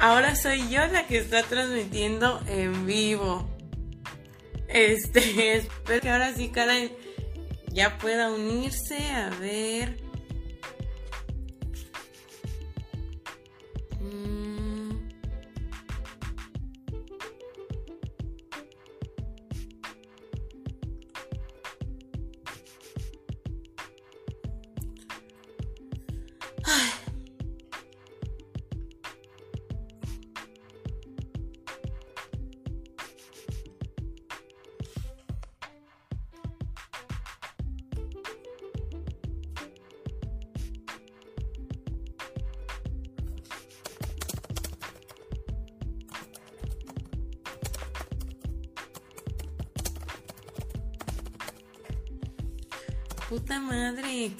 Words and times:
ahora 0.00 0.34
soy 0.34 0.68
yo 0.70 0.86
la 0.86 1.06
que 1.06 1.18
está 1.18 1.42
transmitiendo 1.42 2.40
en 2.48 2.86
vivo. 2.86 3.48
Este, 4.68 5.56
espero 5.56 6.00
que 6.00 6.10
ahora 6.10 6.34
sí 6.34 6.48
Karen 6.48 6.90
ya 7.72 7.98
pueda 7.98 8.30
unirse. 8.30 8.98
A 9.10 9.30
ver. 9.30 10.09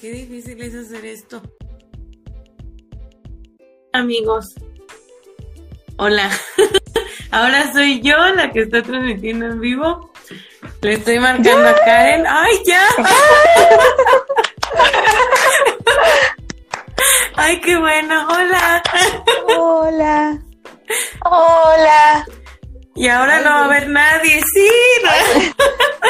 Qué 0.00 0.12
difícil 0.12 0.60
es 0.62 0.74
hacer 0.74 1.04
esto. 1.04 1.42
Amigos, 3.92 4.54
hola. 5.98 6.30
Ahora 7.30 7.70
soy 7.72 8.00
yo 8.00 8.16
la 8.34 8.50
que 8.50 8.62
está 8.62 8.82
transmitiendo 8.82 9.46
en 9.46 9.60
vivo. 9.60 10.10
Le 10.80 10.94
estoy 10.94 11.18
marcando 11.18 11.68
a 11.68 11.74
Karen. 11.74 12.26
¡Ay, 12.26 12.62
ya! 12.66 12.86
¡Ay, 17.36 17.60
qué 17.60 17.78
bueno! 17.78 18.26
¡Hola! 18.28 18.82
Hola. 19.58 20.38
Hola. 21.24 22.26
Y 22.96 23.06
ahora 23.08 23.40
no 23.40 23.50
va 23.50 23.60
a 23.60 23.64
haber 23.66 23.88
nadie. 23.88 24.40
¡Sí! 24.54 24.68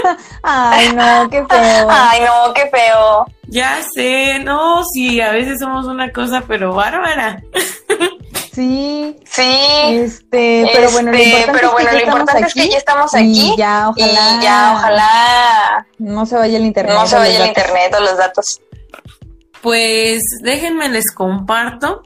Ay, 0.43 0.93
no, 0.95 1.28
qué 1.28 1.45
feo. 1.48 1.89
Ay, 1.91 2.20
no, 2.20 2.55
qué 2.55 2.70
feo. 2.70 3.27
Ya 3.51 3.81
sé, 3.95 4.39
no, 4.41 4.83
sí, 4.95 5.20
a 5.20 5.33
veces 5.33 5.59
somos 5.61 5.87
una 5.87 6.12
cosa, 6.12 6.45
pero 6.47 6.75
bárbara. 6.75 7.43
Sí. 8.53 9.17
Sí. 9.25 9.43
Este, 9.91 10.69
pero 10.75 10.91
bueno, 10.91 11.12
lo 11.12 11.17
Este, 11.17 11.31
importante, 11.41 11.53
pero 11.53 11.67
es, 11.69 11.73
bueno, 11.73 11.89
que 11.89 11.95
lo 11.95 12.01
ya 12.01 12.05
importante 12.06 12.47
es 12.48 12.55
que 12.55 12.69
ya 12.69 12.78
estamos 12.78 13.15
aquí. 13.15 13.53
Y 13.55 13.56
ya, 13.56 13.89
ojalá. 13.91 14.11
Y 14.39 14.43
ya, 14.43 14.73
ojalá 14.77 15.87
No 15.98 16.27
se 16.27 16.37
vaya 16.37 16.59
el 16.59 16.65
internet. 16.65 16.95
no 16.95 17.06
se 17.06 17.15
vaya 17.17 17.31
el 17.31 17.39
datos. 17.39 17.48
internet 17.48 17.95
o 17.97 18.01
los 18.01 18.19
datos. 18.19 18.61
Pues 19.62 20.23
déjenme 20.43 20.89
les 20.89 21.12
comparto 21.12 22.03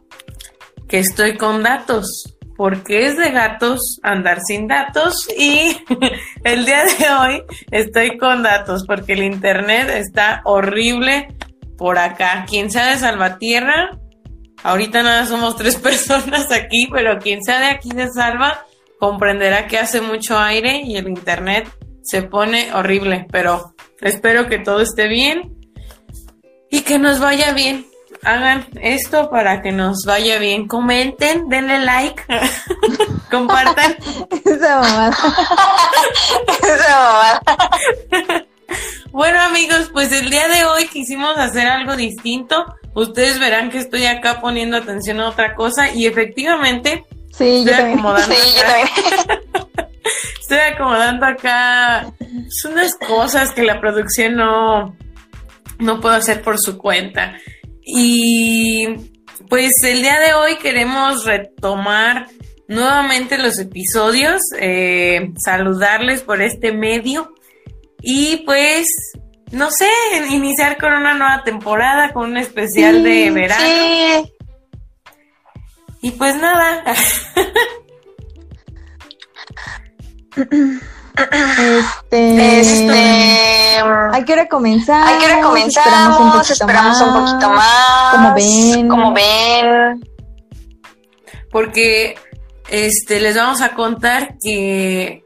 que 0.86 0.98
estoy 0.98 1.38
con 1.38 1.62
datos, 1.62 2.33
porque 2.56 3.06
es 3.06 3.16
de 3.16 3.30
gatos 3.30 3.98
andar 4.02 4.40
sin 4.46 4.68
datos 4.68 5.28
y 5.36 5.76
el 6.44 6.64
día 6.64 6.84
de 6.84 7.10
hoy 7.10 7.42
estoy 7.70 8.16
con 8.18 8.42
datos 8.42 8.84
porque 8.86 9.14
el 9.14 9.24
internet 9.24 9.88
está 9.90 10.42
horrible 10.44 11.28
por 11.76 11.98
acá. 11.98 12.46
Quien 12.48 12.70
sea 12.70 12.86
de 12.86 12.98
Salvatierra, 12.98 13.98
ahorita 14.62 15.02
nada 15.02 15.26
somos 15.26 15.56
tres 15.56 15.76
personas 15.80 16.50
aquí, 16.52 16.88
pero 16.92 17.18
quien 17.18 17.42
sea 17.42 17.60
de 17.60 17.66
aquí 17.66 17.90
de 17.90 18.08
Salva 18.10 18.64
comprenderá 18.98 19.66
que 19.66 19.78
hace 19.78 20.00
mucho 20.00 20.38
aire 20.38 20.82
y 20.84 20.96
el 20.96 21.08
internet 21.08 21.68
se 22.02 22.22
pone 22.22 22.72
horrible, 22.74 23.26
pero 23.30 23.74
espero 24.00 24.46
que 24.48 24.58
todo 24.58 24.80
esté 24.80 25.08
bien 25.08 25.54
y 26.70 26.82
que 26.82 26.98
nos 26.98 27.18
vaya 27.20 27.52
bien. 27.52 27.86
Hagan 28.24 28.66
esto 28.80 29.30
para 29.30 29.60
que 29.62 29.70
nos 29.72 30.04
vaya 30.06 30.38
bien. 30.38 30.66
Comenten, 30.66 31.48
denle 31.48 31.78
like, 31.80 32.22
compartan. 33.30 33.96
Esa 34.44 34.80
mamada. 34.80 35.16
Esa 36.62 36.96
mamada. 36.96 38.46
Bueno 39.10 39.40
amigos, 39.40 39.90
pues 39.92 40.10
el 40.12 40.28
día 40.30 40.48
de 40.48 40.64
hoy 40.64 40.86
quisimos 40.88 41.36
hacer 41.36 41.66
algo 41.68 41.94
distinto. 41.96 42.64
Ustedes 42.94 43.38
verán 43.38 43.70
que 43.70 43.78
estoy 43.78 44.06
acá 44.06 44.40
poniendo 44.40 44.76
atención 44.76 45.20
a 45.20 45.28
otra 45.28 45.54
cosa 45.54 45.90
y 45.90 46.06
efectivamente 46.06 47.04
Sí, 47.32 47.64
yo 47.64 47.70
estoy 47.70 47.74
también. 47.74 47.98
acomodando, 47.98 48.34
Sí, 48.34 48.54
yo 48.56 48.62
acá, 48.62 49.26
también. 49.26 49.88
estoy 50.40 50.58
acomodando 50.58 51.26
acá 51.26 52.06
unas 52.68 52.94
cosas 53.06 53.50
que 53.52 53.62
la 53.64 53.80
producción 53.80 54.36
no, 54.36 54.96
no 55.78 56.00
puede 56.00 56.16
hacer 56.16 56.42
por 56.42 56.58
su 56.60 56.78
cuenta. 56.78 57.34
Y 57.86 58.88
pues 59.48 59.82
el 59.84 60.02
día 60.02 60.18
de 60.20 60.34
hoy 60.34 60.56
queremos 60.56 61.24
retomar 61.24 62.28
nuevamente 62.68 63.38
los 63.38 63.58
episodios, 63.58 64.42
eh, 64.58 65.32
saludarles 65.42 66.22
por 66.22 66.40
este 66.40 66.72
medio 66.72 67.34
y 68.00 68.38
pues, 68.44 68.88
no 69.50 69.70
sé, 69.70 69.88
iniciar 70.30 70.78
con 70.78 70.92
una 70.92 71.14
nueva 71.14 71.42
temporada, 71.44 72.12
con 72.12 72.30
un 72.30 72.36
especial 72.38 72.96
Sí, 72.96 73.02
de 73.02 73.30
verano. 73.30 73.64
Sí. 73.64 74.32
Y 76.02 76.10
pues 76.12 76.36
nada, 76.36 76.84
Este. 81.16 82.60
Este. 82.60 82.86
¿A 84.14 84.24
qué 84.24 84.32
hora 84.32 84.48
comenzamos? 84.48 85.10
¿A 85.10 85.18
qué 85.18 85.26
hora 85.26 85.40
comenzamos? 85.40 86.50
Esperamos 86.50 87.00
un 87.00 87.12
poquito 87.14 87.50
más. 87.50 88.14
Como 88.14 88.34
ven. 88.34 88.88
Como 88.88 89.12
ven. 89.12 90.00
porque 91.50 92.16
este 92.68 93.20
les 93.20 93.36
vamos 93.36 93.60
a 93.60 93.70
contar 93.74 94.36
que 94.42 95.24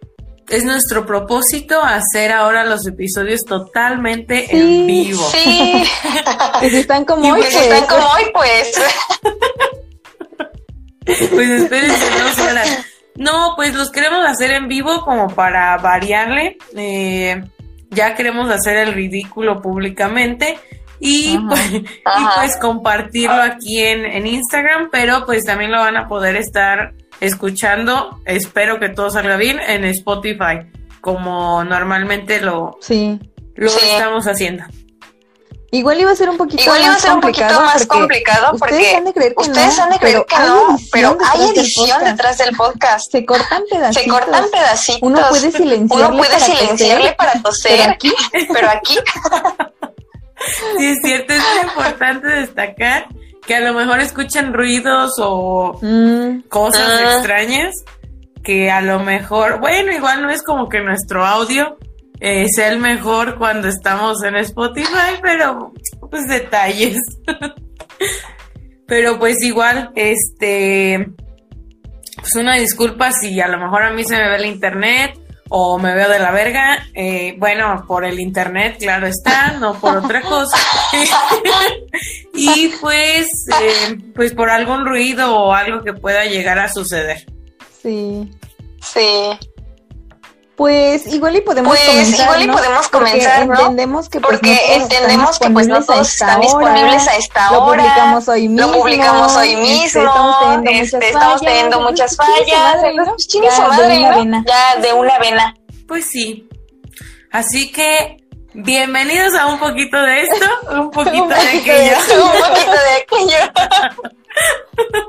es 0.48 0.64
nuestro 0.64 1.04
propósito 1.06 1.82
hacer 1.82 2.32
ahora 2.32 2.64
los 2.64 2.86
episodios 2.86 3.44
totalmente 3.44 4.46
Sí, 4.50 4.56
en 4.56 4.86
vivo. 4.86 5.28
Sí. 5.30 5.84
Que 6.60 6.70
si 6.70 6.76
están 6.78 7.04
como 7.04 7.24
Y 7.26 7.30
hoy, 7.30 7.40
Pues 7.40 7.54
pues. 7.54 7.66
están 7.66 7.86
como 7.86 8.12
hoy, 8.12 8.24
pues. 8.32 8.72
Pues 11.04 11.48
espérense 11.50 12.06
dos 12.20 12.38
horas. 12.38 12.84
No, 13.16 13.54
pues 13.56 13.74
los 13.74 13.90
queremos 13.90 14.24
hacer 14.26 14.50
en 14.52 14.68
vivo 14.68 15.00
como 15.02 15.28
para 15.28 15.76
variarle. 15.78 16.58
Eh, 16.76 17.42
ya 17.90 18.14
queremos 18.14 18.50
hacer 18.50 18.76
el 18.76 18.94
ridículo 18.94 19.60
públicamente 19.62 20.58
y, 21.00 21.36
Ajá. 21.36 21.46
pues, 21.48 21.72
y 21.74 22.24
pues 22.36 22.56
compartirlo 22.60 23.40
aquí 23.42 23.80
en, 23.82 24.04
en 24.04 24.26
Instagram, 24.26 24.88
pero 24.90 25.24
pues 25.26 25.44
también 25.44 25.70
lo 25.72 25.78
van 25.78 25.96
a 25.96 26.08
poder 26.08 26.36
estar 26.36 26.94
escuchando. 27.20 28.20
Espero 28.24 28.78
que 28.80 28.88
todo 28.88 29.10
salga 29.10 29.36
bien 29.36 29.58
en 29.60 29.84
Spotify, 29.84 30.60
como 31.00 31.62
normalmente 31.64 32.40
lo, 32.40 32.76
Sí. 32.80 33.18
lo 33.54 33.68
Sí. 33.68 33.78
estamos 33.92 34.26
haciendo. 34.26 34.64
Igual 35.70 36.00
iba 36.00 36.10
a 36.10 36.16
ser 36.16 36.30
un 36.30 36.38
poquito 36.38 36.62
Igual 36.62 36.80
iba 36.80 36.88
a 36.88 36.92
más 36.92 37.02
ser 37.02 37.12
un 37.12 37.20
poquito 37.20 37.40
complicado 37.46 37.66
más 37.66 37.86
porque 37.86 37.98
complicado 37.98 38.54
ustedes 38.54 38.60
porque 38.60 38.96
han 38.96 39.04
de 39.04 39.12
creer 39.12 39.34
que 39.34 39.42
ustedes 39.42 39.76
no, 39.76 39.82
han 39.82 39.90
de 39.90 39.98
creer 39.98 40.14
pero 40.14 40.26
que 40.26 40.34
hay 40.34 40.48
no, 40.48 40.76
edición 40.76 40.88
pero 40.92 41.08
hay 41.26 41.38
detrás 41.40 41.54
del 41.54 41.64
edición 41.66 41.88
podcast. 41.88 42.10
detrás 42.10 42.38
del 42.38 42.56
podcast. 42.56 43.12
Se 43.12 43.26
cortan 43.26 43.62
pedacitos. 43.70 44.02
Se 44.02 44.08
cortan 44.08 44.44
pedacitos. 44.50 45.02
Uno 45.02 45.20
puede 45.28 45.50
silenciarle 45.52 46.06
Uno 46.06 46.16
puede 46.16 46.30
para 46.32 46.44
silenciarle 46.44 47.10
toser, 47.10 47.16
para 47.16 47.32
pero 47.74 47.90
aquí 47.92 48.12
pero 48.52 48.70
aquí 48.70 48.98
Sí, 50.78 50.86
es 50.86 50.98
cierto, 51.02 51.32
es 51.34 51.40
muy 51.42 51.68
importante 51.68 52.28
destacar 52.28 53.06
que 53.46 53.56
a 53.56 53.60
lo 53.60 53.74
mejor 53.74 54.00
escuchan 54.00 54.52
ruidos 54.54 55.14
o 55.18 55.78
mm, 55.82 56.42
cosas 56.48 56.82
Ah. 56.88 57.14
extrañas 57.16 57.74
que 58.44 58.70
a 58.70 58.80
lo 58.80 59.00
mejor, 59.00 59.58
bueno, 59.60 59.92
igual 59.92 60.22
no 60.22 60.30
es 60.30 60.42
como 60.42 60.68
que 60.68 60.80
nuestro 60.80 61.26
audio 61.26 61.76
eh, 62.20 62.46
sea 62.48 62.68
el 62.68 62.78
mejor 62.78 63.38
cuando 63.38 63.68
estamos 63.68 64.22
en 64.24 64.36
Spotify, 64.36 65.18
pero 65.22 65.72
pues 66.10 66.26
detalles. 66.26 67.00
pero 68.86 69.18
pues 69.18 69.42
igual, 69.42 69.92
este, 69.94 71.10
pues 72.16 72.34
una 72.36 72.56
disculpa 72.56 73.12
si 73.12 73.40
a 73.40 73.48
lo 73.48 73.58
mejor 73.58 73.82
a 73.84 73.92
mí 73.92 74.04
se 74.04 74.16
me 74.16 74.28
ve 74.28 74.36
el 74.36 74.46
internet 74.46 75.18
o 75.50 75.78
me 75.78 75.94
veo 75.94 76.08
de 76.10 76.18
la 76.18 76.30
verga, 76.30 76.86
eh, 76.94 77.34
bueno, 77.38 77.84
por 77.86 78.04
el 78.04 78.20
internet, 78.20 78.76
claro 78.78 79.06
está, 79.06 79.52
no 79.52 79.80
por 79.80 79.96
otra 79.96 80.20
cosa. 80.20 80.58
y 82.34 82.68
pues, 82.80 83.26
eh, 83.62 83.96
pues 84.14 84.34
por 84.34 84.50
algún 84.50 84.84
ruido 84.84 85.34
o 85.34 85.52
algo 85.54 85.82
que 85.82 85.94
pueda 85.94 86.24
llegar 86.26 86.58
a 86.58 86.68
suceder. 86.68 87.24
sí. 87.82 88.30
sí. 88.82 89.38
Pues 90.58 91.06
igual 91.06 91.36
y 91.36 91.40
podemos 91.40 91.70
Pues 91.70 91.88
comenzar, 91.88 92.20
igual 92.24 92.42
y 92.42 92.46
¿no? 92.48 92.52
podemos 92.54 92.88
Porque 92.88 93.10
comenzar, 93.12 93.46
¿no? 93.46 93.54
entendemos 93.54 94.08
que 94.08 94.20
pues, 94.20 94.32
Porque 94.40 94.50
no 94.50 94.58
todos 94.58 94.76
entendemos 94.82 95.38
que 95.38 95.50
pues 95.50 95.68
no 95.68 95.76
disponibles 95.78 95.86
todos 95.86 95.98
a 95.98 96.02
esta 96.02 96.26
están 96.26 96.40
disponibles 96.40 97.02
hora. 97.04 97.12
a 97.12 97.16
esta 97.16 97.52
Lo 97.52 97.62
hora. 97.64 97.82
publicamos 97.82 98.28
hoy 98.28 98.48
mismo. 98.48 98.66
Lo 98.66 98.72
publicamos 98.80 99.36
hoy 99.36 99.48
este, 99.52 99.62
mismo. 99.62 100.02
estamos 100.02 100.60
teniendo 100.64 100.82
este, 100.82 100.96
muchas 100.98 101.06
estamos 101.06 101.26
fallas, 101.26 101.40
teniendo 101.40 101.80
muchas 101.80 102.16
chingue 102.16 102.44
su 102.44 102.50
fallas. 102.50 102.74
madre, 102.76 102.94
¿no? 102.96 103.04
Ya, 103.04 103.50
su 103.56 103.62
de 103.62 103.68
madre, 103.68 103.98
una 104.00 104.10
¿no? 104.10 104.16
vena. 104.18 104.44
Ya 104.46 104.76
de 104.80 104.92
una 104.94 105.18
vena. 105.20 105.54
Pues 105.86 106.04
sí. 106.06 106.48
Así 107.30 107.70
que, 107.70 108.16
bienvenidos 108.52 109.34
a 109.36 109.46
un 109.46 109.58
poquito 109.60 109.96
de 110.02 110.22
esto, 110.22 110.46
un 110.72 110.90
poquito 110.90 111.22
Un 111.22 111.28
de 111.28 111.36
poquito 111.36 111.60
aquello. 111.72 111.96
de 112.08 112.20
Un 112.20 112.30
poquito 112.32 112.72
de 112.72 112.94
aquello. 112.96 113.52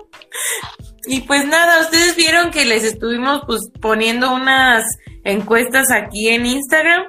Y 1.09 1.21
pues 1.21 1.43
nada, 1.47 1.81
ustedes 1.81 2.15
vieron 2.15 2.51
que 2.51 2.65
les 2.65 2.83
estuvimos 2.83 3.41
pues 3.47 3.61
poniendo 3.81 4.31
unas 4.31 4.83
encuestas 5.23 5.89
aquí 5.89 6.29
en 6.29 6.45
Instagram. 6.45 7.05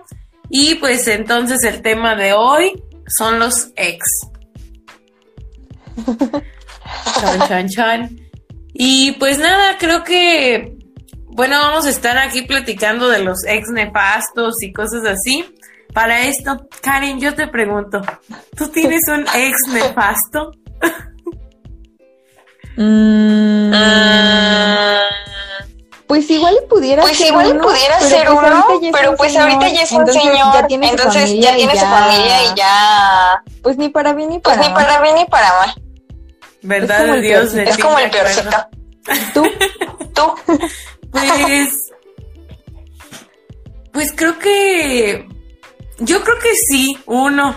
Y 0.48 0.76
pues 0.76 1.06
entonces 1.06 1.62
el 1.64 1.82
tema 1.82 2.16
de 2.16 2.32
hoy 2.32 2.82
son 3.06 3.38
los 3.38 3.72
ex. 3.76 4.06
Chan, 7.20 7.46
chan, 7.46 7.68
chan. 7.68 8.16
Y 8.72 9.12
pues 9.18 9.38
nada, 9.38 9.76
creo 9.78 10.02
que, 10.02 10.78
bueno, 11.26 11.58
vamos 11.58 11.84
a 11.84 11.90
estar 11.90 12.16
aquí 12.16 12.40
platicando 12.40 13.06
de 13.10 13.18
los 13.18 13.44
ex 13.46 13.68
nefastos 13.68 14.62
y 14.62 14.72
cosas 14.72 15.04
así. 15.04 15.44
Para 15.92 16.22
esto, 16.22 16.56
Karen, 16.80 17.20
yo 17.20 17.34
te 17.34 17.48
pregunto, 17.48 18.00
¿tú 18.56 18.66
tienes 18.68 19.02
un 19.08 19.26
ex 19.34 19.68
nefasto? 19.70 20.52
Mm, 22.82 23.72
Ah, 23.74 25.02
Pues 26.06 26.30
igual 26.30 26.56
pudiera 26.68 27.02
Pues 27.02 27.18
ser 27.18 27.26
igual 27.28 27.52
uno, 27.52 27.62
pudiera 27.62 27.96
pero 27.98 28.08
ser 28.10 28.26
pues 28.26 28.38
uno, 28.38 28.56
ahorita 28.56 28.80
ya 28.80 28.88
es 28.88 28.92
pero 28.98 29.10
un 29.10 29.16
pues 29.18 29.36
ahorita 29.36 29.68
ya 29.68 29.82
es 29.82 29.92
un 29.92 29.98
entonces 30.00 30.22
señor, 30.22 30.36
ya 30.54 30.66
tiene 30.66 30.86
su 30.88 30.92
entonces 30.94 31.22
familia 31.22 31.50
ya 31.50 31.56
tiene 31.56 31.74
y 31.74 31.76
su 31.78 31.84
familia 31.86 32.42
y 32.44 32.54
ya, 32.56 33.42
Pues 33.62 33.76
ni 33.76 33.88
para 33.90 34.12
bien 34.14 34.30
ni 34.30 34.38
pues 34.38 34.56
para 34.56 34.68
ni 34.68 34.74
mal. 34.74 34.84
para 34.86 35.00
bien 35.02 35.14
ni 35.16 35.24
para 35.26 35.52
mal. 35.58 35.74
¿Verdad 36.62 37.08
el 37.10 37.22
Dios? 37.22 37.54
Es 37.54 37.76
como 37.78 37.98
el 37.98 38.10
peorcito. 38.10 38.56
Tú, 39.34 39.42
Tú, 40.14 40.34
Pues, 41.12 41.90
pues 43.92 44.12
creo 44.16 44.38
que, 44.38 45.26
yo 45.98 46.22
creo 46.22 46.38
que 46.38 46.54
sí, 46.54 46.98
uno. 47.06 47.54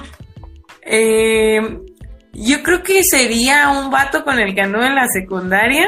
Eh, 0.82 1.80
yo 2.34 2.64
creo 2.64 2.84
que 2.84 3.04
sería 3.04 3.70
un 3.70 3.92
vato 3.92 4.24
con 4.24 4.40
el 4.40 4.56
que 4.56 4.62
anduve 4.62 4.88
en 4.88 4.96
la 4.96 5.08
secundaria. 5.08 5.88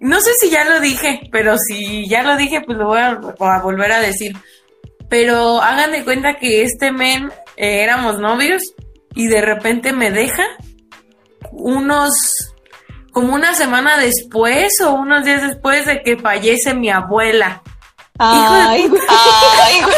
No 0.00 0.20
sé 0.20 0.34
si 0.34 0.50
ya 0.50 0.64
lo 0.64 0.80
dije, 0.80 1.28
pero 1.30 1.56
si 1.56 2.08
ya 2.08 2.22
lo 2.22 2.36
dije, 2.36 2.60
pues 2.60 2.76
lo 2.76 2.86
voy 2.86 2.98
a, 2.98 3.10
a 3.10 3.62
volver 3.62 3.92
a 3.92 4.00
decir. 4.00 4.36
Pero 5.08 5.62
hagan 5.62 5.92
de 5.92 6.04
cuenta 6.04 6.34
que 6.34 6.62
este 6.62 6.90
men 6.90 7.30
eh, 7.56 7.82
éramos 7.82 8.18
novios 8.18 8.74
y 9.14 9.28
de 9.28 9.40
repente 9.40 9.92
me 9.92 10.10
deja 10.10 10.44
unos 11.52 12.52
como 13.12 13.34
una 13.34 13.54
semana 13.54 13.96
después 13.96 14.80
o 14.82 14.92
unos 14.92 15.24
días 15.24 15.42
después 15.42 15.86
de 15.86 16.02
que 16.02 16.18
fallece 16.18 16.74
mi 16.74 16.90
abuela. 16.90 17.62
ay, 18.18 18.88
güey, 18.88 19.02
ay, 19.08 19.80
güey, 19.82 19.94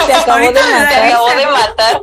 te 0.06 0.12
acabó 0.14 0.38
de 0.38 0.46
Ahorita 0.46 0.60
me 0.66 0.72
da 0.72 0.88
te 0.88 0.94
matar. 0.94 1.06
acabó 1.06 1.28
de 1.30 1.46
matar. 1.46 2.02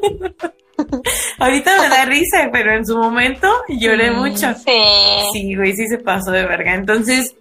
Ahorita 1.40 1.82
me 1.82 1.90
da 1.90 2.06
risa, 2.06 2.50
pero 2.52 2.74
en 2.76 2.86
su 2.86 2.98
momento 2.98 3.48
lloré 3.68 4.12
Mm. 4.12 4.16
mucho. 4.18 4.54
Sí. 4.54 4.80
Sí, 5.34 5.56
güey, 5.56 5.74
sí 5.74 5.88
se 5.88 5.98
pasó 5.98 6.32
de 6.32 6.46
verga. 6.46 6.74
Entonces, 6.76 7.36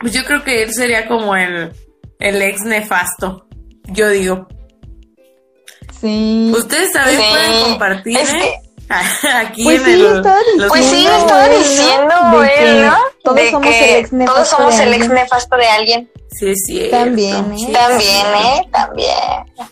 pues 0.00 0.12
yo 0.12 0.24
creo 0.24 0.44
que 0.44 0.62
él 0.62 0.72
sería 0.72 1.08
como 1.08 1.34
el, 1.36 1.72
el 2.20 2.42
ex 2.42 2.62
nefasto. 2.62 3.46
Yo 3.86 4.08
digo. 4.10 4.46
Sí. 6.00 6.52
Ustedes 6.56 6.92
también 6.92 7.20
Sí. 7.20 7.26
pueden 7.30 7.62
compartir, 7.64 8.18
Es 8.18 8.32
¿eh? 8.34 8.38
que- 8.38 8.68
Aquí 9.34 9.64
Pues 9.64 9.80
en 9.80 9.84
sí, 9.84 9.92
el, 9.92 10.16
estaba 10.16 10.38
los 10.56 10.68
Pues 10.68 10.84
sí, 10.84 10.96
diciendo 10.96 11.18
estaba 11.18 11.48
diciendo 11.48 12.40
De 12.40 12.48
que 12.48 12.70
él, 12.70 12.86
¿no? 12.86 12.96
todos 13.22 13.36
de 13.36 13.50
somos 13.50 13.68
que 13.68 13.90
el 13.90 13.96
ex 14.00 14.12
nefasto 14.12 14.34
todos 14.34 14.48
somos 14.48 14.80
el 14.80 14.94
ex 14.94 15.08
nefasto 15.10 15.56
de 15.56 15.66
alguien. 15.66 16.10
Sí, 16.30 16.50
es 16.50 16.62
cierto. 16.66 16.96
También, 16.96 17.52
¿eh? 17.52 17.58
Sí, 17.58 17.72
También. 17.72 18.26
¿eh? 18.26 18.68
También. 18.70 19.70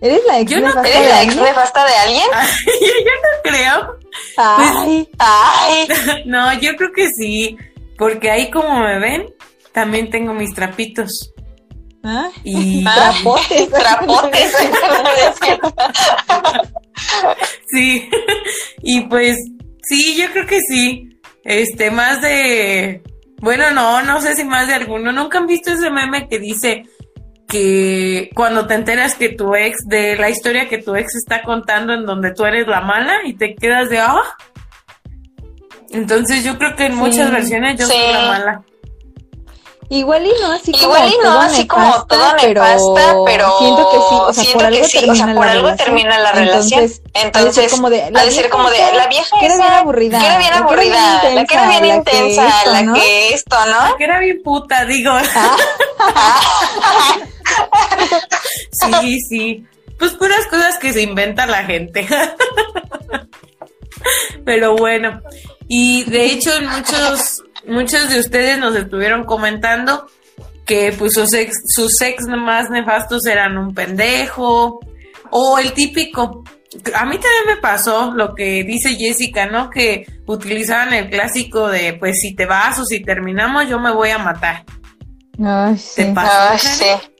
¿Eres 0.00 0.20
la 0.26 0.40
ex 0.40 0.50
Yo 0.50 0.60
no- 0.60 0.66
nefasta 0.66 0.88
¿Eres 0.88 1.02
de 1.02 1.08
la 1.08 1.22
ex 1.22 1.36
nefasta 1.36 1.86
de 1.86 1.94
alguien? 1.94 2.26
yo, 2.80 2.86
yo 2.86 3.12
no 3.22 3.42
creo. 3.42 3.98
Ay, 4.36 5.08
Ay, 5.18 5.88
No, 6.26 6.52
yo 6.60 6.76
creo 6.76 6.90
que 6.94 7.08
sí. 7.10 7.56
Porque 7.98 8.30
ahí 8.30 8.50
como 8.50 8.78
me 8.80 8.98
ven, 8.98 9.26
también 9.72 10.10
tengo 10.10 10.34
mis 10.34 10.54
trapitos. 10.54 11.32
¿ah? 12.04 12.28
Y 12.44 12.84
Trapotes. 12.94 13.70
trapotes. 13.70 14.54
sí. 17.70 18.08
y 18.82 19.00
pues 19.08 19.36
sí, 19.82 20.16
yo 20.20 20.30
creo 20.32 20.46
que 20.46 20.60
sí. 20.68 21.08
Este, 21.44 21.90
más 21.90 22.20
de. 22.22 23.02
Bueno, 23.40 23.70
no, 23.72 24.02
no 24.02 24.20
sé 24.20 24.34
si 24.34 24.44
más 24.44 24.66
de 24.66 24.74
alguno. 24.74 25.12
¿Nunca 25.12 25.38
han 25.38 25.46
visto 25.46 25.70
ese 25.72 25.90
meme 25.90 26.28
que 26.28 26.38
dice 26.38 26.84
que 27.48 28.30
cuando 28.34 28.66
te 28.66 28.74
enteras 28.74 29.14
que 29.14 29.28
tu 29.28 29.54
ex, 29.54 29.78
de 29.86 30.16
la 30.16 30.30
historia 30.30 30.68
que 30.68 30.78
tu 30.78 30.96
ex 30.96 31.14
está 31.14 31.42
contando 31.42 31.92
en 31.92 32.04
donde 32.06 32.32
tú 32.32 32.44
eres 32.44 32.66
la 32.66 32.80
mala 32.80 33.18
y 33.24 33.34
te 33.34 33.54
quedas 33.54 33.88
de 33.90 33.98
ah? 34.00 34.16
Entonces 35.90 36.42
yo 36.44 36.58
creo 36.58 36.74
que 36.76 36.86
en 36.86 36.92
Sí. 36.92 36.98
muchas 36.98 37.30
versiones 37.30 37.78
yo 37.78 37.86
soy 37.86 38.12
la 38.12 38.26
mala. 38.28 38.62
Igual 39.88 40.26
y 40.26 40.32
no 40.40 40.50
así 40.52 40.72
como 40.72 40.84
Igual 40.84 41.08
y 41.08 41.16
no 41.18 41.22
todo 41.22 41.40
así 41.40 41.66
como 41.66 42.06
todo 42.06 42.34
nefasta, 42.34 43.14
pero 43.24 43.58
siento 43.58 43.90
que 43.90 43.96
sí, 43.96 44.02
o 44.10 44.32
sea, 44.32 44.44
siento 44.44 44.58
por 44.58 44.66
algo 44.66 44.80
que 44.80 44.88
sí, 44.88 44.98
o 44.98 45.00
sea, 45.00 45.06
termina 45.26 45.34
por 45.34 45.46
la 45.46 45.52
algo 45.52 45.68
relación. 45.68 45.86
termina 45.86 46.18
la 46.18 46.32
relación. 46.32 46.80
Entonces, 46.80 47.02
ha 47.14 47.44
de 47.44 47.52
ser 47.52 47.62
Entonces, 47.64 47.72
como 47.72 47.90
de, 47.90 48.02
ha 48.02 48.24
de 48.24 48.30
ser 48.30 48.48
como 48.50 48.70
de, 48.70 48.78
la 48.78 49.06
vieja 49.06 49.36
que 49.38 49.46
era 49.46 49.56
bien 49.56 49.72
aburrida, 49.72 50.18
que 50.18 50.26
era 50.26 50.38
bien 50.38 50.50
la 50.50 50.56
que 50.56 50.56
era 50.56 50.66
aburrida, 50.66 51.20
bien 51.22 51.34
la 51.36 51.44
que 51.44 51.54
era 51.54 51.68
bien 51.68 51.84
intensa, 51.84 52.02
la 52.02 52.02
que 52.02 52.26
intensa, 52.26 52.48
esto, 52.48 52.72
la 52.72 52.82
¿no? 52.82 52.94
que 52.94 53.28
esto, 53.28 53.56
¿no? 53.66 53.96
Que 53.96 54.04
era 54.04 54.18
bien 54.18 54.42
puta, 54.42 54.84
digo. 54.84 55.12
Sí, 59.00 59.20
sí. 59.20 59.64
Pues 59.98 60.12
puras 60.14 60.46
cosas 60.48 60.78
que 60.78 60.92
se 60.92 61.02
inventa 61.02 61.46
la 61.46 61.64
gente. 61.64 62.06
Pero 64.44 64.76
bueno. 64.76 65.20
Y 65.68 66.04
de 66.04 66.26
hecho, 66.26 66.50
muchos, 66.60 67.42
muchos 67.68 68.08
de 68.08 68.20
ustedes 68.20 68.58
nos 68.58 68.74
estuvieron 68.76 69.24
comentando 69.24 70.06
que 70.64 70.94
pues 70.98 71.14
sus 71.14 71.32
ex, 71.32 71.54
sus 71.68 72.00
ex 72.00 72.26
más 72.26 72.70
nefastos 72.70 73.26
eran 73.26 73.56
un 73.56 73.74
pendejo. 73.74 74.80
O 75.30 75.58
el 75.58 75.72
típico. 75.72 76.44
A 76.94 77.04
mí 77.04 77.18
también 77.18 77.46
me 77.46 77.56
pasó 77.56 78.12
lo 78.14 78.34
que 78.34 78.62
dice 78.64 78.96
Jessica, 78.96 79.46
¿no? 79.46 79.70
Que 79.70 80.06
utilizaban 80.26 80.92
el 80.92 81.08
clásico 81.10 81.68
de 81.68 81.94
pues 81.94 82.20
si 82.20 82.34
te 82.34 82.46
vas 82.46 82.78
o 82.78 82.84
si 82.84 83.00
terminamos, 83.00 83.68
yo 83.68 83.78
me 83.78 83.92
voy 83.92 84.10
a 84.10 84.18
matar. 84.18 84.64
Ay, 85.42 85.74
¿Te 85.74 86.04
sí. 86.04 86.12
pasó? 86.14 86.28
Karen? 86.28 86.58
sí. 86.58 87.15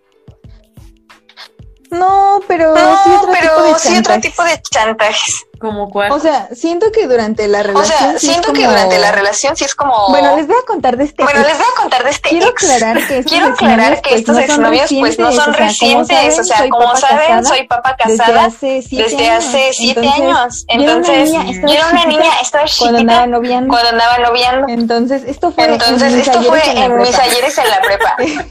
No, 1.90 2.40
pero 2.48 2.74
No, 2.74 3.04
sí 3.04 3.10
otro 3.10 3.20
tipo 3.20 3.32
pero 3.40 3.62
de 3.62 3.78
sí 3.78 3.88
otro 3.88 4.02
chantajes. 4.02 4.22
tipo 4.22 4.42
de 4.44 4.62
chantajes. 4.70 5.46
¿Como 5.58 5.88
cuál? 5.88 6.12
O 6.12 6.20
sea, 6.20 6.48
siento 6.54 6.92
que 6.92 7.06
durante 7.06 7.48
la 7.48 7.60
O 7.60 7.62
relación 7.62 7.86
sea, 7.98 8.10
sí 8.10 8.14
es 8.16 8.20
siento 8.32 8.52
que 8.52 8.60
como- 8.60 8.72
durante 8.72 8.98
la 8.98 9.10
relación 9.10 9.56
sí 9.56 9.64
es 9.64 9.74
como... 9.74 10.08
Bueno, 10.10 10.36
les 10.36 10.46
voy 10.46 10.56
a 10.62 10.66
contar 10.66 10.98
de 10.98 11.04
este 11.04 11.22
Bueno, 11.22 11.40
ex. 11.40 11.48
les 11.48 11.56
voy 11.58 11.66
a 11.66 11.80
contar 11.80 12.04
de 12.04 12.10
este 12.10 12.28
Quiero 12.28 12.46
ex. 12.48 12.62
aclarar 12.64 13.06
que 13.06 13.18
estos 13.18 13.32
Quiero 13.32 13.46
aclarar 13.46 14.00
que 14.02 14.10
pues, 14.10 14.20
estos 14.20 14.34
no 14.36 14.40
son 14.42 14.50
exnovios 14.50 14.90
pues 15.00 15.18
no 15.18 15.32
son 15.32 15.54
recientes, 15.54 16.38
o 16.38 16.44
sea, 16.44 16.58
recientes, 16.58 16.70
como 16.70 16.84
o 16.92 16.96
sea, 16.96 17.08
saben, 17.08 17.32
como 17.32 17.46
soy 17.46 17.56
saben, 17.56 17.68
papá 17.68 17.88
soy 17.88 17.96
papá 17.96 17.96
casada 17.96 18.26
desde 18.26 18.38
hace 18.46 18.82
siete 18.82 19.10
desde 19.10 19.28
años. 19.30 19.44
hace 19.46 19.72
siete 19.72 20.00
Entonces, 20.00 20.20
años. 20.20 20.64
yo 20.68 20.74
era 20.74 20.82
una 20.82 20.92
Entonces, 20.92 21.30
niña, 21.30 21.44
yo 21.44 21.50
estaba 21.52 21.72
era 21.72 21.86
una 21.88 22.00
chiquita 22.02 22.06
niña, 22.22 22.30
estaba 22.42 22.64
cuando 22.78 22.98
andaba 22.98 23.18
chiquita 23.20 23.26
noviando. 23.38 23.68
cuando 23.72 23.88
andaba 23.88 24.18
noviando. 24.18 24.68
Entonces, 24.68 25.22
esto 25.26 25.52
fue 25.52 25.64
Entonces, 25.64 26.02
en 26.12 26.18
mis 26.18 26.26
esto 26.28 26.42
fue 26.42 26.62
en 26.84 26.98
mis 26.98 27.18
ayeres 27.18 27.56
en 27.58 27.70
la 27.70 27.80
prepa. 27.80 28.16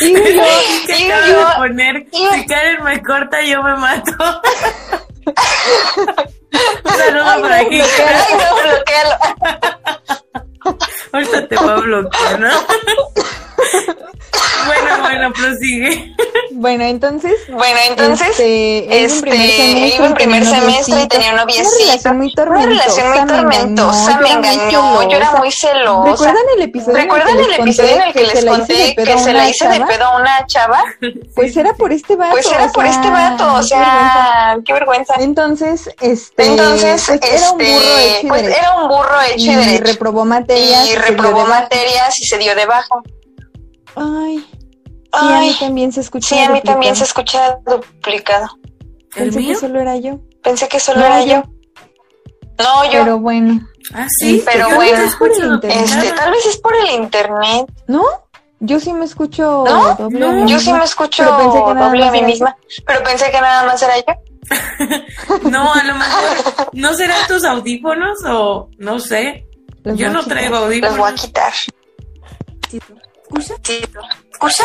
Y 0.00 0.12
yo, 0.34 0.42
que 0.86 0.96
y 0.98 1.08
yo- 1.08 1.38
de 1.38 1.44
poner, 1.56 2.06
y- 2.12 2.26
si 2.34 2.46
Karen 2.46 2.82
me 2.84 3.02
corta, 3.02 3.40
yo 3.42 3.62
me 3.62 3.76
mato. 3.76 4.12
Un 6.84 6.92
saludo 6.92 7.24
Ay, 7.26 7.40
por 7.42 7.52
aquí. 7.52 7.80
Ay, 7.80 8.34
no, 8.34 8.48
bloquealo. 8.62 9.16
Ahorita 11.12 11.48
te 11.48 11.56
voy 11.56 11.68
a 11.70 11.74
bloquear, 11.76 12.40
¿no? 12.40 12.50
bueno, 14.66 15.02
bueno, 15.02 15.32
prosigue. 15.32 16.14
Bueno, 16.52 16.84
entonces. 16.84 17.34
Bueno, 17.48 17.78
entonces, 17.88 18.28
este, 18.28 19.04
este, 19.04 19.88
iba 19.96 20.06
en 20.06 20.14
primer 20.14 20.44
semestre 20.44 21.02
y 21.02 21.08
tenía 21.08 21.30
un 21.30 21.36
noviecito. 21.36 21.70
Una 21.72 21.86
relación 21.86 22.18
muy 22.18 22.32
Una 22.36 22.66
relación 22.66 23.08
muy 23.10 23.26
tormentosa, 23.26 24.20
me 24.20 24.32
engañó, 24.32 25.08
yo 25.08 25.16
era 25.16 25.32
muy 25.32 25.50
celosa. 25.50 26.10
¿Recuerdan 26.10 26.42
el 26.56 26.62
episodio 26.62 26.96
¿Recuerdan 26.96 27.38
el 27.38 27.52
episodio 27.54 27.96
en 27.96 28.02
el 28.02 28.12
que 28.12 28.22
les 28.22 28.44
conté 28.44 28.94
que 28.94 29.18
se 29.18 29.32
la 29.32 29.48
hice 29.48 29.68
de 29.68 29.80
pedo 29.80 30.04
a 30.04 30.16
una 30.18 30.46
chava? 30.46 30.84
Pues 31.34 31.56
era 31.56 31.74
por 31.74 31.92
este 31.92 32.16
vato. 32.16 32.32
Pues 32.32 32.46
era 32.50 32.68
por 32.70 32.86
este 32.86 33.08
vato, 33.10 33.54
o 33.54 33.62
sea, 33.62 34.56
qué 34.64 34.72
vergüenza. 34.72 35.14
Entonces, 35.18 35.90
este, 36.00 36.46
Entonces, 36.46 37.04
pues 37.06 37.20
era 37.32 37.50
un 37.50 37.58
burro 37.58 37.68
este, 37.68 38.18
hecho 38.18 38.26
y 38.26 38.28
pues 38.28 38.42
derecho. 38.42 38.60
era 38.60 38.76
un 38.76 38.88
burro 38.88 39.20
hecho 39.22 39.36
y 39.36 39.50
y 39.50 39.54
derecho. 39.54 39.84
reprobó 39.84 40.24
materias. 40.24 40.88
Y 40.88 40.96
reprobó 40.96 41.46
materias 41.46 42.20
y 42.20 42.26
se 42.26 42.38
dio 42.38 42.54
de 42.54 42.66
baja. 42.66 42.96
Ay. 43.96 44.38
Sí, 44.38 45.18
a 45.20 45.40
mí 45.40 45.48
Ay, 45.50 45.56
también 45.60 45.92
se 45.92 46.00
escucha. 46.00 46.28
Sí, 46.28 46.38
a 46.40 46.50
mí 46.50 46.60
también 46.62 46.96
se 46.96 47.04
duplicado. 47.04 47.54
escucha 47.60 47.76
duplicado. 47.76 48.46
¿El 49.16 49.24
Pensé 49.24 49.38
mío? 49.40 49.48
que 49.48 49.54
solo 49.56 49.80
era 49.80 49.96
yo. 49.96 50.20
Pensé 50.42 50.68
que 50.68 50.80
solo 50.80 51.00
No, 51.00 51.06
era 51.06 51.20
yo. 51.24 51.26
yo. 51.26 51.42
No, 52.58 52.84
yo. 52.84 52.90
Pero 52.92 53.18
bueno. 53.18 53.68
Ah, 53.94 54.06
sí, 54.08 54.42
Pero 54.44 54.70
yo 54.70 54.74
bueno, 54.76 54.98
escucho 55.02 55.32
por 55.34 55.44
el 55.44 55.52
internet. 55.54 55.84
Este, 55.84 56.12
tal 56.12 56.30
vez 56.30 56.46
es 56.46 56.56
por 56.58 56.74
el 56.76 56.90
internet. 57.02 57.66
¿No? 57.88 58.04
Yo 58.60 58.78
sí 58.80 58.92
me 58.92 59.04
escucho 59.04 59.64
¿No? 59.66 59.94
doble. 59.96 60.20
No, 60.20 60.28
Yo 60.38 60.42
misma. 60.44 60.58
sí 60.60 60.72
me 60.72 60.84
escucho 60.84 61.24
Pero 61.24 61.36
pensé 61.36 61.58
que 61.58 61.74
nada 61.74 61.86
doble 61.88 62.04
a 62.06 62.10
mí 62.12 62.22
misma. 62.22 62.56
Pero 62.86 63.02
pensé 63.02 63.30
que 63.30 63.40
nada 63.40 63.64
más 63.66 63.82
era 63.82 63.98
yo. 63.98 64.04
No, 65.50 65.72
a 65.72 65.82
lo 65.82 65.94
mejor, 65.94 66.68
¿no 66.72 66.94
serán 66.94 67.26
tus 67.26 67.44
audífonos 67.44 68.18
o 68.26 68.68
no 68.78 68.98
sé? 69.00 69.46
Los 69.84 69.98
Yo 69.98 70.10
no 70.10 70.24
traigo 70.24 70.56
Los 70.56 70.66
voy 70.68 70.80
a 70.80 70.86
audífonos. 70.86 71.20
quitar. 71.20 71.52
¿Escucha? 73.32 73.54
Sí. 73.62 73.82
¿Escucha? 74.30 74.64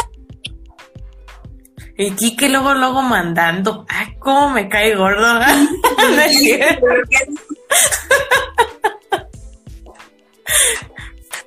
Y 1.98 2.12
Kike 2.12 2.50
luego, 2.50 2.74
luego 2.76 3.02
mandando. 3.02 3.86
Ay, 3.90 4.16
cómo 4.20 4.52
me 4.52 4.70
cae 4.70 4.96
gordo. 4.96 5.40
No 5.98 6.22
es 6.22 6.40
cierto. 6.40 6.86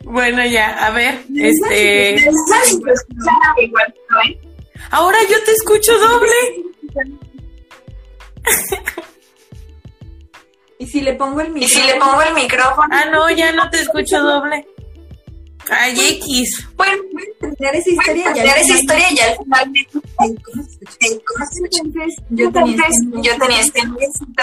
Bueno, 0.03 0.45
ya, 0.45 0.87
a 0.87 0.91
ver, 0.91 1.21
este. 1.37 2.29
Ahora 4.91 5.19
yo 5.31 5.45
te 5.45 5.53
escucho 5.53 5.97
doble. 5.99 6.33
¿Y 10.79 10.87
si 10.87 11.01
le 11.01 11.15
pongo 11.15 11.41
el 11.43 11.57
Y 11.57 11.69
si 11.69 11.81
le 11.87 11.95
pongo 11.95 12.23
el 12.23 12.35
micrófono. 12.35 12.89
Ah, 12.91 13.05
no, 13.11 13.31
ya 13.31 13.53
no 13.53 13.71
te 13.71 13.81
escucho 13.81 14.21
doble. 14.21 14.67
Ay, 15.71 15.95
X. 16.23 16.67
Bueno, 16.77 17.03
terminar 17.41 17.77
esa 17.77 17.91
voy 17.95 18.21
a 18.21 18.33
terminar 18.33 18.59
esa 18.59 18.75
historia 18.75 19.07
y 19.11 19.21
al 19.21 19.37
final 19.39 19.73
Entonces, 21.01 22.17
yo 22.31 22.53
tenía, 22.53 22.85
yo 23.23 23.39
tenía 23.39 23.61
este 23.61 23.85
noviecito 23.85 24.43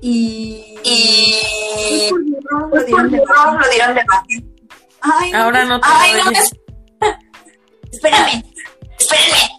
y... 0.00 0.76
y 0.84 2.10
lo 2.10 2.68
pues, 2.70 2.84
por 2.84 3.08
burro 3.08 3.58
lo 3.58 3.70
dieron 3.70 3.94
de 3.94 4.04
baja. 4.04 4.24
Ay, 5.00 5.32
Ahora 5.32 5.64
no 5.64 5.80
te 5.80 5.86
Ay, 5.90 6.12
no. 6.12 6.30
Espérame, 7.90 8.42
espérame. 8.98 9.54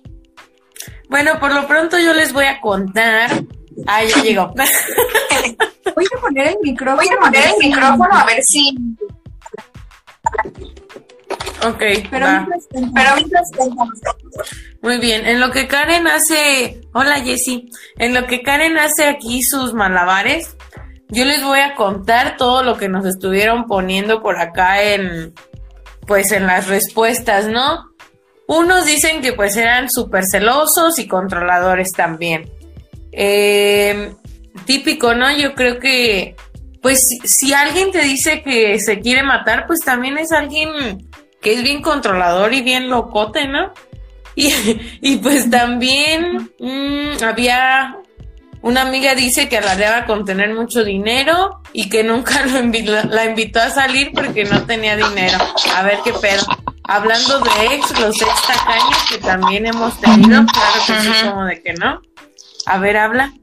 Bueno, 1.09 1.39
por 1.39 1.53
lo 1.53 1.67
pronto 1.67 1.97
yo 1.97 2.13
les 2.13 2.33
voy 2.33 2.45
a 2.45 2.59
contar. 2.59 3.31
Ah, 3.87 4.03
ya 4.03 4.21
llegó. 4.21 4.53
voy 5.95 6.05
a 6.15 6.21
poner 6.21 6.47
el 6.47 6.57
micrófono. 6.61 6.97
Voy 6.97 7.15
a 7.15 7.19
poner 7.19 7.43
el 7.47 7.69
micrófono 7.69 8.09
a 8.11 8.25
ver 8.25 8.41
si. 8.43 8.75
Ok, 11.67 11.83
Pero 12.11 12.25
va. 12.25 12.39
mientras 12.47 12.67
tanto- 12.69 12.91
Pero 12.93 13.15
mientras 13.15 13.49
Muy 14.81 14.97
bien, 14.99 15.25
en 15.25 15.39
lo 15.39 15.51
que 15.51 15.67
Karen 15.67 16.07
hace, 16.07 16.81
hola 16.93 17.21
Jessy, 17.21 17.69
en 17.97 18.13
lo 18.13 18.25
que 18.27 18.41
Karen 18.43 18.77
hace 18.77 19.07
aquí 19.07 19.41
sus 19.43 19.73
malabares, 19.73 20.55
yo 21.09 21.25
les 21.25 21.43
voy 21.43 21.59
a 21.59 21.75
contar 21.75 22.37
todo 22.37 22.63
lo 22.63 22.77
que 22.77 22.89
nos 22.89 23.05
estuvieron 23.05 23.65
poniendo 23.67 24.21
por 24.21 24.37
acá 24.39 24.81
en, 24.83 25.33
pues 26.07 26.31
en 26.31 26.45
las 26.47 26.67
respuestas, 26.67 27.47
¿no? 27.47 27.91
Unos 28.47 28.85
dicen 28.85 29.21
que 29.21 29.33
pues 29.33 29.55
eran 29.57 29.89
súper 29.89 30.25
celosos 30.25 30.99
y 30.99 31.07
controladores 31.07 31.91
también. 31.93 32.49
Eh, 33.11 34.13
típico, 34.65 35.15
¿no? 35.15 35.35
Yo 35.35 35.55
creo 35.55 35.79
que, 35.79 36.35
pues 36.85 37.03
si, 37.23 37.51
alguien 37.51 37.91
te 37.91 38.03
dice 38.03 38.43
que 38.43 38.79
se 38.79 38.99
quiere 38.99 39.23
matar, 39.23 39.65
pues 39.65 39.79
también 39.79 40.19
es 40.19 40.31
alguien 40.31 41.09
que 41.41 41.53
es 41.53 41.63
bien 41.63 41.81
controlador 41.81 42.53
y 42.53 42.61
bien 42.61 42.91
locote, 42.91 43.47
¿no? 43.47 43.73
Y, 44.35 44.53
y 45.01 45.15
pues 45.15 45.49
también 45.49 46.51
mm, 46.59 47.23
había 47.23 47.97
una 48.61 48.81
amiga 48.81 49.15
dice 49.15 49.49
que 49.49 49.57
alardeaba 49.57 50.05
con 50.05 50.25
tener 50.25 50.53
mucho 50.53 50.83
dinero 50.83 51.59
y 51.73 51.89
que 51.89 52.03
nunca 52.03 52.45
lo 52.45 52.59
invi- 52.59 53.09
la 53.09 53.25
invitó 53.25 53.61
a 53.61 53.71
salir 53.71 54.11
porque 54.13 54.43
no 54.43 54.63
tenía 54.67 54.95
dinero. 54.95 55.39
A 55.75 55.81
ver 55.81 55.97
qué 56.03 56.13
pedo. 56.13 56.43
Hablando 56.83 57.39
de 57.39 57.49
ex, 57.73 57.99
los 57.99 58.21
ex 58.21 58.41
tacaños 58.45 59.03
que 59.09 59.17
también 59.17 59.65
hemos 59.65 59.99
tenido, 59.99 60.45
claro 60.45 60.79
que 60.85 61.01
sí, 61.01 61.25
como 61.27 61.45
de 61.45 61.63
que 61.63 61.73
no. 61.73 61.99
A 62.67 62.77
ver, 62.77 62.97
habla. 62.97 63.33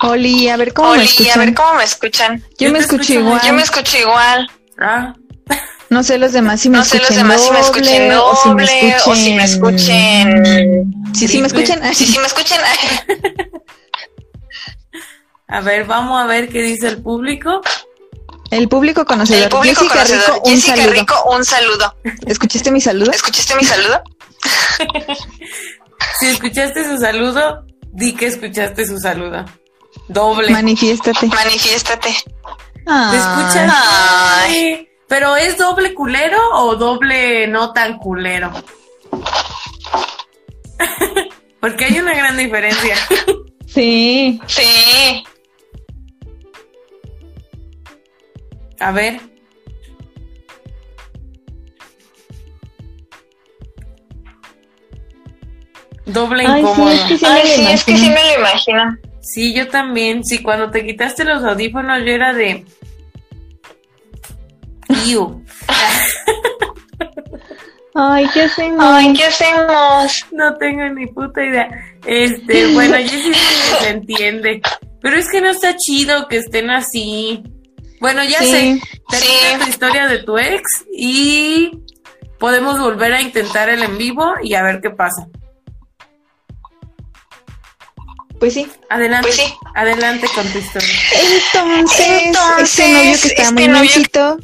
Oli, 0.00 0.48
a 0.48 0.56
ver 0.56 0.72
cómo 0.72 0.90
me 0.90 0.98
Oli, 0.98 1.04
escuchan. 1.06 1.40
a 1.40 1.44
ver 1.44 1.54
cómo 1.54 1.74
me 1.74 1.84
escuchan. 1.84 2.40
Yo 2.58 2.66
Yo 2.68 2.72
me 2.72 2.78
escucho 2.78 3.12
igual. 3.14 3.40
Yo 3.46 3.52
me 3.52 3.62
escucho 3.62 3.98
igual. 3.98 4.50
Ah, 4.80 5.14
No 5.90 6.02
sé 6.02 6.18
los 6.18 6.32
demás 6.32 6.60
si 6.60 6.68
me 6.70 6.78
No 6.78 6.84
sé 6.84 6.98
los 6.98 7.10
escuchen 7.10 7.28
demás 7.28 7.42
si 7.44 7.50
me 7.50 7.60
escuchen 7.60 8.08
doble, 8.10 8.14
doble 8.44 8.96
o 9.06 9.14
si 9.16 9.34
me 9.34 9.44
escuchen. 9.44 10.44
Sí, 11.14 11.26
sí 11.28 11.40
me 11.40 11.48
triple. 11.48 11.64
escuchan. 11.64 11.94
Sí, 11.94 12.06
sí 12.06 12.18
me 12.18 12.26
escuchan. 12.26 12.60
a 15.48 15.60
ver, 15.62 15.84
vamos 15.86 16.20
a 16.22 16.26
ver 16.26 16.48
qué 16.48 16.62
dice 16.62 16.88
el 16.88 17.02
público. 17.02 17.60
El 18.50 18.68
público 18.68 19.04
conocedor. 19.04 19.44
El 19.44 19.48
público 19.50 19.80
Jessica 19.82 19.94
conocedor. 19.94 20.34
Rico, 20.36 20.42
un 20.48 20.54
Jessica 20.54 20.76
saludo. 20.76 20.92
Rico, 20.92 21.14
un 21.34 21.44
saludo. 21.44 21.96
¿Escuchaste 22.26 22.70
mi 22.70 22.80
saludo? 22.80 23.10
¿Escuchaste 23.12 23.54
mi 23.56 23.64
saludo? 23.64 24.02
Si 26.20 26.26
escuchaste 26.26 26.84
su 26.84 26.96
saludo, 26.98 27.64
di 27.92 28.14
que 28.14 28.26
escuchaste 28.26 28.86
su 28.86 28.98
saludo. 28.98 29.44
Doble. 30.08 30.50
Manifiéstate. 30.50 31.26
Manifiéstate. 31.26 32.10
¿Te 32.10 33.16
escuchas? 33.16 33.72
Ay. 33.74 34.88
Pero 35.06 35.36
¿es 35.36 35.56
doble 35.56 35.94
culero 35.94 36.38
o 36.54 36.76
doble 36.76 37.46
no 37.46 37.72
tan 37.72 37.98
culero? 37.98 38.50
Porque 41.60 41.86
hay 41.86 41.98
una 41.98 42.14
gran 42.14 42.36
diferencia. 42.36 42.94
Sí. 43.66 44.40
Sí. 44.46 45.24
A 48.80 48.92
ver. 48.92 49.20
Doble 56.06 56.46
Ay, 56.46 56.54
sí, 56.54 56.58
incómodo. 56.60 56.90
es 56.90 57.00
que 57.02 57.18
sí 57.18 57.24
me 57.24 57.30
Ay, 57.30 57.48
sí, 57.48 57.66
es 57.66 57.84
que 57.84 57.96
sí 57.98 58.08
me 58.08 58.24
lo 58.24 58.40
imagino. 58.40 58.96
Sí, 59.32 59.52
yo 59.54 59.68
también. 59.68 60.24
Sí, 60.24 60.42
cuando 60.42 60.70
te 60.70 60.84
quitaste 60.86 61.24
los 61.24 61.44
audífonos 61.44 61.98
yo 62.04 62.12
era 62.12 62.32
de... 62.32 62.64
Iu. 65.06 65.44
Ay, 67.94 68.26
¿qué 68.32 68.42
hacemos? 68.42 68.84
Ay, 68.86 69.12
¿qué 69.12 69.24
hacemos? 69.24 70.24
No 70.32 70.56
tengo 70.56 70.88
ni 70.94 71.06
puta 71.08 71.44
idea. 71.44 71.68
Este, 72.06 72.72
bueno, 72.72 72.98
yo 73.00 73.08
sí 73.08 73.32
se 73.80 73.88
entiende. 73.90 74.62
Pero 75.02 75.16
es 75.16 75.28
que 75.30 75.40
no 75.40 75.50
está 75.50 75.76
chido 75.76 76.26
que 76.28 76.38
estén 76.38 76.70
así. 76.70 77.42
Bueno, 78.00 78.22
ya 78.24 78.38
Sí. 78.38 78.50
sé. 78.50 78.80
Termina 79.10 79.58
Sí. 79.58 79.64
tu 79.64 79.68
historia 79.68 80.06
de 80.06 80.18
tu 80.22 80.38
ex 80.38 80.84
y 80.96 81.70
podemos 82.38 82.78
volver 82.78 83.12
a 83.12 83.20
intentar 83.20 83.68
el 83.68 83.82
en 83.82 83.98
vivo 83.98 84.34
y 84.42 84.54
a 84.54 84.62
ver 84.62 84.80
qué 84.80 84.90
pasa. 84.90 85.26
Pues 88.38 88.54
sí. 88.54 88.66
Adelante. 88.88 89.28
Pues 89.28 89.36
sí. 89.40 89.52
Adelante 89.74 90.26
con 90.34 90.46
tu 90.48 90.58
historia. 90.58 90.88
Entonces, 91.52 92.06
Entonces, 92.26 92.62
este 92.78 92.92
novio 92.92 93.10
que 93.20 93.28
estaba 93.28 93.48
este 93.48 93.52
muy 93.54 93.68
novio- 93.68 93.78
mansito, 93.80 94.38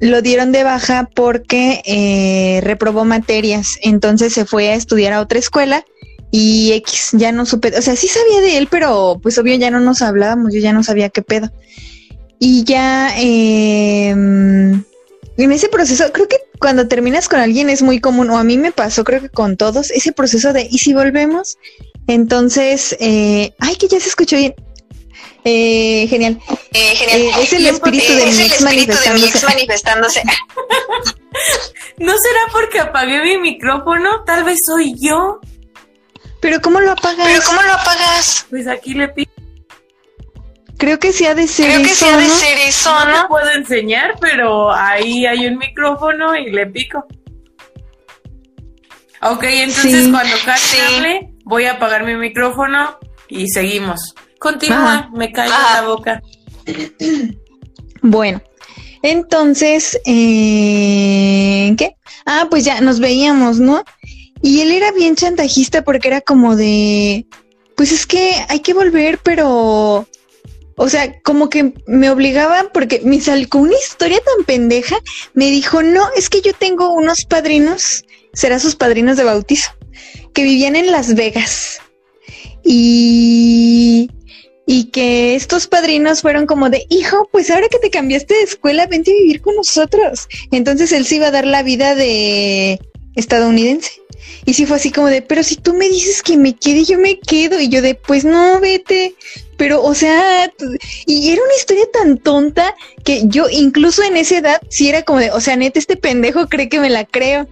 lo 0.00 0.22
dieron 0.22 0.52
de 0.52 0.64
baja 0.64 1.08
porque 1.14 1.82
eh, 1.84 2.60
reprobó 2.62 3.04
materias. 3.04 3.78
Entonces 3.82 4.32
se 4.32 4.44
fue 4.44 4.70
a 4.70 4.74
estudiar 4.74 5.12
a 5.12 5.20
otra 5.20 5.38
escuela 5.38 5.84
y 6.30 6.72
X 6.72 7.10
ya 7.12 7.30
no 7.32 7.46
supe, 7.46 7.72
o 7.78 7.82
sea, 7.82 7.94
sí 7.94 8.08
sabía 8.08 8.40
de 8.40 8.56
él, 8.56 8.66
pero 8.70 9.20
pues 9.22 9.38
obvio 9.38 9.54
ya 9.54 9.70
no 9.70 9.78
nos 9.78 10.02
hablábamos, 10.02 10.52
yo 10.52 10.58
ya 10.60 10.72
no 10.72 10.82
sabía 10.82 11.08
qué 11.10 11.22
pedo. 11.22 11.50
Y 12.40 12.64
ya 12.64 13.14
eh, 13.16 14.08
en 14.08 14.84
ese 15.52 15.68
proceso, 15.68 16.10
creo 16.12 16.26
que 16.28 16.38
cuando 16.58 16.88
terminas 16.88 17.28
con 17.28 17.38
alguien 17.40 17.70
es 17.70 17.82
muy 17.82 18.00
común, 18.00 18.30
o 18.30 18.38
a 18.38 18.44
mí 18.44 18.58
me 18.58 18.72
pasó, 18.72 19.04
creo 19.04 19.20
que 19.20 19.28
con 19.28 19.56
todos, 19.56 19.90
ese 19.90 20.12
proceso 20.12 20.52
de, 20.52 20.66
¿y 20.68 20.78
si 20.78 20.92
volvemos? 20.92 21.56
Entonces, 22.06 22.96
eh, 23.00 23.54
ay, 23.60 23.76
que 23.76 23.88
ya 23.88 23.98
se 24.00 24.08
escuchó 24.08 24.36
bien. 24.36 24.54
Eh, 25.44 26.06
genial. 26.08 26.38
Eh, 26.72 26.96
genial. 26.96 27.20
Eh, 27.20 27.42
es 27.42 27.52
el 27.52 27.66
espíritu 27.66 28.12
de 28.14 28.28
es 28.28 28.36
mi 28.36 28.42
el 28.44 28.52
espíritu 28.52 28.92
de 28.92 29.10
mi 29.14 29.24
ex 29.26 29.44
manifestándose. 29.44 30.22
¿No 31.98 32.16
será 32.18 32.40
porque 32.52 32.80
apagué 32.80 33.22
mi 33.22 33.38
micrófono? 33.38 34.24
Tal 34.24 34.44
vez 34.44 34.64
soy 34.64 34.94
yo. 34.98 35.40
Pero 36.40 36.60
¿cómo 36.60 36.80
lo 36.80 36.92
apagas? 36.92 37.26
¿Pero 37.26 37.42
cómo 37.46 37.62
lo 37.62 37.72
apagas? 37.72 38.46
Pues 38.50 38.66
aquí 38.68 38.94
le 38.94 39.08
pico. 39.08 39.32
Creo 40.76 40.98
que 40.98 41.12
sí 41.12 41.24
ha 41.24 41.34
de 41.34 41.46
ser 41.46 41.66
Creo 41.70 41.82
que 41.82 41.92
eso, 41.92 42.06
sí 42.06 42.10
ha 42.12 42.16
de 42.16 42.28
¿no? 42.28 42.34
ser 42.34 42.58
eso, 42.58 42.90
No 42.92 43.04
te 43.06 43.12
¿no? 43.12 43.28
puedo 43.28 43.50
enseñar, 43.50 44.16
pero 44.20 44.72
ahí 44.72 45.24
hay 45.24 45.46
un 45.46 45.56
micrófono 45.56 46.34
y 46.36 46.50
le 46.50 46.66
pico. 46.66 47.06
Ok, 49.22 49.42
entonces 49.44 50.04
Sí. 50.04 50.10
cuando 50.10 50.36
Karen 50.44 50.60
Sí. 50.62 50.76
hable, 50.80 51.33
voy 51.44 51.64
a 51.64 51.74
apagar 51.74 52.04
mi 52.04 52.16
micrófono 52.16 52.98
y 53.28 53.48
seguimos. 53.48 54.14
Continúa, 54.38 54.94
Ajá. 54.94 55.10
me 55.14 55.32
callo 55.32 55.52
Ajá. 55.52 55.80
la 55.80 55.88
boca. 55.88 56.22
Bueno, 58.02 58.42
entonces, 59.02 59.98
eh, 60.04 61.74
¿qué? 61.78 61.96
Ah, 62.26 62.48
pues 62.50 62.64
ya 62.64 62.80
nos 62.80 63.00
veíamos, 63.00 63.60
¿no? 63.60 63.84
Y 64.42 64.60
él 64.60 64.72
era 64.72 64.92
bien 64.92 65.16
chantajista 65.16 65.82
porque 65.84 66.08
era 66.08 66.20
como 66.20 66.56
de, 66.56 67.26
pues 67.76 67.92
es 67.92 68.06
que 68.06 68.34
hay 68.48 68.60
que 68.60 68.74
volver, 68.74 69.18
pero, 69.22 70.06
o 70.76 70.88
sea, 70.88 71.20
como 71.22 71.48
que 71.48 71.72
me 71.86 72.10
obligaba 72.10 72.70
porque 72.72 73.00
me 73.04 73.20
salió 73.20 73.48
con 73.48 73.62
una 73.62 73.76
historia 73.76 74.18
tan 74.18 74.44
pendeja, 74.44 74.96
me 75.32 75.50
dijo, 75.50 75.82
no, 75.82 76.06
es 76.16 76.28
que 76.28 76.42
yo 76.42 76.52
tengo 76.52 76.92
unos 76.92 77.24
padrinos, 77.24 78.04
será 78.34 78.58
sus 78.58 78.76
padrinos 78.76 79.16
de 79.16 79.24
bautizo, 79.24 79.70
que 80.34 80.42
vivían 80.42 80.76
en 80.76 80.90
Las 80.90 81.14
Vegas. 81.14 81.80
Y 82.62 84.10
y 84.66 84.84
que 84.84 85.34
estos 85.34 85.66
padrinos 85.66 86.22
fueron 86.22 86.46
como 86.46 86.70
de, 86.70 86.86
hijo, 86.88 87.28
pues 87.30 87.50
ahora 87.50 87.68
que 87.68 87.78
te 87.78 87.90
cambiaste 87.90 88.34
de 88.34 88.42
escuela, 88.42 88.86
vente 88.86 89.10
a 89.10 89.14
vivir 89.14 89.42
con 89.42 89.56
nosotros. 89.56 90.28
Entonces 90.50 90.92
él 90.92 91.04
se 91.04 91.16
iba 91.16 91.26
a 91.26 91.32
dar 91.32 91.46
la 91.46 91.62
vida 91.62 91.94
de 91.94 92.80
estadounidense. 93.14 93.92
Y 94.46 94.54
sí 94.54 94.66
fue 94.66 94.76
así 94.76 94.90
como 94.90 95.08
de, 95.08 95.22
pero 95.22 95.42
si 95.42 95.56
tú 95.56 95.74
me 95.74 95.88
dices 95.88 96.22
que 96.22 96.36
me 96.36 96.54
quede, 96.54 96.84
yo 96.84 96.98
me 96.98 97.18
quedo. 97.18 97.60
Y 97.60 97.68
yo 97.68 97.82
de, 97.82 97.94
pues 97.94 98.24
no, 98.24 98.58
vete. 98.60 99.14
Pero, 99.56 99.82
o 99.82 99.94
sea, 99.94 100.50
y 101.06 101.30
era 101.30 101.42
una 101.42 101.54
historia 101.56 101.84
tan 101.92 102.18
tonta 102.18 102.74
que 103.04 103.22
yo 103.26 103.48
incluso 103.50 104.02
en 104.02 104.16
esa 104.16 104.38
edad 104.38 104.60
sí 104.68 104.88
era 104.88 105.02
como 105.02 105.20
de, 105.20 105.30
o 105.30 105.40
sea, 105.40 105.56
neta, 105.56 105.78
este 105.78 105.96
pendejo 105.96 106.48
cree 106.48 106.68
que 106.68 106.80
me 106.80 106.90
la 106.90 107.04
creo. 107.04 107.46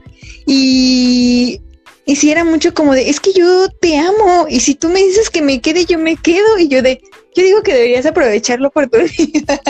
Y, 0.46 1.60
y 2.04 2.16
sí 2.16 2.30
era 2.30 2.44
mucho 2.44 2.74
como 2.74 2.94
de, 2.94 3.08
es 3.08 3.20
que 3.20 3.32
yo 3.32 3.68
te 3.80 3.98
amo. 3.98 4.46
Y 4.48 4.60
si 4.60 4.74
tú 4.74 4.88
me 4.88 5.00
dices 5.00 5.30
que 5.30 5.42
me 5.42 5.60
quede, 5.60 5.84
yo 5.84 5.98
me 5.98 6.16
quedo. 6.16 6.58
Y 6.58 6.68
yo 6.68 6.82
de, 6.82 7.00
yo 7.34 7.42
digo 7.42 7.62
que 7.62 7.74
deberías 7.74 8.06
aprovechar 8.06 8.60
la 8.60 8.68
oportunidad. 8.74 9.60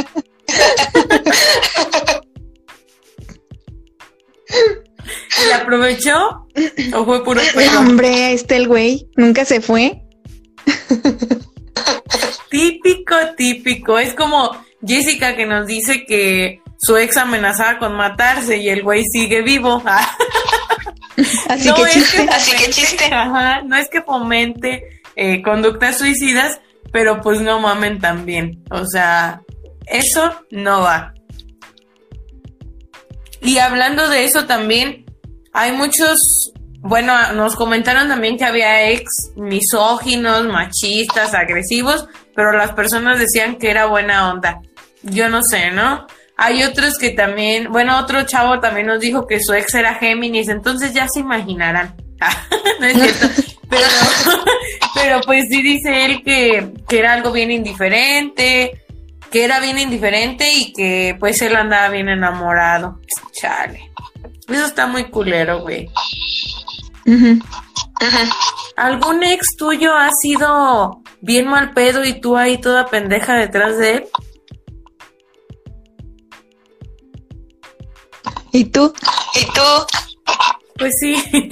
¿Y 5.47 5.51
aprovechó? 5.53 6.47
¿O 6.95 7.05
fue 7.05 7.25
puro 7.25 7.41
pedo? 7.55 7.81
Hombre, 7.81 8.09
ahí 8.25 8.35
está 8.35 8.57
el 8.57 8.69
güey, 8.69 9.09
nunca 9.17 9.45
se 9.45 9.61
fue. 9.61 10.03
Típico, 12.51 13.17
típico. 13.37 13.99
Es 13.99 14.15
como 14.15 14.51
Jessica 14.87 15.35
que 15.37 15.47
nos 15.47 15.67
dice 15.67 16.05
que 16.07 16.61
su 16.79 16.97
ex 16.97 17.17
amenazaba 17.17 17.79
con 17.79 17.95
matarse 17.95 18.59
y 18.59 18.69
el 18.69 18.83
güey 18.83 19.05
sigue 19.05 19.43
vivo. 19.43 19.83
Así 21.49 21.69
No 21.69 21.75
que 21.75 21.83
es 21.83 21.93
chiste. 21.93 22.29
Así 22.31 22.57
que 22.57 22.71
chiste. 22.71 23.05
Ajá, 23.13 23.63
no 23.63 23.77
es 23.77 23.89
que 23.89 24.03
fomente 24.03 25.03
eh, 25.17 25.43
conductas 25.43 25.99
suicidas, 25.99 26.61
pero 26.93 27.21
pues 27.21 27.41
no 27.41 27.61
mamen 27.61 28.01
también. 28.01 28.63
O 28.71 28.87
sea, 28.87 29.43
eso 29.87 30.35
no 30.51 30.81
va. 30.81 31.15
Y 33.41 33.59
hablando 33.59 34.09
de 34.09 34.25
eso 34.25 34.47
también, 34.47 35.05
hay 35.53 35.73
muchos, 35.73 36.53
bueno, 36.79 37.33
nos 37.33 37.57
comentaron 37.57 38.09
también 38.09 38.39
que 38.39 38.45
había 38.45 38.91
ex 38.91 39.33
misóginos, 39.37 40.45
machistas, 40.47 41.35
agresivos, 41.35 42.07
pero 42.37 42.53
las 42.53 42.73
personas 42.73 43.19
decían 43.19 43.57
que 43.57 43.71
era 43.71 43.87
buena 43.87 44.31
onda. 44.31 44.61
Yo 45.03 45.29
no 45.29 45.43
sé, 45.43 45.73
¿no? 45.73 46.07
Hay 46.45 46.65
otros 46.65 46.99
que 46.99 47.11
también, 47.11 47.71
bueno, 47.71 48.01
otro 48.01 48.27
chavo 48.27 48.59
también 48.59 48.89
nos 48.89 48.99
dijo 48.99 49.29
que 49.29 49.39
su 49.39 49.55
ex 49.55 49.75
era 49.75 49.95
Géminis, 49.95 50.49
entonces 50.49 50.93
ya 50.93 51.07
se 51.07 51.21
imaginarán. 51.21 51.95
no 52.81 52.87
es 52.87 52.95
cierto. 52.95 53.43
Pero, 53.73 53.87
pero 54.95 55.21
pues 55.23 55.47
sí 55.49 55.63
dice 55.63 56.05
él 56.05 56.23
que, 56.23 56.75
que 56.87 56.99
era 56.99 57.15
algo 57.15 57.33
bien 57.33 57.51
indiferente, 57.51 58.83
que 59.31 59.45
era 59.45 59.61
bien 59.61 59.79
indiferente 59.79 60.53
y 60.53 60.75
que 60.75 61.17
pues 61.19 61.41
él 61.41 61.57
andaba 61.57 61.89
bien 61.89 62.11
enamorado. 62.11 63.01
Chale. 63.33 63.91
Eso 64.47 64.67
está 64.67 64.87
muy 64.87 65.05
culero, 65.05 65.61
güey. 65.61 65.89
¿Algún 68.77 69.23
ex 69.23 69.57
tuyo 69.57 69.97
ha 69.97 70.11
sido 70.21 71.01
bien 71.23 71.49
mal 71.49 71.73
pedo 71.73 72.05
y 72.05 72.21
tú 72.21 72.37
ahí 72.37 72.59
toda 72.59 72.89
pendeja 72.89 73.37
detrás 73.37 73.79
de 73.79 73.95
él? 73.95 74.05
¿Y 78.53 78.65
tú? 78.67 78.93
¿Y 79.35 79.45
tú? 79.47 79.63
Pues 80.79 80.95
sí. 81.01 81.17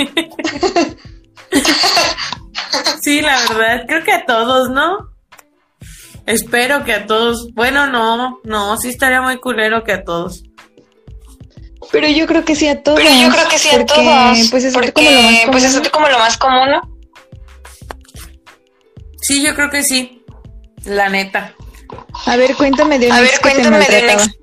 sí, 3.02 3.20
la 3.20 3.38
verdad, 3.48 3.84
creo 3.86 4.04
que 4.04 4.12
a 4.12 4.26
todos, 4.26 4.70
¿no? 4.70 5.10
Espero 6.26 6.84
que 6.84 6.92
a 6.92 7.06
todos. 7.06 7.48
Bueno, 7.54 7.86
no, 7.86 8.38
no, 8.44 8.76
sí 8.76 8.88
estaría 8.88 9.20
muy 9.22 9.38
culero 9.38 9.82
que 9.84 9.92
a 9.92 10.04
todos. 10.04 10.42
Pero 11.90 12.06
yo 12.08 12.26
creo 12.26 12.44
que 12.44 12.54
sí 12.54 12.68
a 12.68 12.82
todos. 12.82 13.00
Pero 13.00 13.10
yo 13.14 13.30
creo 13.30 13.48
que 13.48 13.58
sí 13.58 13.68
a 13.68 13.72
porque, 13.72 13.86
todos. 13.94 14.50
Pues 14.50 14.64
es 14.64 14.74
porque, 14.74 14.92
como 14.92 15.10
lo 15.10 15.22
más 15.22 15.40
pues 15.50 15.64
común. 15.64 15.82
es 15.82 15.90
como 15.90 16.08
lo 16.08 16.18
más 16.18 16.36
común, 16.38 16.70
¿no? 16.70 16.80
Sí, 19.22 19.42
yo 19.42 19.54
creo 19.54 19.70
que 19.70 19.82
sí. 19.82 20.22
La 20.84 21.08
neta. 21.08 21.54
A 22.26 22.36
ver, 22.36 22.54
cuéntame 22.54 22.98
de 22.98 23.06
un 23.06 23.12
A 23.12 23.20
ex 23.20 23.30
ver, 23.30 23.40
que 23.40 23.48
te 23.48 23.54
cuéntame 23.54 23.78
de 23.78 23.84
un 23.84 24.06
maltrataba. 24.06 24.22
ex. 24.24 24.39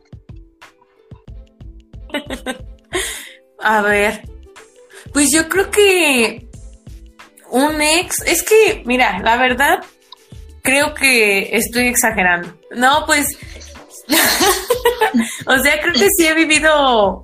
A 3.60 3.82
ver. 3.82 4.22
Pues 5.14 5.32
yo 5.32 5.48
creo 5.48 5.72
que 5.72 6.48
un 7.50 7.82
ex, 7.82 8.22
es 8.24 8.44
que, 8.44 8.84
mira, 8.86 9.20
la 9.20 9.38
verdad, 9.38 9.84
creo 10.62 10.94
que 10.94 11.56
estoy 11.56 11.88
exagerando. 11.88 12.54
No, 12.76 13.06
pues, 13.06 13.38
o 15.46 15.58
sea, 15.58 15.82
creo 15.82 15.94
que 15.94 16.10
sí 16.16 16.28
he 16.28 16.34
vivido 16.34 17.22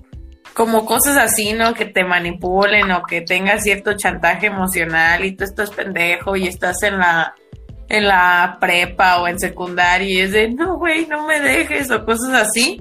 como 0.53 0.85
cosas 0.85 1.17
así, 1.17 1.53
¿no? 1.53 1.73
Que 1.73 1.85
te 1.85 2.03
manipulen 2.03 2.91
o 2.91 3.03
que 3.03 3.21
tengas 3.21 3.63
cierto 3.63 3.93
chantaje 3.93 4.47
emocional 4.47 5.25
y 5.25 5.35
tú 5.35 5.43
estás 5.43 5.71
pendejo 5.71 6.35
y 6.35 6.47
estás 6.47 6.81
en 6.83 6.99
la 6.99 7.35
en 7.89 8.07
la 8.07 8.57
prepa 8.59 9.21
o 9.21 9.27
en 9.27 9.39
secundaria 9.39 10.07
y 10.07 10.19
es 10.21 10.31
de, 10.31 10.49
no, 10.49 10.77
güey, 10.77 11.05
no 11.05 11.27
me 11.27 11.39
dejes 11.39 11.91
o 11.91 12.03
cosas 12.05 12.47
así. 12.47 12.79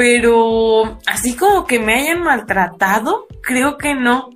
Pero 0.00 0.96
así 1.04 1.36
como 1.36 1.66
que 1.66 1.78
me 1.78 1.92
hayan 1.92 2.22
maltratado, 2.22 3.26
creo 3.42 3.76
que 3.76 3.92
no. 3.94 4.30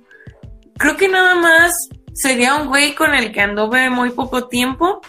Creo 0.77 0.95
que 0.95 1.09
nada 1.09 1.33
más 1.33 1.71
sería 2.13 2.53
un 2.53 2.67
güey 2.67 2.93
con 2.93 3.15
el 3.15 3.31
que 3.31 3.41
anduve 3.41 3.89
muy 3.89 4.11
poco 4.11 4.47
tiempo. 4.47 5.01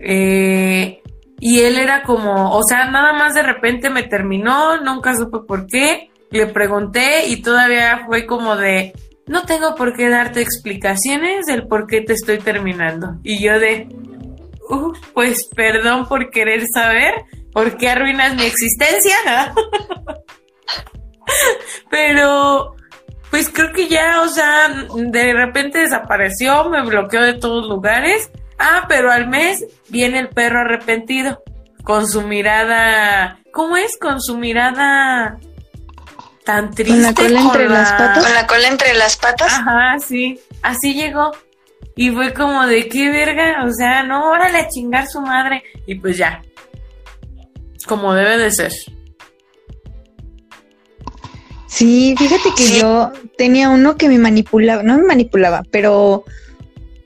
Eh, 0.00 1.00
y 1.38 1.60
él 1.60 1.78
era 1.78 2.02
como, 2.02 2.50
o 2.56 2.64
sea, 2.64 2.90
nada 2.90 3.12
más 3.12 3.34
de 3.34 3.44
repente 3.44 3.88
me 3.88 4.02
terminó, 4.02 4.76
nunca 4.82 5.14
supe 5.14 5.38
por 5.46 5.68
qué. 5.68 6.10
Le 6.32 6.48
pregunté 6.48 7.28
y 7.28 7.40
todavía 7.40 8.06
fue 8.06 8.26
como 8.26 8.56
de, 8.56 8.92
no 9.28 9.44
tengo 9.44 9.76
por 9.76 9.94
qué 9.94 10.08
darte 10.08 10.40
explicaciones 10.40 11.46
del 11.46 11.68
por 11.68 11.86
qué 11.86 12.00
te 12.00 12.14
estoy 12.14 12.38
terminando. 12.38 13.20
Y 13.22 13.40
yo 13.40 13.60
de, 13.60 13.86
"Uh, 14.68 14.92
pues 15.14 15.48
perdón 15.54 16.08
por 16.08 16.30
querer 16.30 16.66
saber 16.74 17.14
por 17.56 17.78
qué 17.78 17.88
arruinas 17.88 18.34
mi 18.34 18.44
existencia. 18.44 19.14
Pero, 21.90 22.76
pues 23.30 23.48
creo 23.48 23.72
que 23.72 23.88
ya, 23.88 24.20
o 24.20 24.28
sea, 24.28 24.68
de 24.94 25.32
repente 25.32 25.78
desapareció, 25.78 26.68
me 26.68 26.82
bloqueó 26.82 27.22
de 27.22 27.32
todos 27.32 27.66
lugares. 27.66 28.30
Ah, 28.58 28.84
pero 28.88 29.10
al 29.10 29.28
mes 29.28 29.64
viene 29.88 30.18
el 30.18 30.28
perro 30.28 30.60
arrepentido. 30.60 31.42
Con 31.82 32.06
su 32.06 32.20
mirada. 32.20 33.38
¿Cómo 33.52 33.78
es? 33.78 33.96
Con 33.98 34.20
su 34.20 34.36
mirada 34.36 35.38
tan 36.44 36.72
triste. 36.72 37.14
Con 37.14 37.32
la 37.32 37.40
cola 37.40 37.40
entre 37.40 37.68
las 37.70 37.92
patas. 37.92 38.24
Con 38.24 38.34
la 38.34 38.46
cola 38.46 38.68
entre 38.68 38.94
las 38.94 39.16
patas. 39.16 39.52
Ajá, 39.54 39.98
sí. 39.98 40.38
Así 40.62 40.92
llegó. 40.92 41.32
Y 41.94 42.10
fue 42.10 42.34
como 42.34 42.66
de 42.66 42.86
qué 42.88 43.10
verga. 43.10 43.64
O 43.64 43.72
sea, 43.72 44.02
no, 44.02 44.30
órale 44.30 44.58
a 44.58 44.68
chingar 44.68 45.06
su 45.06 45.22
madre. 45.22 45.62
Y 45.86 45.94
pues 45.94 46.18
ya. 46.18 46.42
Como 47.86 48.14
debe 48.14 48.38
de 48.38 48.50
ser. 48.50 48.72
Sí, 51.68 52.14
fíjate 52.16 52.50
que 52.56 52.62
Sí. 52.62 52.80
yo 52.80 53.12
tenía 53.36 53.68
uno 53.70 53.96
que 53.96 54.08
me 54.08 54.18
manipulaba, 54.18 54.82
no 54.82 54.96
me 54.96 55.04
manipulaba, 55.04 55.62
pero 55.70 56.24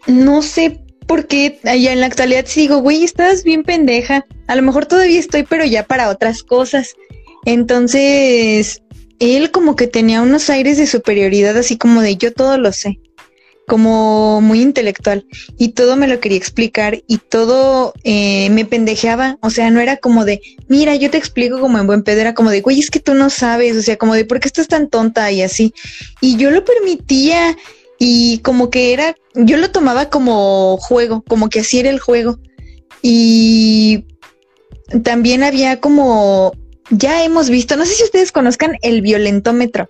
no 0.06 0.42
sé 0.42 0.80
por 1.06 1.26
qué 1.26 1.58
allá 1.64 1.92
en 1.92 2.00
la 2.00 2.06
actualidad 2.06 2.44
sí 2.46 2.60
digo, 2.62 2.78
güey, 2.78 3.02
estás 3.02 3.42
bien 3.42 3.64
pendeja. 3.64 4.24
A 4.46 4.54
lo 4.54 4.62
mejor 4.62 4.86
todavía 4.86 5.18
estoy, 5.18 5.42
pero 5.42 5.64
ya 5.64 5.84
para 5.84 6.08
otras 6.08 6.42
cosas. 6.42 6.94
Entonces, 7.46 8.82
él 9.18 9.50
como 9.50 9.74
que 9.76 9.86
tenía 9.86 10.22
unos 10.22 10.50
aires 10.50 10.76
de 10.78 10.86
superioridad, 10.86 11.56
así 11.56 11.76
como 11.76 12.00
de 12.00 12.16
yo 12.16 12.32
todo 12.32 12.58
lo 12.58 12.72
sé. 12.72 13.00
Como 13.70 14.40
muy 14.40 14.62
intelectual 14.62 15.24
y 15.56 15.68
todo 15.68 15.94
me 15.94 16.08
lo 16.08 16.18
quería 16.18 16.36
explicar 16.36 17.04
y 17.06 17.18
todo 17.18 17.94
eh, 18.02 18.50
me 18.50 18.64
pendejeaba, 18.64 19.38
o 19.42 19.50
sea, 19.50 19.70
no 19.70 19.78
era 19.78 19.98
como 19.98 20.24
de, 20.24 20.40
mira, 20.66 20.96
yo 20.96 21.08
te 21.08 21.18
explico 21.18 21.60
como 21.60 21.78
en 21.78 21.86
buen 21.86 22.02
pedo, 22.02 22.20
era 22.20 22.34
como 22.34 22.50
de, 22.50 22.62
güey, 22.62 22.80
es 22.80 22.90
que 22.90 22.98
tú 22.98 23.14
no 23.14 23.30
sabes, 23.30 23.76
o 23.76 23.82
sea, 23.82 23.96
como 23.96 24.16
de, 24.16 24.24
¿por 24.24 24.40
qué 24.40 24.48
estás 24.48 24.66
tan 24.66 24.88
tonta 24.88 25.30
y 25.30 25.42
así? 25.42 25.72
Y 26.20 26.36
yo 26.36 26.50
lo 26.50 26.64
permitía 26.64 27.56
y 27.96 28.38
como 28.38 28.70
que 28.70 28.92
era, 28.92 29.14
yo 29.34 29.56
lo 29.56 29.70
tomaba 29.70 30.10
como 30.10 30.76
juego, 30.78 31.22
como 31.28 31.48
que 31.48 31.60
así 31.60 31.78
era 31.78 31.90
el 31.90 32.00
juego. 32.00 32.40
Y 33.02 34.04
también 35.04 35.44
había 35.44 35.78
como, 35.78 36.54
ya 36.90 37.22
hemos 37.22 37.48
visto, 37.48 37.76
no 37.76 37.86
sé 37.86 37.94
si 37.94 38.02
ustedes 38.02 38.32
conozcan 38.32 38.78
el 38.82 39.00
violentómetro 39.00 39.88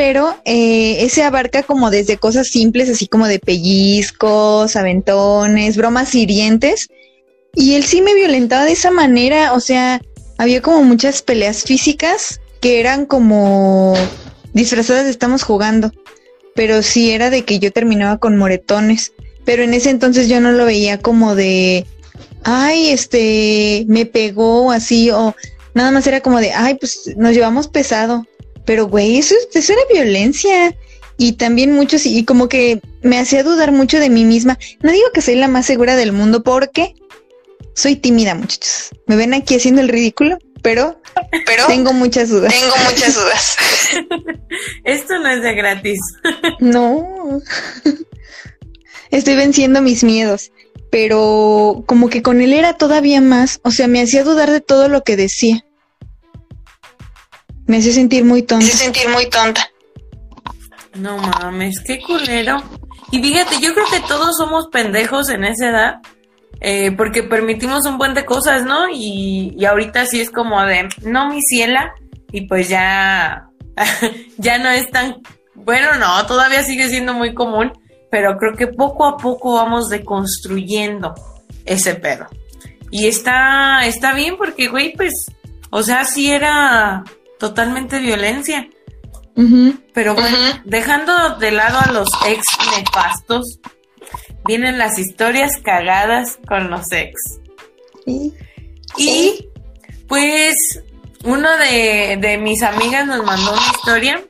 pero 0.00 0.34
eh, 0.46 1.04
ese 1.04 1.22
abarca 1.24 1.62
como 1.62 1.90
desde 1.90 2.16
cosas 2.16 2.48
simples, 2.48 2.88
así 2.88 3.06
como 3.06 3.26
de 3.26 3.38
pellizcos, 3.38 4.74
aventones, 4.74 5.76
bromas 5.76 6.14
hirientes. 6.14 6.88
Y 7.54 7.74
él 7.74 7.84
sí 7.84 8.00
me 8.00 8.14
violentaba 8.14 8.64
de 8.64 8.72
esa 8.72 8.90
manera, 8.90 9.52
o 9.52 9.60
sea, 9.60 10.00
había 10.38 10.62
como 10.62 10.82
muchas 10.84 11.20
peleas 11.20 11.64
físicas 11.64 12.40
que 12.62 12.80
eran 12.80 13.04
como 13.04 13.92
disfrazadas 14.54 15.04
de 15.04 15.10
estamos 15.10 15.42
jugando, 15.42 15.92
pero 16.54 16.82
sí 16.82 17.10
era 17.10 17.28
de 17.28 17.44
que 17.44 17.58
yo 17.58 17.70
terminaba 17.70 18.16
con 18.16 18.38
moretones, 18.38 19.12
pero 19.44 19.64
en 19.64 19.74
ese 19.74 19.90
entonces 19.90 20.30
yo 20.30 20.40
no 20.40 20.50
lo 20.52 20.64
veía 20.64 20.96
como 20.96 21.34
de, 21.34 21.84
ay, 22.42 22.88
este, 22.88 23.84
me 23.86 24.06
pegó 24.06 24.72
así, 24.72 25.10
o 25.10 25.36
nada 25.74 25.90
más 25.90 26.06
era 26.06 26.22
como 26.22 26.40
de, 26.40 26.52
ay, 26.52 26.76
pues 26.76 27.10
nos 27.18 27.34
llevamos 27.34 27.68
pesado, 27.68 28.24
pero, 28.70 28.86
güey, 28.86 29.18
eso, 29.18 29.34
eso 29.52 29.72
era 29.72 29.82
violencia. 29.92 30.76
Y 31.18 31.32
también 31.32 31.72
muchos, 31.72 32.06
y 32.06 32.24
como 32.24 32.48
que 32.48 32.80
me 33.02 33.18
hacía 33.18 33.42
dudar 33.42 33.72
mucho 33.72 33.98
de 33.98 34.10
mí 34.10 34.24
misma. 34.24 34.60
No 34.80 34.92
digo 34.92 35.08
que 35.12 35.22
soy 35.22 35.34
la 35.34 35.48
más 35.48 35.66
segura 35.66 35.96
del 35.96 36.12
mundo 36.12 36.44
porque 36.44 36.94
soy 37.74 37.96
tímida, 37.96 38.36
muchachos. 38.36 38.90
Me 39.08 39.16
ven 39.16 39.34
aquí 39.34 39.56
haciendo 39.56 39.80
el 39.80 39.88
ridículo, 39.88 40.38
pero, 40.62 41.02
pero 41.46 41.66
tengo 41.66 41.92
muchas 41.92 42.28
dudas. 42.28 42.54
Tengo 42.54 42.76
muchas 42.88 43.16
dudas. 43.16 43.56
Esto 44.84 45.18
no 45.18 45.30
es 45.30 45.42
de 45.42 45.52
gratis. 45.56 45.98
no. 46.60 47.42
Estoy 49.10 49.34
venciendo 49.34 49.82
mis 49.82 50.04
miedos, 50.04 50.52
pero 50.92 51.82
como 51.86 52.08
que 52.08 52.22
con 52.22 52.40
él 52.40 52.52
era 52.52 52.74
todavía 52.74 53.20
más, 53.20 53.58
o 53.64 53.72
sea, 53.72 53.88
me 53.88 54.00
hacía 54.00 54.22
dudar 54.22 54.52
de 54.52 54.60
todo 54.60 54.88
lo 54.88 55.02
que 55.02 55.16
decía. 55.16 55.64
Me 57.70 57.76
hace 57.76 57.92
sentir 57.92 58.24
muy 58.24 58.42
tonta. 58.42 58.66
Me 58.66 58.72
hace 58.72 58.82
sentir 58.82 59.08
muy 59.10 59.30
tonta. 59.30 59.70
No 60.94 61.16
mames, 61.18 61.78
qué 61.78 62.00
culero. 62.00 62.60
Y 63.12 63.22
fíjate, 63.22 63.60
yo 63.60 63.72
creo 63.74 63.86
que 63.88 64.00
todos 64.08 64.36
somos 64.38 64.66
pendejos 64.72 65.28
en 65.28 65.44
esa 65.44 65.68
edad. 65.68 65.94
Eh, 66.60 66.90
porque 66.96 67.22
permitimos 67.22 67.86
un 67.86 67.96
buen 67.96 68.12
de 68.12 68.24
cosas, 68.24 68.64
¿no? 68.64 68.88
Y, 68.92 69.54
y 69.56 69.64
ahorita 69.66 70.04
sí 70.06 70.20
es 70.20 70.30
como 70.30 70.60
de, 70.64 70.88
no, 71.02 71.28
mi 71.28 71.42
ciela. 71.42 71.94
Y 72.32 72.48
pues 72.48 72.68
ya, 72.68 73.48
ya 74.36 74.58
no 74.58 74.68
es 74.70 74.90
tan, 74.90 75.22
bueno, 75.54 75.94
no, 75.94 76.26
todavía 76.26 76.64
sigue 76.64 76.88
siendo 76.88 77.14
muy 77.14 77.34
común. 77.34 77.72
Pero 78.10 78.36
creo 78.36 78.56
que 78.56 78.66
poco 78.66 79.06
a 79.06 79.16
poco 79.16 79.54
vamos 79.54 79.88
deconstruyendo 79.88 81.14
ese 81.66 81.94
pedo. 81.94 82.26
Y 82.90 83.06
está, 83.06 83.86
está 83.86 84.12
bien 84.12 84.36
porque, 84.36 84.66
güey, 84.66 84.92
pues, 84.92 85.26
o 85.70 85.84
sea, 85.84 86.04
sí 86.04 86.32
era 86.32 87.04
totalmente 87.40 87.98
violencia. 87.98 88.68
Pero 89.94 90.14
bueno, 90.14 90.36
dejando 90.66 91.36
de 91.38 91.50
lado 91.50 91.78
a 91.80 91.92
los 91.92 92.10
ex 92.26 92.46
nefastos, 92.76 93.58
vienen 94.44 94.76
las 94.76 94.98
historias 94.98 95.56
cagadas 95.64 96.38
con 96.46 96.70
los 96.70 96.92
ex. 96.92 97.40
Y 98.98 99.48
pues 100.06 100.84
uno 101.24 101.56
de, 101.56 102.18
de 102.20 102.36
mis 102.36 102.62
amigas 102.62 103.06
nos 103.06 103.24
mandó 103.24 103.52
una 103.52 103.72
historia. 103.74 104.22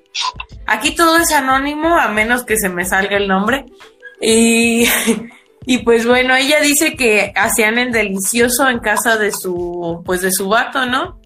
Aquí 0.66 0.94
todo 0.94 1.18
es 1.18 1.32
anónimo, 1.32 1.98
a 1.98 2.08
menos 2.08 2.44
que 2.44 2.56
se 2.56 2.68
me 2.68 2.84
salga 2.84 3.16
el 3.16 3.26
nombre. 3.26 3.66
Y, 4.20 4.86
y 5.66 5.78
pues 5.78 6.06
bueno, 6.06 6.36
ella 6.36 6.60
dice 6.60 6.94
que 6.94 7.32
hacían 7.34 7.78
el 7.78 7.90
delicioso 7.90 8.68
en 8.68 8.78
casa 8.78 9.16
de 9.16 9.32
su, 9.32 10.02
pues 10.04 10.20
de 10.20 10.30
su 10.30 10.48
vato, 10.48 10.86
¿no? 10.86 11.19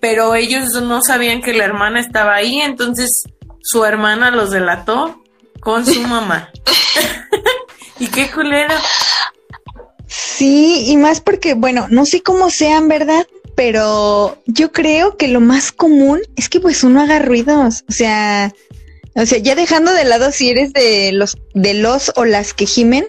Pero 0.00 0.34
ellos 0.34 0.72
no 0.82 1.02
sabían 1.02 1.42
que 1.42 1.52
la 1.52 1.64
hermana 1.64 2.00
estaba 2.00 2.34
ahí, 2.34 2.60
entonces 2.60 3.24
su 3.62 3.84
hermana 3.84 4.30
los 4.30 4.50
delató 4.50 5.22
con 5.60 5.84
su 5.86 6.00
mamá. 6.00 6.50
y 7.98 8.06
qué 8.08 8.30
culera. 8.30 8.80
Sí, 10.06 10.84
y 10.86 10.96
más 10.96 11.20
porque, 11.20 11.54
bueno, 11.54 11.86
no 11.90 12.04
sé 12.04 12.22
cómo 12.22 12.50
sean, 12.50 12.88
¿verdad? 12.88 13.26
Pero 13.54 14.42
yo 14.46 14.72
creo 14.72 15.16
que 15.16 15.28
lo 15.28 15.40
más 15.40 15.70
común 15.70 16.20
es 16.36 16.48
que 16.48 16.60
pues 16.60 16.82
uno 16.82 17.00
haga 17.00 17.18
ruidos, 17.18 17.84
o 17.88 17.92
sea, 17.92 18.52
o 19.14 19.26
sea, 19.26 19.38
ya 19.38 19.54
dejando 19.54 19.92
de 19.92 20.04
lado 20.04 20.32
si 20.32 20.50
eres 20.50 20.72
de 20.72 21.12
los 21.12 21.36
de 21.54 21.74
los 21.74 22.12
o 22.16 22.24
las 22.24 22.54
que 22.54 22.66
gimen, 22.66 23.06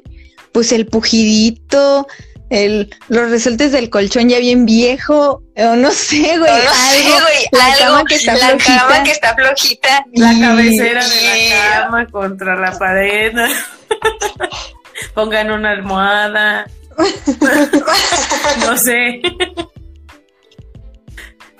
pues 0.51 0.71
el 0.71 0.87
pujidito, 0.87 2.07
el, 2.51 2.93
los 3.07 3.29
resaltes 3.29 3.71
del 3.71 3.89
colchón 3.89 4.27
ya 4.27 4.37
bien 4.37 4.65
viejo, 4.65 5.41
o 5.55 5.75
no 5.77 5.89
sé, 5.91 6.37
güey, 6.37 6.51
algo, 6.51 7.17
la 7.53 7.77
cama 7.79 8.03
que 8.03 8.15
está 8.15 8.33
la 8.33 8.49
flojita. 8.49 8.87
Cama 8.87 9.03
que 9.03 9.11
está 9.11 9.35
flojita. 9.35 10.05
La 10.11 10.37
cabecera 10.37 11.07
de 11.07 11.49
la 11.49 11.81
cama 11.81 12.07
contra 12.07 12.55
la 12.57 12.77
pared. 12.77 13.33
Pongan 15.15 15.51
una 15.51 15.71
almohada. 15.71 16.67
no 18.67 18.77
sé. 18.77 19.21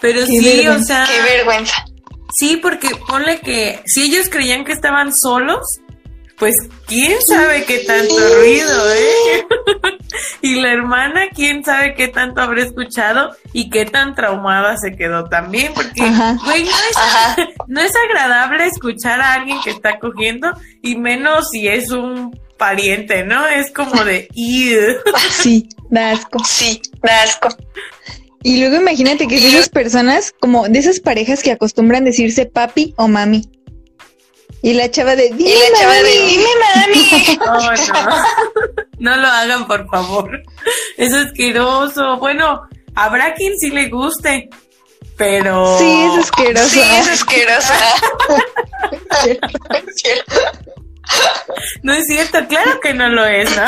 Pero 0.02 0.26
sí, 0.26 0.68
o 0.68 0.80
sea. 0.80 1.08
Qué 1.10 1.22
vergüenza. 1.22 1.86
Sí, 2.34 2.58
porque 2.58 2.90
ponle 3.08 3.40
que 3.40 3.82
si 3.86 4.04
ellos 4.04 4.28
creían 4.30 4.66
que 4.66 4.74
estaban 4.74 5.14
solos, 5.14 5.80
pues 6.42 6.56
quién 6.88 7.22
sabe 7.22 7.66
qué 7.66 7.84
tanto 7.86 8.16
ruido, 8.18 8.94
¿eh? 8.94 9.46
y 10.42 10.56
la 10.56 10.74
hermana, 10.74 11.30
quién 11.36 11.64
sabe 11.64 11.94
qué 11.94 12.08
tanto 12.08 12.42
habrá 12.42 12.64
escuchado 12.64 13.36
y 13.54 13.70
qué 13.70 13.86
tan 13.86 14.16
traumada 14.16 14.76
se 14.78 14.96
quedó 14.96 15.26
también, 15.26 15.72
porque, 15.76 16.02
güey, 16.44 16.66
no 17.68 17.80
es, 17.80 17.94
agradable 17.96 18.66
escuchar 18.66 19.22
a 19.22 19.34
alguien 19.34 19.60
que 19.64 19.70
está 19.70 20.00
cogiendo 20.00 20.52
y 20.82 20.96
menos 20.96 21.50
si 21.52 21.68
es 21.68 21.92
un 21.92 22.36
pariente, 22.58 23.24
¿no? 23.24 23.46
Es 23.46 23.72
como 23.72 24.04
de, 24.04 24.28
sí, 25.30 25.70
da 25.92 26.10
asco. 26.10 26.44
Sí, 26.44 26.82
da 27.04 27.22
asco. 27.22 27.50
Y 28.42 28.62
luego 28.62 28.78
imagínate 28.78 29.28
que 29.28 29.38
esas 29.38 29.70
personas, 29.70 30.34
como 30.40 30.68
de 30.68 30.80
esas 30.80 31.02
parejas 31.02 31.44
que 31.44 31.52
acostumbran 31.52 32.04
decirse 32.04 32.48
papi 32.48 32.96
o 32.98 33.08
mami. 33.08 33.48
Y 34.64 34.74
la 34.74 34.92
chava 34.92 35.16
de 35.16 35.30
dime, 35.30 35.50
y 35.50 35.54
la 35.54 35.80
chava 35.80 35.96
de 35.96 36.28
dime 36.28 36.50
mami. 36.62 37.40
Oh, 37.48 37.72
no. 39.00 39.00
no 39.00 39.16
lo 39.18 39.28
hagan, 39.28 39.66
por 39.68 39.90
favor. 39.90 40.44
Es 40.98 41.12
asqueroso. 41.14 42.18
Bueno, 42.18 42.68
habrá 42.96 43.34
quien 43.34 43.58
sí 43.58 43.72
le 43.72 43.90
guste, 43.90 44.50
pero. 45.18 45.80
Sí, 45.80 46.04
es 46.04 46.16
asqueroso. 46.26 46.70
Sí, 46.70 46.80
es 46.80 47.10
asqueroso. 47.10 47.72
no 51.84 51.94
es 51.94 52.06
cierto, 52.06 52.46
claro 52.48 52.80
que 52.80 52.94
no 52.94 53.10
lo 53.10 53.26
es, 53.26 53.50
¿no? 53.56 53.64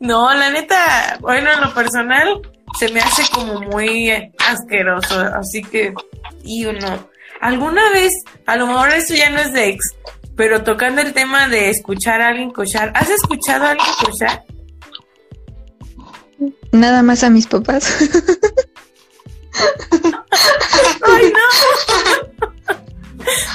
No, 0.00 0.34
la 0.34 0.50
neta, 0.50 1.18
bueno, 1.20 1.52
en 1.52 1.60
lo 1.60 1.72
personal, 1.72 2.42
se 2.78 2.88
me 2.90 3.00
hace 3.00 3.22
como 3.32 3.60
muy 3.60 4.10
asqueroso, 4.38 5.20
así 5.20 5.62
que, 5.62 5.94
y 6.42 6.66
uno 6.66 7.08
alguna 7.44 7.90
vez, 7.90 8.12
a 8.46 8.56
lo 8.56 8.66
mejor 8.66 8.90
eso 8.92 9.14
ya 9.14 9.28
no 9.28 9.38
es 9.38 9.52
de 9.52 9.68
ex, 9.68 9.94
pero 10.34 10.64
tocando 10.64 11.02
el 11.02 11.12
tema 11.12 11.46
de 11.46 11.68
escuchar 11.68 12.22
a 12.22 12.28
alguien 12.28 12.50
cochar, 12.50 12.90
¿has 12.94 13.10
escuchado 13.10 13.66
a 13.66 13.72
alguien 13.72 13.90
cochar? 14.02 14.44
Nada 16.72 17.02
más 17.02 17.22
a 17.22 17.28
mis 17.28 17.46
papás. 17.46 17.94
¡Ay, 21.06 21.32
no! 21.32 21.40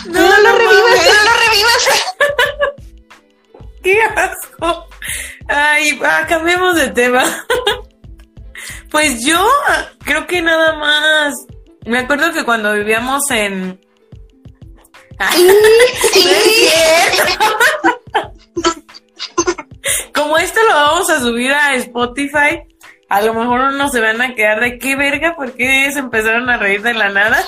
No, 0.06 0.21
no, 0.21 0.38
lo 0.38 0.58
revivas, 0.58 1.06
no 1.08 1.23
lo 1.23 1.32
revivas. 1.47 1.89
¡Qué 3.84 4.02
asco! 4.04 4.88
Ay, 5.47 5.97
va, 5.97 6.28
cambiemos 6.28 6.75
de 6.75 6.89
tema. 6.89 7.23
Pues 8.91 9.25
yo 9.25 9.43
creo 10.06 10.28
que 10.28 10.43
nada 10.43 10.78
más 10.78 11.34
me 11.89 11.99
acuerdo 11.99 12.34
que 12.34 12.43
cuando 12.43 12.73
vivíamos 12.73 13.30
en. 13.32 13.80
Como 20.13 20.38
esto 20.38 20.60
lo 20.67 20.73
vamos 20.73 21.10
a 21.10 21.19
subir 21.19 21.52
a 21.52 21.73
Spotify, 21.75 22.62
a 23.10 23.21
lo 23.21 23.34
mejor 23.34 23.60
unos 23.62 23.91
se 23.91 23.99
van 23.99 24.21
a 24.21 24.36
quedar 24.36 24.62
de 24.62 24.78
qué 24.78 24.95
verga, 24.95 25.36
porque 25.36 25.91
se 25.91 25.99
empezaron 25.99 26.49
a 26.49 26.58
reír 26.58 26.84
de 26.84 26.93
la 26.93 27.10
nada. 27.10 27.43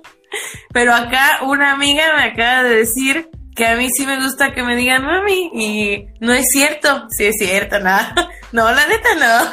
Pero 0.72 0.94
acá 0.94 1.40
una 1.42 1.72
amiga 1.72 2.14
me 2.16 2.24
acaba 2.24 2.62
de 2.64 2.76
decir 2.76 3.28
que 3.54 3.66
a 3.66 3.76
mí 3.76 3.90
sí 3.90 4.06
me 4.06 4.16
gusta 4.16 4.52
que 4.52 4.62
me 4.62 4.76
digan 4.76 5.04
mami 5.04 5.50
y 5.54 6.06
no 6.20 6.32
es 6.32 6.46
cierto, 6.50 7.06
sí 7.10 7.26
es 7.26 7.36
cierto, 7.38 7.78
nada. 7.78 8.14
No, 8.52 8.70
la 8.70 8.86
neta 8.86 9.08
no. 9.16 9.52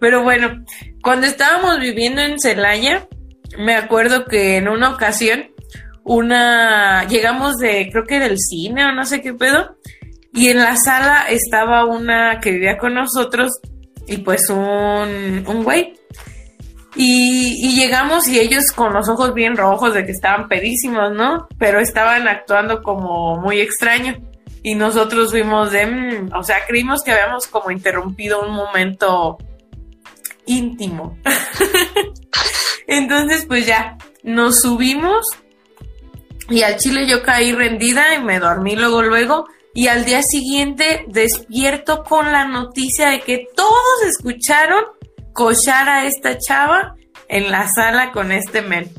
Pero 0.00 0.22
bueno, 0.22 0.66
cuando 1.02 1.26
estábamos 1.26 1.78
viviendo 1.80 2.20
en 2.20 2.38
Celaya, 2.38 3.08
me 3.58 3.74
acuerdo 3.74 4.26
que 4.26 4.56
en 4.56 4.68
una 4.68 4.90
ocasión 4.90 5.50
una 6.04 7.06
llegamos 7.08 7.58
de 7.58 7.88
creo 7.90 8.04
que 8.04 8.18
del 8.18 8.38
cine 8.38 8.86
o 8.86 8.92
no 8.92 9.04
sé 9.04 9.20
qué 9.20 9.34
pedo 9.34 9.76
y 10.32 10.48
en 10.48 10.58
la 10.58 10.76
sala 10.76 11.26
estaba 11.28 11.84
una 11.84 12.40
que 12.40 12.52
vivía 12.52 12.78
con 12.78 12.94
nosotros 12.94 13.60
y 14.06 14.18
pues 14.18 14.48
un, 14.48 15.44
un 15.46 15.62
güey 15.62 15.94
y, 16.96 17.76
llegamos 17.76 18.26
y 18.28 18.40
ellos 18.40 18.72
con 18.72 18.92
los 18.92 19.08
ojos 19.08 19.32
bien 19.32 19.56
rojos 19.56 19.94
de 19.94 20.04
que 20.04 20.12
estaban 20.12 20.48
pedísimos, 20.48 21.12
¿no? 21.12 21.48
Pero 21.58 21.78
estaban 21.78 22.26
actuando 22.26 22.82
como 22.82 23.36
muy 23.36 23.60
extraño. 23.60 24.16
Y 24.62 24.74
nosotros 24.74 25.32
vimos 25.32 25.70
de, 25.70 25.86
mm", 25.86 26.32
o 26.34 26.42
sea, 26.42 26.56
creímos 26.66 27.02
que 27.02 27.12
habíamos 27.12 27.46
como 27.46 27.70
interrumpido 27.70 28.42
un 28.42 28.52
momento 28.52 29.38
íntimo. 30.46 31.18
Entonces, 32.86 33.46
pues 33.46 33.66
ya, 33.66 33.96
nos 34.22 34.60
subimos 34.60 35.26
y 36.48 36.62
al 36.62 36.76
chile 36.76 37.06
yo 37.06 37.22
caí 37.22 37.52
rendida 37.52 38.14
y 38.14 38.22
me 38.22 38.40
dormí 38.40 38.74
luego, 38.74 39.02
luego. 39.02 39.46
Y 39.72 39.86
al 39.86 40.04
día 40.04 40.22
siguiente 40.22 41.04
despierto 41.06 42.02
con 42.02 42.32
la 42.32 42.44
noticia 42.44 43.10
de 43.10 43.20
que 43.20 43.46
todos 43.54 44.02
escucharon 44.04 44.84
cochar 45.32 45.88
a 45.88 46.06
esta 46.06 46.38
chava 46.38 46.96
en 47.28 47.52
la 47.52 47.68
sala 47.68 48.10
con 48.10 48.32
este 48.32 48.62
men. 48.62 48.90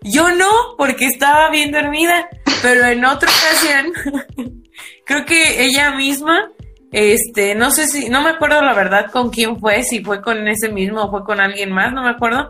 Yo 0.00 0.30
no, 0.30 0.50
porque 0.78 1.06
estaba 1.06 1.50
bien 1.50 1.72
dormida, 1.72 2.28
pero 2.62 2.86
en 2.86 3.04
otra 3.04 3.30
ocasión, 3.30 3.92
creo 5.06 5.24
que 5.26 5.64
ella 5.64 5.92
misma, 5.92 6.50
este, 6.96 7.56
no 7.56 7.72
sé 7.72 7.88
si, 7.88 8.08
no 8.08 8.22
me 8.22 8.30
acuerdo 8.30 8.62
la 8.62 8.72
verdad 8.72 9.10
con 9.10 9.30
quién 9.30 9.58
fue, 9.58 9.82
si 9.82 10.04
fue 10.04 10.22
con 10.22 10.46
ese 10.46 10.68
mismo 10.68 11.02
o 11.02 11.10
fue 11.10 11.24
con 11.24 11.40
alguien 11.40 11.72
más, 11.72 11.92
no 11.92 12.04
me 12.04 12.10
acuerdo. 12.10 12.48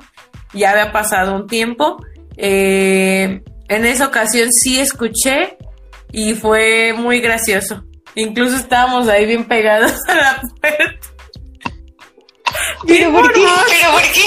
Ya 0.53 0.73
había 0.73 0.93
pasado 0.93 1.35
un 1.35 1.47
tiempo. 1.47 1.97
Eh, 2.37 3.43
en 3.69 3.87
esa 3.87 4.07
ocasión 4.07 4.53
sí 4.53 4.79
escuché 4.79 5.57
y 6.13 6.35
fue 6.35 6.93
muy 6.93 7.21
gracioso. 7.21 7.85
Incluso 8.17 8.57
estábamos 8.57 9.09
ahí 9.09 9.25
bien 9.25 9.47
pegados 9.47 9.95
a 10.09 10.15
la 10.15 10.43
puerta. 10.61 11.09
¿Pero 12.87 13.13
por 13.13 13.33
qué? 13.33 13.41
¿Pero 13.41 13.93
por 13.93 14.03
qué? 14.03 14.27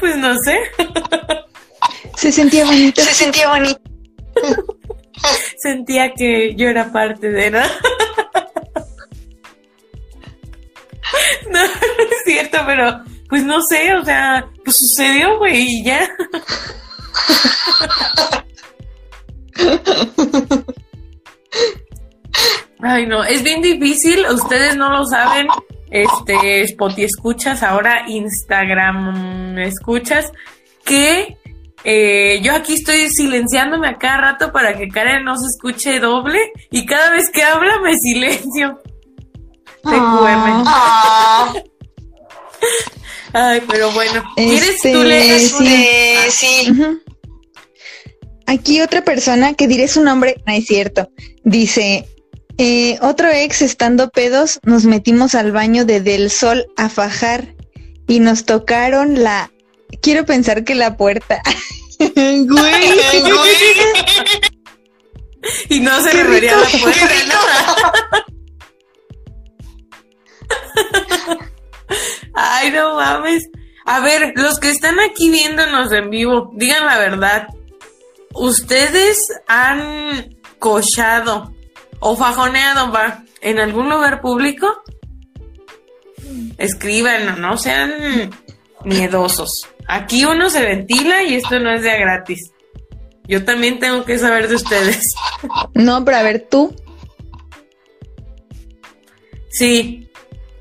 Pues 0.00 0.16
no 0.16 0.34
sé. 0.38 0.58
Se 2.16 2.32
sentía 2.32 2.64
bonito. 2.64 3.02
Se 3.02 3.12
sentía 3.12 3.50
bonito. 3.50 3.82
Sentía 5.58 6.14
que 6.14 6.54
yo 6.56 6.68
era 6.68 6.90
parte 6.90 7.30
de, 7.30 7.50
¿no? 7.50 7.60
No, 11.50 11.60
no 11.60 11.66
es 11.66 12.24
cierto, 12.24 12.58
pero 12.66 13.02
pues 13.28 13.44
no 13.44 13.60
sé, 13.62 13.94
o 13.94 14.04
sea, 14.04 14.44
pues 14.64 14.76
sucedió, 14.76 15.38
güey, 15.38 15.62
y 15.62 15.84
ya. 15.84 16.08
Ay, 22.80 23.06
no, 23.06 23.24
es 23.24 23.42
bien 23.42 23.62
difícil, 23.62 24.26
ustedes 24.26 24.76
no 24.76 24.90
lo 24.90 25.06
saben, 25.06 25.46
este, 25.90 26.62
Spotify 26.62 27.04
escuchas, 27.04 27.62
ahora 27.62 28.04
Instagram 28.08 29.58
escuchas, 29.58 30.32
que 30.84 31.38
eh, 31.84 32.40
yo 32.42 32.54
aquí 32.54 32.74
estoy 32.74 33.08
silenciándome 33.08 33.88
a 33.88 33.98
cada 33.98 34.18
rato 34.18 34.52
para 34.52 34.76
que 34.76 34.88
Karen 34.88 35.24
no 35.24 35.36
se 35.36 35.46
escuche 35.46 36.00
doble 36.00 36.38
y 36.70 36.86
cada 36.86 37.10
vez 37.10 37.30
que 37.30 37.42
habla 37.42 37.80
me 37.80 37.96
silencio. 37.96 38.80
TQM. 39.82 40.62
Ah, 40.66 41.52
Ay, 43.34 43.62
pero 43.66 43.90
bueno, 43.92 44.22
¿quieres 44.36 44.76
Este, 44.76 44.92
tú 44.92 45.02
leer? 45.02 45.40
sí. 45.40 46.16
sí. 46.30 46.68
Aquí 48.46 48.80
otra 48.82 49.02
persona 49.02 49.54
que 49.54 49.66
diré 49.68 49.88
su 49.88 50.02
nombre, 50.02 50.36
no 50.46 50.52
es 50.52 50.66
cierto, 50.66 51.08
dice, 51.44 52.06
eh, 52.58 52.98
otro 53.00 53.30
ex 53.30 53.62
estando 53.62 54.10
pedos, 54.10 54.60
nos 54.64 54.84
metimos 54.84 55.34
al 55.34 55.52
baño 55.52 55.84
de 55.86 56.00
Del 56.00 56.30
Sol 56.30 56.66
a 56.76 56.90
fajar 56.90 57.54
y 58.06 58.20
nos 58.20 58.44
tocaron 58.44 59.22
la, 59.22 59.50
quiero 60.02 60.26
pensar 60.26 60.64
que 60.64 60.74
la 60.74 60.96
puerta. 60.96 61.40
Güey. 61.98 62.42
Y 65.68 65.80
no 65.80 66.00
se 66.02 66.10
a 66.10 66.14
la 66.24 66.68
puerta, 66.80 67.08
¿no? 67.26 67.34
Ay, 72.34 72.70
no 72.70 72.96
mames. 72.96 73.48
A 73.84 74.00
ver, 74.00 74.32
los 74.36 74.58
que 74.58 74.70
están 74.70 75.00
aquí 75.00 75.30
viéndonos 75.30 75.92
en 75.92 76.10
vivo, 76.10 76.50
digan 76.54 76.86
la 76.86 76.98
verdad. 76.98 77.48
¿Ustedes 78.34 79.28
han 79.46 80.38
cochado 80.58 81.52
o 82.00 82.16
fajoneado, 82.16 82.90
va, 82.90 83.24
en 83.40 83.58
algún 83.58 83.90
lugar 83.90 84.20
público? 84.20 84.82
Escriban, 86.58 87.40
no 87.40 87.56
sean 87.58 88.30
miedosos. 88.84 89.68
Aquí 89.88 90.24
uno 90.24 90.48
se 90.48 90.62
ventila 90.62 91.22
y 91.24 91.34
esto 91.34 91.58
no 91.58 91.72
es 91.74 91.82
de 91.82 91.98
gratis. 91.98 92.52
Yo 93.24 93.44
también 93.44 93.78
tengo 93.78 94.04
que 94.04 94.18
saber 94.18 94.48
de 94.48 94.56
ustedes. 94.56 95.14
No, 95.74 96.04
pero 96.04 96.16
a 96.18 96.22
ver 96.22 96.46
tú. 96.48 96.74
Sí. 99.50 100.08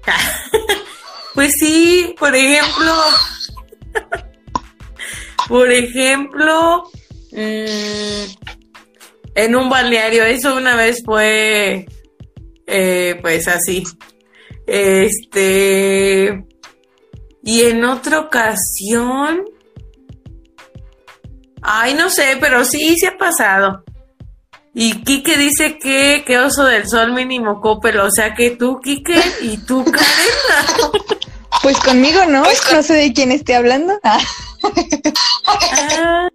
pues 1.36 1.54
sí, 1.60 2.16
por 2.20 2.36
ejemplo. 2.36 2.94
por 5.48 5.72
ejemplo. 5.72 6.84
mm, 7.32 8.26
en 9.36 9.56
un 9.56 9.70
balneario. 9.70 10.24
Eso 10.24 10.56
una 10.56 10.76
vez 10.76 11.02
fue. 11.06 11.88
eh, 12.68 13.18
pues 13.22 13.48
así. 13.48 13.84
Este. 14.68 16.46
Y 17.44 17.62
en 17.62 17.84
otra 17.86 18.20
ocasión. 18.20 19.46
Ay, 21.64 21.94
no 21.94 22.10
sé, 22.10 22.38
pero 22.40 22.66
sí, 22.66 22.96
sí 22.98 23.06
ha 23.06 23.18
pasado. 23.18 23.84
Y 24.74 25.04
Quique 25.04 25.38
dice 25.38 25.78
que, 25.80 26.24
que 26.26 26.38
oso 26.40 26.64
del 26.66 26.88
sol 26.88 27.12
mínimo 27.14 27.60
copel, 27.60 28.00
o 28.00 28.10
sea 28.12 28.34
que 28.34 28.52
tú, 28.52 28.80
Quique, 28.82 29.22
y 29.42 29.58
tú, 29.58 29.84
Karen. 29.84 31.02
Pues 31.62 31.78
conmigo 31.80 32.26
no, 32.26 32.44
Pues 32.44 32.62
con- 32.62 32.78
no 32.78 32.84
sé 32.84 32.94
de 32.94 33.14
quién 33.14 33.32
esté 33.32 33.56
hablando. 33.56 34.00
Ah, 34.04 34.20
Ah, 36.00 36.30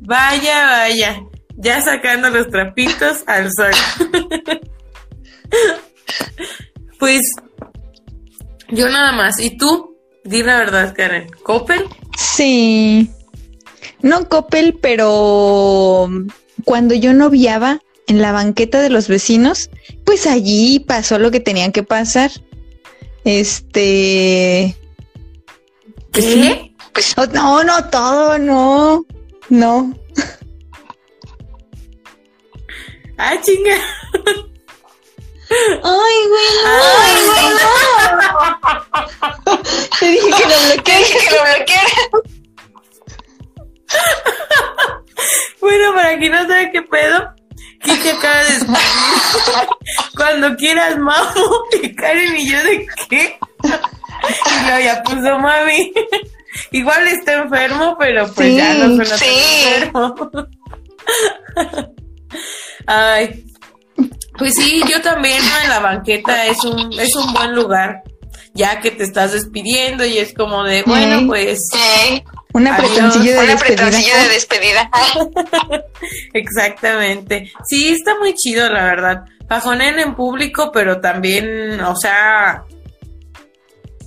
vaya, 0.00 0.64
vaya, 0.66 1.22
ya 1.56 1.80
sacando 1.82 2.28
los 2.30 2.48
trapitos 2.48 3.22
al 3.26 3.48
sol. 3.52 3.70
pues, 6.98 7.20
yo 8.70 8.88
nada 8.88 9.12
más, 9.12 9.38
¿y 9.40 9.56
tú? 9.56 9.96
Di 10.24 10.42
la 10.42 10.56
verdad, 10.58 10.94
Karen, 10.96 11.28
¿copel? 11.42 11.84
Sí. 12.16 13.10
No 14.00 14.28
Coppel, 14.28 14.78
pero 14.80 16.08
cuando 16.64 16.94
yo 16.94 17.12
noviaba 17.12 17.80
en 18.06 18.20
la 18.20 18.32
banqueta 18.32 18.80
de 18.80 18.90
los 18.90 19.08
vecinos, 19.08 19.70
pues 20.04 20.26
allí 20.26 20.80
pasó 20.80 21.18
lo 21.18 21.30
que 21.30 21.40
tenían 21.40 21.72
que 21.72 21.82
pasar. 21.82 22.30
Este. 23.24 24.76
sí. 26.12 26.22
¿Qué? 26.42 26.70
Pues 26.92 27.14
Oh, 27.16 27.26
no, 27.26 27.64
no, 27.64 27.88
todo, 27.90 28.38
no. 28.38 29.04
No. 29.48 29.92
Ah, 33.18 33.34
chinga. 33.42 33.76
Ay, 35.82 36.16
güey, 36.28 36.50
Ay, 36.66 37.14
no. 39.46 39.62
Te 40.00 40.06
dije 40.06 40.30
que 40.30 40.44
lo 40.44 40.54
te 40.54 40.74
bloqueé. 40.74 40.98
dije 40.98 41.18
que 41.18 41.30
lo 41.34 41.42
bloqueara. 41.42 41.90
Bueno, 45.60 45.94
para 45.94 46.18
quien 46.18 46.32
no 46.32 46.46
sabe 46.46 46.70
qué 46.72 46.82
pedo, 46.82 47.32
Kike 47.82 48.10
acaba 48.10 48.44
de 48.44 48.48
escribir. 48.50 48.78
Cuando 50.16 50.56
quieras, 50.56 50.98
mamo. 50.98 51.64
Y 51.82 51.94
Karen 51.94 52.36
y 52.36 52.50
yo, 52.50 52.62
¿de 52.64 52.86
qué? 53.08 53.38
Y 53.64 54.64
luego 54.66 54.84
ya 54.84 55.02
puso 55.02 55.38
mami. 55.38 55.92
Igual 56.70 57.06
está 57.08 57.32
enfermo, 57.42 57.96
pero 57.98 58.26
pues 58.32 58.48
Sí, 58.48 58.56
ya 58.56 58.74
no 58.74 58.94
suena 58.94 59.16
sí. 59.16 59.26
enfermo. 59.76 60.14
Ay. 62.86 63.44
Pues 64.38 64.54
sí, 64.56 64.82
yo 64.88 65.00
también 65.00 65.38
¿no? 65.38 65.62
en 65.62 65.68
la 65.70 65.78
banqueta 65.80 66.46
es 66.46 66.62
un, 66.64 66.92
es 66.98 67.14
un 67.16 67.32
buen 67.32 67.54
lugar. 67.54 68.02
Ya 68.54 68.80
que 68.80 68.90
te 68.92 69.02
estás 69.02 69.32
despidiendo 69.32 70.04
y 70.04 70.18
es 70.18 70.32
como 70.32 70.64
de, 70.64 70.82
bueno, 70.84 71.26
pues... 71.26 71.68
Un 72.52 72.68
apretoncillo 72.68 73.40
de, 73.40 73.48
despedida. 73.48 74.22
de 74.22 74.28
despedida. 74.32 74.90
Exactamente. 76.32 77.52
Sí, 77.66 77.88
está 77.88 78.16
muy 78.20 78.34
chido, 78.34 78.70
la 78.70 78.84
verdad. 78.84 79.24
Pajonen 79.48 79.98
en 79.98 80.14
público, 80.14 80.70
pero 80.72 81.00
también, 81.00 81.80
o 81.80 81.96
sea, 81.96 82.64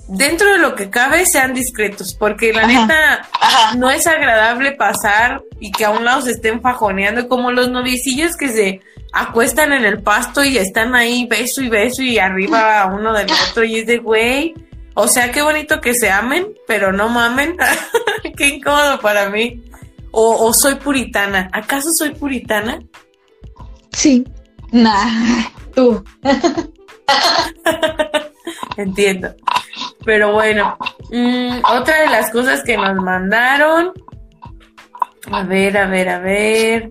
dentro 0.08 0.50
de 0.52 0.58
lo 0.58 0.74
que 0.74 0.88
cabe 0.88 1.26
sean 1.26 1.52
discretos, 1.52 2.14
porque 2.14 2.54
la 2.54 2.66
neta 2.66 3.28
no 3.76 3.90
es 3.90 4.06
agradable 4.06 4.72
pasar 4.72 5.42
y 5.60 5.70
que 5.70 5.84
a 5.84 5.90
un 5.90 6.06
lado 6.06 6.22
se 6.22 6.32
estén 6.32 6.62
fajoneando 6.62 7.28
como 7.28 7.52
los 7.52 7.70
novicillos 7.70 8.34
que 8.34 8.48
se 8.48 8.80
acuestan 9.12 9.72
en 9.72 9.84
el 9.84 10.02
pasto 10.02 10.44
y 10.44 10.58
están 10.58 10.94
ahí 10.94 11.26
beso 11.26 11.62
y 11.62 11.68
beso 11.68 12.02
y 12.02 12.18
arriba 12.18 12.86
uno 12.86 13.12
del 13.12 13.28
otro 13.50 13.64
y 13.64 13.78
es 13.78 13.86
de 13.86 13.98
güey. 13.98 14.54
O 14.94 15.06
sea, 15.06 15.30
qué 15.30 15.42
bonito 15.42 15.80
que 15.80 15.94
se 15.94 16.10
amen, 16.10 16.48
pero 16.66 16.92
no 16.92 17.08
mamen. 17.08 17.56
qué 18.36 18.48
incómodo 18.48 18.98
para 18.98 19.30
mí. 19.30 19.62
O, 20.10 20.46
o, 20.46 20.52
soy 20.52 20.74
puritana. 20.76 21.48
¿Acaso 21.52 21.90
soy 21.92 22.10
puritana? 22.10 22.80
Sí. 23.92 24.26
Nah, 24.72 25.44
tú. 25.74 26.02
Entiendo. 28.76 29.34
Pero 30.04 30.32
bueno, 30.32 30.76
mm, 31.10 31.58
otra 31.64 32.02
de 32.02 32.08
las 32.08 32.30
cosas 32.30 32.62
que 32.64 32.76
nos 32.76 32.96
mandaron. 32.96 33.92
A 35.30 35.42
ver, 35.42 35.76
a 35.76 35.86
ver, 35.86 36.08
a 36.08 36.18
ver. 36.18 36.90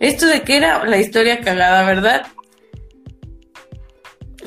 ¿Esto 0.00 0.26
de 0.26 0.42
qué 0.42 0.58
era? 0.58 0.84
La 0.84 0.98
historia 0.98 1.40
cagada, 1.40 1.84
¿verdad? 1.84 2.26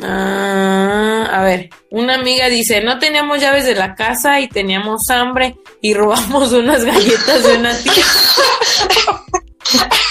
Ah, 0.01 1.29
a 1.31 1.43
ver, 1.43 1.69
una 1.89 2.15
amiga 2.15 2.47
dice, 2.47 2.81
no 2.81 2.97
teníamos 2.99 3.39
llaves 3.39 3.65
de 3.65 3.75
la 3.75 3.95
casa 3.95 4.39
y 4.39 4.47
teníamos 4.47 5.09
hambre 5.09 5.57
y 5.81 5.93
robamos 5.93 6.53
unas 6.53 6.83
galletas 6.83 7.43
de 7.43 7.57
una 7.57 7.77
tía. 7.77 8.05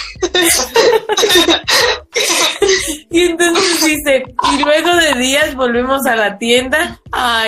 y 3.10 3.22
entonces 3.22 3.84
dice, 3.84 4.22
y 4.52 4.62
luego 4.62 4.94
de 4.96 5.14
días 5.14 5.54
volvimos 5.54 6.06
a 6.06 6.16
la 6.16 6.38
tienda 6.38 7.00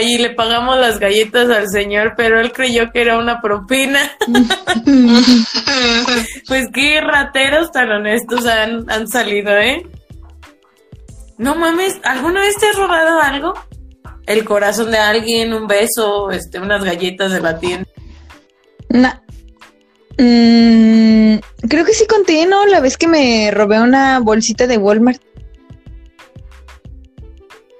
y 0.02 0.18
le 0.18 0.31
pagamos 0.31 0.78
las 0.78 0.98
galletas 0.98 1.50
al 1.50 1.68
señor, 1.68 2.14
pero 2.16 2.40
él 2.40 2.52
creyó 2.52 2.90
que 2.92 3.02
era 3.02 3.18
una 3.18 3.40
propina. 3.40 4.12
pues 6.48 6.68
qué 6.72 7.00
rateros 7.00 7.70
tan 7.72 7.90
honestos 7.90 8.46
han, 8.46 8.90
han 8.90 9.09
salido, 9.09 9.57
¿eh? 9.57 9.87
No 11.38 11.55
mames, 11.55 11.98
¿alguna 12.05 12.40
vez 12.40 12.57
te 12.57 12.66
has 12.66 12.76
robado 12.76 13.20
algo? 13.20 13.55
El 14.26 14.44
corazón 14.44 14.90
de 14.90 14.98
alguien, 14.98 15.52
un 15.52 15.66
beso, 15.66 16.31
este, 16.31 16.61
unas 16.61 16.85
galletas 16.85 17.33
de 17.33 17.40
la 17.40 17.59
tienda. 17.59 17.88
No. 18.88 19.09
Mm, 20.18 21.12
creo 21.68 21.85
que 21.85 21.95
sí 21.95 22.07
conté, 22.07 22.47
¿no? 22.47 22.66
La 22.66 22.81
vez 22.81 22.97
que 22.97 23.09
me 23.09 23.51
robé 23.51 23.81
una 23.81 24.18
bolsita 24.21 24.66
de 24.66 24.79
Walmart. 24.79 25.21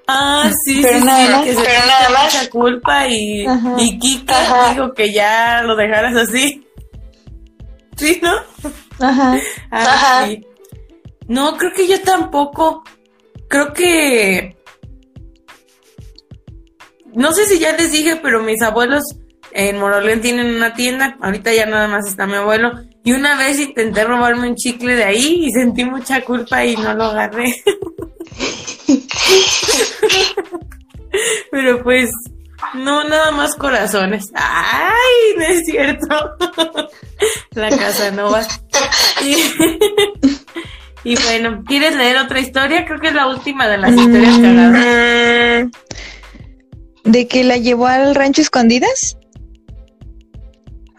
Ah, 0.07 0.51
sí, 0.65 0.81
pero 0.83 0.99
sí, 0.99 1.05
nada 1.05 1.31
más, 1.31 1.45
que 1.45 1.55
se 1.55 1.63
pero 1.63 1.87
nada 1.87 2.09
más. 2.11 2.49
culpa 2.49 3.09
y, 3.09 3.47
y 3.79 3.99
Kika 3.99 4.71
dijo 4.71 4.93
que 4.93 5.13
ya 5.13 5.63
lo 5.63 5.77
dejaras 5.77 6.17
así. 6.17 6.67
¿Sí, 7.97 8.21
no? 8.23 8.33
Ajá. 9.07 9.39
Ah, 9.71 9.83
Ajá. 9.83 10.27
Sí. 10.27 10.47
No, 11.29 11.57
creo 11.57 11.73
que 11.73 11.87
yo 11.87 12.01
tampoco. 12.03 12.83
Creo 13.49 13.73
que... 13.73 14.57
No 17.15 17.33
sé 17.33 17.47
si 17.47 17.59
ya 17.59 17.77
les 17.77 17.93
dije, 17.93 18.17
pero 18.17 18.43
mis 18.43 18.63
abuelos 18.63 19.03
en 19.53 19.79
Moroleón 19.79 20.21
tienen 20.21 20.55
una 20.55 20.75
tienda, 20.75 21.17
ahorita 21.21 21.53
ya 21.53 21.67
nada 21.67 21.87
más 21.89 22.07
está 22.07 22.27
mi 22.27 22.35
abuelo, 22.35 22.73
y 23.05 23.13
una 23.13 23.37
vez 23.37 23.59
intenté 23.59 24.05
robarme 24.05 24.49
un 24.49 24.55
chicle 24.55 24.95
de 24.95 25.05
ahí 25.05 25.47
y 25.47 25.51
sentí 25.51 25.85
mucha 25.85 26.21
culpa 26.23 26.65
y 26.65 26.77
no 26.77 26.95
lo 26.95 27.05
agarré. 27.05 27.63
Pero 31.51 31.83
pues, 31.83 32.11
no, 32.75 33.05
nada 33.05 33.33
más 33.33 33.57
corazones. 33.57 34.31
¡Ay! 34.35 35.37
No 35.37 35.45
es 35.45 35.65
cierto. 35.65 36.07
La 37.55 37.71
casa 37.71 38.11
no 38.13 38.31
va. 38.31 38.43
Y, 41.05 41.17
bueno, 41.17 41.65
¿quieres 41.67 41.97
leer 41.97 42.17
otra 42.17 42.39
historia? 42.39 42.85
Creo 42.85 43.01
que 43.01 43.09
es 43.09 43.15
la 43.15 43.27
última 43.27 43.67
de 43.67 43.77
las 43.77 43.91
historias 43.91 44.39
cagadas. 44.39 45.67
¿De 47.03 47.27
que 47.27 47.43
la 47.43 47.57
llevó 47.57 47.89
al 47.89 48.15
rancho 48.15 48.41
escondidas? 48.41 49.19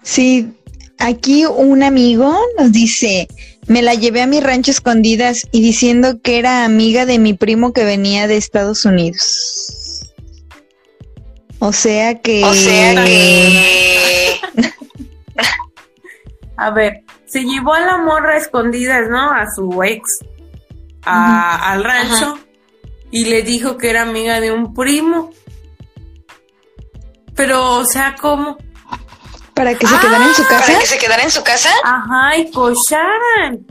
Sí, 0.01 0.51
aquí 0.99 1.45
un 1.45 1.83
amigo 1.83 2.35
nos 2.57 2.71
dice, 2.71 3.27
me 3.67 3.81
la 3.81 3.93
llevé 3.93 4.21
a 4.21 4.27
mi 4.27 4.39
rancho 4.39 4.71
escondidas 4.71 5.47
y 5.51 5.61
diciendo 5.61 6.21
que 6.21 6.39
era 6.39 6.65
amiga 6.65 7.05
de 7.05 7.19
mi 7.19 7.33
primo 7.33 7.73
que 7.73 7.83
venía 7.83 8.27
de 8.27 8.37
Estados 8.37 8.85
Unidos. 8.85 10.11
O 11.59 11.71
sea 11.71 12.19
que... 12.19 12.43
O 12.43 12.53
sea 12.53 13.05
que... 13.05 14.39
a 16.57 16.71
ver, 16.71 17.03
se 17.25 17.43
llevó 17.43 17.73
a 17.73 17.79
la 17.79 17.97
morra 17.97 18.37
escondidas, 18.37 19.09
¿no? 19.09 19.31
A 19.31 19.45
su 19.49 19.81
ex, 19.83 20.19
al 21.03 21.83
rancho, 21.83 22.37
y 23.11 23.25
le 23.25 23.43
dijo 23.43 23.77
que 23.77 23.89
era 23.89 24.03
amiga 24.03 24.39
de 24.39 24.51
un 24.51 24.73
primo. 24.73 25.31
Pero, 27.35 27.77
o 27.77 27.85
sea, 27.85 28.15
¿cómo? 28.19 28.57
¿Para 29.53 29.77
que 29.77 29.85
se 29.85 29.99
quedara 29.99 30.25
en 30.25 30.33
su 30.33 30.43
casa? 30.47 30.65
¿Para 30.65 30.79
que 30.79 30.85
se 30.85 30.97
quedara 30.97 31.23
en 31.23 31.31
su 31.31 31.43
casa? 31.43 31.69
Ajá, 31.83 32.37
y 32.37 32.51
cocharan. 32.51 33.65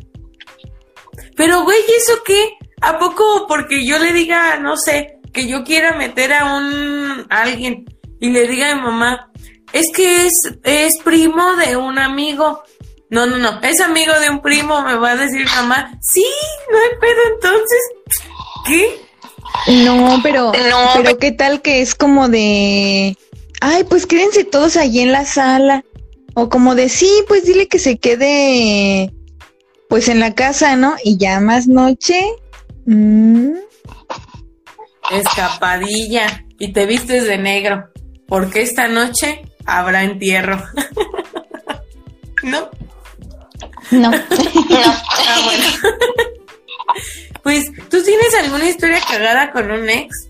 Pero, 1.37 1.65
güey, 1.65 1.79
¿eso 1.97 2.23
qué? 2.25 2.57
¿A 2.81 2.99
poco 2.99 3.47
porque 3.49 3.85
yo 3.85 3.99
le 3.99 4.13
diga, 4.13 4.59
no 4.59 4.77
sé, 4.77 5.19
que 5.33 5.47
yo 5.47 5.65
quiera 5.65 5.93
meter 5.93 6.33
a 6.33 6.57
un 6.57 7.27
alguien 7.31 7.85
y 8.21 8.31
le 8.31 8.47
diga 8.47 8.71
a 8.71 8.75
mi 8.75 8.83
mamá, 8.83 9.31
es 9.73 9.87
que 9.95 10.27
es, 10.27 10.53
es 10.65 10.99
primo 11.03 11.57
de 11.57 11.77
un 11.77 11.99
amigo? 11.99 12.63
No, 13.11 13.27
no, 13.27 13.37
no, 13.37 13.61
es 13.63 13.81
amigo 13.81 14.19
de 14.21 14.31
un 14.31 14.41
primo, 14.41 14.83
me 14.83 14.95
va 14.95 15.11
a 15.11 15.17
decir 15.17 15.47
mamá, 15.47 15.93
sí, 16.01 16.25
no 16.71 16.79
hay 16.79 16.99
pedo 17.01 17.21
entonces. 17.35 17.81
¿Qué? 18.67 19.03
No, 19.85 20.21
pero, 20.23 20.53
no, 20.71 20.91
pero 20.95 21.19
¿qué 21.19 21.33
tal 21.33 21.61
que 21.61 21.83
es 21.83 21.95
como 21.95 22.29
de 22.29 23.17
ay, 23.63 23.85
pues 23.85 24.07
quédense 24.07 24.43
todos 24.45 24.77
allí 24.77 25.01
en 25.01 25.13
la 25.13 25.25
sala. 25.25 25.85
O 26.35 26.49
como 26.49 26.75
de, 26.75 26.89
sí, 26.89 27.11
pues 27.29 27.45
dile 27.45 27.69
que 27.69 27.79
se 27.79 27.99
quede, 27.99 29.13
pues 29.89 30.09
en 30.09 30.19
la 30.19 30.35
casa, 30.35 30.77
¿no? 30.77 30.97
Y 31.05 31.17
ya 31.17 31.41
más 31.41 31.69
noche. 31.69 32.21
Mm. 32.87 33.55
Escapadilla. 35.13 36.45
Y 36.59 36.73
te 36.73 36.87
vistes 36.87 37.25
de 37.27 37.39
negro. 37.39 37.89
Porque 38.27 38.63
esta 38.63 38.89
noche 38.89 39.43
habrá 39.65 40.03
entierro. 40.03 40.63
¿No? 42.43 42.69
No. 43.93 44.11
no. 44.11 44.25
Ah, 45.25 45.41
bueno. 45.45 45.65
pues, 47.43 47.67
¿tú 47.89 48.03
tienes 48.03 48.35
alguna 48.43 48.69
historia 48.69 49.01
cagada 49.09 49.53
con 49.53 49.71
un 49.71 49.89
ex? 49.89 50.27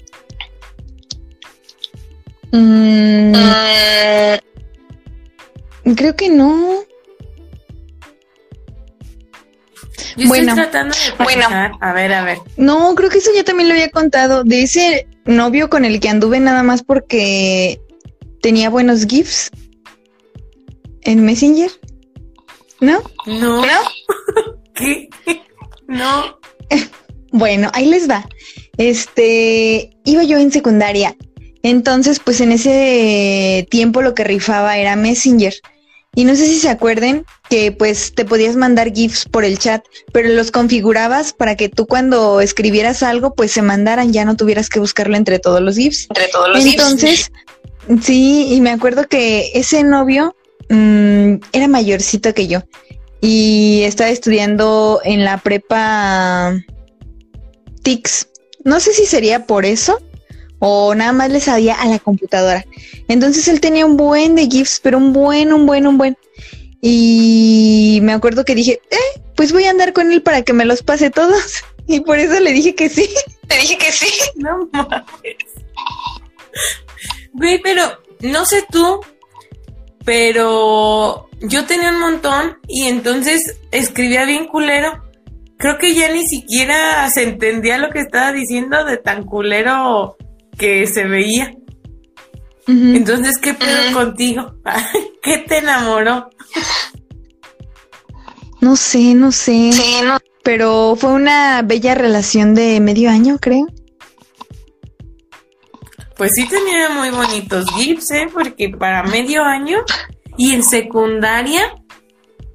Mm, 2.53 3.33
creo 5.97 6.15
que 6.15 6.29
no. 6.29 6.85
bueno, 10.27 10.55
tratando 10.55 10.95
de 10.95 11.25
bueno, 11.25 11.47
a 11.81 11.93
ver, 11.95 12.13
a 12.13 12.25
ver. 12.25 12.39
No, 12.59 12.95
creo 12.95 13.09
que 13.09 13.19
eso 13.19 13.31
ya 13.35 13.43
también 13.43 13.69
lo 13.69 13.75
había 13.75 13.91
contado. 13.91 14.45
De 14.45 14.63
ese 14.63 15.09
novio 15.25 15.71
con 15.71 15.87
el 15.87 15.99
que 15.99 16.11
anduve 16.11 16.41
nada 16.41 16.63
más 16.63 16.83
porque 16.83 17.81
tenía 18.43 18.69
buenos 18.69 19.07
GIFs 19.07 19.51
en 21.01 21.25
Messenger. 21.25 21.71
¿No? 22.81 23.03
No. 23.27 23.65
¿No? 23.65 23.67
¿Qué? 24.75 25.09
No. 25.87 26.39
bueno, 27.33 27.71
ahí 27.73 27.87
les 27.87 28.11
va. 28.11 28.29
Este, 28.77 29.97
iba 30.05 30.23
yo 30.23 30.37
en 30.37 30.53
secundaria 30.53 31.17
entonces, 31.63 32.19
pues 32.19 32.41
en 32.41 32.53
ese 32.53 33.67
tiempo 33.71 34.03
lo 34.03 34.15
que 34.15 34.25
rifaba 34.25 34.79
era 34.79 34.97
Messenger. 34.97 35.55
Y 36.15 36.25
no 36.25 36.37
sé 36.37 36.47
si 36.47 36.59
se 36.59 36.69
acuerden 36.69 37.25
que 37.49 37.73
pues 37.73 38.13
te 38.15 38.27
podías 38.27 38.55
mandar 38.55 38.93
GIFs 38.93 39.25
por 39.25 39.45
el 39.45 39.59
chat, 39.59 39.83
pero 40.13 40.29
los 40.29 40.51
configurabas 40.51 41.33
para 41.33 41.57
que 41.57 41.71
tú 41.71 41.87
cuando 41.87 42.43
escribieras 42.43 43.03
algo 43.03 43.35
pues 43.35 43.53
se 43.53 43.63
mandaran, 43.63 44.13
ya 44.13 44.27
no 44.27 44.37
tuvieras 44.37 44.69
que 44.69 44.79
buscarlo 44.79 45.17
entre 45.17 45.39
todos 45.39 45.63
los 45.63 45.77
GIFs. 45.77 46.09
Entre 46.11 46.29
todos 46.29 46.51
los 46.51 46.67
Entonces, 46.67 47.33
sí, 48.03 48.53
y 48.53 48.61
me 48.61 48.71
acuerdo 48.71 49.09
que 49.09 49.53
ese 49.55 49.85
novio 49.85 50.37
mm, 50.69 51.37
era 51.53 51.69
mayorcito 51.69 52.35
que 52.35 52.47
yo 52.47 52.63
y 53.23 53.83
estaba 53.85 54.11
estudiando 54.11 55.01
en 55.05 55.25
la 55.25 55.39
prepa 55.39 56.55
TICS. 57.83 58.29
No 58.65 58.81
sé 58.81 58.93
si 58.93 59.07
sería 59.07 59.47
por 59.47 59.65
eso 59.65 59.99
o 60.65 60.95
nada 60.95 61.11
más 61.11 61.29
le 61.29 61.41
sabía 61.41 61.75
a 61.75 61.87
la 61.87 61.99
computadora. 61.99 62.65
Entonces 63.09 63.49
él 63.49 63.61
tenía 63.61 63.85
un 63.85 63.97
buen 63.97 64.37
de 64.37 64.47
GIFs, 64.47 64.79
pero 64.81 64.97
un 64.97 65.13
buen, 65.13 65.53
un 65.53 65.67
buen, 65.67 65.89
un 65.89 65.99
buen. 65.99 66.17
Y 66.81 67.99
me 68.03 68.13
acuerdo 68.13 68.45
que 68.45 68.55
dije, 68.55 68.81
eh, 68.93 69.21
pues 69.35 69.53
voy 69.53 69.65
a 69.65 69.71
andar 69.71 69.93
con 69.93 70.13
él 70.13 70.23
para 70.23 70.43
que 70.43 70.53
me 70.53 70.65
los 70.65 70.85
pase 70.85 71.11
todos. 71.11 71.65
Y 71.89 71.99
por 71.99 72.21
eso 72.21 72.39
le 72.39 72.53
dije 72.53 72.77
que 72.77 72.89
sí. 72.89 73.09
Le 73.49 73.57
dije 73.57 73.77
que 73.77 73.91
sí. 73.91 74.07
No 74.37 74.69
mames. 74.73 75.37
Güey, 77.33 77.61
pero 77.61 77.83
no 78.21 78.47
sé 78.47 78.65
tú, 78.71 79.01
pero 80.05 81.29
yo 81.41 81.67
tenía 81.67 81.91
un 81.91 81.99
montón 81.99 82.59
y 82.69 82.85
entonces 82.85 83.59
escribía 83.73 84.25
bien 84.27 84.47
culero. 84.47 85.03
Creo 85.59 85.77
que 85.79 85.93
ya 85.93 86.13
ni 86.13 86.25
siquiera 86.25 87.11
se 87.11 87.25
entendía 87.25 87.79
lo 87.79 87.91
que 87.91 87.99
estaba 87.99 88.31
diciendo 88.31 88.85
de 88.85 88.97
tan 88.99 89.25
culero 89.25 90.17
que 90.59 90.87
se 90.87 91.05
veía. 91.05 91.55
Entonces, 92.67 93.39
¿qué 93.39 93.55
pedo 93.55 93.93
contigo? 93.93 94.55
¿Qué 95.23 95.39
te 95.39 95.59
enamoró? 95.59 96.31
No 98.61 98.77
sé, 98.77 99.15
no 99.15 99.33
sé. 99.33 99.73
Sí, 99.73 100.01
no. 100.05 100.19
Pero 100.45 100.97
fue 100.97 101.13
una 101.13 101.63
bella 101.63 101.95
relación 101.95 102.55
de 102.55 102.81
medio 102.81 103.11
año, 103.11 103.39
creo. 103.41 103.67
Pues 106.17 106.33
sí 106.35 106.49
tenía 106.49 106.89
muy 106.91 107.11
bonitos 107.11 107.65
gifs, 107.75 108.11
¿eh? 108.13 108.29
Porque 108.33 108.69
para 108.69 109.03
medio 109.05 109.43
año 109.43 109.79
y 110.37 110.53
en 110.55 110.63
secundaria, 110.63 111.75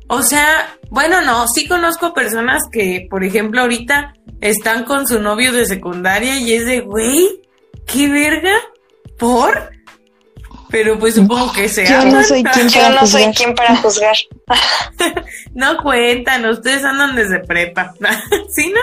o 0.07 0.21
sea, 0.21 0.77
bueno, 0.89 1.21
no, 1.21 1.47
sí 1.47 1.67
conozco 1.67 2.13
personas 2.13 2.63
que, 2.71 3.07
por 3.09 3.23
ejemplo, 3.23 3.61
ahorita 3.61 4.13
están 4.41 4.83
con 4.85 5.07
su 5.07 5.19
novio 5.19 5.51
de 5.51 5.65
secundaria 5.65 6.39
y 6.39 6.53
es 6.53 6.65
de, 6.65 6.81
güey, 6.81 7.41
qué 7.87 8.07
verga, 8.09 8.53
¿por? 9.17 9.71
Pero 10.69 10.99
pues 10.99 11.15
supongo 11.15 11.51
que 11.53 11.69
se 11.69 11.85
Yo 11.85 12.03
no 12.05 12.23
soy 12.23 12.43
quien 12.43 12.69
para 12.69 12.89
no 12.89 13.07
soy 13.07 13.23
juzgar. 13.23 13.35
quien 13.35 13.55
para 13.55 13.75
juzgar. 13.77 14.15
No 15.53 15.77
cuentan, 15.77 16.45
ustedes 16.45 16.83
andan 16.83 17.15
desde 17.15 17.39
prepa, 17.39 17.93
¿sí, 18.55 18.71
no? 18.73 18.81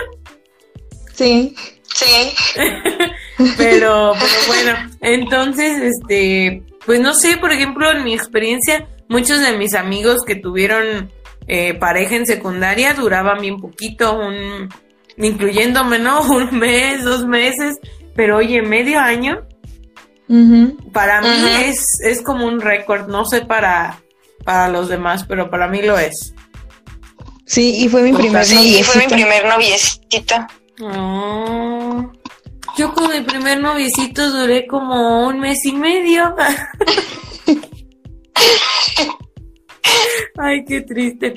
Sí. 1.13 1.55
Sí. 1.93 2.33
Pero, 3.57 4.13
pero 4.13 4.33
bueno, 4.47 4.91
entonces, 5.01 5.81
este, 5.81 6.63
pues 6.85 6.99
no 7.01 7.13
sé, 7.13 7.35
por 7.37 7.51
ejemplo, 7.51 7.89
en 7.91 8.03
mi 8.05 8.13
experiencia, 8.13 8.87
muchos 9.09 9.41
de 9.41 9.57
mis 9.57 9.73
amigos 9.73 10.23
que 10.25 10.35
tuvieron 10.35 11.11
eh, 11.47 11.73
pareja 11.73 12.15
en 12.15 12.25
secundaria 12.25 12.93
duraban 12.93 13.41
bien 13.41 13.59
poquito, 13.59 14.17
un, 14.17 14.69
incluyéndome, 15.17 15.99
¿no? 15.99 16.21
Un 16.21 16.57
mes, 16.57 17.03
dos 17.03 17.25
meses, 17.25 17.77
pero 18.15 18.37
oye, 18.37 18.61
medio 18.61 18.99
año, 18.99 19.45
para 20.91 21.21
mí 21.21 21.27
es, 21.65 21.99
es 22.01 22.21
como 22.21 22.45
un 22.47 22.59
récord, 22.61 23.07
no 23.07 23.25
sé 23.25 23.41
para, 23.41 23.99
para 24.43 24.69
los 24.69 24.87
demás, 24.89 25.25
pero 25.27 25.49
para 25.49 25.67
mí 25.67 25.81
lo 25.81 25.97
es. 25.99 26.33
Sí, 27.45 27.83
y 27.83 27.89
fue 27.89 28.01
mi 28.01 28.13
primer 28.13 28.43
Sí, 28.43 28.81
fue 28.83 29.01
mi 29.05 29.07
noviecito. 29.07 29.15
primer 29.15 29.45
noviecito. 29.45 30.35
Oh. 30.81 32.11
Yo 32.77 32.93
con 32.93 33.11
mi 33.11 33.21
primer 33.21 33.61
noviecito 33.61 34.31
duré 34.31 34.65
como 34.67 35.27
un 35.27 35.39
mes 35.39 35.63
y 35.65 35.73
medio. 35.73 36.35
Ay, 40.37 40.65
qué 40.65 40.81
triste. 40.81 41.33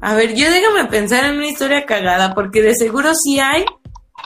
A 0.00 0.14
ver, 0.14 0.34
yo 0.34 0.50
déjame 0.50 0.86
pensar 0.86 1.24
en 1.24 1.36
una 1.36 1.46
historia 1.48 1.86
cagada, 1.86 2.34
porque 2.34 2.62
de 2.62 2.74
seguro 2.74 3.14
sí 3.14 3.38
hay, 3.38 3.64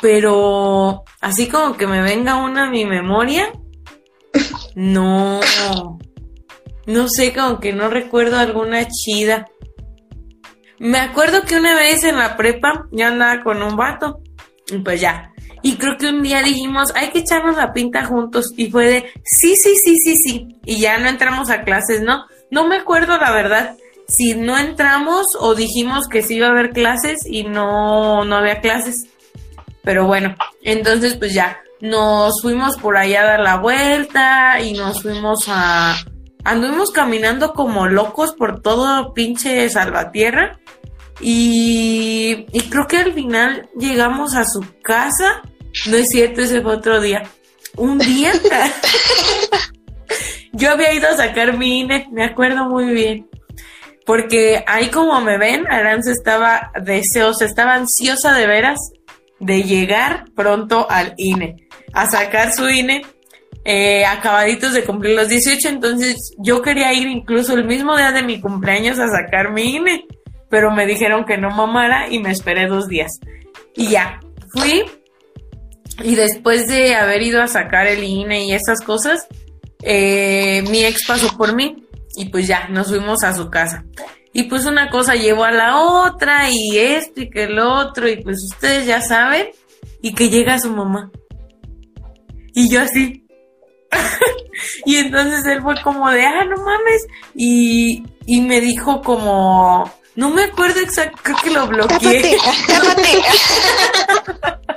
pero 0.00 1.04
así 1.20 1.48
como 1.48 1.76
que 1.76 1.86
me 1.86 2.02
venga 2.02 2.36
una 2.36 2.64
a 2.64 2.70
mi 2.70 2.84
memoria, 2.84 3.52
no. 4.74 5.40
No 6.86 7.08
sé, 7.08 7.32
como 7.32 7.60
que 7.60 7.72
no 7.72 7.88
recuerdo 7.88 8.38
alguna 8.38 8.88
chida. 8.88 9.46
Me 10.78 10.98
acuerdo 10.98 11.42
que 11.42 11.56
una 11.56 11.74
vez 11.74 12.04
en 12.04 12.16
la 12.16 12.36
prepa 12.36 12.86
yo 12.90 13.06
andaba 13.06 13.42
con 13.42 13.62
un 13.62 13.76
vato. 13.76 14.22
Y 14.68 14.78
pues 14.78 15.00
ya. 15.00 15.32
Y 15.62 15.76
creo 15.76 15.98
que 15.98 16.08
un 16.08 16.22
día 16.22 16.42
dijimos, 16.42 16.92
hay 16.94 17.10
que 17.10 17.18
echarnos 17.18 17.56
la 17.56 17.72
pinta 17.72 18.06
juntos. 18.06 18.52
Y 18.56 18.70
fue 18.70 18.86
de, 18.86 19.12
sí, 19.24 19.56
sí, 19.56 19.76
sí, 19.76 19.98
sí, 19.98 20.16
sí. 20.16 20.48
Y 20.64 20.80
ya 20.80 20.98
no 20.98 21.08
entramos 21.08 21.50
a 21.50 21.62
clases, 21.62 22.00
¿no? 22.00 22.24
No 22.50 22.66
me 22.66 22.76
acuerdo 22.76 23.18
la 23.18 23.30
verdad 23.30 23.76
si 24.10 24.34
no 24.34 24.58
entramos 24.58 25.28
o 25.38 25.54
dijimos 25.54 26.08
que 26.08 26.22
sí 26.22 26.36
iba 26.36 26.48
a 26.48 26.50
haber 26.50 26.70
clases 26.70 27.20
y 27.26 27.44
no, 27.44 28.24
no 28.24 28.36
había 28.36 28.60
clases. 28.60 29.06
Pero 29.82 30.06
bueno, 30.06 30.36
entonces 30.62 31.14
pues 31.14 31.32
ya, 31.34 31.60
nos 31.80 32.42
fuimos 32.42 32.76
por 32.76 32.96
allá 32.96 33.22
a 33.22 33.26
dar 33.26 33.40
la 33.40 33.56
vuelta 33.56 34.60
y 34.60 34.74
nos 34.74 35.02
fuimos 35.02 35.44
a... 35.48 35.96
Anduvimos 36.44 36.90
caminando 36.90 37.52
como 37.52 37.86
locos 37.86 38.32
por 38.34 38.60
todo 38.62 39.12
pinche 39.14 39.68
Salvatierra. 39.68 40.58
Y, 41.20 42.46
y 42.52 42.60
creo 42.70 42.86
que 42.86 42.96
al 42.98 43.12
final 43.12 43.68
llegamos 43.78 44.34
a 44.34 44.44
su 44.44 44.64
casa. 44.82 45.42
No 45.86 45.96
es 45.96 46.08
cierto, 46.08 46.40
ese 46.40 46.62
fue 46.62 46.76
otro 46.76 47.00
día. 47.00 47.24
Un 47.76 47.98
día. 47.98 48.32
Yo 50.52 50.70
había 50.70 50.92
ido 50.92 51.08
a 51.08 51.16
sacar 51.16 51.56
mi 51.56 51.80
INE, 51.80 52.08
me 52.10 52.24
acuerdo 52.24 52.64
muy 52.68 52.86
bien. 52.86 53.28
Porque 54.04 54.64
ahí 54.66 54.88
como 54.88 55.20
me 55.20 55.38
ven, 55.38 55.66
Aranza 55.70 56.10
estaba 56.10 56.72
deseosa, 56.82 57.44
estaba 57.44 57.74
ansiosa 57.74 58.34
de 58.34 58.46
veras 58.46 58.78
de 59.40 59.62
llegar 59.62 60.26
pronto 60.36 60.86
al 60.90 61.14
INE, 61.16 61.68
a 61.92 62.06
sacar 62.06 62.52
su 62.52 62.68
INE, 62.68 63.02
eh, 63.64 64.04
acabaditos 64.04 64.72
de 64.72 64.84
cumplir 64.84 65.16
los 65.16 65.28
18, 65.28 65.68
entonces 65.68 66.34
yo 66.38 66.62
quería 66.62 66.92
ir 66.92 67.08
incluso 67.08 67.54
el 67.54 67.64
mismo 67.64 67.96
día 67.96 68.12
de 68.12 68.22
mi 68.22 68.40
cumpleaños 68.40 68.98
a 68.98 69.08
sacar 69.08 69.52
mi 69.52 69.76
INE, 69.76 70.06
pero 70.48 70.70
me 70.70 70.86
dijeron 70.86 71.24
que 71.24 71.38
no 71.38 71.50
mamara 71.50 72.08
y 72.08 72.18
me 72.18 72.30
esperé 72.30 72.66
dos 72.66 72.88
días. 72.88 73.18
Y 73.74 73.88
ya, 73.88 74.20
fui 74.52 74.84
y 76.02 76.14
después 76.14 76.66
de 76.66 76.94
haber 76.94 77.22
ido 77.22 77.42
a 77.42 77.48
sacar 77.48 77.86
el 77.86 78.02
INE 78.02 78.44
y 78.44 78.52
esas 78.52 78.80
cosas, 78.80 79.26
eh, 79.82 80.62
mi 80.70 80.84
ex 80.84 81.06
pasó 81.06 81.36
por 81.36 81.54
mí 81.54 81.86
y 82.16 82.26
pues 82.26 82.46
ya, 82.46 82.68
nos 82.68 82.88
fuimos 82.88 83.22
a 83.22 83.34
su 83.34 83.50
casa. 83.50 83.84
Y 84.32 84.44
pues 84.44 84.64
una 84.66 84.90
cosa 84.90 85.14
llevó 85.14 85.44
a 85.44 85.50
la 85.50 85.78
otra 85.78 86.50
y 86.50 86.78
esto 86.78 87.22
y 87.22 87.30
que 87.30 87.44
el 87.44 87.58
otro 87.58 88.08
y 88.08 88.22
pues 88.22 88.38
ustedes 88.44 88.86
ya 88.86 89.00
saben 89.00 89.48
y 90.00 90.14
que 90.14 90.28
llega 90.28 90.58
su 90.60 90.70
mamá. 90.70 91.10
Y 92.54 92.68
yo 92.68 92.82
así. 92.82 93.26
y 94.86 94.96
entonces 94.96 95.44
él 95.46 95.62
fue 95.62 95.74
como 95.82 96.10
de, 96.10 96.24
ah, 96.24 96.44
no 96.44 96.56
mames. 96.64 97.06
Y, 97.34 98.04
y 98.26 98.40
me 98.40 98.60
dijo 98.60 99.02
como, 99.02 99.92
no 100.14 100.30
me 100.30 100.44
acuerdo 100.44 100.80
exacto, 100.80 101.18
creo 101.22 101.36
que 101.42 101.50
lo 101.50 101.66
bloqueé. 101.66 102.36
Tápate. 102.66 103.22
Tápate. 104.06 104.60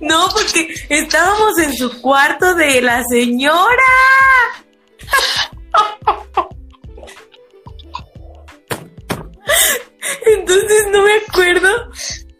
No, 0.00 0.28
porque 0.32 0.74
estábamos 0.88 1.58
en 1.58 1.74
su 1.76 2.00
cuarto 2.00 2.54
de 2.54 2.80
la 2.80 3.02
señora. 3.04 3.82
Entonces 10.48 10.86
no 10.90 11.02
me 11.02 11.12
acuerdo 11.28 11.68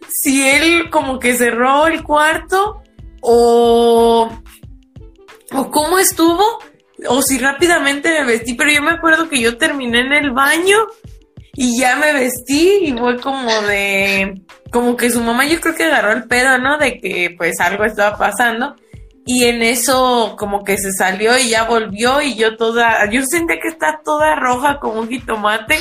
si 0.09 0.49
él 0.49 0.89
como 0.91 1.19
que 1.19 1.35
cerró 1.35 1.87
el 1.87 2.03
cuarto 2.03 2.83
o, 3.21 4.31
o 5.53 5.71
cómo 5.71 5.99
estuvo 5.99 6.43
o 7.07 7.23
si 7.23 7.39
rápidamente 7.39 8.11
me 8.11 8.25
vestí, 8.25 8.55
pero 8.55 8.71
yo 8.73 8.83
me 8.83 8.93
acuerdo 8.93 9.29
que 9.29 9.41
yo 9.41 9.59
terminé 9.59 10.01
en 10.01 10.13
el 10.13 10.31
baño 10.31 10.79
y 11.55 11.79
ya 11.79 11.97
me 11.97 12.13
vestí 12.13 12.79
y 12.83 12.93
fue 12.93 13.21
como 13.21 13.51
de, 13.63 14.43
como 14.73 14.97
que 14.97 15.11
su 15.11 15.21
mamá 15.21 15.47
yo 15.47 15.61
creo 15.61 15.75
que 15.75 15.85
agarró 15.85 16.13
el 16.13 16.25
pedo, 16.25 16.59
¿no? 16.59 16.79
De 16.79 16.99
que 16.99 17.35
pues 17.37 17.61
algo 17.61 17.85
estaba 17.85 18.17
pasando 18.17 18.75
y 19.27 19.45
en 19.45 19.63
eso 19.63 20.35
como 20.39 20.65
que 20.65 20.79
se 20.79 20.93
salió 20.93 21.37
y 21.37 21.51
ya 21.51 21.65
volvió 21.65 22.23
y 22.23 22.35
yo 22.35 22.57
toda, 22.57 23.11
yo 23.11 23.23
sentía 23.29 23.61
que 23.61 23.69
está 23.69 24.01
toda 24.03 24.35
roja 24.35 24.79
como 24.81 25.01
un 25.01 25.09
jitomate, 25.09 25.77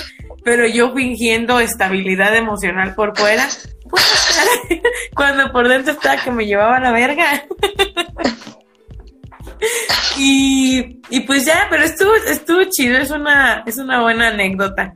pero 0.47 0.65
yo 0.65 0.93
fingiendo 0.93 1.59
estabilidad 1.59 2.33
emocional 2.33 2.95
por 2.95 3.17
fuera, 3.17 3.45
pues, 3.89 4.41
cuando 5.13 5.51
por 5.51 5.67
dentro 5.67 5.91
estaba 5.91 6.23
que 6.23 6.31
me 6.31 6.45
llevaba 6.45 6.79
la 6.79 6.93
verga. 6.93 7.45
Y, 10.19 10.99
y 11.09 11.21
pues 11.21 11.45
ya, 11.45 11.67
pero 11.69 11.83
estuvo, 11.83 12.13
estuvo 12.15 12.63
chido, 12.65 12.97
es 12.97 13.11
una, 13.11 13.63
es 13.65 13.77
una 13.77 14.01
buena 14.01 14.29
anécdota. 14.29 14.93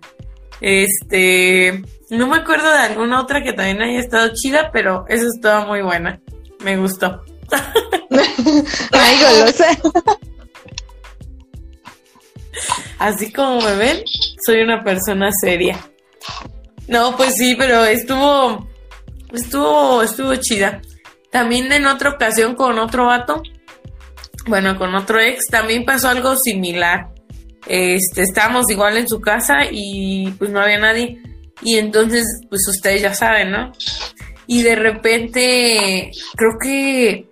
Este, 0.62 1.82
no 2.10 2.28
me 2.28 2.38
acuerdo 2.38 2.72
de 2.72 2.80
alguna 2.80 3.22
otra 3.22 3.44
que 3.44 3.54
también 3.54 3.82
haya 3.82 4.00
estado 4.00 4.32
chida, 4.34 4.72
pero 4.72 5.06
esa 5.10 5.26
estaba 5.26 5.66
muy 5.66 5.82
buena. 5.82 6.20
Me 6.64 6.78
gustó. 6.78 7.24
Ay, 8.92 9.20
golosa. 9.22 9.68
Así 13.00 13.32
como 13.32 13.62
me 13.62 13.76
ven, 13.76 14.04
soy 14.46 14.62
una 14.62 14.84
persona 14.84 15.32
seria. 15.32 15.80
No, 16.88 17.16
pues 17.16 17.36
sí, 17.36 17.56
pero 17.58 17.86
estuvo, 17.86 18.68
estuvo, 19.32 20.02
estuvo 20.04 20.36
chida. 20.36 20.82
También 21.32 21.72
en 21.72 21.86
otra 21.86 22.12
ocasión 22.12 22.56
con 22.56 22.78
otro 22.80 23.06
vato, 23.06 23.42
bueno, 24.48 24.78
con 24.78 24.94
otro 24.96 25.20
ex 25.20 25.48
también 25.48 25.86
pasó 25.86 26.10
algo 26.10 26.36
similar. 26.36 27.14
Este, 27.68 28.24
estábamos 28.24 28.70
igual 28.70 28.98
en 28.98 29.08
su 29.08 29.22
casa 29.22 29.66
y 29.72 30.32
pues 30.38 30.50
no 30.50 30.60
había 30.60 30.80
nadie. 30.80 31.22
Y 31.62 31.78
entonces, 31.78 32.26
pues 32.50 32.68
ustedes 32.68 33.02
ya 33.02 33.14
saben, 33.14 33.52
¿no? 33.52 33.72
Y 34.48 34.64
de 34.64 34.76
repente, 34.76 36.12
creo 36.36 36.52
que 36.62 37.30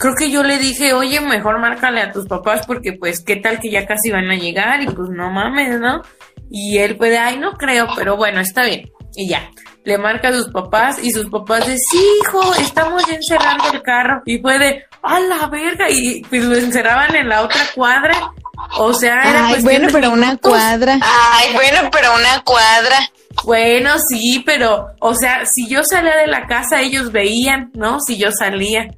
creo 0.00 0.14
que 0.14 0.30
yo 0.30 0.42
le 0.42 0.58
dije, 0.58 0.94
oye, 0.94 1.20
mejor 1.20 1.60
márcale 1.60 2.00
a 2.00 2.10
tus 2.10 2.26
papás 2.26 2.66
porque 2.66 2.94
pues 2.94 3.22
qué 3.22 3.36
tal 3.36 3.60
que 3.60 3.70
ya 3.70 3.86
casi 3.86 4.10
van 4.10 4.30
a 4.30 4.34
llegar 4.34 4.82
y 4.82 4.86
pues 4.86 5.10
no 5.10 5.30
mames, 5.30 5.78
¿no? 5.78 6.02
Y 6.50 6.78
él 6.78 6.96
puede, 6.96 7.18
ay, 7.18 7.38
no 7.38 7.52
creo, 7.52 7.86
pero 7.94 8.16
bueno, 8.16 8.40
está 8.40 8.64
bien. 8.64 8.90
Y 9.14 9.28
ya, 9.28 9.50
le 9.84 9.98
marca 9.98 10.28
a 10.28 10.32
sus 10.32 10.48
papás 10.48 10.98
y 11.02 11.12
sus 11.12 11.28
papás 11.28 11.66
de, 11.66 11.76
sí, 11.76 12.02
hijo, 12.22 12.54
estamos 12.54 13.06
ya 13.06 13.14
encerrando 13.14 13.64
el 13.72 13.82
carro. 13.82 14.22
Y 14.24 14.38
fue 14.38 14.58
de, 14.58 14.84
a 15.02 15.20
la 15.20 15.46
verga, 15.48 15.90
y 15.90 16.22
pues 16.22 16.44
lo 16.44 16.56
encerraban 16.56 17.14
en 17.14 17.28
la 17.28 17.42
otra 17.42 17.60
cuadra. 17.74 18.32
O 18.78 18.94
sea, 18.94 19.20
era 19.22 19.46
Ay, 19.46 19.52
cuestión 19.52 19.62
bueno, 19.62 19.86
de 19.86 19.92
pero 19.92 20.10
una 20.12 20.36
cuadra. 20.38 20.98
Ay, 21.02 21.52
bueno, 21.52 21.90
pero 21.92 22.08
una 22.16 22.42
cuadra. 22.42 22.96
Bueno, 23.44 23.90
sí, 24.08 24.42
pero, 24.46 24.88
o 24.98 25.14
sea, 25.14 25.44
si 25.44 25.68
yo 25.68 25.82
salía 25.82 26.16
de 26.16 26.26
la 26.26 26.46
casa, 26.46 26.80
ellos 26.80 27.12
veían, 27.12 27.70
¿no? 27.74 28.00
Si 28.00 28.16
yo 28.16 28.32
salía. 28.32 28.88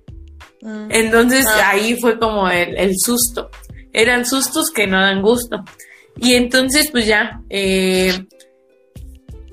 Entonces 0.91 1.45
Ah. 1.49 1.71
ahí 1.71 1.97
fue 2.01 2.19
como 2.19 2.49
el, 2.49 2.77
el 2.77 2.95
susto. 2.99 3.51
Eran 3.93 4.25
sustos 4.25 4.71
que 4.71 4.87
no 4.87 5.01
dan 5.01 5.21
gusto. 5.23 5.65
Y 6.17 6.35
entonces, 6.35 6.89
pues 6.91 7.07
ya, 7.07 7.41
eh, 7.51 8.27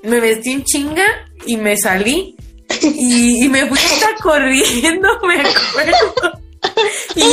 me 0.04 0.20
vestí 0.20 0.52
en 0.52 0.64
chinga 0.64 1.06
y 1.46 1.58
me 1.58 1.76
salí. 1.78 2.36
Y, 2.82 3.46
y 3.46 3.50
me 3.50 3.66
fui 3.66 3.78
hasta 3.80 4.14
corriendo, 4.22 5.10
me 5.28 5.40
acuerdo. 5.42 6.40
Y- 7.16 7.32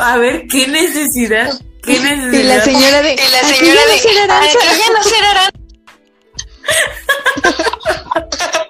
a 0.00 0.16
ver, 0.16 0.46
qué 0.50 0.66
necesidad. 0.68 1.52
¿Qué 1.84 1.98
necesidad? 2.00 2.32
Y 2.32 2.42
la 2.44 2.60
señora 2.64 3.02
de. 3.02 3.12
Y 3.12 3.16
la 3.16 3.38
"Aquí 3.40 3.54
señora 3.58 3.80
de, 3.86 3.98
será 3.98 4.22
ay, 4.40 4.48
Aranza". 4.48 4.58
que 4.58 4.66
ya 4.78 4.88
no 4.92 5.02
será 5.02 5.30
Aranza. 5.30 5.52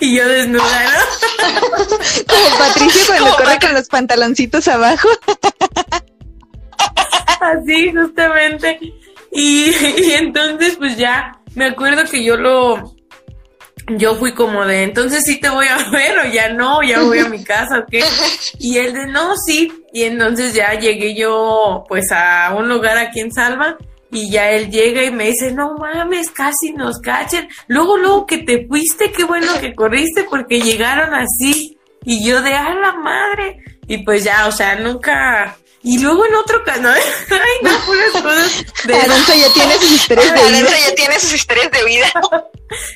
Y 0.00 0.16
yo 0.16 0.28
desnuda, 0.28 0.84
¿no? 0.84 1.88
Como 2.28 2.58
Patricio 2.58 3.00
cuando 3.06 3.24
Como 3.24 3.36
corre 3.36 3.58
con 3.60 3.74
los 3.74 3.88
pantaloncitos 3.88 4.68
abajo. 4.68 5.08
Así, 7.40 7.92
justamente. 7.92 8.78
Y, 9.32 9.70
y 9.70 10.12
entonces, 10.12 10.76
pues 10.76 10.96
ya, 10.96 11.40
me 11.54 11.66
acuerdo 11.66 12.04
que 12.10 12.22
yo 12.24 12.36
lo. 12.36 12.94
Yo 13.88 14.16
fui 14.16 14.34
como 14.34 14.66
de, 14.66 14.82
entonces 14.82 15.24
sí 15.24 15.38
te 15.38 15.48
voy 15.48 15.66
a 15.68 15.76
ver 15.90 16.18
o 16.18 16.32
ya 16.32 16.52
no, 16.52 16.82
ya 16.82 17.02
voy 17.02 17.20
a 17.20 17.28
mi 17.28 17.44
casa 17.44 17.78
o 17.78 17.86
qué. 17.86 18.04
Y 18.58 18.78
él 18.78 18.92
de, 18.92 19.06
no, 19.06 19.36
sí. 19.36 19.72
Y 19.92 20.02
entonces 20.02 20.54
ya 20.54 20.74
llegué 20.74 21.14
yo, 21.14 21.84
pues 21.88 22.10
a 22.10 22.52
un 22.56 22.68
lugar 22.68 22.98
aquí 22.98 23.20
en 23.20 23.32
Salva. 23.32 23.76
Y 24.16 24.30
ya 24.30 24.50
él 24.52 24.70
llega 24.70 25.04
y 25.04 25.10
me 25.10 25.26
dice, 25.26 25.52
no 25.52 25.74
mames, 25.74 26.30
casi 26.30 26.72
nos 26.72 27.00
cachen. 27.00 27.50
Luego, 27.66 27.98
luego 27.98 28.24
que 28.24 28.38
te 28.38 28.66
fuiste, 28.66 29.12
qué 29.12 29.24
bueno 29.24 29.60
que 29.60 29.74
corriste 29.74 30.24
porque 30.24 30.58
llegaron 30.58 31.12
así. 31.12 31.76
Y 32.02 32.26
yo 32.26 32.40
de, 32.40 32.54
a 32.54 32.74
la 32.74 32.94
madre. 32.94 33.58
Y 33.86 33.98
pues 33.98 34.24
ya, 34.24 34.46
o 34.46 34.52
sea, 34.52 34.76
nunca... 34.76 35.58
Y 35.82 35.98
luego 35.98 36.24
en 36.24 36.34
otro 36.34 36.64
canal, 36.64 36.98
ay, 37.30 37.38
no, 37.62 37.70
puras 37.84 38.10
cosas 38.10 38.86
de... 38.86 38.94
Aranza 39.02 39.34
ya 39.36 39.52
tiene 39.52 39.74
sus 39.74 39.92
historias 39.92 40.32
de 40.32 40.50
vida. 40.50 40.70
Ya 40.88 40.94
tiene 40.94 41.20
sus 41.20 41.34
historias 41.34 41.70
de 41.70 41.84
vida. 41.84 42.12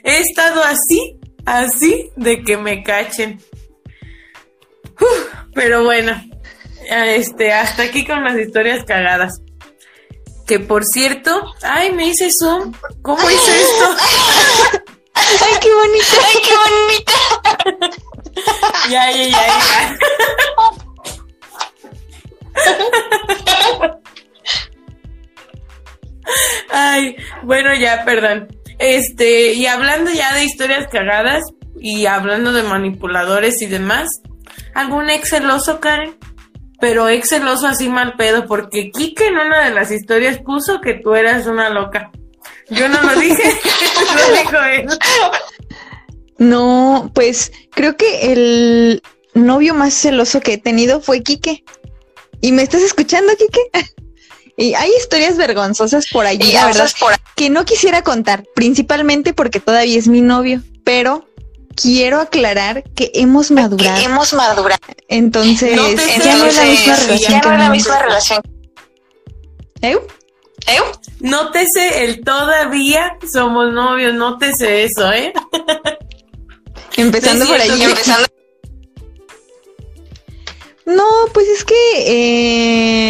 He 0.05 0.21
estado 0.21 0.65
así, 0.65 1.21
así, 1.45 2.11
de 2.17 2.43
que 2.43 2.57
me 2.57 2.83
cachen. 2.83 3.43
Uf, 4.99 5.35
pero 5.53 5.85
bueno, 5.85 6.19
este, 6.89 7.53
hasta 7.53 7.83
aquí 7.83 8.07
con 8.07 8.25
las 8.25 8.39
historias 8.39 8.87
cagadas. 8.87 9.43
Que 10.51 10.59
por 10.59 10.85
cierto, 10.85 11.55
ay, 11.63 11.93
me 11.93 12.09
hice 12.09 12.29
zoom. 12.33 12.75
¿Cómo 13.03 13.31
hice 13.31 13.63
esto? 13.63 13.85
Ay, 15.15 15.55
qué 15.61 15.73
bonita. 15.73 16.17
Ay, 16.27 16.43
qué 16.45 16.55
bonita. 16.67 17.13
ya, 18.91 19.13
ya, 19.13 19.27
ya, 19.29 19.47
ya. 19.47 19.97
Ay, 26.73 27.17
bueno, 27.45 27.73
ya, 27.77 28.05
perdón. 28.05 28.49
Este, 28.81 29.53
y 29.53 29.67
hablando 29.67 30.11
ya 30.11 30.35
de 30.35 30.43
historias 30.43 30.89
cagadas 30.89 31.45
y 31.79 32.07
hablando 32.07 32.53
de 32.53 32.65
manipuladores 32.65 33.63
y 33.63 33.67
demás, 33.67 34.09
¿algún 34.75 35.11
ex 35.11 35.31
celoso, 35.31 35.79
Karen? 35.79 36.19
Pero 36.81 37.09
ex 37.09 37.29
celoso 37.29 37.67
así 37.67 37.89
mal 37.89 38.15
pedo, 38.17 38.47
porque 38.47 38.91
Kike 38.91 39.27
en 39.27 39.35
una 39.35 39.65
de 39.65 39.75
las 39.75 39.91
historias 39.91 40.39
puso 40.39 40.81
que 40.81 40.95
tú 40.95 41.15
eras 41.15 41.47
una 41.47 41.69
loca. 41.69 42.11
Yo 42.71 42.89
no 42.89 43.03
lo 43.03 43.21
dije, 43.21 43.43
lo 44.29 44.37
dijo 44.37 44.63
él. 44.65 44.89
No, 46.39 47.11
pues 47.15 47.53
creo 47.71 47.97
que 47.97 48.33
el 48.33 49.03
novio 49.35 49.75
más 49.75 49.93
celoso 49.95 50.41
que 50.41 50.55
he 50.55 50.59
tenido 50.59 51.01
fue 51.01 51.23
Quique. 51.23 51.65
¿Y 52.41 52.53
me 52.53 52.63
estás 52.63 52.83
escuchando, 52.83 53.33
Quique? 53.37 53.61
Y 54.57 54.75
hay 54.75 54.91
historias 54.99 55.39
vergonzosas 55.39 56.07
por 56.09 56.27
allí, 56.27 56.53
la 56.53 56.67
verdad, 56.67 56.91
por 57.01 57.15
que 57.35 57.49
no 57.49 57.65
quisiera 57.65 58.03
contar, 58.03 58.45
principalmente 58.55 59.33
porque 59.33 59.59
todavía 59.59 59.99
es 59.99 60.07
mi 60.07 60.21
novio, 60.21 60.63
pero 60.85 61.27
quiero 61.75 62.21
aclarar 62.21 62.85
que 62.95 63.11
hemos 63.15 63.51
madurado. 63.51 63.99
que 63.99 64.05
hemos 64.05 64.33
madurado. 64.33 64.81
Entonces, 65.09 65.77
No 65.77 65.89
ya 65.91 66.37
no 66.37 66.45
es 66.47 66.57
la 66.57 66.65
misma 66.65 66.97
relación 66.97 67.33
ya 67.33 67.41
no 67.41 67.53
es 67.53 67.59
la 67.59 67.71
misma 67.71 67.99
relación. 67.99 68.43
¿Eh? 69.83 69.99
¿Eh? 70.67 70.79
Nótese 71.21 72.05
el 72.05 72.23
todavía 72.23 73.17
somos 73.33 73.73
novios, 73.73 74.15
nótese 74.15 74.85
eso, 74.85 75.11
¿eh? 75.13 75.33
Empezando 76.97 77.47
por. 77.47 77.61
Empezando. 77.61 78.27
No, 80.87 81.07
pues 81.33 81.47
es 81.49 81.65
que 81.65 81.75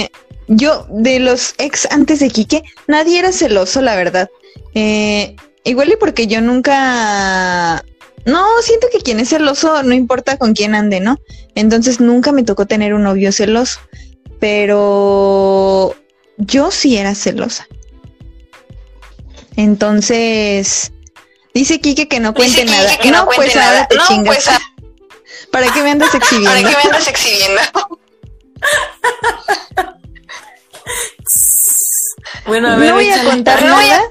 eh, 0.02 0.11
yo, 0.48 0.86
de 0.90 1.18
los 1.20 1.54
ex 1.58 1.86
antes 1.90 2.20
de 2.20 2.28
Quique, 2.28 2.62
nadie 2.86 3.18
era 3.18 3.32
celoso, 3.32 3.80
la 3.80 3.96
verdad. 3.96 4.28
Eh, 4.74 5.36
igual 5.64 5.90
y 5.92 5.96
porque 5.96 6.26
yo 6.26 6.40
nunca... 6.40 7.84
No, 8.27 8.45
siento 8.62 8.89
que 8.93 8.99
quien 9.01 9.18
es 9.21 9.31
celoso 9.31 9.83
no 9.83 9.95
importa 9.95 10.37
con 10.37 10.53
quién 10.55 10.75
ande, 10.75 11.01
¿no? 11.01 11.18
Entonces 11.55 12.01
nunca 12.01 12.33
me 12.33 12.43
tocó 12.43 12.66
tener 12.66 12.95
un 12.95 13.03
novio 13.03 13.33
celoso. 13.33 13.81
Pero 14.39 15.95
yo 16.39 16.71
sí 16.71 16.97
era 16.97 17.14
celosa. 17.14 17.66
Entonces, 19.57 20.93
dice 21.55 21.81
Quique 21.81 22.09
que 22.09 22.21
no 22.21 22.33
cuente 22.35 22.62
Dice 22.62 22.66
Kike 22.66 22.77
nada. 22.85 22.99
que 22.99 23.11
no, 23.11 23.18
no, 23.18 23.25
cuente 23.27 23.45
pues 23.45 23.57
nada. 23.57 23.73
ahora 23.73 23.89
te 23.89 23.97
no, 23.97 24.07
chingas. 24.07 24.35
pues 24.37 24.49
ah, 24.49 24.61
¿Para 25.51 25.73
qué 25.73 25.83
me 25.83 25.91
andas 25.91 26.14
exhibiendo? 26.14 26.51
¿para 26.51 26.68
qué 26.71 26.77
me 26.77 26.83
andas 26.91 27.09
exhibiendo? 27.09 27.61
Bueno, 32.47 32.68
a 32.71 32.77
ver, 32.77 32.89
no 32.89 32.95
voy 32.95 33.09
a 33.11 33.25
contar 33.25 33.62
No 33.64 33.75
voy 33.75 33.85
a- 33.85 33.89
nada 33.99 34.11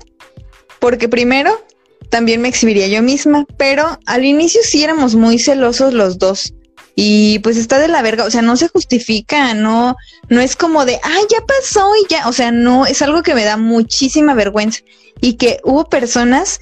porque 0.79 1.09
primero 1.09 1.61
también 2.09 2.41
me 2.41 2.47
exhibiría 2.47 2.87
yo 2.87 3.01
misma, 3.01 3.45
pero 3.57 3.99
al 4.05 4.25
inicio 4.25 4.61
sí 4.63 4.83
éramos 4.83 5.15
muy 5.15 5.39
celosos 5.39 5.93
los 5.93 6.17
dos. 6.17 6.53
Y 6.95 7.39
pues 7.39 7.55
está 7.55 7.79
de 7.79 7.87
la 7.87 8.01
verga, 8.01 8.25
o 8.25 8.31
sea, 8.31 8.41
no 8.41 8.57
se 8.57 8.67
justifica, 8.67 9.53
no, 9.53 9.95
no 10.27 10.41
es 10.41 10.57
como 10.57 10.85
de, 10.85 10.99
ay, 11.01 11.23
ya 11.29 11.45
pasó 11.45 11.89
y 11.95 12.07
ya, 12.09 12.27
o 12.27 12.33
sea, 12.33 12.51
no, 12.51 12.85
es 12.85 13.01
algo 13.01 13.23
que 13.23 13.35
me 13.35 13.45
da 13.45 13.55
muchísima 13.55 14.33
vergüenza. 14.33 14.81
Y 15.21 15.33
que 15.33 15.59
hubo 15.63 15.85
personas 15.85 16.59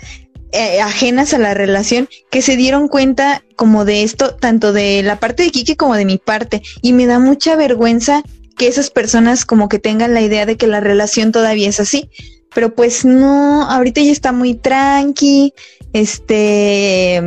eh, 0.52 0.80
ajenas 0.80 1.34
a 1.34 1.40
la 1.40 1.54
relación 1.54 2.08
que 2.30 2.42
se 2.42 2.56
dieron 2.56 2.88
cuenta 2.88 3.44
como 3.56 3.84
de 3.84 4.04
esto, 4.04 4.36
tanto 4.36 4.74
de 4.74 5.02
la 5.04 5.20
parte 5.20 5.44
de 5.44 5.50
Kike 5.50 5.76
como 5.76 5.96
de 5.96 6.06
mi 6.06 6.18
parte. 6.20 6.62
Y 6.82 6.94
me 6.94 7.06
da 7.06 7.20
mucha 7.20 7.56
vergüenza 7.56 8.24
que 8.58 8.68
esas 8.68 8.90
personas 8.90 9.46
como 9.46 9.70
que 9.70 9.80
tengan 9.80 10.14
la 10.14 10.22
idea 10.22 10.46
de 10.46 10.56
que 10.56 10.68
la 10.68 10.80
relación 10.80 11.32
todavía 11.32 11.70
es 11.70 11.80
así. 11.80 12.10
Pero 12.54 12.74
pues 12.74 13.06
no, 13.06 13.70
ahorita 13.70 14.02
ya 14.02 14.12
está 14.12 14.32
muy 14.32 14.56
tranqui. 14.56 15.54
Este, 15.94 17.22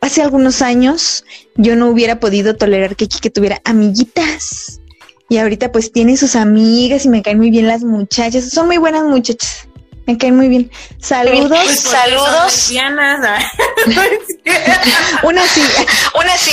hace 0.00 0.22
algunos 0.22 0.62
años 0.62 1.24
yo 1.56 1.76
no 1.76 1.88
hubiera 1.88 2.20
podido 2.20 2.56
tolerar 2.56 2.96
que 2.96 3.08
Kike 3.08 3.30
tuviera 3.30 3.60
amiguitas. 3.64 4.80
Y 5.28 5.38
ahorita 5.38 5.72
pues 5.72 5.90
tiene 5.90 6.16
sus 6.16 6.36
amigas 6.36 7.04
y 7.06 7.08
me 7.08 7.22
caen 7.22 7.38
muy 7.38 7.50
bien 7.50 7.66
las 7.66 7.82
muchachas. 7.82 8.50
Son 8.50 8.66
muy 8.66 8.76
buenas 8.76 9.04
muchachas. 9.04 9.66
Me 10.06 10.18
caen 10.18 10.36
muy 10.36 10.48
bien. 10.48 10.70
Saludos. 11.00 11.48
Pues 11.48 11.80
porque 11.82 11.96
Saludos. 11.96 12.28
son 12.28 12.44
lesbianas, 12.44 13.20
ah. 13.26 13.52
No 13.86 14.02
es 14.02 14.38
cierto. 14.44 14.90
Una 15.26 15.42
sí, 15.46 15.62
Una 16.14 16.36
sí. 16.36 16.52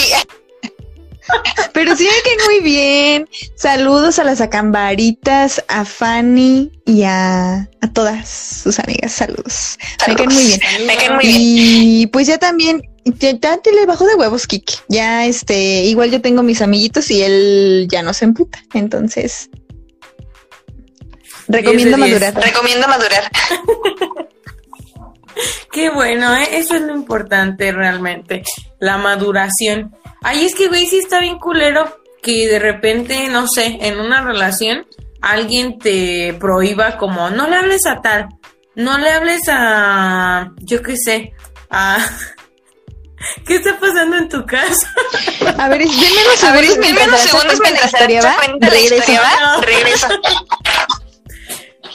Pero 1.73 1.95
sí 1.95 2.03
me 2.03 2.21
caen 2.23 2.39
muy 2.45 2.59
bien. 2.61 3.29
Saludos 3.55 4.19
a 4.19 4.23
las 4.23 4.41
acambaritas, 4.41 5.63
a 5.67 5.85
Fanny 5.85 6.71
y 6.85 7.03
a, 7.03 7.69
a 7.81 7.93
todas 7.93 8.29
sus 8.63 8.79
amigas. 8.79 9.11
Saludos. 9.11 9.77
Me 10.07 10.15
caen 10.15 10.33
muy 10.33 10.43
bien. 10.43 10.59
Me 10.85 10.97
caen 10.97 11.15
muy 11.15 11.25
bien. 11.25 11.37
Y 11.39 12.07
pues 12.07 12.27
ya 12.27 12.37
también 12.37 12.81
Ya, 13.19 13.31
ya 13.31 13.57
te 13.57 13.71
le 13.71 13.85
bajó 13.85 14.05
de 14.05 14.15
huevos, 14.15 14.45
Kike. 14.47 14.73
Ya, 14.87 15.25
este, 15.25 15.83
igual 15.85 16.11
yo 16.11 16.21
tengo 16.21 16.43
mis 16.43 16.61
amiguitos 16.61 17.09
y 17.09 17.23
él 17.23 17.87
ya 17.89 18.03
no 18.03 18.13
se 18.13 18.25
emputa. 18.25 18.63
Entonces, 18.73 19.49
recomiendo 21.47 21.97
madurar. 21.97 22.35
Recomiendo 22.35 22.87
madurar. 22.87 23.31
Qué 25.71 25.89
bueno, 25.89 26.35
¿eh? 26.35 26.49
eso 26.51 26.75
es 26.75 26.81
lo 26.81 26.93
importante 26.93 27.71
realmente, 27.71 28.43
la 28.79 28.97
maduración. 28.97 29.95
Ay, 30.21 30.45
es 30.45 30.55
que, 30.55 30.67
güey, 30.67 30.85
sí 30.85 30.99
está 30.99 31.19
bien 31.19 31.39
culero 31.39 31.97
que 32.21 32.47
de 32.47 32.59
repente, 32.59 33.27
no 33.29 33.47
sé, 33.47 33.79
en 33.81 33.99
una 33.99 34.21
relación 34.21 34.85
alguien 35.21 35.79
te 35.79 36.35
prohíba 36.39 36.97
como, 36.97 37.29
no 37.31 37.47
le 37.47 37.55
hables 37.55 37.85
a 37.87 38.01
tal, 38.01 38.29
no 38.75 38.97
le 38.97 39.09
hables 39.09 39.43
a, 39.47 40.51
yo 40.57 40.81
qué 40.81 40.95
sé, 40.97 41.33
a... 41.69 41.97
¿Qué 43.45 43.57
está 43.57 43.79
pasando 43.79 44.17
en 44.17 44.29
tu 44.29 44.43
casa? 44.47 44.91
A 45.59 45.69
ver, 45.69 45.79
denme 45.79 46.25
unos 46.25 46.43
A 46.43 46.53
ver, 46.53 46.65
segundos 46.65 46.87
denme 46.87 47.07
unos 47.07 47.19
segundos 47.19 47.59
mientras 47.61 47.91
la 47.91 47.99
historia 47.99 48.21
va. 48.23 48.35
¿va? 49.21 49.57
No. 49.57 49.61
Regreso. 49.61 50.07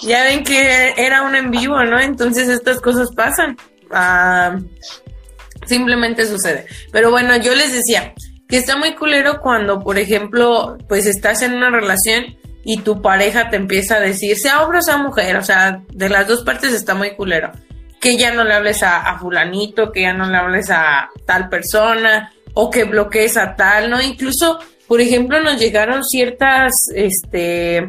Ya 0.02 0.22
ven 0.22 0.44
que 0.44 0.94
era 0.96 1.22
un 1.22 1.34
en 1.34 1.50
vivo, 1.50 1.82
¿no? 1.82 1.98
Entonces 1.98 2.48
estas 2.48 2.80
cosas 2.80 3.08
pasan. 3.16 3.56
Ah, 3.90 4.56
simplemente 5.66 6.26
sucede. 6.26 6.66
Pero 6.92 7.10
bueno, 7.10 7.36
yo 7.36 7.54
les 7.54 7.72
decía 7.72 8.14
que 8.48 8.56
está 8.56 8.76
muy 8.76 8.94
culero 8.94 9.40
cuando, 9.40 9.80
por 9.80 9.98
ejemplo, 9.98 10.78
pues 10.88 11.06
estás 11.06 11.42
en 11.42 11.54
una 11.54 11.70
relación 11.70 12.36
y 12.64 12.78
tu 12.78 13.00
pareja 13.02 13.50
te 13.50 13.56
empieza 13.56 13.96
a 13.96 14.00
decir, 14.00 14.36
sea 14.36 14.62
hombre 14.62 14.78
o 14.78 14.82
sea 14.82 14.96
mujer, 14.96 15.36
o 15.36 15.42
sea, 15.42 15.82
de 15.92 16.08
las 16.08 16.26
dos 16.26 16.42
partes 16.42 16.72
está 16.72 16.94
muy 16.94 17.14
culero. 17.14 17.52
Que 18.00 18.16
ya 18.16 18.32
no 18.32 18.44
le 18.44 18.54
hables 18.54 18.82
a, 18.82 19.02
a 19.02 19.18
fulanito, 19.18 19.92
que 19.92 20.02
ya 20.02 20.12
no 20.12 20.28
le 20.30 20.36
hables 20.36 20.70
a 20.70 21.08
tal 21.26 21.48
persona, 21.48 22.32
o 22.54 22.70
que 22.70 22.84
bloquees 22.84 23.36
a 23.36 23.54
tal, 23.54 23.90
¿no? 23.90 24.00
Incluso, 24.00 24.58
por 24.88 25.00
ejemplo, 25.00 25.40
nos 25.42 25.60
llegaron 25.60 26.04
ciertas, 26.04 26.72
este, 26.94 27.86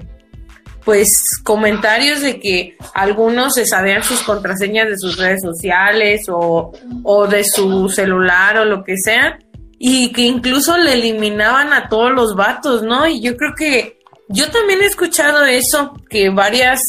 pues 0.88 1.42
comentarios 1.44 2.22
de 2.22 2.40
que 2.40 2.78
algunos 2.94 3.56
se 3.56 3.66
sabían 3.66 4.04
sus 4.04 4.22
contraseñas 4.22 4.88
de 4.88 4.98
sus 4.98 5.18
redes 5.18 5.42
sociales 5.42 6.28
o, 6.30 6.72
o 7.04 7.28
de 7.28 7.44
su 7.44 7.90
celular 7.90 8.58
o 8.58 8.64
lo 8.64 8.86
que 8.86 8.96
sea 8.96 9.38
y 9.78 10.14
que 10.14 10.22
incluso 10.22 10.78
le 10.78 10.94
eliminaban 10.94 11.74
a 11.74 11.90
todos 11.90 12.14
los 12.14 12.38
vatos, 12.38 12.84
¿no? 12.84 13.06
Y 13.06 13.20
yo 13.20 13.36
creo 13.36 13.52
que 13.54 14.00
yo 14.30 14.50
también 14.50 14.82
he 14.82 14.86
escuchado 14.86 15.44
eso, 15.44 15.94
que 16.10 16.30
varias 16.30 16.80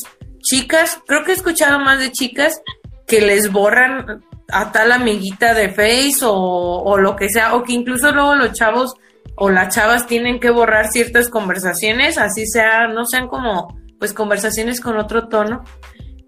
chicas, 0.42 1.00
creo 1.08 1.24
que 1.24 1.32
he 1.32 1.34
escuchado 1.34 1.80
más 1.80 1.98
de 1.98 2.12
chicas 2.12 2.62
que 3.08 3.20
les 3.20 3.50
borran 3.50 4.22
a 4.48 4.70
tal 4.70 4.92
amiguita 4.92 5.54
de 5.54 5.70
Face 5.70 6.20
o, 6.22 6.84
o 6.84 6.98
lo 6.98 7.16
que 7.16 7.30
sea, 7.30 7.56
o 7.56 7.64
que 7.64 7.72
incluso 7.72 8.12
luego 8.12 8.36
los 8.36 8.52
chavos 8.52 8.94
o 9.34 9.50
las 9.50 9.74
chavas 9.74 10.06
tienen 10.06 10.38
que 10.38 10.50
borrar 10.50 10.86
ciertas 10.86 11.28
conversaciones, 11.28 12.16
así 12.16 12.46
sea, 12.46 12.86
no 12.86 13.04
sean 13.04 13.26
como 13.26 13.76
pues 13.98 14.12
conversaciones 14.12 14.80
con 14.80 14.96
otro 14.96 15.28
tono, 15.28 15.64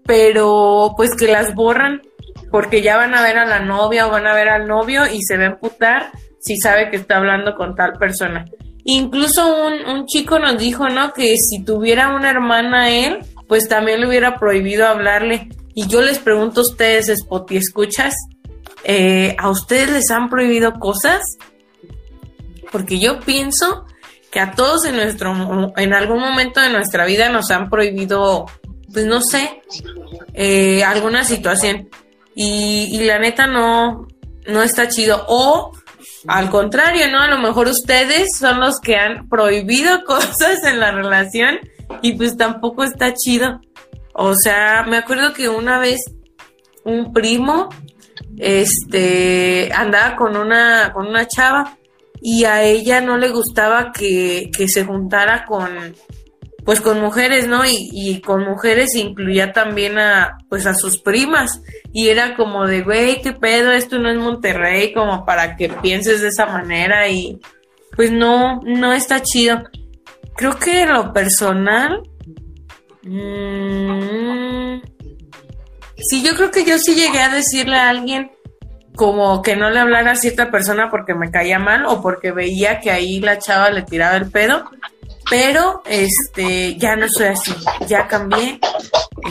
pero 0.05 0.93
pues 0.97 1.15
que 1.15 1.27
las 1.27 1.53
borran 1.55 2.01
porque 2.49 2.81
ya 2.81 2.97
van 2.97 3.15
a 3.15 3.21
ver 3.21 3.37
a 3.37 3.45
la 3.45 3.59
novia 3.59 4.07
o 4.07 4.11
van 4.11 4.27
a 4.27 4.33
ver 4.33 4.49
al 4.49 4.67
novio 4.67 5.03
y 5.11 5.21
se 5.21 5.37
va 5.37 5.43
a 5.43 5.47
emputar 5.47 6.11
si 6.39 6.57
sabe 6.57 6.89
que 6.89 6.97
está 6.97 7.17
hablando 7.17 7.55
con 7.55 7.75
tal 7.75 7.93
persona. 7.93 8.45
Incluso 8.83 9.67
un, 9.67 9.85
un 9.85 10.05
chico 10.07 10.39
nos 10.39 10.57
dijo, 10.57 10.89
¿no? 10.89 11.13
Que 11.13 11.37
si 11.37 11.63
tuviera 11.63 12.15
una 12.15 12.31
hermana 12.31 12.89
él, 12.89 13.19
pues 13.47 13.67
también 13.67 14.01
le 14.01 14.07
hubiera 14.07 14.37
prohibido 14.37 14.87
hablarle. 14.87 15.49
Y 15.75 15.87
yo 15.87 16.01
les 16.01 16.19
pregunto 16.19 16.61
a 16.61 16.63
ustedes, 16.63 17.07
Spotty, 17.07 17.57
¿escuchas? 17.57 18.15
Eh, 18.83 19.35
¿A 19.37 19.49
ustedes 19.49 19.91
les 19.91 20.09
han 20.09 20.29
prohibido 20.29 20.73
cosas? 20.73 21.21
Porque 22.71 22.99
yo 22.99 23.19
pienso 23.19 23.85
que 24.31 24.39
a 24.39 24.53
todos 24.53 24.85
en 24.85 24.95
nuestro 24.95 25.73
en 25.75 25.93
algún 25.93 26.19
momento 26.19 26.61
de 26.61 26.69
nuestra 26.69 27.05
vida 27.05 27.29
nos 27.29 27.51
han 27.51 27.69
prohibido, 27.69 28.45
pues 28.91 29.05
no 29.05 29.21
sé, 29.21 29.61
eh, 30.33 30.83
alguna 30.83 31.25
situación. 31.25 31.89
Y, 32.33 32.87
y 32.91 33.05
la 33.05 33.19
neta 33.19 33.45
no, 33.45 34.07
no 34.47 34.63
está 34.63 34.87
chido. 34.87 35.25
O 35.27 35.73
al 36.27 36.49
contrario, 36.49 37.11
¿no? 37.11 37.19
A 37.19 37.27
lo 37.27 37.39
mejor 37.39 37.67
ustedes 37.67 38.37
son 38.37 38.61
los 38.61 38.79
que 38.79 38.95
han 38.95 39.27
prohibido 39.27 40.03
cosas 40.05 40.63
en 40.63 40.79
la 40.79 40.91
relación 40.91 41.59
y 42.01 42.13
pues 42.13 42.37
tampoco 42.37 42.83
está 42.83 43.13
chido. 43.13 43.59
O 44.13 44.35
sea, 44.35 44.85
me 44.87 44.97
acuerdo 44.97 45.33
que 45.33 45.49
una 45.49 45.77
vez 45.77 45.99
un 46.83 47.13
primo 47.13 47.69
este 48.37 49.71
andaba 49.73 50.15
con 50.15 50.35
una 50.35 50.91
con 50.93 51.07
una 51.07 51.27
chava 51.27 51.77
y 52.21 52.45
a 52.45 52.63
ella 52.63 53.01
no 53.01 53.17
le 53.17 53.29
gustaba 53.29 53.91
que, 53.91 54.51
que 54.55 54.67
se 54.67 54.85
juntara 54.85 55.45
con 55.45 55.95
pues 56.63 56.79
con 56.79 57.01
mujeres, 57.01 57.47
¿no? 57.47 57.65
Y, 57.65 57.89
y 57.91 58.21
con 58.21 58.43
mujeres 58.43 58.93
incluía 58.95 59.51
también 59.51 59.97
a 59.97 60.37
pues 60.47 60.67
a 60.67 60.75
sus 60.75 60.99
primas 60.99 61.61
y 61.91 62.09
era 62.09 62.35
como 62.35 62.67
de, 62.67 62.83
güey, 62.83 63.21
qué 63.21 63.33
pedo, 63.33 63.71
esto 63.71 63.97
no 63.97 64.09
es 64.11 64.17
Monterrey, 64.17 64.93
como 64.93 65.25
para 65.25 65.55
que 65.55 65.69
pienses 65.69 66.21
de 66.21 66.27
esa 66.27 66.45
manera 66.45 67.09
y 67.09 67.39
pues 67.95 68.11
no, 68.11 68.61
no 68.63 68.93
está 68.93 69.21
chido. 69.21 69.63
Creo 70.35 70.57
que 70.57 70.83
en 70.83 70.93
lo 70.93 71.11
personal, 71.13 72.01
mm, 73.03 74.81
sí, 75.97 76.23
yo 76.23 76.35
creo 76.35 76.51
que 76.51 76.63
yo 76.63 76.77
sí 76.77 76.95
llegué 76.95 77.21
a 77.21 77.33
decirle 77.33 77.75
a 77.75 77.89
alguien 77.89 78.31
como 79.01 79.41
que 79.41 79.55
no 79.55 79.71
le 79.71 79.79
hablara 79.79 80.11
a 80.11 80.15
cierta 80.15 80.51
persona 80.51 80.91
porque 80.91 81.15
me 81.15 81.31
caía 81.31 81.57
mal 81.57 81.87
o 81.87 82.03
porque 82.03 82.31
veía 82.31 82.79
que 82.79 82.91
ahí 82.91 83.19
la 83.19 83.39
chava 83.39 83.71
le 83.71 83.81
tiraba 83.81 84.15
el 84.15 84.29
pedo. 84.29 84.69
Pero 85.27 85.81
este 85.87 86.75
ya 86.77 86.95
no 86.95 87.09
soy 87.09 87.29
así, 87.29 87.51
ya 87.87 88.07
cambié, 88.07 88.59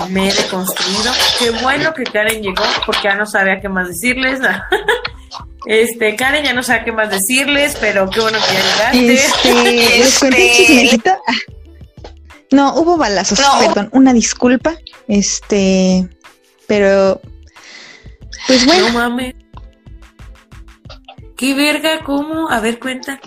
me 0.09 0.29
he 0.29 0.33
deconstruido. 0.33 1.13
Qué 1.39 1.51
bueno 1.63 1.95
que 1.95 2.03
Karen 2.03 2.43
llegó 2.43 2.65
porque 2.85 3.03
ya 3.05 3.15
no 3.15 3.27
sabía 3.27 3.61
qué 3.61 3.69
más 3.69 3.87
decirles. 3.87 4.41
Este, 5.67 6.17
Karen 6.17 6.43
ya 6.43 6.55
no 6.55 6.63
sabe 6.65 6.87
qué 6.87 6.91
más 6.91 7.11
decirles, 7.11 7.77
pero 7.81 8.09
qué 8.11 8.19
bueno 8.21 8.39
que 8.39 8.55
ya 8.55 8.93
llegaste. 8.93 10.01
Este, 10.01 10.85
Este-. 10.95 11.17
No, 12.51 12.75
hubo 12.75 12.97
balazos, 12.97 13.39
No. 13.39 13.67
perdón, 13.67 13.89
una 13.93 14.13
disculpa. 14.13 14.75
Este, 15.07 16.09
pero 16.67 17.21
pues 18.49 18.67
bueno, 18.67 18.89
No 18.89 18.95
mames. 18.95 19.35
¿Qué 21.41 21.55
verga? 21.55 22.05
¿Cómo? 22.05 22.51
A 22.51 22.61
ver, 22.61 22.79
cuenta. 22.79 23.19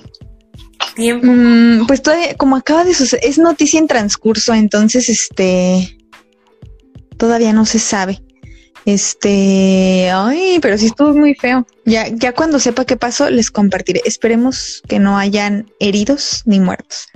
Tiempo. 0.95 1.25
mm, 1.27 1.87
pues 1.87 2.03
todavía, 2.03 2.35
como 2.35 2.55
acaba 2.55 2.83
de 2.83 2.93
suceder, 2.93 3.25
es 3.27 3.39
noticia 3.39 3.79
en 3.79 3.87
transcurso, 3.87 4.53
entonces 4.53 5.09
este 5.09 5.97
todavía 7.17 7.51
no 7.53 7.65
se 7.65 7.79
sabe. 7.79 8.21
Este, 8.85 10.11
ay, 10.13 10.59
pero 10.61 10.77
sí 10.77 10.85
estuvo 10.87 11.13
muy 11.13 11.33
feo. 11.33 11.65
Ya, 11.85 12.07
ya 12.09 12.33
cuando 12.33 12.59
sepa 12.59 12.85
qué 12.85 12.97
pasó, 12.97 13.29
les 13.31 13.49
compartiré. 13.49 14.01
Esperemos 14.05 14.83
que 14.87 14.99
no 14.99 15.17
hayan 15.17 15.71
heridos 15.79 16.43
ni 16.45 16.59
muertos. 16.59 17.07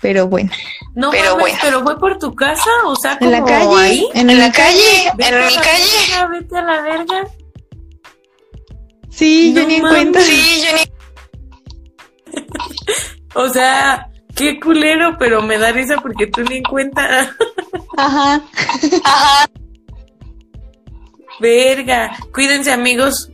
Pero 0.00 0.26
bueno, 0.28 0.50
No 0.94 1.10
Pero 1.10 1.24
mames, 1.36 1.40
bueno. 1.40 1.58
pero 1.62 1.82
fue 1.82 1.98
por 2.00 2.18
tu 2.18 2.34
casa, 2.34 2.70
o 2.86 2.96
sea, 2.96 3.18
como 3.18 3.30
en 3.30 3.40
la 3.40 3.44
calle, 3.44 3.76
ahí. 3.76 4.08
en, 4.14 4.30
En 4.30 4.38
la 4.38 4.46
la 4.46 4.52
calle. 4.52 4.80
en 5.06 5.16
mi 5.16 5.22
la 5.54 5.60
calle. 5.60 5.84
verga, 6.08 6.28
vete 6.28 6.56
a 6.58 6.62
la 6.62 6.82
verga. 6.82 7.26
Sí, 9.12 9.52
yo 9.54 9.62
No 9.62 9.68
ni 9.68 9.74
en 9.76 9.80
cuenta. 9.82 10.20
Sí, 10.20 10.62
yo 10.64 10.76
ni... 10.76 12.42
O 13.34 13.48
sea, 13.48 14.08
qué 14.34 14.58
culero, 14.60 15.16
pero 15.18 15.40
me 15.42 15.56
da 15.58 15.72
risa 15.72 15.96
porque 16.02 16.26
tú 16.26 16.42
ni 16.42 16.56
en 16.58 16.62
cuenta. 16.64 17.34
Ajá. 17.96 18.42
Ajá. 19.04 19.50
Verga. 21.40 22.12
Cuídense, 22.32 22.72
amigos, 22.72 23.30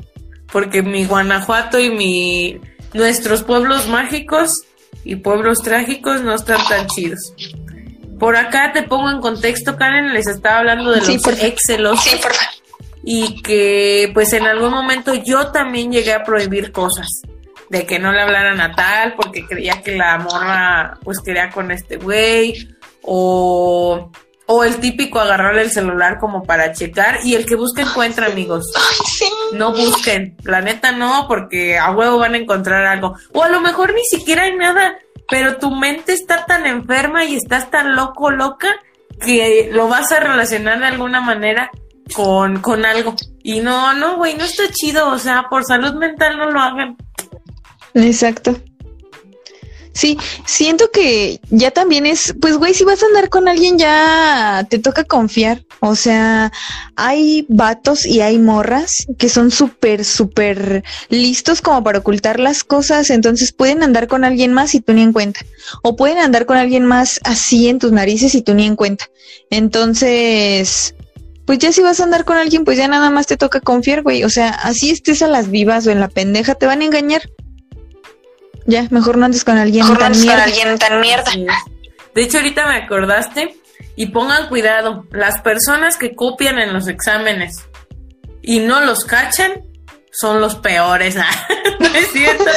porque 0.52 0.82
mi 0.82 1.04
Guanajuato 1.04 1.78
y 1.78 1.90
mi 1.90 2.60
nuestros 2.94 3.42
pueblos 3.42 3.86
mágicos 3.88 4.62
y 5.04 5.16
pueblos 5.16 5.62
trágicos 5.62 6.22
no 6.22 6.34
están 6.34 6.60
tan 6.68 6.86
chidos. 6.86 7.32
Por 8.18 8.36
acá 8.36 8.72
te 8.72 8.82
pongo 8.82 9.10
en 9.10 9.20
contexto, 9.20 9.76
Karen, 9.76 10.12
les 10.14 10.26
estaba 10.26 10.58
hablando 10.58 10.90
de 10.92 11.00
Sí, 11.02 11.14
los 11.14 11.22
por 11.22 11.34
favor. 11.34 11.48
ex 11.48 11.62
celosos 11.66 12.04
Sí, 12.04 12.16
por 12.22 12.32
favor. 12.32 12.54
Y 13.10 13.40
que 13.40 14.10
pues 14.12 14.34
en 14.34 14.46
algún 14.46 14.70
momento 14.70 15.14
yo 15.14 15.50
también 15.50 15.90
llegué 15.90 16.12
a 16.12 16.24
prohibir 16.24 16.72
cosas 16.72 17.22
de 17.70 17.86
que 17.86 17.98
no 17.98 18.12
le 18.12 18.20
hablaran 18.20 18.60
a 18.60 18.74
tal 18.74 19.14
porque 19.14 19.46
creía 19.46 19.80
que 19.80 19.96
la 19.96 20.18
morra 20.18 20.98
pues 21.02 21.18
quería 21.20 21.48
con 21.48 21.70
este 21.70 21.96
güey 21.96 22.68
o 23.00 24.10
o 24.44 24.62
el 24.62 24.76
típico 24.76 25.20
agarrarle 25.20 25.62
el 25.62 25.70
celular 25.70 26.18
como 26.18 26.42
para 26.42 26.74
checar 26.74 27.20
y 27.24 27.34
el 27.34 27.46
que 27.46 27.54
busca 27.54 27.80
encuentra 27.80 28.26
amigos 28.26 28.70
no 29.54 29.72
busquen, 29.72 30.36
la 30.44 30.60
neta 30.60 30.92
no, 30.92 31.24
porque 31.28 31.78
a 31.78 31.90
huevo 31.92 32.18
van 32.18 32.34
a 32.34 32.38
encontrar 32.38 32.84
algo. 32.84 33.14
O 33.32 33.42
a 33.42 33.48
lo 33.48 33.62
mejor 33.62 33.94
ni 33.94 34.04
siquiera 34.04 34.42
hay 34.42 34.54
nada, 34.54 34.98
pero 35.30 35.56
tu 35.56 35.70
mente 35.70 36.12
está 36.12 36.44
tan 36.44 36.66
enferma 36.66 37.24
y 37.24 37.36
estás 37.36 37.70
tan 37.70 37.96
loco, 37.96 38.30
loca, 38.30 38.68
que 39.24 39.70
lo 39.72 39.88
vas 39.88 40.12
a 40.12 40.20
relacionar 40.20 40.78
de 40.78 40.86
alguna 40.86 41.22
manera 41.22 41.70
con, 42.14 42.60
con 42.60 42.84
algo. 42.84 43.14
Y 43.42 43.60
no, 43.60 43.94
no, 43.94 44.16
güey, 44.16 44.36
no 44.36 44.44
está 44.44 44.64
chido, 44.70 45.08
o 45.10 45.18
sea, 45.18 45.46
por 45.48 45.64
salud 45.64 45.94
mental 45.94 46.36
no 46.38 46.50
lo 46.50 46.60
hagan. 46.60 46.96
Exacto. 47.94 48.56
Sí, 49.98 50.16
siento 50.46 50.92
que 50.92 51.40
ya 51.50 51.72
también 51.72 52.06
es, 52.06 52.32
pues 52.40 52.56
güey, 52.56 52.72
si 52.72 52.84
vas 52.84 53.02
a 53.02 53.06
andar 53.06 53.28
con 53.30 53.48
alguien 53.48 53.78
ya 53.78 54.64
te 54.70 54.78
toca 54.78 55.02
confiar. 55.02 55.64
O 55.80 55.96
sea, 55.96 56.52
hay 56.94 57.46
vatos 57.48 58.06
y 58.06 58.20
hay 58.20 58.38
morras 58.38 59.08
que 59.18 59.28
son 59.28 59.50
súper, 59.50 60.04
súper 60.04 60.84
listos 61.08 61.60
como 61.60 61.82
para 61.82 61.98
ocultar 61.98 62.38
las 62.38 62.62
cosas, 62.62 63.10
entonces 63.10 63.52
pueden 63.52 63.82
andar 63.82 64.06
con 64.06 64.22
alguien 64.22 64.52
más 64.52 64.76
y 64.76 64.80
tú 64.80 64.92
ni 64.92 65.02
en 65.02 65.12
cuenta. 65.12 65.40
O 65.82 65.96
pueden 65.96 66.18
andar 66.18 66.46
con 66.46 66.58
alguien 66.58 66.84
más 66.84 67.18
así 67.24 67.68
en 67.68 67.80
tus 67.80 67.90
narices 67.90 68.36
y 68.36 68.42
tú 68.42 68.54
ni 68.54 68.66
en 68.66 68.76
cuenta. 68.76 69.06
Entonces, 69.50 70.94
pues 71.48 71.60
ya 71.60 71.72
si 71.72 71.80
vas 71.80 71.98
a 71.98 72.04
andar 72.04 72.26
con 72.26 72.36
alguien, 72.36 72.66
pues 72.66 72.76
ya 72.76 72.88
nada 72.88 73.08
más 73.08 73.26
te 73.26 73.38
toca 73.38 73.60
confiar, 73.60 74.02
güey. 74.02 74.22
O 74.22 74.28
sea, 74.28 74.50
así 74.50 74.90
estés 74.90 75.22
a 75.22 75.28
las 75.28 75.50
vivas 75.50 75.86
o 75.86 75.90
en 75.90 75.98
la 75.98 76.08
pendeja, 76.08 76.54
te 76.54 76.66
van 76.66 76.82
a 76.82 76.84
engañar. 76.84 77.22
Ya, 78.66 78.86
mejor 78.90 79.16
no 79.16 79.24
andes 79.24 79.44
con 79.44 79.56
alguien 79.56 79.82
Mejor 79.86 79.94
no 79.94 79.98
tan 79.98 80.12
andes 80.12 80.26
con 80.26 80.26
mierda. 80.26 80.44
alguien 80.44 80.78
tan 80.78 81.00
mierda. 81.00 81.32
De 82.14 82.22
hecho, 82.22 82.36
ahorita 82.36 82.66
me 82.66 82.76
acordaste 82.76 83.56
y 83.96 84.08
pongan 84.08 84.50
cuidado, 84.50 85.06
las 85.10 85.40
personas 85.40 85.96
que 85.96 86.14
copian 86.14 86.58
en 86.58 86.74
los 86.74 86.86
exámenes 86.86 87.64
y 88.42 88.58
no 88.58 88.82
los 88.82 89.06
cachan 89.06 89.62
son 90.18 90.40
los 90.40 90.56
peores. 90.56 91.14
no 91.80 91.86
es 91.86 92.10
cierto. 92.10 92.44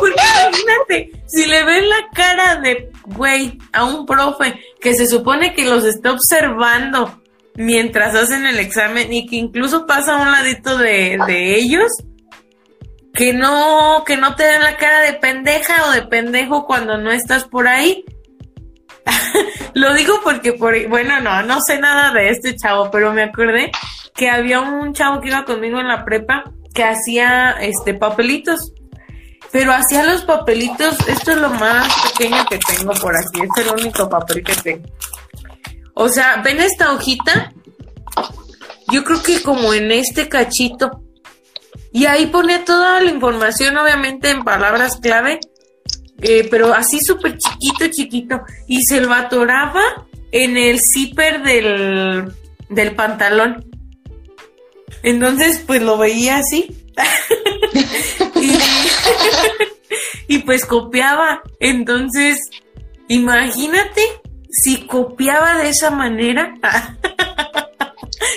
Porque 0.00 0.14
imagínate, 0.14 1.22
si 1.26 1.44
le 1.44 1.62
ven 1.64 1.88
la 1.90 2.08
cara 2.14 2.56
de 2.56 2.90
güey 3.04 3.58
a 3.72 3.84
un 3.84 4.06
profe 4.06 4.58
que 4.80 4.94
se 4.94 5.06
supone 5.06 5.52
que 5.52 5.66
los 5.66 5.84
está 5.84 6.12
observando 6.12 7.20
mientras 7.54 8.14
hacen 8.14 8.46
el 8.46 8.58
examen 8.60 9.12
y 9.12 9.26
que 9.26 9.36
incluso 9.36 9.86
pasa 9.86 10.14
a 10.14 10.22
un 10.22 10.32
ladito 10.32 10.78
de, 10.78 11.18
de 11.26 11.56
ellos, 11.56 11.92
que 13.12 13.34
no, 13.34 14.04
que 14.06 14.16
no 14.16 14.34
te 14.36 14.44
den 14.44 14.62
la 14.62 14.78
cara 14.78 15.00
de 15.00 15.12
pendeja 15.14 15.86
o 15.86 15.90
de 15.90 16.02
pendejo 16.02 16.64
cuando 16.64 16.96
no 16.96 17.12
estás 17.12 17.44
por 17.44 17.68
ahí. 17.68 18.06
Lo 19.74 19.94
digo 19.94 20.20
porque, 20.22 20.52
por, 20.52 20.88
bueno, 20.88 21.20
no, 21.20 21.42
no 21.42 21.60
sé 21.60 21.78
nada 21.78 22.12
de 22.12 22.30
este 22.30 22.56
chavo, 22.56 22.90
pero 22.90 23.12
me 23.12 23.24
acordé 23.24 23.70
que 24.14 24.28
había 24.28 24.60
un 24.60 24.92
chavo 24.92 25.20
que 25.20 25.28
iba 25.28 25.44
conmigo 25.44 25.80
en 25.80 25.88
la 25.88 26.04
prepa 26.04 26.44
que 26.74 26.84
hacía 26.84 27.52
este 27.60 27.94
papelitos. 27.94 28.72
Pero 29.50 29.72
hacía 29.72 30.04
los 30.04 30.22
papelitos, 30.22 30.96
esto 31.06 31.32
es 31.32 31.36
lo 31.36 31.50
más 31.50 31.86
pequeño 32.10 32.42
que 32.46 32.58
tengo 32.58 32.94
por 32.94 33.14
aquí, 33.14 33.40
es 33.42 33.66
el 33.66 33.72
único 33.72 34.08
papel 34.08 34.42
que 34.42 34.54
tengo. 34.54 34.88
O 35.94 36.08
sea, 36.08 36.40
ven 36.42 36.58
esta 36.58 36.92
hojita, 36.92 37.52
yo 38.90 39.04
creo 39.04 39.22
que 39.22 39.42
como 39.42 39.74
en 39.74 39.92
este 39.92 40.28
cachito. 40.28 41.02
Y 41.92 42.06
ahí 42.06 42.26
ponía 42.26 42.64
toda 42.64 43.02
la 43.02 43.10
información, 43.10 43.76
obviamente 43.76 44.30
en 44.30 44.42
palabras 44.42 44.96
clave, 44.96 45.38
eh, 46.22 46.48
pero 46.50 46.72
así 46.72 47.00
súper 47.00 47.36
chiquito, 47.38 47.86
chiquito. 47.90 48.40
Y 48.66 48.84
se 48.84 49.00
lo 49.00 49.12
atoraba 49.12 49.82
en 50.30 50.56
el 50.56 50.80
zipper 50.80 51.42
del, 51.42 52.32
del 52.68 52.94
pantalón. 52.94 53.64
Entonces, 55.02 55.62
pues 55.66 55.82
lo 55.82 55.98
veía 55.98 56.38
así. 56.38 56.86
y, 58.36 58.58
y 60.34 60.38
pues 60.38 60.64
copiaba. 60.64 61.42
Entonces, 61.60 62.38
imagínate 63.08 64.02
si 64.52 64.86
copiaba 64.86 65.58
de 65.58 65.70
esa 65.70 65.90
manera. 65.90 66.54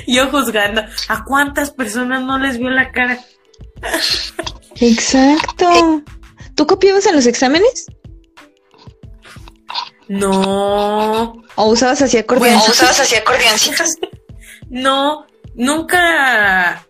Yo 0.07 0.27
juzgando, 0.29 0.81
¿a 1.07 1.23
cuántas 1.23 1.71
personas 1.71 2.23
no 2.23 2.39
les 2.39 2.57
vio 2.57 2.69
la 2.69 2.91
cara? 2.91 3.19
Exacto. 4.79 6.03
¿Tú 6.55 6.65
copiabas 6.67 7.05
en 7.05 7.15
los 7.15 7.25
exámenes? 7.25 7.85
No, 10.07 11.33
¿O 11.55 11.65
usabas 11.69 12.01
así 12.01 12.17
¿O 12.17 12.19
acordeón? 12.19 12.57
usabas 12.57 12.99
así 12.99 13.15
acordeoncitos? 13.15 13.95
no, 14.69 15.25
nunca 15.55 16.85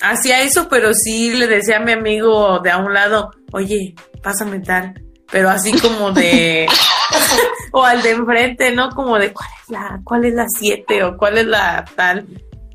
hacía 0.00 0.42
eso, 0.42 0.68
pero 0.68 0.92
sí 0.94 1.32
le 1.34 1.46
decía 1.46 1.76
a 1.76 1.80
mi 1.80 1.92
amigo 1.92 2.58
de 2.58 2.70
a 2.70 2.78
un 2.78 2.92
lado, 2.92 3.30
oye, 3.52 3.94
pásame 4.22 4.58
tal, 4.60 4.94
pero 5.30 5.48
así 5.50 5.72
como 5.78 6.10
de, 6.10 6.66
o 7.72 7.84
al 7.84 8.02
de 8.02 8.10
enfrente, 8.10 8.72
¿no? 8.74 8.90
Como 8.90 9.16
de 9.18 9.32
cuál 9.32 9.48
es 9.62 9.70
la, 9.70 10.00
cuál 10.04 10.24
es 10.24 10.34
la 10.34 10.46
siete 10.48 11.04
o 11.04 11.16
cuál 11.16 11.38
es 11.38 11.46
la 11.46 11.84
tal, 11.94 12.26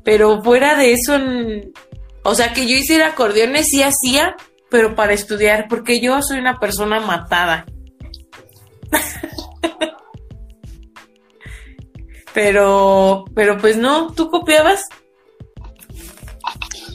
pero 0.04 0.42
fuera 0.42 0.74
de 0.76 0.92
eso, 0.94 1.16
en- 1.16 1.72
o 2.22 2.34
sea, 2.34 2.52
que 2.54 2.66
yo 2.66 2.74
hiciera 2.76 3.08
acordeones 3.08 3.66
sí 3.68 3.82
hacía, 3.82 4.34
pero 4.70 4.94
para 4.94 5.12
estudiar, 5.12 5.66
porque 5.68 6.00
yo 6.00 6.22
soy 6.22 6.38
una 6.38 6.58
persona 6.58 7.00
matada. 7.00 7.66
Pero, 12.36 13.24
pero 13.34 13.56
pues 13.56 13.78
no, 13.78 14.12
¿tú 14.12 14.28
copiabas? 14.28 14.82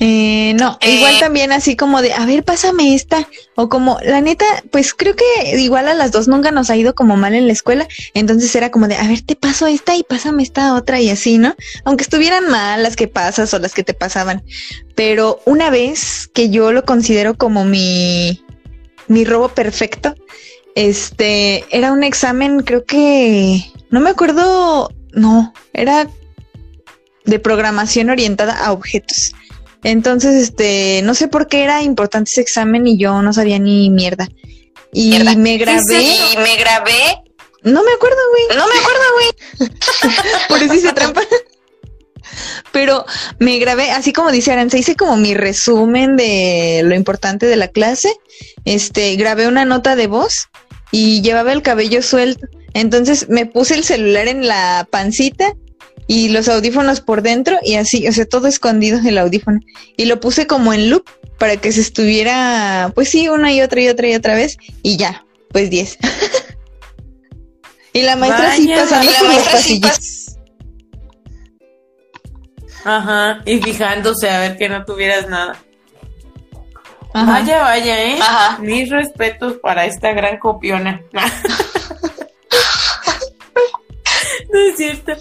Eh, 0.04 0.56
no, 0.56 0.80
Eh. 0.82 0.96
igual 0.96 1.20
también 1.20 1.52
así 1.52 1.76
como 1.76 2.02
de, 2.02 2.12
a 2.12 2.26
ver, 2.26 2.44
pásame 2.44 2.96
esta. 2.96 3.28
O 3.54 3.70
como, 3.70 4.00
la 4.04 4.20
neta, 4.20 4.46
pues 4.72 4.96
creo 4.96 5.16
que 5.16 5.60
igual 5.60 5.88
a 5.88 5.94
las 5.94 6.12
dos 6.12 6.28
nunca 6.28 6.50
nos 6.50 6.72
ha 6.72 6.76
ido 6.76 6.96
como 6.96 7.18
mal 7.18 7.36
en 7.36 7.46
la 7.46 7.54
escuela. 7.54 7.88
Entonces 8.16 8.56
era 8.56 8.72
como 8.72 8.88
de, 8.88 8.96
a 8.96 9.08
ver, 9.08 9.22
te 9.22 9.36
paso 9.36 9.68
esta 9.68 9.96
y 9.96 10.02
pásame 10.02 10.42
esta 10.42 10.74
otra 10.74 11.00
y 11.00 11.12
así, 11.12 11.38
¿no? 11.38 11.56
Aunque 11.86 12.02
estuvieran 12.02 12.50
mal 12.50 12.82
las 12.82 12.96
que 12.96 13.08
pasas 13.08 13.54
o 13.54 13.60
las 13.60 13.76
que 13.76 13.84
te 13.84 13.94
pasaban. 13.94 14.44
Pero 14.96 15.40
una 15.46 15.70
vez 15.70 16.28
que 16.34 16.50
yo 16.50 16.72
lo 16.72 16.84
considero 16.84 17.38
como 17.38 17.64
mi, 17.64 18.44
mi 19.08 19.24
robo 19.24 19.50
perfecto, 19.50 20.16
este, 20.74 21.64
era 21.70 21.92
un 21.92 22.04
examen, 22.04 22.62
creo 22.62 22.86
que, 22.86 23.72
no 23.92 24.00
me 24.00 24.10
acuerdo, 24.10 24.90
no, 25.14 25.54
era 25.74 26.10
de 27.24 27.38
programación 27.38 28.10
orientada 28.10 28.66
a 28.66 28.72
objetos. 28.72 29.34
Entonces, 29.84 30.36
este, 30.36 31.02
no 31.04 31.14
sé 31.16 31.28
por 31.28 31.48
qué 31.48 31.64
era 31.64 31.82
importante 31.82 32.30
ese 32.32 32.42
examen 32.42 32.86
y 32.88 32.98
yo 32.98 33.22
no 33.22 33.34
sabía 33.34 33.60
ni 33.60 33.90
mierda. 33.90 34.30
Y 34.94 35.10
Mierda. 35.12 35.36
me 35.36 35.58
grabé, 35.58 36.04
Y 36.34 36.38
me 36.38 36.58
grabé. 36.58 37.24
no 37.64 37.82
me 37.84 37.92
acuerdo, 37.94 38.18
güey, 38.32 38.58
No 38.58 38.68
me 38.68 38.80
acuerdo, 38.80 39.04
güey. 39.14 39.70
por 40.50 40.64
eso 40.64 40.74
hice 40.74 40.94
trampa. 40.94 41.22
Pero 42.72 43.06
me 43.40 43.58
grabé, 43.60 43.92
así 43.92 44.14
como 44.14 44.32
dice 44.32 44.52
Aranza, 44.52 44.78
hice 44.78 44.96
como 44.96 45.18
mi 45.18 45.34
resumen 45.34 46.16
de 46.16 46.82
lo 46.86 46.96
importante 46.96 47.46
de 47.46 47.56
la 47.56 47.68
clase. 47.68 48.14
Este, 48.66 49.16
grabé 49.16 49.48
una 49.48 49.66
nota 49.66 49.96
de 49.96 50.08
voz 50.08 50.50
y 50.92 51.22
llevaba 51.22 51.52
el 51.54 51.62
cabello 51.62 52.02
suelto. 52.02 52.48
Entonces 52.74 53.28
me 53.30 53.46
puse 53.46 53.76
el 53.76 53.84
celular 53.84 54.28
en 54.28 54.48
la 54.48 54.88
pancita 54.90 55.54
y 56.08 56.30
los 56.30 56.50
audífonos 56.50 57.00
por 57.02 57.22
dentro 57.22 57.58
y 57.64 57.76
así, 57.76 58.08
o 58.08 58.12
sea, 58.12 58.26
todo 58.26 58.48
escondido 58.48 58.98
en 58.98 59.08
el 59.08 59.18
audífono. 59.18 59.60
Y 59.98 60.06
lo 60.06 60.20
puse 60.20 60.48
como 60.48 60.74
en 60.74 60.90
loop 60.90 61.06
para 61.38 61.58
que 61.58 61.72
se 61.72 61.82
estuviera, 61.82 62.92
pues 62.94 63.10
sí, 63.10 63.30
una 63.30 63.54
y 63.54 63.62
otra 63.62 63.82
y 63.82 63.90
otra 63.90 64.08
y 64.08 64.16
otra 64.16 64.36
vez 64.36 64.58
y 64.84 64.98
ya, 64.98 65.26
pues 65.52 65.70
10. 65.70 65.98
y 67.94 68.02
la 68.02 68.16
maestra 68.16 68.56
sí 68.56 68.68
Vaya, 68.68 68.82
pasando 68.82 69.12
la 69.12 69.20
por 69.20 69.28
los 69.28 69.44
sí 69.44 69.80
pasillos. 69.80 70.38
Ajá, 72.84 73.42
y 73.46 73.62
fijándose 73.62 74.30
a 74.30 74.40
ver 74.40 74.58
que 74.58 74.68
no 74.68 74.84
tuvieras 74.86 75.30
nada. 75.30 75.64
Ajá. 77.14 77.32
Vaya, 77.32 77.62
vaya, 77.62 78.04
¿eh? 78.04 78.18
Ajá. 78.22 78.58
Mis 78.60 78.90
respetos 78.90 79.54
para 79.62 79.86
esta 79.86 80.14
gran 80.14 80.40
copiona. 80.40 81.02
no 84.52 84.60
es 84.60 84.78
cierto. 84.78 85.14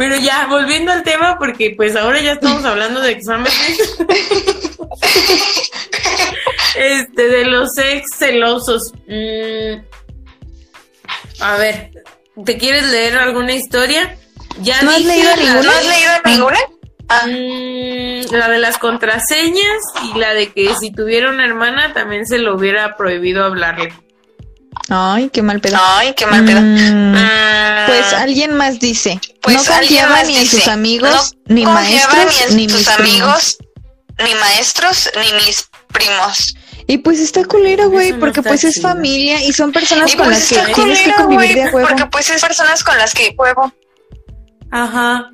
Pero 0.00 0.16
ya, 0.16 0.46
volviendo 0.46 0.90
al 0.92 1.02
tema, 1.02 1.36
porque 1.38 1.74
pues 1.76 1.94
ahora 1.94 2.22
ya 2.22 2.32
estamos 2.32 2.64
hablando 2.64 3.02
de 3.02 3.12
exámenes. 3.12 3.98
este, 6.76 7.28
de 7.28 7.44
los 7.44 7.76
ex 7.76 8.16
celosos. 8.18 8.92
Mm, 9.06 9.80
a 11.40 11.56
ver, 11.56 11.90
¿te 12.44 12.56
quieres 12.58 12.84
leer 12.88 13.18
alguna 13.18 13.52
historia? 13.52 14.16
Ya 14.62 14.80
¿No 14.82 14.90
has 14.90 15.04
leído 15.04 15.30
la- 15.30 15.36
ninguna? 15.36 15.62
¿No 15.62 15.70
has 15.70 15.86
leído 15.86 16.12
ninguna? 16.24 16.58
Ah, 17.08 17.26
Mm, 17.26 18.32
la 18.34 18.48
de 18.48 18.58
las 18.58 18.78
contraseñas 18.78 19.80
y 20.14 20.18
la 20.18 20.32
de 20.32 20.52
que 20.52 20.72
si 20.76 20.92
tuviera 20.92 21.28
una 21.28 21.44
hermana 21.44 21.92
también 21.92 22.24
se 22.26 22.38
lo 22.38 22.54
hubiera 22.56 22.96
prohibido 22.96 23.44
hablarle. 23.44 23.92
Ay, 24.88 25.28
qué 25.32 25.42
mal 25.42 25.60
pedo. 25.60 25.76
Ay, 25.78 26.14
qué 26.16 26.24
mal 26.26 26.44
pedo. 26.44 26.60
Mm, 26.60 27.12
Mm, 27.12 27.86
Pues 27.86 28.12
alguien 28.12 28.54
más 28.56 28.78
dice, 28.78 29.20
pues 29.42 29.56
no 29.56 29.64
confiaba 29.64 30.22
ni 30.24 30.36
en 30.36 30.46
sus 30.46 30.68
amigos, 30.68 31.36
no 31.46 31.54
ni 31.54 31.64
maestros, 31.64 32.26
ni 32.50 32.56
ni, 32.56 32.64
en 32.64 32.70
sus 32.70 32.78
mis 32.78 32.88
primos. 32.88 32.98
amigos, 32.98 33.58
ni 34.18 34.34
maestros, 34.34 35.10
ni 35.16 35.32
mis 35.44 35.68
primos. 35.88 36.54
Y 36.86 36.98
pues 36.98 37.20
está 37.20 37.44
culero, 37.44 37.88
güey, 37.88 38.12
porque 38.14 38.42
pues 38.42 38.64
es 38.64 38.80
familia 38.82 39.44
y 39.44 39.52
son 39.52 39.70
personas 39.72 40.12
Y 40.12 40.16
con 40.16 40.26
pues 40.26 40.50
las 40.50 40.66
que 40.66 40.74
tienes 40.74 41.00
que 41.00 41.12
convivir 41.14 41.54
de 41.54 41.70
huevo. 41.70 41.86
porque 41.88 42.06
pues 42.06 42.28
es 42.30 42.40
personas 42.40 42.82
con 42.82 42.98
las 42.98 43.14
que 43.14 43.34
juego. 43.36 43.72
Ajá. 44.70 45.30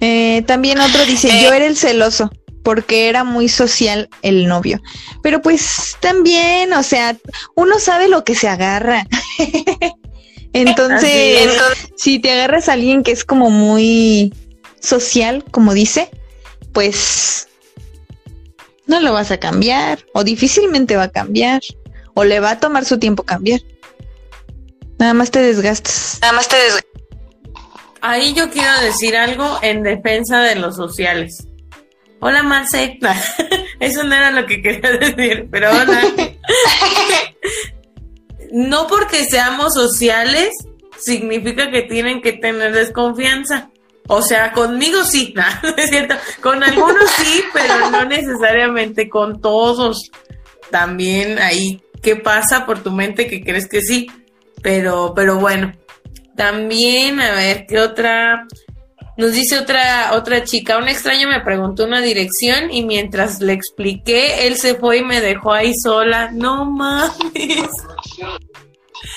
Eh, 0.00 0.42
también 0.46 0.80
otro 0.80 1.04
dice, 1.06 1.28
yo 1.42 1.52
era 1.52 1.66
el 1.66 1.76
celoso 1.76 2.30
porque 2.64 3.08
era 3.08 3.24
muy 3.24 3.48
social 3.48 4.08
el 4.22 4.48
novio. 4.48 4.80
Pero 5.22 5.40
pues 5.42 5.96
también, 6.00 6.72
o 6.72 6.82
sea, 6.82 7.16
uno 7.54 7.78
sabe 7.78 8.08
lo 8.08 8.24
que 8.24 8.34
se 8.34 8.48
agarra. 8.48 9.06
entonces, 10.52 11.58
si 11.96 12.18
te 12.18 12.32
agarras 12.32 12.68
a 12.68 12.74
alguien 12.74 13.02
que 13.02 13.12
es 13.12 13.24
como 13.24 13.50
muy 13.50 14.32
social, 14.80 15.44
como 15.50 15.74
dice, 15.74 16.10
pues 16.72 17.48
no 18.86 19.00
lo 19.00 19.12
vas 19.12 19.30
a 19.30 19.38
cambiar 19.38 20.04
o 20.12 20.24
difícilmente 20.24 20.96
va 20.96 21.04
a 21.04 21.10
cambiar 21.10 21.62
o 22.14 22.24
le 22.24 22.40
va 22.40 22.52
a 22.52 22.60
tomar 22.60 22.84
su 22.84 22.98
tiempo 22.98 23.22
cambiar. 23.22 23.60
Nada 24.98 25.14
más 25.14 25.30
te 25.30 25.40
desgastas. 25.40 26.18
Nada 26.20 26.34
más 26.34 26.48
te 26.48 26.56
desgastas. 26.56 26.92
Ahí 28.00 28.34
yo 28.34 28.50
quiero 28.50 28.80
decir 28.80 29.16
algo 29.16 29.58
en 29.62 29.82
defensa 29.82 30.40
de 30.42 30.56
los 30.56 30.76
sociales. 30.76 31.46
Hola, 32.20 32.42
Marce. 32.42 32.98
Eso 33.80 34.04
no 34.04 34.14
era 34.14 34.30
lo 34.30 34.46
que 34.46 34.60
quería 34.60 34.90
decir, 35.00 35.48
pero 35.50 35.70
hola. 35.70 36.02
no 38.52 38.86
porque 38.86 39.24
seamos 39.24 39.72
sociales 39.72 40.50
significa 40.98 41.70
que 41.70 41.82
tienen 41.82 42.20
que 42.20 42.34
tener 42.34 42.74
desconfianza. 42.74 43.70
O 44.08 44.20
sea, 44.20 44.52
conmigo 44.52 45.04
sí, 45.04 45.34
es 45.76 45.88
cierto. 45.88 46.14
Con 46.42 46.62
algunos 46.62 47.10
sí, 47.16 47.42
pero 47.52 47.90
no 47.90 48.04
necesariamente 48.04 49.08
con 49.08 49.40
todos. 49.40 50.10
También 50.70 51.38
ahí, 51.38 51.82
¿qué 52.02 52.16
pasa 52.16 52.66
por 52.66 52.82
tu 52.82 52.90
mente 52.90 53.26
que 53.26 53.42
crees 53.42 53.66
que 53.68 53.80
sí? 53.80 54.10
Pero, 54.62 55.14
pero 55.16 55.38
bueno. 55.38 55.72
También, 56.36 57.20
a 57.20 57.32
ver, 57.32 57.66
¿qué 57.66 57.80
otra? 57.80 58.46
Nos 59.16 59.32
dice 59.32 59.58
otra, 59.58 60.12
otra 60.12 60.44
chica, 60.44 60.78
un 60.78 60.88
extraño 60.88 61.28
me 61.28 61.40
preguntó 61.40 61.84
una 61.84 62.00
dirección 62.00 62.70
y 62.70 62.82
mientras 62.84 63.40
le 63.40 63.52
expliqué, 63.52 64.46
él 64.46 64.56
se 64.56 64.74
fue 64.74 64.98
y 64.98 65.04
me 65.04 65.20
dejó 65.20 65.52
ahí 65.52 65.74
sola. 65.74 66.30
No 66.32 66.64
mames. 66.64 67.68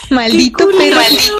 Maldito 0.09 0.67
perro. 0.69 1.39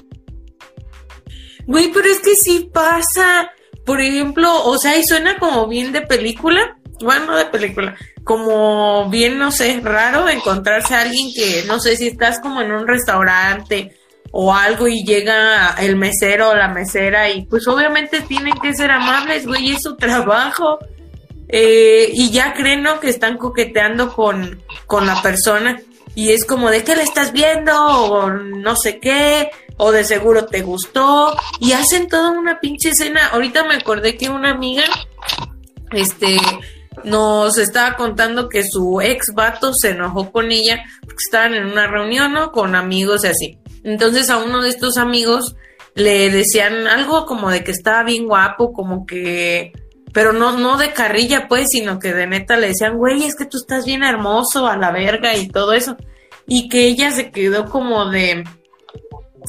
Güey, 1.68 1.92
pero 1.92 2.08
es 2.08 2.20
que 2.20 2.36
sí 2.36 2.70
pasa. 2.72 3.52
Por 3.86 4.02
ejemplo, 4.02 4.64
o 4.66 4.78
sea, 4.78 4.98
y 4.98 5.04
suena 5.04 5.38
como 5.38 5.68
bien 5.68 5.92
de 5.92 6.02
película. 6.02 6.78
Bueno, 7.00 7.28
no 7.28 7.38
de 7.38 7.46
película. 7.46 7.96
Como 8.24 9.10
bien, 9.10 9.38
no 9.38 9.52
sé, 9.52 9.80
raro 9.84 10.28
encontrarse 10.30 10.96
a 10.96 11.02
alguien 11.02 11.32
que, 11.34 11.64
no 11.68 11.80
sé, 11.80 11.96
si 11.96 12.08
estás 12.08 12.40
como 12.40 12.62
en 12.62 12.72
un 12.72 12.88
restaurante 12.88 13.96
o 14.32 14.54
algo 14.54 14.88
y 14.88 15.04
llega 15.04 15.76
el 15.80 15.96
mesero 15.96 16.50
o 16.50 16.56
la 16.56 16.68
mesera 16.68 17.30
y 17.30 17.46
pues 17.46 17.68
obviamente 17.68 18.22
tienen 18.22 18.54
que 18.62 18.74
ser 18.74 18.92
amables, 18.92 19.46
güey, 19.46 19.72
es 19.72 19.84
su 19.84 19.96
trabajo. 19.96 20.80
Eh, 21.48 22.10
y 22.12 22.32
ya 22.32 22.54
creen, 22.54 22.82
¿no? 22.82 23.00
Que 23.00 23.10
están 23.10 23.38
coqueteando 23.38 24.14
con, 24.14 24.64
con 24.88 25.06
la 25.06 25.22
persona 25.22 25.80
y 26.16 26.32
es 26.32 26.46
como 26.46 26.70
de 26.70 26.84
qué 26.84 26.96
le 26.96 27.04
estás 27.04 27.32
viendo 27.34 27.74
o 27.76 28.30
no 28.30 28.76
sé 28.76 29.00
qué 29.00 29.52
o 29.78 29.92
de 29.92 30.04
seguro 30.04 30.46
te 30.46 30.62
gustó 30.62 31.36
y 31.60 31.74
hacen 31.74 32.08
toda 32.08 32.32
una 32.32 32.60
pinche 32.60 32.90
escena. 32.90 33.28
Ahorita 33.28 33.66
me 33.66 33.76
acordé 33.76 34.18
que 34.18 34.30
una 34.30 34.52
amiga 34.52 34.84
este 35.92 36.38
nos 37.04 37.58
estaba 37.58 37.98
contando 37.98 38.50
que 38.50 38.64
su 38.64 39.02
ex 39.02 39.34
vato 39.34 39.74
se 39.74 39.92
enojó 39.92 40.32
con 40.32 40.52
ella 40.52 40.84
porque 41.02 41.24
estaban 41.24 41.54
en 41.54 41.66
una 41.66 41.88
reunión, 41.88 42.34
¿no? 42.34 42.52
Con 42.52 42.76
amigos 42.76 43.26
y 43.26 43.28
así. 43.28 43.60
Entonces 43.84 44.30
a 44.30 44.38
uno 44.38 44.62
de 44.62 44.70
estos 44.70 44.98
amigos 44.98 45.56
le 45.94 46.30
decían 46.30 46.88
algo 46.88 47.26
como 47.26 47.50
de 47.50 47.64
que 47.64 47.72
estaba 47.72 48.04
bien 48.04 48.28
guapo, 48.28 48.74
como 48.74 49.06
que, 49.06 49.74
pero 50.16 50.32
no, 50.32 50.58
no 50.58 50.78
de 50.78 50.94
carrilla 50.94 51.50
pues, 51.50 51.72
sino 51.72 52.00
que 52.00 52.14
de 52.14 52.26
neta 52.26 52.56
le 52.56 52.68
decían, 52.68 52.96
güey, 52.96 53.26
es 53.26 53.36
que 53.36 53.44
tú 53.44 53.58
estás 53.58 53.84
bien 53.84 54.02
hermoso 54.02 54.66
a 54.66 54.78
la 54.78 54.90
verga 54.90 55.36
y 55.36 55.50
todo 55.50 55.74
eso. 55.74 55.98
Y 56.48 56.70
que 56.70 56.88
ella 56.88 57.12
se 57.12 57.32
quedó 57.32 57.66
como 57.66 58.10
de, 58.10 58.46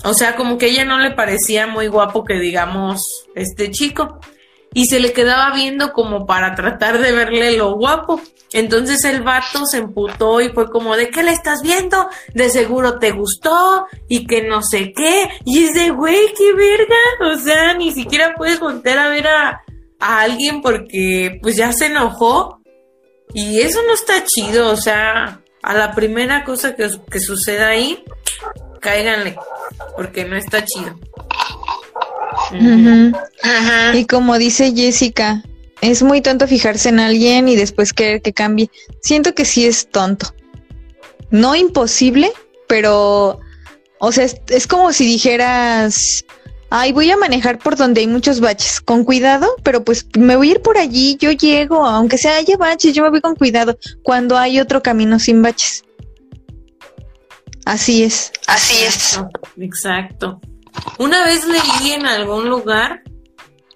o 0.02 0.12
sea, 0.12 0.34
como 0.34 0.58
que 0.58 0.66
ella 0.66 0.84
no 0.84 0.98
le 0.98 1.12
parecía 1.12 1.68
muy 1.68 1.86
guapo 1.86 2.24
que 2.24 2.40
digamos 2.40 3.28
este 3.36 3.70
chico. 3.70 4.18
Y 4.74 4.86
se 4.86 4.98
le 4.98 5.12
quedaba 5.12 5.54
viendo 5.54 5.92
como 5.92 6.26
para 6.26 6.56
tratar 6.56 6.98
de 6.98 7.12
verle 7.12 7.56
lo 7.56 7.76
guapo. 7.76 8.20
Entonces 8.52 9.04
el 9.04 9.22
vato 9.22 9.66
se 9.66 9.78
emputó 9.78 10.40
y 10.40 10.48
fue 10.48 10.68
como, 10.68 10.96
¿de 10.96 11.10
qué 11.10 11.22
le 11.22 11.30
estás 11.30 11.62
viendo? 11.62 12.08
De 12.34 12.50
seguro 12.50 12.98
te 12.98 13.12
gustó 13.12 13.86
y 14.08 14.26
que 14.26 14.42
no 14.42 14.62
sé 14.62 14.92
qué. 14.92 15.28
Y 15.44 15.62
es 15.62 15.74
de, 15.74 15.90
güey, 15.90 16.34
qué 16.36 16.52
verga. 16.54 17.34
O 17.36 17.38
sea, 17.38 17.74
ni 17.74 17.92
siquiera 17.92 18.34
puedes 18.36 18.58
volver 18.58 18.98
a 18.98 19.08
ver 19.08 19.28
a, 19.28 19.62
a 19.98 20.20
alguien 20.20 20.62
porque 20.62 21.38
pues 21.42 21.56
ya 21.56 21.72
se 21.72 21.86
enojó. 21.86 22.60
Y 23.34 23.60
eso 23.60 23.80
no 23.86 23.94
está 23.94 24.24
chido. 24.24 24.70
O 24.70 24.76
sea, 24.76 25.40
a 25.62 25.74
la 25.74 25.94
primera 25.94 26.44
cosa 26.44 26.74
que, 26.74 26.88
que 27.10 27.20
suceda 27.20 27.68
ahí, 27.68 28.04
cáiganle. 28.80 29.36
Porque 29.96 30.24
no 30.24 30.36
está 30.36 30.64
chido. 30.64 30.98
Y 33.94 34.06
como 34.06 34.38
dice 34.38 34.72
Jessica, 34.74 35.42
es 35.80 36.02
muy 36.02 36.20
tonto 36.20 36.46
fijarse 36.46 36.88
en 36.88 37.00
alguien 37.00 37.48
y 37.48 37.56
después 37.56 37.92
querer 37.92 38.22
que 38.22 38.32
cambie. 38.32 38.70
Siento 39.00 39.34
que 39.34 39.44
sí 39.44 39.66
es 39.66 39.88
tonto. 39.88 40.34
No 41.30 41.56
imposible, 41.56 42.32
pero, 42.68 43.40
o 43.98 44.12
sea, 44.12 44.26
es, 44.48 44.66
como 44.66 44.92
si 44.92 45.06
dijeras, 45.06 46.24
ay, 46.80 46.92
voy 46.92 47.10
a 47.10 47.16
manejar 47.16 47.58
por 47.58 47.76
donde 47.76 48.02
hay 48.02 48.06
muchos 48.06 48.40
baches, 48.40 48.80
con 48.80 49.04
cuidado, 49.04 49.48
pero 49.62 49.82
pues 49.82 50.06
me 50.18 50.36
voy 50.36 50.48
a 50.48 50.52
ir 50.52 50.62
por 50.62 50.76
allí, 50.76 51.16
yo 51.18 51.32
llego, 51.32 51.86
aunque 51.86 52.18
sea 52.18 52.36
haya 52.36 52.56
baches, 52.56 52.92
yo 52.92 53.02
me 53.02 53.10
voy 53.10 53.20
con 53.20 53.34
cuidado, 53.34 53.78
cuando 54.02 54.36
hay 54.36 54.60
otro 54.60 54.82
camino 54.82 55.18
sin 55.18 55.42
baches. 55.42 55.84
Así 57.64 58.04
es. 58.04 58.32
Así 58.46 58.84
es. 58.84 59.20
Exacto. 59.58 60.40
Una 60.98 61.24
vez 61.24 61.46
leí 61.46 61.92
en 61.92 62.06
algún 62.06 62.48
lugar 62.48 63.02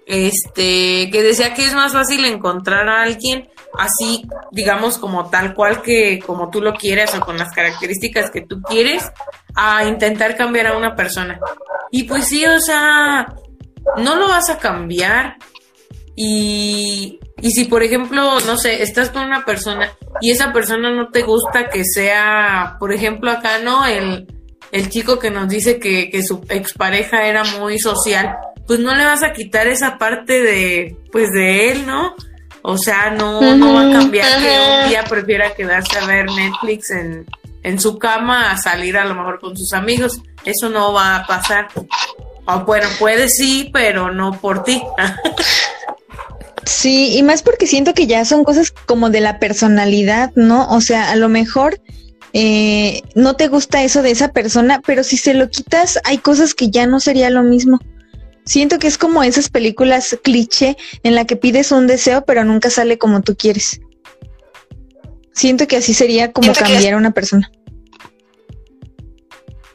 este, 0.07 1.11
que 1.11 1.23
decía 1.23 1.55
que 1.55 1.65
es 1.65 1.75
más 1.75 1.93
fácil 1.93 2.25
encontrar 2.25 2.89
a 2.89 3.03
alguien 3.03 3.49
así, 3.79 4.27
digamos, 4.51 4.99
como 4.99 5.31
tal 5.31 5.55
cual 5.55 5.83
que 5.83 6.19
como 6.21 6.51
tú 6.51 6.61
lo 6.61 6.75
quieres 6.75 7.15
o 7.15 7.21
con 7.21 7.39
las 7.39 7.53
características 7.53 8.31
que 8.31 8.43
tú 8.43 8.61
quieres, 8.63 9.11
a 9.55 9.85
intentar 9.85 10.37
cambiar 10.37 10.69
a 10.69 10.77
una 10.77 10.95
persona. 10.95 11.39
Y 11.91 12.05
pues 12.05 12.27
sí, 12.27 12.45
o 12.45 12.61
sea, 12.61 13.35
no 13.97 14.17
lo 14.17 14.29
vas 14.29 14.51
a 14.51 14.59
cambiar. 14.59 15.37
Y, 16.17 17.19
y 17.41 17.51
si, 17.53 17.65
por 17.65 17.83
ejemplo, 17.83 18.41
no 18.41 18.59
sé, 18.59 18.83
estás 18.83 19.11
con 19.11 19.25
una 19.25 19.45
persona 19.45 19.91
y 20.21 20.31
esa 20.31 20.53
persona 20.53 20.91
no 20.91 21.09
te 21.09 21.23
gusta 21.23 21.71
que 21.71 21.85
sea, 21.85 22.77
por 22.79 22.93
ejemplo, 22.93 23.31
acá, 23.31 23.59
¿no? 23.59 23.87
El, 23.87 24.27
el 24.73 24.91
chico 24.91 25.19
que 25.19 25.31
nos 25.31 25.49
dice 25.49 25.79
que, 25.79 26.11
que 26.11 26.23
su 26.23 26.45
expareja 26.51 27.27
era 27.27 27.45
muy 27.45 27.79
social 27.79 28.37
pues 28.71 28.79
no 28.79 28.95
le 28.95 29.05
vas 29.05 29.25
a 29.25 29.33
quitar 29.33 29.67
esa 29.67 29.99
parte 29.99 30.41
de, 30.41 30.97
pues 31.11 31.33
de 31.33 31.73
él, 31.73 31.87
¿no? 31.87 32.15
O 32.63 32.77
sea, 32.77 33.11
no, 33.11 33.41
no 33.57 33.75
va 33.75 33.89
a 33.89 33.93
cambiar 33.93 34.39
que 34.39 34.83
un 34.83 34.89
día 34.89 35.05
prefiera 35.05 35.55
quedarse 35.55 35.99
a 35.99 36.07
ver 36.07 36.27
Netflix 36.31 36.91
en, 36.91 37.27
en 37.63 37.81
su 37.81 37.99
cama 37.99 38.51
a 38.51 38.59
salir 38.59 38.97
a 38.97 39.05
lo 39.05 39.15
mejor 39.15 39.41
con 39.41 39.57
sus 39.57 39.73
amigos. 39.73 40.21
Eso 40.45 40.69
no 40.69 40.93
va 40.93 41.17
a 41.17 41.27
pasar. 41.27 41.69
O 42.47 42.61
bueno, 42.61 42.89
puede 42.99 43.29
sí, 43.29 43.71
pero 43.73 44.13
no 44.13 44.33
por 44.41 44.63
ti. 44.65 44.83
sí, 46.65 47.17
y 47.17 47.23
más 47.23 47.43
porque 47.43 47.67
siento 47.67 47.95
que 47.95 48.07
ya 48.07 48.25
son 48.25 48.45
cosas 48.45 48.73
como 48.87 49.11
de 49.11 49.21
la 49.21 49.39
personalidad, 49.39 50.33
¿no? 50.35 50.69
O 50.71 50.81
sea, 50.81 51.11
a 51.11 51.17
lo 51.17 51.29
mejor 51.29 51.81
eh, 52.33 53.03
no 53.15 53.35
te 53.35 53.49
gusta 53.49 53.83
eso 53.83 54.03
de 54.03 54.11
esa 54.11 54.33
persona, 54.33 54.81
pero 54.87 55.03
si 55.05 55.17
se 55.17 55.35
lo 55.35 55.49
quitas, 55.51 55.99
hay 56.05 56.19
cosas 56.19 56.55
que 56.55 56.71
ya 56.71 56.87
no 56.87 57.01
sería 57.01 57.31
lo 57.31 57.43
mismo. 57.43 57.79
Siento 58.45 58.79
que 58.79 58.87
es 58.87 58.99
como 58.99 59.23
esas 59.23 59.49
películas 59.49 60.19
cliché 60.23 60.77
en 61.03 61.15
la 61.15 61.25
que 61.25 61.37
pides 61.37 61.73
un 61.73 61.87
deseo 61.87 62.25
pero 62.25 62.45
nunca 62.45 62.71
sale 62.71 62.99
como 62.99 63.23
tú 63.23 63.37
quieres. 63.37 63.81
Siento 65.33 65.67
que 65.67 65.77
así 65.77 65.95
sería 65.95 66.33
como 66.33 66.53
cambiar 66.53 66.95
a 66.95 66.97
una 66.97 67.13
persona. 67.13 67.51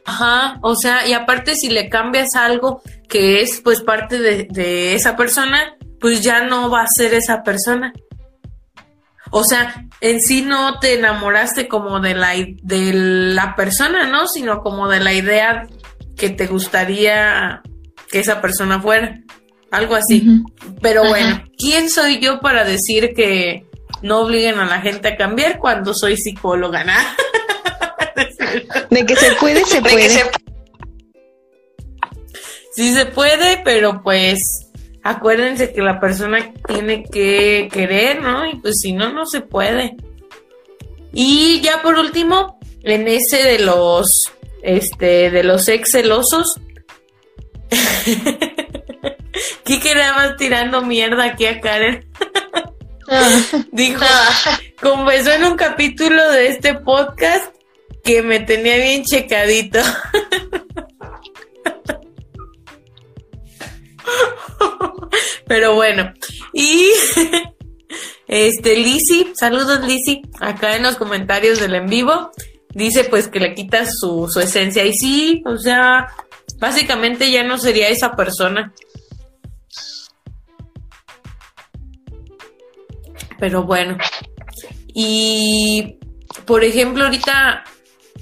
Ajá, 0.06 0.60
o 0.62 0.76
sea, 0.76 1.08
y 1.08 1.14
aparte 1.14 1.56
si 1.56 1.70
le 1.70 1.90
cambias 1.90 2.36
algo 2.36 2.82
que 3.10 3.42
es 3.42 3.62
pues 3.62 3.82
parte 3.82 4.20
de, 4.20 4.48
de 4.52 4.94
esa 4.94 5.16
persona, 5.16 5.76
pues 6.00 6.22
ya 6.22 6.44
no 6.44 6.70
va 6.70 6.82
a 6.82 6.88
ser 6.88 7.14
esa 7.16 7.42
persona. 7.42 7.94
O 9.32 9.44
sea, 9.44 9.86
en 10.02 10.22
sí 10.22 10.44
no 10.44 10.80
te 10.80 10.94
enamoraste 10.94 11.68
como 11.68 12.00
de 12.00 12.14
la, 12.14 12.34
de 12.62 12.94
la 12.94 13.56
persona, 13.56 14.08
¿no? 14.08 14.28
Sino 14.28 14.62
como 14.62 14.88
de 14.88 15.00
la 15.00 15.14
idea 15.14 15.68
que 16.16 16.30
te 16.30 16.48
gustaría 16.48 17.62
que 18.10 18.20
esa 18.20 18.42
persona 18.42 18.82
fuera. 18.82 19.22
Algo 19.72 19.96
así. 19.96 20.44
Pero 20.82 21.08
bueno, 21.08 21.44
¿quién 21.58 21.90
soy 21.90 22.20
yo 22.20 22.40
para 22.40 22.64
decir 22.64 23.14
que 23.16 23.66
no 24.02 24.22
obliguen 24.22 24.60
a 24.60 24.66
la 24.66 24.82
gente 24.82 25.10
a 25.10 25.18
cambiar 25.18 25.60
cuando 25.60 25.94
soy 25.94 26.18
psicóloga? 26.18 26.86
De 28.90 29.06
que 29.06 29.16
se 29.16 29.32
puede, 29.34 29.66
se 29.66 29.82
puede. 29.82 30.10
Sí 32.74 32.94
se 32.94 33.06
puede, 33.06 33.62
pero 33.64 34.02
pues 34.04 34.68
acuérdense 35.04 35.72
que 35.72 35.82
la 35.82 36.00
persona 36.00 36.54
tiene 36.68 37.04
que 37.04 37.70
querer, 37.72 38.22
¿no? 38.22 38.50
Y 38.50 38.58
pues 38.58 38.80
si 38.82 38.92
no, 38.92 39.14
no 39.14 39.26
se 39.26 39.42
puede. 39.42 39.96
Y 41.14 41.62
ya 41.62 41.82
por 41.82 41.98
último, 41.98 42.60
en 42.84 43.08
ese 43.08 43.44
de 43.44 43.60
los, 43.60 44.32
este, 44.62 45.32
de 45.32 45.44
los 45.44 45.68
ex 45.70 45.92
celosos, 45.92 46.60
Kike 49.64 49.96
nada 49.96 50.14
más 50.14 50.38
tirando 50.38 50.82
mierda 50.82 51.26
aquí 51.26 51.46
a 51.46 51.60
Karen. 51.60 52.06
Dijo, 53.72 54.06
confesó 54.82 55.32
en 55.34 55.46
un 55.46 55.56
capítulo 55.56 56.32
de 56.32 56.48
este 56.48 56.74
podcast 56.76 57.54
que 58.04 58.22
me 58.22 58.40
tenía 58.40 58.78
bien 58.78 59.04
checadito. 59.04 59.80
Pero 65.48 65.76
bueno, 65.76 66.12
y 66.54 66.90
este 68.28 68.76
Lisi, 68.76 69.32
saludos 69.36 69.86
Lisi, 69.86 70.24
acá 70.40 70.76
en 70.76 70.84
los 70.84 70.96
comentarios 70.96 71.60
del 71.60 71.76
en 71.76 71.86
vivo, 71.88 72.32
dice 72.70 73.04
pues 73.04 73.28
que 73.28 73.40
le 73.40 73.54
quita 73.54 73.86
su, 73.86 74.28
su 74.32 74.40
esencia. 74.40 74.84
Y 74.86 74.94
sí, 74.94 75.44
o 75.46 75.58
sea, 75.58 76.08
básicamente 76.60 77.32
ya 77.32 77.44
no 77.44 77.58
sería 77.58 77.90
esa 77.90 78.16
persona. 78.16 78.74
Pero 83.40 83.64
bueno. 83.64 83.98
Y 84.94 85.98
por 86.46 86.64
ejemplo, 86.64 87.06
ahorita 87.06 87.64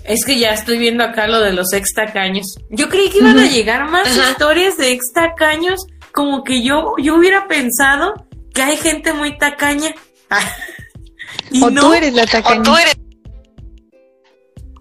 es 0.03 0.25
que 0.25 0.37
ya 0.37 0.51
estoy 0.51 0.77
viendo 0.77 1.03
acá 1.03 1.27
lo 1.27 1.39
de 1.39 1.53
los 1.53 1.71
ex 1.73 1.93
tacaños. 1.93 2.55
Yo 2.69 2.89
creí 2.89 3.09
que 3.09 3.19
iban 3.19 3.39
a 3.39 3.47
llegar 3.47 3.89
más 3.89 4.07
historias 4.15 4.77
de 4.77 4.91
ex 4.91 5.13
tacaños, 5.13 5.85
como 6.11 6.43
que 6.43 6.63
yo, 6.63 6.95
yo 6.97 7.15
hubiera 7.15 7.47
pensado 7.47 8.27
que 8.53 8.61
hay 8.61 8.77
gente 8.77 9.13
muy 9.13 9.37
tacaña. 9.37 9.93
y 11.51 11.63
o 11.63 11.71
tú 11.71 11.93
eres 11.93 12.13
la 12.13 12.25
tacaña. 12.25 12.63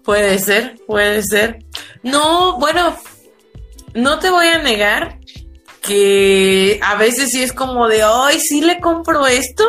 Puede 0.03 0.37
ser, 0.39 0.75
puede 0.85 1.23
ser. 1.23 1.59
No, 2.03 2.59
bueno, 2.59 2.97
no 3.93 4.19
te 4.19 4.29
voy 4.29 4.47
a 4.47 4.61
negar 4.61 5.19
que 5.81 6.79
a 6.81 6.95
veces 6.95 7.31
sí 7.31 7.43
es 7.43 7.53
como 7.53 7.87
de, 7.87 8.03
ay, 8.03 8.39
sí 8.39 8.61
le 8.61 8.79
compro 8.79 9.27
esto, 9.27 9.63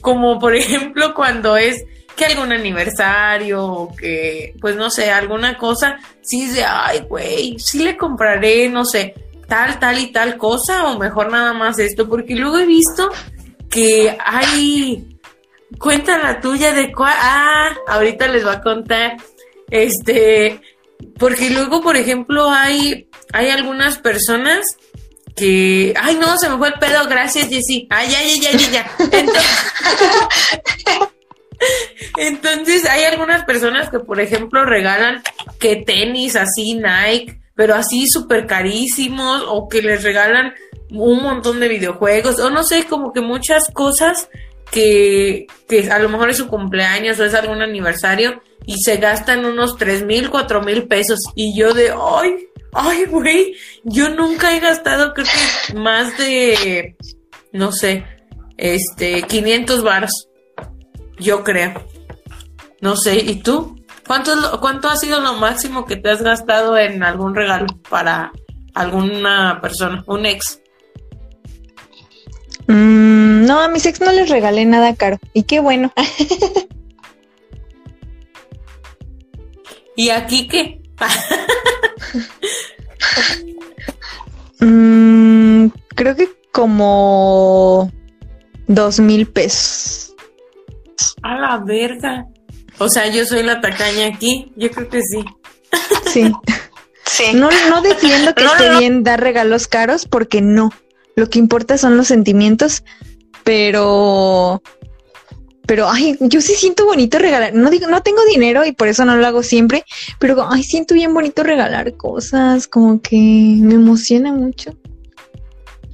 como 0.00 0.38
por 0.38 0.54
ejemplo 0.56 1.14
cuando 1.14 1.56
es 1.56 1.84
que 2.16 2.24
algún 2.24 2.52
aniversario 2.52 3.64
o 3.64 3.94
que, 3.94 4.54
pues 4.60 4.74
no 4.74 4.90
sé, 4.90 5.10
alguna 5.10 5.56
cosa, 5.56 5.98
sí 6.20 6.44
es 6.44 6.54
de, 6.54 6.64
ay, 6.64 7.06
güey, 7.08 7.58
sí 7.60 7.82
le 7.84 7.96
compraré, 7.96 8.68
no 8.68 8.84
sé, 8.84 9.14
tal, 9.46 9.78
tal 9.78 9.98
y 10.00 10.10
tal 10.10 10.36
cosa, 10.36 10.88
o 10.88 10.98
mejor 10.98 11.30
nada 11.30 11.52
más 11.52 11.78
esto, 11.78 12.08
porque 12.08 12.34
luego 12.34 12.58
he 12.58 12.66
visto 12.66 13.08
que 13.70 14.16
hay, 14.24 15.18
cuenta 15.78 16.18
la 16.18 16.40
tuya 16.40 16.72
de 16.72 16.92
cuál, 16.92 17.14
ah, 17.16 17.70
ahorita 17.86 18.26
les 18.26 18.44
va 18.44 18.54
a 18.54 18.62
contar, 18.62 19.16
este, 19.70 20.60
porque 21.18 21.50
luego, 21.50 21.82
por 21.82 21.96
ejemplo, 21.96 22.50
hay, 22.50 23.08
hay 23.32 23.50
algunas 23.50 23.98
personas 23.98 24.76
que, 25.36 25.94
ay, 26.00 26.16
no, 26.16 26.36
se 26.38 26.48
me 26.48 26.56
fue 26.58 26.68
el 26.68 26.74
pedo, 26.74 27.06
gracias, 27.08 27.48
Jessy. 27.48 27.86
Ay, 27.90 28.08
ya, 28.10 28.50
ya, 28.50 28.58
ya, 28.58 28.70
ya. 28.70 28.90
Entonces, 29.12 29.44
entonces, 32.16 32.84
hay 32.86 33.04
algunas 33.04 33.44
personas 33.44 33.90
que, 33.90 34.00
por 34.00 34.20
ejemplo, 34.20 34.64
regalan 34.64 35.22
que 35.58 35.76
tenis 35.76 36.36
así, 36.36 36.74
Nike, 36.74 37.40
pero 37.54 37.74
así 37.74 38.08
súper 38.08 38.46
carísimos, 38.46 39.42
o 39.46 39.68
que 39.68 39.82
les 39.82 40.02
regalan 40.02 40.54
un 40.90 41.22
montón 41.22 41.60
de 41.60 41.68
videojuegos, 41.68 42.38
o 42.40 42.50
no 42.50 42.64
sé, 42.64 42.84
como 42.84 43.12
que 43.12 43.20
muchas 43.20 43.70
cosas 43.72 44.28
que, 44.70 45.46
que 45.68 45.90
a 45.90 45.98
lo 45.98 46.08
mejor 46.08 46.30
es 46.30 46.38
su 46.38 46.48
cumpleaños 46.48 47.18
o 47.18 47.24
es 47.24 47.34
algún 47.34 47.62
aniversario 47.62 48.42
y 48.66 48.78
se 48.78 48.96
gastan 48.96 49.44
unos 49.44 49.76
tres 49.76 50.04
mil, 50.04 50.30
cuatro 50.30 50.62
mil 50.62 50.86
pesos. 50.86 51.20
Y 51.34 51.58
yo 51.58 51.74
de, 51.74 51.90
ay, 51.90 52.48
ay, 52.72 53.04
güey, 53.06 53.54
yo 53.84 54.08
nunca 54.10 54.54
he 54.56 54.60
gastado 54.60 55.14
creo 55.14 55.26
que 55.26 55.74
más 55.74 56.16
de, 56.18 56.96
no 57.52 57.72
sé, 57.72 58.04
este, 58.56 59.22
500 59.22 59.82
baros. 59.82 60.28
Yo 61.18 61.42
creo. 61.42 61.72
No 62.80 62.96
sé, 62.96 63.16
¿y 63.16 63.36
tú? 63.36 63.76
¿Cuánto, 64.06 64.60
¿Cuánto 64.60 64.88
ha 64.88 64.96
sido 64.96 65.20
lo 65.20 65.34
máximo 65.34 65.84
que 65.84 65.96
te 65.96 66.10
has 66.10 66.22
gastado 66.22 66.78
en 66.78 67.02
algún 67.02 67.34
regalo 67.34 67.66
para 67.88 68.32
alguna 68.74 69.58
persona, 69.60 70.04
un 70.06 70.26
ex? 70.26 70.60
Mm, 72.68 73.46
no, 73.46 73.60
a 73.60 73.68
mis 73.68 73.86
ex 73.86 74.00
no 74.00 74.12
les 74.12 74.28
regalé 74.28 74.64
nada 74.64 74.94
caro. 74.94 75.18
Y 75.32 75.42
qué 75.42 75.60
bueno. 75.60 75.92
¿Y 79.98 80.10
aquí 80.10 80.46
qué? 80.46 80.80
Mm, 84.60 85.68
creo 85.94 86.16
que 86.16 86.28
como 86.50 87.92
dos 88.66 88.98
mil 88.98 89.28
pesos. 89.28 90.14
A 91.22 91.36
la 91.38 91.58
verga. 91.58 92.26
O 92.78 92.88
sea, 92.88 93.08
yo 93.08 93.24
soy 93.24 93.44
la 93.44 93.60
tacaña 93.60 94.08
aquí. 94.08 94.52
Yo 94.56 94.68
creo 94.70 94.88
que 94.88 95.00
sí. 95.02 95.24
Sí. 96.06 96.32
sí. 97.04 97.24
No, 97.34 97.50
no 97.68 97.82
defiendo 97.82 98.34
que 98.34 98.44
esté 98.44 98.78
bien 98.78 99.04
dar 99.04 99.20
regalos 99.20 99.68
caros 99.68 100.06
porque 100.06 100.40
no. 100.40 100.72
Lo 101.14 101.30
que 101.30 101.38
importa 101.38 101.78
son 101.78 101.96
los 101.96 102.08
sentimientos, 102.08 102.82
pero 103.44 104.60
pero 105.68 105.90
ay, 105.90 106.16
yo 106.18 106.40
sí 106.40 106.54
siento 106.54 106.86
bonito 106.86 107.18
regalar. 107.18 107.52
No 107.52 107.68
digo, 107.68 107.88
no 107.88 108.02
tengo 108.02 108.24
dinero 108.24 108.64
y 108.64 108.72
por 108.72 108.88
eso 108.88 109.04
no 109.04 109.16
lo 109.16 109.26
hago 109.26 109.42
siempre, 109.42 109.84
pero 110.18 110.48
ay, 110.50 110.62
siento 110.62 110.94
bien 110.94 111.12
bonito 111.12 111.42
regalar 111.42 111.94
cosas, 111.94 112.66
como 112.66 113.02
que 113.02 113.16
me 113.16 113.74
emociona 113.74 114.32
mucho. 114.32 114.74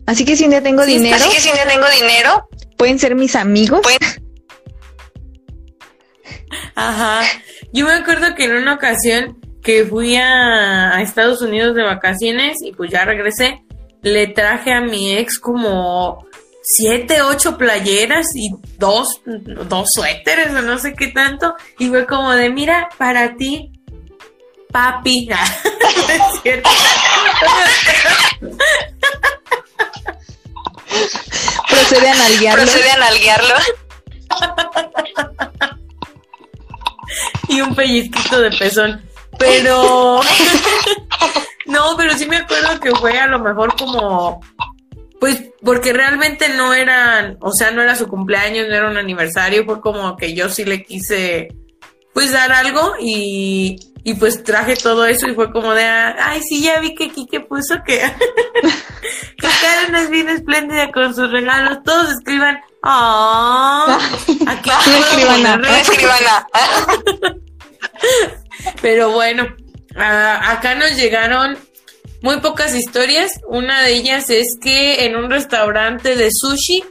Así 0.07 0.25
que 0.25 0.37
si 0.37 0.45
un 0.45 0.51
día 0.51 0.63
tengo 0.63 0.87
dinero. 0.87 1.17
Así 1.17 1.29
que 1.29 1.41
si 1.41 1.49
un 1.49 1.57
día 1.57 1.67
tengo 1.67 1.87
dinero. 1.91 2.49
Pueden 2.77 3.01
ser 3.01 3.17
mis 3.17 3.35
amigos. 3.35 3.81
Ajá. 6.77 7.23
Yo 7.73 7.85
me 7.85 7.95
acuerdo 7.95 8.37
que 8.37 8.45
en 8.45 8.53
una 8.55 8.75
ocasión 8.75 9.41
que 9.61 9.85
fui 9.85 10.15
a, 10.15 11.03
Estados 11.03 11.43
Unidos 11.43 11.75
de 11.75 11.83
vacaciones 11.83 12.63
y 12.63 12.71
pues 12.71 12.93
ya 12.93 13.05
regresé, 13.05 13.65
le 14.03 14.29
traje 14.29 14.73
a 14.73 14.81
mi 14.81 15.17
ex 15.17 15.41
como 15.41 16.29
siete, 16.65 17.21
ocho 17.23 17.59
playeras 17.59 18.27
y 18.35 18.51
dos, 18.79 19.21
dos 19.25 19.93
suéteres 19.93 20.49
o 20.55 20.63
no 20.63 20.79
sé 20.79 20.95
qué 20.95 21.09
tanto. 21.09 21.55
Y 21.79 21.89
fue 21.89 22.07
como 22.07 22.33
de, 22.33 22.49
mira, 22.51 22.89
para 22.97 23.37
ti, 23.37 23.71
papi. 24.73 25.29
Procede 31.69 32.11
a 32.11 32.15
nalguearlo. 32.15 32.63
Procede 32.63 32.91
a 32.91 32.97
nalguearlo. 32.99 33.55
y 37.49 37.61
un 37.61 37.75
pellizquito 37.75 38.41
de 38.41 38.51
pezón. 38.51 39.03
Pero 39.39 40.21
no, 41.67 41.97
pero 41.97 42.17
sí 42.17 42.27
me 42.27 42.39
acuerdo 42.39 42.81
que 42.81 42.91
fue 42.93 43.19
a 43.19 43.27
lo 43.27 43.39
mejor 43.41 43.77
como 43.77 44.41
pues 45.21 45.43
porque 45.63 45.93
realmente 45.93 46.49
no 46.51 46.75
eran, 46.75 47.39
o 47.41 47.53
sea, 47.53 47.71
no 47.71 47.83
era 47.83 47.97
su 47.97 48.09
cumpleaños, 48.09 48.69
no 48.69 48.75
era 48.75 48.91
un 48.91 48.97
aniversario, 48.97 49.65
fue 49.65 49.81
como 49.81 50.17
que 50.17 50.35
yo 50.35 50.49
sí 50.49 50.65
le 50.65 50.83
quise 50.83 51.49
pues 52.13 52.33
dar 52.33 52.53
algo 52.53 52.95
y, 53.01 53.77
y 54.05 54.15
pues 54.15 54.45
traje 54.45 54.77
todo 54.77 55.07
eso 55.07 55.27
y 55.29 55.35
fue 55.35 55.51
como 55.51 55.75
de, 55.75 55.85
ay, 55.85 56.43
sí, 56.43 56.63
ya 56.63 56.79
vi 56.79 56.95
que 56.95 57.11
Kike 57.11 57.41
puso 57.41 57.77
que, 57.85 57.99
que 59.39 59.49
Karen 59.61 59.95
es 59.97 60.11
bien 60.11 60.29
espléndida 60.29 60.93
con 60.93 61.15
sus 61.15 61.31
regalos, 61.31 61.83
todos 61.85 62.13
escriban, 62.13 62.61
oh, 62.83 63.99
aquí 64.47 64.71
escriban, 64.71 65.65
escriban. 65.65 66.17
Pero 68.83 69.11
bueno, 69.11 69.49
acá 69.97 70.75
nos 70.75 70.97
llegaron 70.97 71.59
muy 72.25 72.41
pocas 72.41 72.75
historias. 72.75 73.39
Una 73.47 73.83
de 73.83 73.93
ellas 73.93 74.31
es 74.31 74.57
que 74.59 75.05
en 75.05 75.15
un 75.15 75.31
restaurante 75.31 76.17
de 76.17 76.31
sushi 76.33 76.83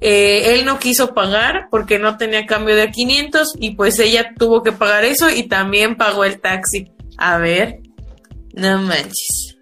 eh, 0.00 0.54
él 0.54 0.64
no 0.64 0.78
quiso 0.78 1.12
pagar 1.12 1.66
porque 1.72 1.98
no 1.98 2.16
tenía 2.16 2.46
cambio 2.46 2.76
de 2.76 2.92
500 2.92 3.54
y 3.58 3.72
pues 3.72 3.98
ella 3.98 4.32
tuvo 4.38 4.62
que 4.62 4.70
pagar 4.70 5.04
eso 5.04 5.28
y 5.28 5.48
también 5.48 5.96
pagó 5.96 6.24
el 6.24 6.40
taxi. 6.40 6.92
A 7.18 7.36
ver, 7.38 7.80
no 8.52 8.80
manches. 8.80 9.56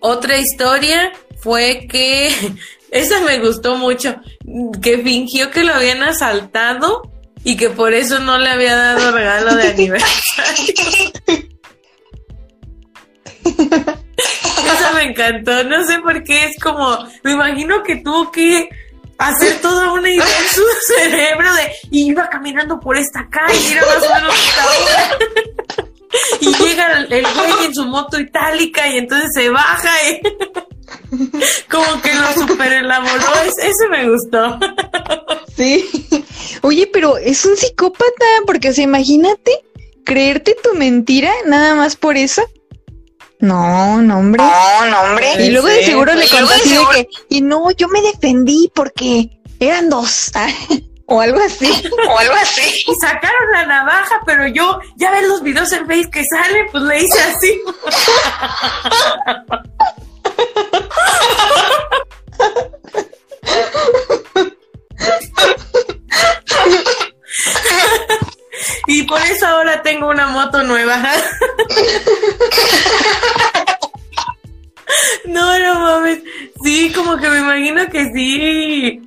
Otra 0.00 0.38
historia 0.38 1.12
fue 1.40 1.86
que, 1.88 2.34
esa 2.90 3.20
me 3.20 3.38
gustó 3.38 3.76
mucho, 3.76 4.16
que 4.82 4.98
fingió 4.98 5.52
que 5.52 5.62
lo 5.62 5.74
habían 5.74 6.02
asaltado 6.02 7.02
y 7.44 7.56
que 7.56 7.70
por 7.70 7.94
eso 7.94 8.18
no 8.18 8.36
le 8.38 8.48
había 8.48 8.74
dado 8.74 9.12
regalo 9.12 9.54
de 9.54 9.68
aniversario. 9.68 10.74
Esa 13.44 14.92
me 14.94 15.04
encantó. 15.04 15.64
No 15.64 15.84
sé 15.86 15.98
por 16.00 16.22
qué 16.22 16.44
es 16.46 16.58
como, 16.60 16.98
me 17.22 17.32
imagino 17.32 17.82
que 17.82 17.96
tuvo 17.96 18.30
que 18.30 18.68
hacer 19.18 19.60
toda 19.60 19.92
una 19.92 20.08
idea 20.08 20.24
en 20.24 20.48
su 20.48 20.62
cerebro 20.94 21.54
de, 21.54 21.72
y 21.90 22.10
iba 22.10 22.28
caminando 22.28 22.80
por 22.80 22.96
esta 22.96 23.28
calle, 23.28 23.72
era 23.72 23.82
más 23.82 24.02
o 24.02 24.14
menos 24.14 24.34
esta 24.34 24.66
hora. 24.66 25.18
y 26.40 26.54
llega 26.54 27.06
el, 27.08 27.26
güey 27.34 27.66
en 27.66 27.74
su 27.74 27.84
moto 27.84 28.18
itálica 28.18 28.88
y 28.88 28.98
entonces 28.98 29.30
se 29.34 29.50
baja 29.50 29.90
y 30.08 30.20
como 31.70 32.00
que 32.02 32.14
lo 32.14 32.32
super 32.32 32.72
elaboró. 32.72 33.32
Ese 33.44 33.88
me 33.90 34.10
gustó. 34.10 34.58
Sí. 35.56 35.88
Oye, 36.62 36.88
pero 36.92 37.18
es 37.18 37.44
un 37.44 37.56
psicópata, 37.56 38.26
porque, 38.46 38.70
o 38.70 38.80
imagínate 38.80 39.52
creerte 40.04 40.56
tu 40.62 40.74
mentira 40.74 41.30
nada 41.46 41.74
más 41.74 41.96
por 41.96 42.16
eso. 42.16 42.42
No, 43.40 44.02
no, 44.02 44.18
hombre. 44.18 44.42
No, 44.42 44.86
no, 44.86 45.00
hombre. 45.02 45.34
Y 45.38 45.50
luego 45.50 45.68
de 45.68 45.84
seguro 45.84 46.12
le 46.14 46.28
contaste 46.28 46.68
de 46.68 46.86
que, 46.94 47.08
y 47.30 47.40
no, 47.40 47.70
yo 47.70 47.88
me 47.88 48.02
defendí 48.02 48.70
porque 48.74 49.30
eran 49.58 49.88
dos, 49.88 50.30
o 51.06 51.20
algo 51.20 51.40
así. 51.40 51.70
O 52.08 52.18
algo 52.18 52.34
así. 52.34 52.84
Y 52.86 52.94
sacaron 52.96 53.52
la 53.52 53.66
navaja, 53.66 54.20
pero 54.26 54.46
yo, 54.46 54.78
ya 54.96 55.10
ves 55.10 55.26
los 55.26 55.42
videos 55.42 55.72
en 55.72 55.86
Face 55.86 56.10
que 56.10 56.22
salen, 56.24 56.66
pues 56.70 56.84
le 56.84 57.02
hice 57.02 57.20
así. 57.20 57.60
Y 68.92 69.04
por 69.04 69.22
eso 69.22 69.46
ahora 69.46 69.82
tengo 69.82 70.08
una 70.08 70.26
moto 70.26 70.64
nueva. 70.64 71.00
No, 75.26 75.56
no 75.60 75.80
mames. 75.80 76.18
Sí, 76.64 76.92
como 76.92 77.16
que 77.16 77.28
me 77.28 77.38
imagino 77.38 77.88
que 77.88 78.10
sí. 78.12 79.00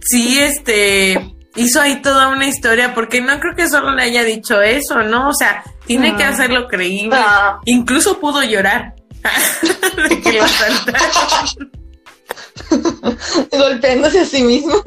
Sí, 0.00 0.40
este. 0.40 1.34
Hizo 1.54 1.82
ahí 1.82 2.00
toda 2.00 2.28
una 2.28 2.46
historia, 2.46 2.94
porque 2.94 3.20
no 3.20 3.38
creo 3.38 3.54
que 3.54 3.68
solo 3.68 3.94
le 3.94 4.04
haya 4.04 4.24
dicho 4.24 4.62
eso, 4.62 5.02
¿no? 5.02 5.28
O 5.28 5.34
sea, 5.34 5.62
tiene 5.86 6.16
que 6.16 6.24
hacerlo 6.24 6.66
creíble. 6.66 7.14
No. 7.14 7.60
Incluso 7.66 8.18
pudo 8.18 8.42
llorar. 8.42 8.94
de 10.08 10.20
que 10.22 10.32
lo. 10.32 10.44
Golpeándose 13.58 14.20
a 14.20 14.24
sí 14.24 14.42
mismo. 14.42 14.82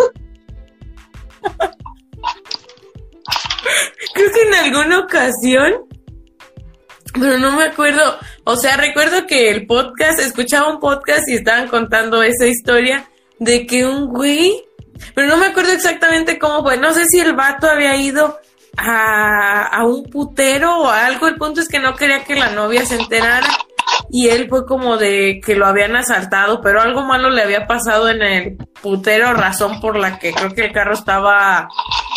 Creo 4.14 4.32
que 4.32 4.42
en 4.42 4.54
alguna 4.54 5.00
ocasión, 5.00 5.74
pero 7.14 7.38
no 7.38 7.52
me 7.52 7.66
acuerdo, 7.66 8.18
o 8.44 8.56
sea, 8.56 8.78
recuerdo 8.78 9.26
que 9.26 9.50
el 9.50 9.66
podcast, 9.66 10.20
escuchaba 10.20 10.72
un 10.72 10.80
podcast 10.80 11.28
y 11.28 11.36
estaban 11.36 11.68
contando 11.68 12.24
esa 12.24 12.46
historia 12.46 13.10
de 13.40 13.66
que 13.66 13.86
un 13.86 14.08
güey, 14.08 14.64
pero 15.14 15.28
no 15.28 15.38
me 15.38 15.48
acuerdo 15.48 15.72
exactamente 15.72 16.40
cómo 16.40 16.64
fue, 16.64 16.78
no 16.78 16.94
sé 16.94 17.06
si 17.06 17.20
el 17.20 17.34
vato 17.34 17.70
había 17.70 17.96
ido 17.98 18.40
a, 18.78 19.68
a 19.68 19.86
un 19.86 20.10
putero 20.10 20.80
o 20.80 20.90
algo, 20.90 21.28
el 21.28 21.36
punto 21.36 21.62
es 21.62 21.68
que 21.68 21.80
no 21.80 21.96
quería 21.96 22.24
que 22.24 22.36
la 22.36 22.50
novia 22.50 22.86
se 22.86 22.96
enterara 22.96 23.48
y 24.18 24.30
él 24.30 24.48
fue 24.48 24.66
como 24.66 24.96
de 24.96 25.42
que 25.46 25.56
lo 25.56 25.66
habían 25.66 25.98
asaltado, 25.98 26.62
pero 26.62 26.82
algo 26.82 27.04
malo 27.04 27.30
le 27.30 27.42
había 27.42 27.68
pasado 27.68 28.08
en 28.08 28.22
el 28.22 28.56
putero, 28.82 29.34
razón 29.34 29.82
por 29.82 29.98
la 29.98 30.20
que 30.20 30.32
creo 30.32 30.54
que 30.54 30.68
el 30.68 30.72
carro 30.72 30.94
estaba 30.94 31.68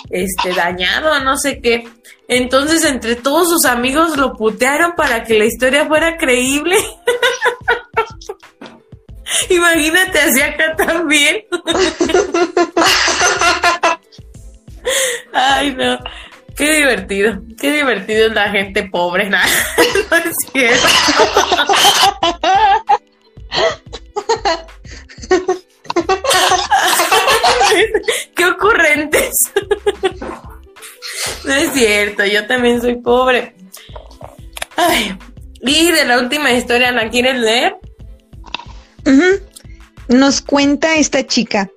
este 0.09 0.55
dañado, 0.55 1.19
no 1.25 1.37
sé 1.37 1.61
qué. 1.61 1.89
Entonces, 2.29 2.85
entre 2.85 3.17
todos 3.17 3.49
sus 3.49 3.65
amigos 3.65 4.17
lo 4.17 4.35
putearon 4.35 4.93
para 4.93 5.25
que 5.25 5.37
la 5.37 5.47
historia 5.47 5.87
fuera 5.87 6.17
creíble. 6.19 6.77
Imagínate 9.51 10.21
así 10.21 10.41
acá 10.41 10.77
también. 10.77 11.47
Ay, 15.33 15.75
no. 15.75 15.99
Qué 16.59 16.79
divertido. 16.79 17.41
Qué 17.57 17.73
divertido 17.73 18.27
es 18.27 18.35
la 18.35 18.51
gente 18.51 18.83
pobre. 18.83 19.31
No, 19.31 19.39
no 20.11 20.17
es 20.17 20.37
cierto. 20.53 20.89
Qué 28.35 28.45
ocurrentes. 28.45 29.53
No 31.45 31.55
es 31.55 31.73
cierto, 31.73 32.25
yo 32.25 32.45
también 32.49 32.81
soy 32.81 32.97
pobre. 32.97 33.55
Ay, 34.77 35.17
y 35.61 35.93
de 35.93 36.05
la 36.07 36.19
última 36.19 36.53
historia, 36.53 36.91
¿la 36.91 37.09
quieres 37.09 37.37
leer? 37.39 37.77
Nos 40.09 40.41
cuenta 40.41 40.97
esta 40.97 41.25
chica. 41.25 41.71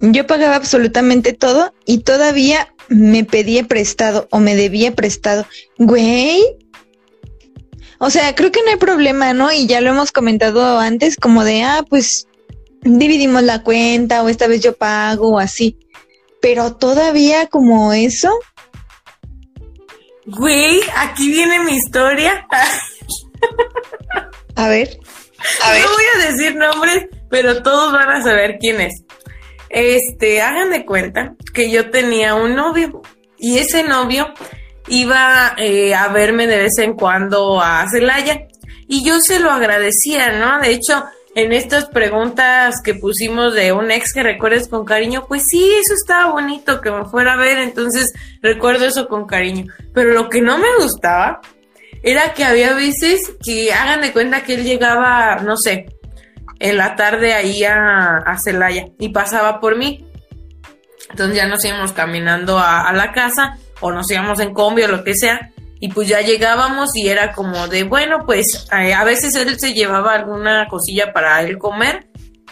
Yo 0.00 0.26
pagaba 0.26 0.54
absolutamente 0.54 1.32
todo 1.32 1.74
y 1.84 1.98
todavía 1.98 2.73
me 2.88 3.24
pedía 3.24 3.64
prestado 3.64 4.28
o 4.30 4.38
me 4.38 4.54
debía 4.54 4.94
prestado. 4.94 5.46
Güey. 5.78 6.42
O 7.98 8.10
sea, 8.10 8.34
creo 8.34 8.50
que 8.50 8.62
no 8.62 8.70
hay 8.70 8.76
problema, 8.76 9.32
¿no? 9.32 9.52
Y 9.52 9.66
ya 9.66 9.80
lo 9.80 9.90
hemos 9.90 10.12
comentado 10.12 10.78
antes, 10.78 11.16
como 11.16 11.44
de, 11.44 11.62
ah, 11.62 11.84
pues 11.88 12.26
dividimos 12.82 13.42
la 13.42 13.62
cuenta 13.62 14.22
o 14.22 14.28
esta 14.28 14.46
vez 14.46 14.60
yo 14.60 14.76
pago 14.76 15.34
o 15.34 15.38
así. 15.38 15.78
Pero 16.40 16.76
todavía 16.76 17.46
como 17.46 17.92
eso, 17.92 18.30
Güey, 20.26 20.80
aquí 20.96 21.30
viene 21.30 21.58
mi 21.60 21.76
historia. 21.76 22.46
a 24.56 24.68
ver. 24.68 24.98
A 25.62 25.72
ver. 25.72 25.82
No 25.82 25.92
voy 25.92 26.04
a 26.14 26.30
decir 26.30 26.56
nombres, 26.56 27.06
pero 27.28 27.62
todos 27.62 27.92
van 27.92 28.08
a 28.08 28.22
saber 28.22 28.56
quién 28.58 28.80
es. 28.80 29.02
Este, 29.68 30.42
hagan 30.42 30.70
de 30.70 30.84
cuenta 30.84 31.34
que 31.52 31.70
yo 31.70 31.90
tenía 31.90 32.34
un 32.34 32.54
novio 32.54 33.02
y 33.38 33.58
ese 33.58 33.82
novio 33.82 34.32
iba 34.88 35.54
eh, 35.56 35.94
a 35.94 36.08
verme 36.08 36.46
de 36.46 36.58
vez 36.58 36.78
en 36.78 36.94
cuando 36.94 37.60
a 37.60 37.86
Celaya 37.90 38.46
y 38.86 39.04
yo 39.04 39.20
se 39.20 39.40
lo 39.40 39.50
agradecía, 39.50 40.38
¿no? 40.38 40.60
De 40.60 40.70
hecho, 40.70 41.04
en 41.34 41.52
estas 41.52 41.86
preguntas 41.86 42.80
que 42.82 42.94
pusimos 42.94 43.54
de 43.54 43.72
un 43.72 43.90
ex 43.90 44.12
que 44.12 44.22
recuerdes 44.22 44.68
con 44.68 44.84
cariño, 44.84 45.26
pues 45.26 45.46
sí, 45.48 45.72
eso 45.80 45.94
estaba 45.94 46.30
bonito 46.30 46.80
que 46.80 46.90
me 46.90 47.04
fuera 47.06 47.34
a 47.34 47.36
ver, 47.36 47.58
entonces 47.58 48.12
recuerdo 48.40 48.86
eso 48.86 49.08
con 49.08 49.26
cariño. 49.26 49.72
Pero 49.92 50.12
lo 50.12 50.28
que 50.28 50.40
no 50.40 50.58
me 50.58 50.68
gustaba 50.78 51.40
era 52.02 52.34
que 52.34 52.44
había 52.44 52.74
veces 52.74 53.32
que 53.44 53.72
hagan 53.72 54.02
de 54.02 54.12
cuenta 54.12 54.44
que 54.44 54.54
él 54.54 54.64
llegaba, 54.64 55.36
no 55.36 55.56
sé, 55.56 55.86
en 56.64 56.78
la 56.78 56.96
tarde 56.96 57.34
ahí 57.34 57.62
a, 57.62 58.36
Celaya 58.42 58.86
y 58.98 59.10
pasaba 59.10 59.60
por 59.60 59.76
mí. 59.76 60.06
Entonces 61.10 61.36
ya 61.36 61.46
nos 61.46 61.62
íbamos 61.62 61.92
caminando 61.92 62.58
a, 62.58 62.88
a 62.88 62.92
la 62.94 63.12
casa 63.12 63.58
o 63.80 63.92
nos 63.92 64.10
íbamos 64.10 64.40
en 64.40 64.54
combi 64.54 64.82
o 64.82 64.88
lo 64.88 65.04
que 65.04 65.14
sea. 65.14 65.50
Y 65.78 65.88
pues 65.88 66.08
ya 66.08 66.22
llegábamos 66.22 66.96
y 66.96 67.08
era 67.08 67.32
como 67.32 67.68
de, 67.68 67.84
bueno, 67.84 68.24
pues 68.24 68.66
eh, 68.72 68.94
a 68.94 69.04
veces 69.04 69.34
él 69.34 69.60
se 69.60 69.74
llevaba 69.74 70.14
alguna 70.14 70.66
cosilla 70.68 71.12
para 71.12 71.42
él 71.42 71.58
comer 71.58 72.06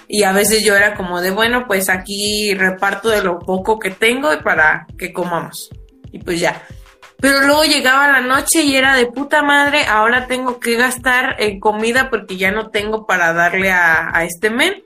y 0.08 0.24
a 0.24 0.32
veces 0.32 0.62
yo 0.62 0.76
era 0.76 0.94
como 0.94 1.22
de, 1.22 1.30
bueno, 1.30 1.64
pues 1.66 1.88
aquí 1.88 2.52
reparto 2.52 3.08
de 3.08 3.22
lo 3.22 3.38
poco 3.38 3.78
que 3.78 3.90
tengo 3.90 4.28
para 4.44 4.86
que 4.98 5.10
comamos. 5.10 5.70
Y 6.12 6.18
pues 6.18 6.38
ya. 6.38 6.62
Pero 7.22 7.42
luego 7.42 7.62
llegaba 7.62 8.10
la 8.10 8.20
noche 8.20 8.64
y 8.64 8.74
era 8.74 8.96
de 8.96 9.06
puta 9.06 9.44
madre, 9.44 9.84
ahora 9.86 10.26
tengo 10.26 10.58
que 10.58 10.74
gastar 10.74 11.36
en 11.38 11.60
comida 11.60 12.10
porque 12.10 12.36
ya 12.36 12.50
no 12.50 12.70
tengo 12.70 13.06
para 13.06 13.32
darle 13.32 13.70
a, 13.70 14.24
este 14.24 14.50
men. 14.50 14.82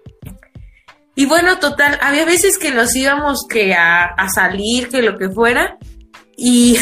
Y 1.15 1.25
bueno, 1.25 1.59
total, 1.61 1.99
había 2.03 2.27
veces 2.27 2.59
que 2.59 2.73
nos 2.73 2.95
íbamos 2.95 3.47
que 3.49 3.75
a, 3.75 4.05
a 4.05 4.29
salir, 4.29 4.91
que 4.91 5.01
lo 5.01 5.17
que 5.17 5.31
fuera, 5.31 5.79
y, 6.37 6.79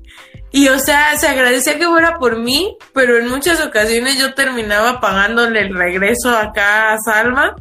y 0.52 0.68
o 0.68 0.78
sea, 0.78 1.16
se 1.16 1.26
agradecía 1.26 1.78
que 1.78 1.86
fuera 1.86 2.18
por 2.18 2.38
mí, 2.38 2.76
pero 2.92 3.16
en 3.16 3.28
muchas 3.28 3.64
ocasiones 3.64 4.18
yo 4.18 4.34
terminaba 4.34 5.00
pagándole 5.00 5.60
el 5.62 5.74
regreso 5.74 6.36
acá 6.36 6.92
a 6.92 6.98
Salma, 6.98 7.56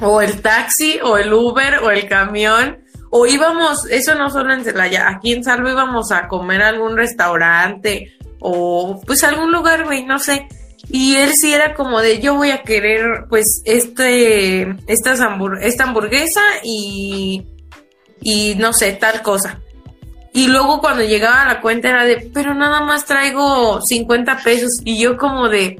o 0.00 0.20
el 0.20 0.42
taxi, 0.42 0.98
o 1.00 1.16
el 1.16 1.32
Uber, 1.32 1.78
o 1.84 1.92
el 1.92 2.08
camión, 2.08 2.83
o 3.16 3.26
íbamos, 3.26 3.86
eso 3.90 4.16
no 4.16 4.28
solo 4.28 4.52
en 4.52 4.64
Celaya, 4.64 5.08
aquí 5.08 5.32
en 5.32 5.44
Salvo 5.44 5.68
íbamos 5.70 6.10
a 6.10 6.26
comer 6.26 6.62
a 6.62 6.68
algún 6.70 6.96
restaurante, 6.96 8.12
o 8.40 9.00
pues 9.06 9.22
algún 9.22 9.52
lugar, 9.52 9.84
güey, 9.84 10.04
no 10.04 10.18
sé. 10.18 10.48
Y 10.88 11.14
él 11.14 11.32
sí 11.34 11.54
era 11.54 11.74
como 11.74 12.00
de 12.00 12.18
yo 12.20 12.34
voy 12.34 12.50
a 12.50 12.62
querer 12.62 13.26
pues 13.28 13.62
este 13.64 14.68
estas 14.88 15.20
hambur- 15.20 15.60
esta 15.62 15.84
hamburguesa 15.84 16.42
y 16.64 17.46
y 18.20 18.56
no 18.56 18.72
sé, 18.72 18.92
tal 18.94 19.22
cosa. 19.22 19.60
Y 20.32 20.48
luego 20.48 20.80
cuando 20.80 21.04
llegaba 21.04 21.42
a 21.42 21.54
la 21.54 21.60
cuenta 21.60 21.90
era 21.90 22.04
de, 22.04 22.28
pero 22.34 22.52
nada 22.52 22.80
más 22.80 23.04
traigo 23.04 23.80
50 23.80 24.38
pesos 24.42 24.72
y 24.84 24.98
yo 24.98 25.16
como 25.16 25.48
de 25.48 25.78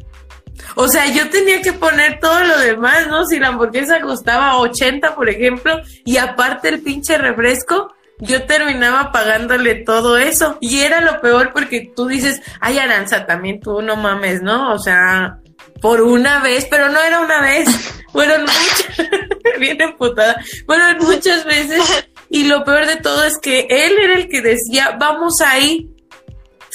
o 0.75 0.89
sea, 0.89 1.07
yo 1.07 1.29
tenía 1.31 1.63
que 1.63 1.73
poner 1.73 2.19
todo 2.21 2.41
lo 2.45 2.59
demás, 2.59 3.07
¿no? 3.09 3.27
Si 3.27 3.39
la 3.39 3.49
hamburguesa 3.49 4.01
costaba 4.01 4.59
80, 4.59 5.15
por 5.15 5.29
ejemplo, 5.29 5.81
y 6.05 6.17
aparte 6.17 6.69
el 6.69 6.81
pinche 6.81 7.19
refresco, 7.19 7.95
yo 8.19 8.45
terminaba 8.45 9.13
pagándole 9.13 9.75
todo 9.77 10.19
eso. 10.19 10.59
Y 10.61 10.81
era 10.81 11.01
lo 11.01 11.21
peor 11.21 11.53
porque 11.53 11.93
tú 11.95 12.07
dices, 12.07 12.43
ay, 12.61 12.79
Aranza, 12.79 13.27
también 13.27 13.61
tú 13.61 13.83
no 13.83 13.97
mames, 13.97 14.43
¿no? 14.43 14.73
O 14.73 14.79
sea, 14.79 15.39
por 15.81 16.01
una 16.01 16.41
vez, 16.41 16.67
pero 16.71 16.89
no 16.89 17.01
era 17.01 17.21
una 17.21 17.41
vez, 17.41 17.69
fueron 18.13 18.43
muchas, 18.43 19.09
bien 19.59 19.81
emputada, 19.81 20.41
fueron 20.67 20.99
muchas 20.99 21.45
veces 21.45 21.83
y 22.31 22.45
lo 22.45 22.65
peor 22.65 22.87
de 22.87 22.97
todo 22.97 23.23
es 23.25 23.39
que 23.39 23.67
él 23.69 23.93
era 24.01 24.15
el 24.15 24.29
que 24.29 24.41
decía, 24.41 24.97
vamos 24.99 25.41
ahí, 25.41 25.94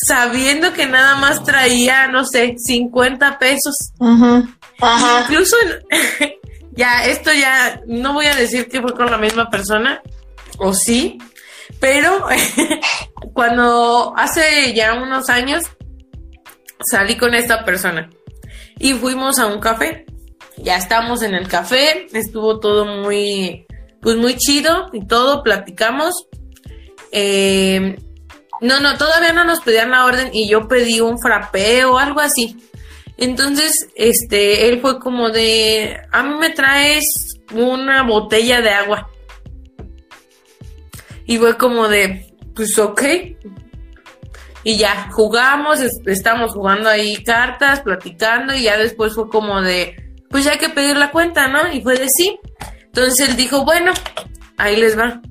sabiendo 0.02 0.74
que 0.74 0.86
nada 0.86 1.16
más 1.16 1.44
traía, 1.44 2.08
no 2.08 2.26
sé, 2.26 2.56
50 2.58 3.40
pesos. 3.40 3.76
Ajá. 4.00 5.24
Incluso, 5.24 5.56
ya, 6.72 7.06
esto 7.06 7.32
ya, 7.34 7.82
no 7.88 8.14
voy 8.14 8.28
a 8.28 8.36
decir 8.36 8.70
que 8.70 8.82
fue 8.82 8.94
con 8.94 9.12
la 9.12 9.18
misma 9.18 9.50
persona, 9.50 10.02
o 10.58 10.74
sí, 10.74 11.18
pero 11.80 12.26
cuando 13.34 14.14
hace 14.18 14.74
ya 14.74 14.94
unos 14.96 15.30
años 15.30 15.64
salí 16.90 17.18
con 17.18 17.36
esta 17.36 17.66
persona 17.66 18.10
y 18.80 18.94
fuimos 18.94 19.40
a 19.40 19.48
un 19.48 19.60
café. 19.60 20.06
Ya 20.58 20.78
estamos 20.78 21.22
en 21.22 21.36
el 21.36 21.48
café, 21.48 22.08
estuvo 22.12 22.60
todo 22.60 22.86
muy, 22.86 23.66
pues 24.02 24.18
muy 24.18 24.36
chido 24.36 24.88
y 24.92 25.06
todo, 25.06 25.42
platicamos. 25.42 26.28
Eh, 27.12 27.98
no, 28.62 28.80
no, 28.80 28.98
todavía 28.98 29.34
no 29.34 29.46
nos 29.46 29.62
pedían 29.62 29.92
la 29.92 30.06
orden 30.06 30.30
y 30.34 30.50
yo 30.50 30.68
pedí 30.68 31.00
un 31.00 31.20
frappé 31.20 31.86
o 31.86 31.98
algo 31.98 32.20
así. 32.20 32.58
Entonces, 33.18 33.90
este, 33.96 34.70
él 34.70 34.80
fue 34.82 35.00
como 35.00 35.30
de, 35.30 36.00
a 36.12 36.24
mí 36.24 36.36
me 36.40 36.52
traes 36.52 37.04
una 37.54 38.04
botella 38.04 38.62
de 38.62 38.70
agua. 38.70 39.10
Y 41.26 41.38
fue 41.38 41.58
como 41.58 41.88
de, 41.88 42.34
pues 42.56 42.78
ok. 42.80 43.04
Y 44.64 44.78
ya, 44.78 45.10
jugamos, 45.12 45.80
estamos 46.06 46.54
jugando 46.54 46.90
ahí 46.90 47.24
cartas, 47.24 47.82
platicando, 47.82 48.54
y 48.54 48.64
ya 48.64 48.78
después 48.78 49.16
fue 49.16 49.30
como 49.30 49.62
de, 49.62 49.96
pues 50.30 50.46
ya 50.46 50.52
hay 50.52 50.58
que 50.58 50.70
pedir 50.70 50.98
la 50.98 51.12
cuenta, 51.12 51.48
¿no? 51.48 51.72
Y 51.72 51.82
fue 51.82 51.98
de 51.98 52.08
sí. 52.10 52.40
Entonces 52.86 53.30
él 53.30 53.36
dijo, 53.36 53.64
bueno, 53.64 53.92
ahí 54.58 54.76
les 54.76 54.98
va. 54.98 55.22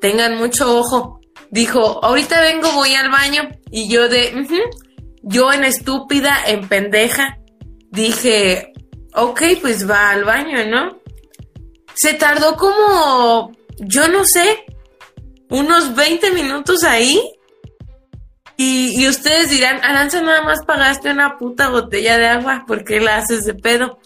Tengan 0.00 0.36
mucho 0.36 0.78
ojo. 0.78 1.20
Dijo, 1.54 2.04
ahorita 2.04 2.40
vengo, 2.40 2.72
voy 2.72 2.96
al 2.96 3.12
baño. 3.12 3.48
Y 3.70 3.88
yo 3.88 4.08
de, 4.08 4.44
yo 5.22 5.52
en 5.52 5.62
estúpida, 5.62 6.36
en 6.48 6.66
pendeja, 6.66 7.38
dije, 7.92 8.72
ok, 9.14 9.40
pues 9.60 9.88
va 9.88 10.10
al 10.10 10.24
baño, 10.24 10.66
¿no? 10.66 10.98
Se 11.94 12.14
tardó 12.14 12.56
como, 12.56 13.52
yo 13.78 14.08
no 14.08 14.24
sé, 14.24 14.64
unos 15.48 15.94
20 15.94 16.32
minutos 16.32 16.82
ahí. 16.82 17.22
Y, 18.56 19.00
y, 19.00 19.06
ustedes 19.06 19.48
dirán, 19.48 19.76
Aranza, 19.84 20.22
nada 20.22 20.42
más 20.42 20.64
pagaste 20.64 21.12
una 21.12 21.38
puta 21.38 21.68
botella 21.68 22.18
de 22.18 22.26
agua, 22.26 22.64
porque 22.66 22.98
la 22.98 23.18
haces 23.18 23.44
de 23.44 23.54
pedo? 23.54 24.00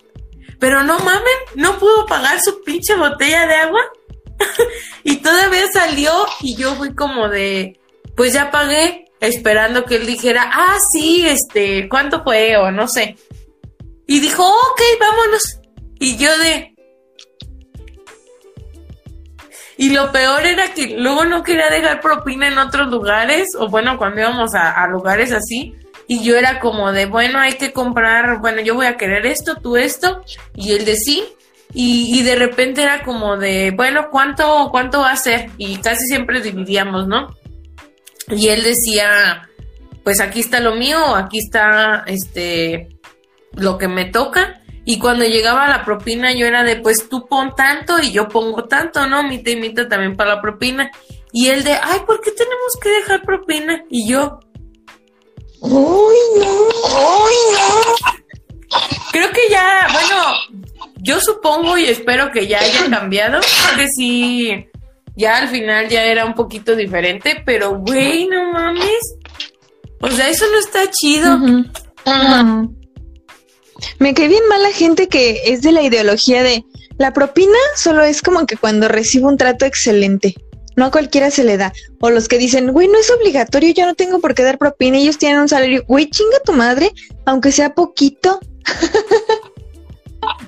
Pero 0.60 0.82
no 0.82 0.98
mamen, 0.98 1.38
no 1.54 1.78
pudo 1.78 2.04
pagar 2.04 2.42
su 2.42 2.62
pinche 2.62 2.94
botella 2.94 3.46
de 3.46 3.54
agua. 3.54 3.80
Y 5.04 5.16
todavía 5.16 5.66
salió 5.72 6.12
y 6.40 6.56
yo 6.56 6.74
fui 6.74 6.94
como 6.94 7.28
de, 7.28 7.80
pues 8.16 8.32
ya 8.32 8.50
pagué, 8.50 9.06
esperando 9.20 9.84
que 9.84 9.96
él 9.96 10.06
dijera, 10.06 10.50
ah, 10.52 10.78
sí, 10.92 11.26
este, 11.26 11.88
¿cuánto 11.88 12.22
fue? 12.22 12.56
O 12.56 12.70
no 12.70 12.88
sé. 12.88 13.16
Y 14.06 14.20
dijo, 14.20 14.46
ok, 14.46 14.80
vámonos. 15.00 15.60
Y 16.00 16.16
yo 16.16 16.36
de, 16.38 16.74
y 19.78 19.90
lo 19.90 20.10
peor 20.10 20.44
era 20.44 20.74
que 20.74 20.96
luego 20.98 21.24
no 21.24 21.44
quería 21.44 21.70
dejar 21.70 22.00
propina 22.00 22.48
en 22.48 22.58
otros 22.58 22.88
lugares, 22.88 23.50
o 23.56 23.68
bueno, 23.68 23.96
cuando 23.96 24.20
íbamos 24.20 24.52
a, 24.56 24.84
lugares 24.88 25.30
así, 25.30 25.76
y 26.08 26.24
yo 26.24 26.36
era 26.36 26.58
como 26.58 26.90
de, 26.90 27.06
bueno, 27.06 27.38
hay 27.38 27.52
que 27.52 27.72
comprar, 27.72 28.40
bueno, 28.40 28.60
yo 28.60 28.74
voy 28.74 28.86
a 28.86 28.96
querer 28.96 29.24
esto, 29.24 29.54
tú 29.54 29.76
esto, 29.76 30.24
y 30.56 30.72
él 30.72 30.84
de 30.84 30.96
sí, 30.96 31.24
y, 31.72 32.18
y 32.18 32.22
de 32.22 32.36
repente 32.36 32.82
era 32.82 33.02
como 33.02 33.36
de, 33.36 33.72
bueno, 33.76 34.08
¿cuánto, 34.10 34.68
cuánto 34.70 35.00
va 35.00 35.12
a 35.12 35.16
ser? 35.16 35.50
Y 35.58 35.76
casi 35.78 36.06
siempre 36.06 36.40
dividíamos, 36.40 37.06
¿no? 37.06 37.34
Y 38.28 38.48
él 38.48 38.62
decía, 38.62 39.48
pues 40.04 40.20
aquí 40.20 40.40
está 40.40 40.60
lo 40.60 40.74
mío, 40.74 41.14
aquí 41.14 41.38
está, 41.38 42.04
este, 42.06 42.88
lo 43.52 43.78
que 43.78 43.88
me 43.88 44.06
toca, 44.06 44.62
y 44.90 44.98
cuando 44.98 45.26
llegaba 45.26 45.68
la 45.68 45.84
propina, 45.84 46.32
yo 46.32 46.46
era 46.46 46.64
de, 46.64 46.76
pues 46.76 47.10
tú 47.10 47.26
pon 47.26 47.54
tanto 47.54 47.98
y 47.98 48.10
yo 48.10 48.26
pongo 48.26 48.64
tanto, 48.64 49.06
¿no? 49.06 49.22
Mita 49.22 49.50
y 49.50 49.56
mita 49.56 49.86
también 49.86 50.16
para 50.16 50.36
la 50.36 50.40
propina. 50.40 50.90
Y 51.30 51.48
él 51.48 51.62
de, 51.62 51.72
ay, 51.74 52.00
¿por 52.06 52.22
qué 52.22 52.30
tenemos 52.30 52.78
que 52.82 52.88
dejar 52.88 53.20
propina? 53.20 53.84
Y 53.90 54.08
yo, 54.08 54.40
uy, 55.60 56.16
no, 56.38 56.52
uy, 56.62 57.34
no. 57.52 58.78
Creo 59.12 59.30
que 59.30 59.50
ya, 59.50 59.88
bueno, 59.92 60.57
yo 60.98 61.20
supongo 61.20 61.78
y 61.78 61.84
espero 61.84 62.30
que 62.32 62.46
ya 62.46 62.60
haya 62.60 62.90
cambiado, 62.90 63.40
porque 63.68 63.88
sí, 63.88 64.66
ya 65.16 65.38
al 65.38 65.48
final 65.48 65.88
ya 65.88 66.04
era 66.04 66.24
un 66.24 66.34
poquito 66.34 66.76
diferente, 66.76 67.42
pero 67.44 67.78
güey, 67.78 68.26
no 68.28 68.52
mames. 68.52 69.16
O 70.00 70.10
sea, 70.10 70.28
eso 70.28 70.44
no 70.52 70.58
está 70.58 70.90
chido. 70.90 71.38
Me 73.98 74.14
cae 74.14 74.28
bien 74.28 74.46
mal 74.48 74.62
la 74.62 74.72
gente 74.72 75.08
que 75.08 75.42
es 75.46 75.62
de 75.62 75.72
la 75.72 75.82
ideología 75.82 76.42
de 76.42 76.64
la 76.98 77.12
propina 77.12 77.58
solo 77.76 78.02
es 78.02 78.22
como 78.22 78.46
que 78.46 78.56
cuando 78.56 78.88
recibo 78.88 79.28
un 79.28 79.36
trato 79.36 79.64
excelente. 79.64 80.34
No 80.76 80.86
a 80.86 80.90
cualquiera 80.92 81.30
se 81.32 81.42
le 81.42 81.56
da. 81.56 81.72
O 82.00 82.10
los 82.10 82.28
que 82.28 82.38
dicen, 82.38 82.72
güey, 82.72 82.86
no 82.86 82.98
es 82.98 83.10
obligatorio, 83.10 83.72
yo 83.74 83.86
no 83.86 83.94
tengo 83.94 84.20
por 84.20 84.34
qué 84.34 84.44
dar 84.44 84.58
propina, 84.58 84.98
ellos 84.98 85.18
tienen 85.18 85.40
un 85.40 85.48
salario. 85.48 85.84
Güey, 85.88 86.08
chinga 86.08 86.38
tu 86.44 86.52
madre, 86.52 86.92
aunque 87.26 87.50
sea 87.50 87.74
poquito. 87.74 88.38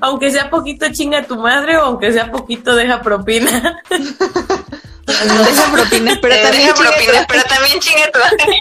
aunque 0.01 0.31
sea 0.31 0.51
poquito, 0.51 0.87
chinga 0.93 1.25
tu 1.25 1.37
madre, 1.37 1.77
o 1.77 1.83
aunque 1.83 2.13
sea 2.13 2.31
poquito, 2.31 2.75
deja 2.75 3.01
propina. 3.03 3.83
no 3.87 5.45
deja 5.45 5.73
propina, 5.73 6.19
pero 6.21 6.35
también 6.43 6.67
deja 6.67 6.75
propina, 6.75 7.27
pero 7.29 7.43
también 7.45 7.81
chinga 7.81 8.11
tu 8.13 8.19
madre. 8.19 8.61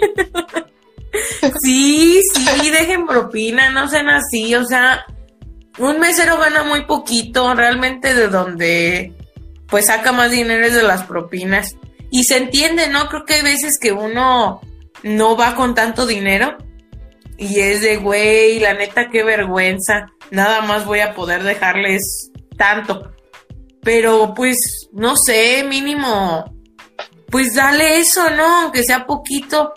Sí, 1.61 2.21
sí, 2.33 2.69
dejen 2.69 3.07
propina, 3.07 3.71
no 3.71 3.87
sean 3.87 4.09
así, 4.09 4.53
o 4.53 4.63
sea, 4.63 5.05
un 5.79 5.99
mesero 5.99 6.37
gana 6.37 6.63
muy 6.63 6.85
poquito, 6.85 7.53
realmente 7.55 8.13
de 8.13 8.27
donde 8.27 9.13
pues 9.67 9.87
saca 9.87 10.11
más 10.11 10.31
dinero 10.31 10.65
es 10.65 10.75
de 10.75 10.83
las 10.83 11.03
propinas. 11.03 11.75
Y 12.11 12.23
se 12.23 12.37
entiende, 12.37 12.87
¿no? 12.89 13.07
Creo 13.07 13.25
que 13.25 13.35
hay 13.35 13.43
veces 13.43 13.77
que 13.79 13.91
uno 13.91 14.61
no 15.03 15.37
va 15.37 15.55
con 15.55 15.75
tanto 15.75 16.05
dinero 16.05 16.57
y 17.39 17.59
es 17.59 17.81
de, 17.81 17.97
güey, 17.97 18.59
la 18.59 18.73
neta, 18.73 19.09
qué 19.09 19.23
vergüenza, 19.23 20.11
nada 20.29 20.61
más 20.61 20.85
voy 20.85 20.99
a 20.99 21.15
poder 21.15 21.43
dejarles 21.43 22.31
tanto. 22.57 23.11
Pero 23.81 24.33
pues, 24.35 24.89
no 24.91 25.15
sé, 25.15 25.63
mínimo, 25.63 26.53
pues 27.31 27.55
dale 27.55 27.99
eso, 27.99 28.29
¿no? 28.29 28.63
Aunque 28.63 28.83
sea 28.83 29.05
poquito 29.05 29.73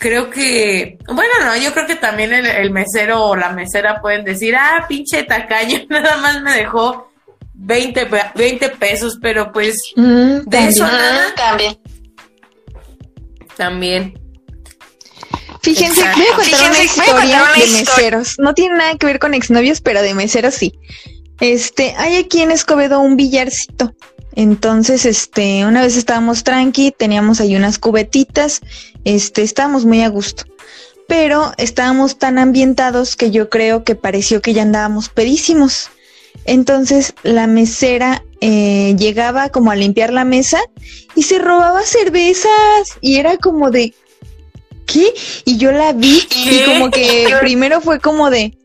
creo 0.00 0.30
que, 0.30 0.98
bueno, 1.06 1.32
no, 1.44 1.56
yo 1.58 1.72
creo 1.74 1.86
que 1.86 1.94
también 1.94 2.32
el, 2.32 2.70
mesero 2.70 3.22
o 3.26 3.36
la 3.36 3.50
mesera 3.50 4.00
pueden 4.00 4.24
decir, 4.24 4.56
ah, 4.56 4.86
pinche 4.88 5.24
tacaño, 5.24 5.80
nada 5.90 6.16
más 6.16 6.40
me 6.42 6.54
dejó 6.54 7.12
20, 7.52 8.08
20 8.34 8.68
pesos, 8.70 9.18
pero 9.20 9.52
pues 9.52 9.76
mm, 9.94 10.48
de 10.48 10.68
eso 10.68 10.84
nada. 10.84 11.34
También. 11.36 11.78
También. 13.56 14.29
Fíjense, 15.62 16.00
voy 16.00 16.24
a 16.32 16.36
contar 16.36 16.70
una 16.70 16.82
historia 16.82 17.44
de 17.56 17.66
meseros. 17.72 18.38
No 18.38 18.54
tiene 18.54 18.76
nada 18.76 18.96
que 18.96 19.06
ver 19.06 19.18
con 19.18 19.34
exnovios, 19.34 19.80
pero 19.80 20.02
de 20.02 20.14
meseros 20.14 20.54
sí. 20.54 20.78
Este, 21.40 21.94
hay 21.96 22.16
aquí 22.16 22.42
en 22.42 22.50
Escobedo 22.50 23.00
un 23.00 23.16
billarcito. 23.16 23.94
Entonces, 24.34 25.04
este, 25.04 25.66
una 25.66 25.82
vez 25.82 25.96
estábamos 25.96 26.44
tranqui, 26.44 26.92
teníamos 26.96 27.40
ahí 27.40 27.56
unas 27.56 27.78
cubetitas, 27.78 28.60
este, 29.04 29.42
estábamos 29.42 29.84
muy 29.84 30.02
a 30.02 30.08
gusto. 30.08 30.44
Pero 31.08 31.52
estábamos 31.58 32.18
tan 32.18 32.38
ambientados 32.38 33.16
que 33.16 33.30
yo 33.30 33.50
creo 33.50 33.84
que 33.84 33.96
pareció 33.96 34.40
que 34.40 34.54
ya 34.54 34.62
andábamos 34.62 35.08
pedísimos. 35.08 35.90
Entonces 36.44 37.14
la 37.22 37.46
mesera 37.46 38.22
eh, 38.40 38.94
llegaba 38.96 39.50
como 39.50 39.70
a 39.72 39.76
limpiar 39.76 40.12
la 40.12 40.24
mesa 40.24 40.60
y 41.14 41.24
se 41.24 41.38
robaba 41.38 41.82
cervezas 41.82 42.96
y 43.00 43.16
era 43.16 43.36
como 43.36 43.70
de 43.70 43.92
¿qué? 44.90 45.12
Y 45.44 45.56
yo 45.56 45.72
la 45.72 45.92
vi 45.92 46.22
y 46.46 46.64
como 46.64 46.90
que 46.90 47.28
primero 47.40 47.80
fue 47.80 48.00
como 48.00 48.30
de 48.30 48.56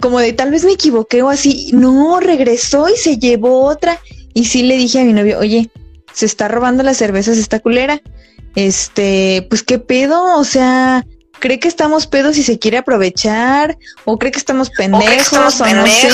como 0.00 0.20
de 0.20 0.32
tal 0.32 0.50
vez 0.50 0.64
me 0.64 0.72
equivoqué 0.72 1.22
o 1.22 1.28
así. 1.28 1.70
No, 1.72 2.20
regresó 2.20 2.88
y 2.88 2.96
se 2.96 3.18
llevó 3.18 3.64
otra 3.64 4.00
y 4.34 4.46
sí 4.46 4.62
le 4.62 4.76
dije 4.76 5.00
a 5.00 5.04
mi 5.04 5.12
novio, 5.12 5.38
oye, 5.38 5.70
se 6.12 6.26
está 6.26 6.48
robando 6.48 6.82
las 6.82 6.96
cervezas 6.96 7.38
esta 7.38 7.60
culera. 7.60 8.00
Este, 8.54 9.46
pues 9.48 9.62
qué 9.62 9.78
pedo, 9.78 10.38
o 10.38 10.44
sea, 10.44 11.06
cree 11.38 11.58
que 11.58 11.68
estamos 11.68 12.06
pedos 12.06 12.36
y 12.36 12.42
se 12.42 12.58
quiere 12.58 12.78
aprovechar, 12.78 13.78
o 14.04 14.18
cree 14.18 14.30
que 14.30 14.38
estamos 14.38 14.70
pendejos, 14.70 15.60
o, 15.60 15.66
no 15.66 15.86
sé. 15.86 16.10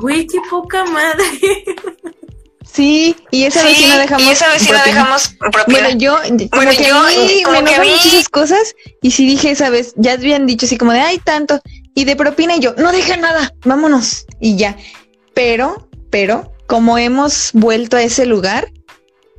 Güey, 0.00 0.26
qué 0.26 0.38
poca 0.50 0.84
madre. 0.84 1.24
Sí, 2.70 3.16
y 3.30 3.44
esa 3.44 3.62
vez 3.64 3.76
sí 3.78 3.86
no 3.86 3.96
dejamos. 3.98 4.26
Y 4.26 4.30
esa 4.30 4.48
vez 4.50 4.62
sí 4.62 4.70
no 4.72 4.78
dejamos 4.84 5.28
propina. 5.38 5.64
Bueno, 5.66 5.98
yo, 5.98 6.16
como 6.16 6.48
Bueno, 6.52 6.70
que 6.72 6.84
yo, 6.84 6.96
a 6.98 7.06
mí 7.08 7.42
como 7.44 7.62
me 7.62 7.70
que 7.70 7.76
a 7.76 7.80
mí- 7.80 7.88
esas 7.92 8.28
cosas, 8.28 8.74
y 9.02 9.10
sí 9.12 9.26
dije 9.26 9.50
esa 9.52 9.70
vez, 9.70 9.94
ya 9.96 10.12
habían 10.12 10.46
dicho 10.46 10.66
así 10.66 10.76
como 10.76 10.92
de, 10.92 11.00
ay, 11.00 11.18
tanto, 11.18 11.60
y 11.94 12.04
de 12.04 12.16
propina, 12.16 12.56
y 12.56 12.60
yo, 12.60 12.74
no 12.76 12.92
deja 12.92 13.16
nada, 13.16 13.54
vámonos, 13.64 14.26
y 14.40 14.56
ya. 14.56 14.76
Pero, 15.34 15.88
pero, 16.10 16.52
como 16.66 16.98
hemos 16.98 17.50
vuelto 17.54 17.96
a 17.96 18.02
ese 18.02 18.26
lugar, 18.26 18.70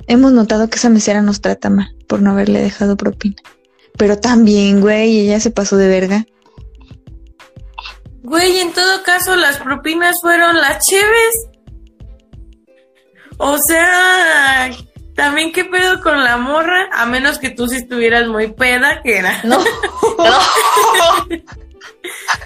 hemos 0.08 0.32
notado 0.32 0.68
que 0.68 0.76
esa 0.76 0.88
mesera 0.88 1.22
nos 1.22 1.40
trata 1.40 1.70
mal 1.70 1.94
por 2.08 2.20
no 2.22 2.32
haberle 2.32 2.60
dejado 2.60 2.96
propina. 2.96 3.36
Pero 3.96 4.18
también, 4.18 4.80
güey, 4.80 5.20
ella 5.20 5.38
se 5.38 5.50
pasó 5.50 5.76
de 5.76 5.88
verga. 5.88 6.26
Güey, 8.22 8.58
en 8.60 8.72
todo 8.72 9.02
caso, 9.04 9.36
las 9.36 9.58
propinas 9.58 10.16
fueron 10.20 10.56
las 10.56 10.84
cheves. 10.86 11.34
O 13.38 13.56
sea, 13.58 14.70
también 15.14 15.52
qué 15.52 15.64
pedo 15.64 16.00
con 16.02 16.22
la 16.22 16.36
morra, 16.36 16.88
a 16.92 17.06
menos 17.06 17.38
que 17.38 17.50
tú 17.50 17.68
sí 17.68 17.76
estuvieras 17.76 18.26
muy 18.28 18.48
peda, 18.52 19.00
que 19.02 19.18
era. 19.18 19.40
No, 19.44 19.58
No. 20.18 21.38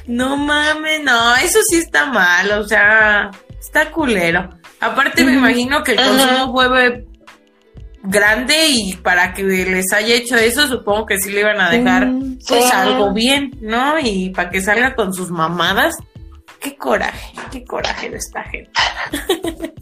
No 0.06 0.36
mames, 0.36 1.02
no, 1.02 1.36
eso 1.36 1.60
sí 1.69 1.77
está 1.77 2.06
mal, 2.06 2.51
o 2.52 2.66
sea, 2.66 3.31
está 3.60 3.90
culero. 3.90 4.48
Aparte 4.81 5.24
me 5.24 5.32
imagino 5.35 5.82
que 5.82 5.93
el 5.93 5.98
consumo 5.98 6.52
fue 6.52 7.06
grande 8.02 8.66
y 8.69 8.94
para 8.97 9.32
que 9.32 9.44
les 9.44 9.93
haya 9.93 10.14
hecho 10.16 10.36
eso, 10.36 10.66
supongo 10.66 11.06
que 11.06 11.19
sí 11.20 11.31
le 11.31 11.40
iban 11.40 11.60
a 11.60 11.70
dejar 11.70 12.06
Mm, 12.06 12.39
pues 12.48 12.64
sí. 12.64 12.70
algo 12.73 13.12
bien, 13.12 13.52
¿no? 13.60 13.98
Y 14.01 14.31
para 14.31 14.51
que 14.51 14.60
salga 14.60 14.94
con 14.97 15.14
sus 15.14 15.31
mamadas. 15.31 15.94
Qué 16.60 16.77
coraje, 16.77 17.32
qué 17.52 17.64
coraje 17.64 18.10
de 18.10 18.16
esta 18.16 18.43
gente. 18.44 18.70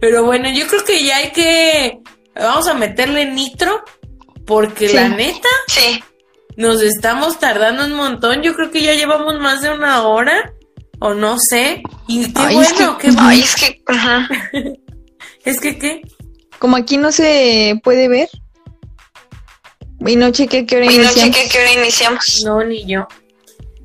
Pero 0.00 0.24
bueno, 0.24 0.50
yo 0.50 0.66
creo 0.66 0.84
que 0.84 1.02
ya 1.04 1.16
hay 1.16 1.30
que 1.32 1.98
vamos 2.34 2.66
a 2.66 2.74
meterle 2.74 3.26
nitro 3.26 3.82
porque 4.46 4.88
Sí. 4.88 4.94
la 4.94 5.08
neta 5.08 5.48
Sí. 5.68 6.02
nos 6.56 6.80
estamos 6.82 7.38
tardando 7.38 7.84
un 7.86 7.92
montón. 7.94 8.42
Yo 8.42 8.54
creo 8.54 8.70
que 8.70 8.82
ya 8.82 8.94
llevamos 8.94 9.38
más 9.40 9.60
de 9.62 9.70
una 9.70 10.02
hora. 10.06 10.52
O 11.00 11.14
no 11.14 11.38
sé. 11.38 11.82
Y 12.06 12.32
qué 12.32 12.40
Ay, 12.40 12.58
es 12.58 12.72
bueno, 12.74 12.98
que- 12.98 13.08
qué 13.08 13.14
Ay, 13.18 13.40
es 13.40 13.54
que. 13.56 13.82
ajá. 13.86 14.28
Es 15.44 15.58
que 15.60 15.76
qué. 15.76 16.02
como 16.60 16.76
aquí 16.76 16.96
no 16.96 17.10
se 17.10 17.80
puede 17.82 18.06
ver. 18.06 18.28
Y 20.06 20.14
no 20.16 20.30
chequé 20.30 20.66
qué 20.66 20.76
hora 20.76 20.84
Y 20.86 20.88
no 20.88 20.94
iniciamos. 21.04 21.36
chequé 21.36 21.48
qué 21.48 21.58
hora 21.58 21.72
iniciamos. 21.72 22.24
No, 22.44 22.62
ni 22.64 22.84
yo. 22.86 23.06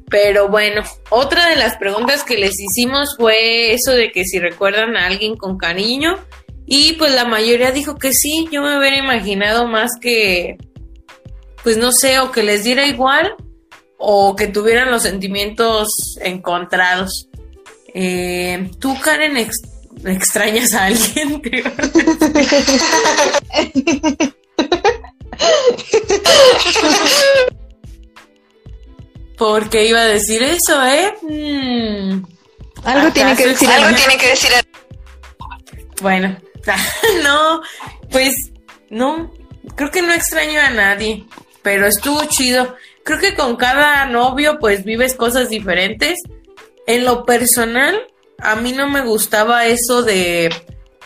Pero 0.10 0.48
bueno, 0.48 0.84
otra 1.10 1.50
de 1.50 1.58
las 1.58 1.76
preguntas 1.78 2.24
que 2.24 2.38
les 2.38 2.56
hicimos 2.60 3.16
fue 3.18 3.74
eso 3.74 3.92
de 3.92 4.12
que 4.12 4.24
si 4.24 4.40
recuerdan 4.40 4.96
a 4.96 5.08
alguien 5.08 5.36
con 5.36 5.58
cariño. 5.58 6.18
Y 6.66 6.94
pues 6.94 7.14
la 7.14 7.26
mayoría 7.26 7.72
dijo 7.72 7.96
que 7.96 8.14
sí. 8.14 8.48
Yo 8.52 8.62
me 8.62 8.78
hubiera 8.78 8.98
imaginado 8.98 9.68
más 9.68 9.92
que, 10.02 10.58
pues 11.64 11.78
no 11.78 11.92
sé, 11.92 12.20
o 12.20 12.32
que 12.32 12.44
les 12.44 12.64
diera 12.64 12.86
igual 12.86 13.36
o 13.98 14.36
que 14.36 14.48
tuvieran 14.48 14.92
los 14.92 15.04
sentimientos 15.04 16.18
encontrados. 16.22 17.28
Eh, 17.94 18.70
¿Tú, 18.80 18.98
Karen, 19.02 19.38
ex- 19.38 19.62
extrañas 20.06 20.74
a 20.74 20.86
alguien? 20.86 21.42
Porque 29.38 29.86
iba 29.86 30.02
a 30.02 30.06
decir 30.06 30.42
eso, 30.42 30.84
¿eh? 30.86 31.14
Mm. 31.22 32.26
Algo 32.84 33.12
tiene 33.12 33.36
que 33.36 33.44
¿Acaso 33.44 33.50
decir. 33.50 33.70
Algo 33.70 33.96
tiene 33.96 34.18
que 34.18 34.28
decir. 34.30 34.52
Bueno, 36.02 36.38
no, 37.24 37.62
pues 38.12 38.52
no, 38.90 39.32
creo 39.76 39.92
que 39.92 40.02
no 40.02 40.14
extraño 40.14 40.60
a 40.62 40.70
nadie, 40.70 41.26
pero 41.62 41.88
estuvo 41.88 42.24
chido. 42.26 42.76
Creo 43.04 43.20
que 43.20 43.36
con 43.36 43.56
cada 43.56 44.06
novio 44.06 44.60
pues 44.60 44.84
vives 44.84 45.16
cosas 45.16 45.50
diferentes. 45.50 46.20
En 46.88 47.06
lo 47.06 47.26
personal, 47.26 48.08
a 48.40 48.56
mí 48.56 48.72
no 48.72 48.90
me 48.90 49.02
gustaba 49.02 49.66
eso 49.66 50.04
de 50.04 50.50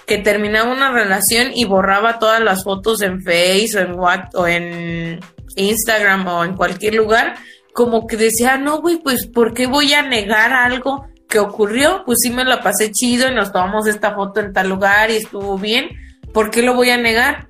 que 0.05 0.17
terminaba 0.17 0.71
una 0.71 0.91
relación 0.91 1.51
y 1.53 1.65
borraba 1.65 2.19
todas 2.19 2.41
las 2.41 2.63
fotos 2.63 3.01
en 3.01 3.21
Face 3.23 3.71
o 3.75 3.79
en 3.79 3.93
What 3.93 4.35
o 4.35 4.47
en 4.47 5.19
Instagram 5.55 6.27
o 6.27 6.43
en 6.43 6.55
cualquier 6.55 6.95
lugar, 6.95 7.35
como 7.73 8.07
que 8.07 8.17
decía, 8.17 8.57
no, 8.57 8.81
güey, 8.81 8.97
pues 8.97 9.27
¿por 9.27 9.53
qué 9.53 9.67
voy 9.67 9.93
a 9.93 10.01
negar 10.01 10.53
algo 10.53 11.05
que 11.27 11.39
ocurrió? 11.39 12.03
Pues 12.05 12.19
sí 12.21 12.29
me 12.29 12.43
la 12.43 12.61
pasé 12.61 12.91
chido 12.91 13.29
y 13.29 13.35
nos 13.35 13.51
tomamos 13.51 13.87
esta 13.87 14.13
foto 14.13 14.39
en 14.39 14.53
tal 14.53 14.69
lugar 14.69 15.11
y 15.11 15.17
estuvo 15.17 15.57
bien, 15.57 15.89
¿por 16.33 16.51
qué 16.51 16.61
lo 16.61 16.75
voy 16.75 16.89
a 16.89 16.97
negar? 16.97 17.49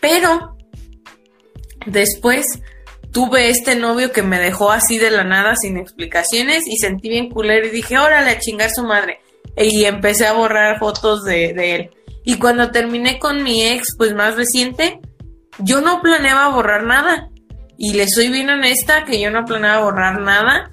Pero 0.00 0.56
después 1.86 2.60
tuve 3.12 3.50
este 3.50 3.74
novio 3.74 4.12
que 4.12 4.22
me 4.22 4.38
dejó 4.38 4.70
así 4.70 4.98
de 4.98 5.10
la 5.10 5.24
nada 5.24 5.56
sin 5.56 5.76
explicaciones 5.76 6.66
y 6.66 6.76
sentí 6.76 7.08
bien 7.08 7.30
culero 7.30 7.66
y 7.66 7.70
dije, 7.70 7.98
órale 7.98 8.30
a 8.30 8.38
chingar 8.38 8.70
su 8.70 8.84
madre. 8.84 9.20
Y 9.56 9.84
empecé 9.84 10.26
a 10.26 10.34
borrar 10.34 10.78
fotos 10.78 11.24
de, 11.24 11.52
de 11.52 11.74
él. 11.74 11.90
Y 12.24 12.38
cuando 12.38 12.70
terminé 12.70 13.18
con 13.18 13.42
mi 13.42 13.64
ex, 13.64 13.96
pues 13.96 14.14
más 14.14 14.36
reciente, 14.36 15.00
yo 15.58 15.80
no 15.80 16.00
planeaba 16.00 16.54
borrar 16.54 16.84
nada. 16.84 17.30
Y 17.78 17.94
le 17.94 18.08
soy 18.08 18.28
bien 18.28 18.50
honesta 18.50 19.04
que 19.04 19.20
yo 19.20 19.30
no 19.30 19.46
planeaba 19.46 19.84
borrar 19.84 20.20
nada. 20.20 20.72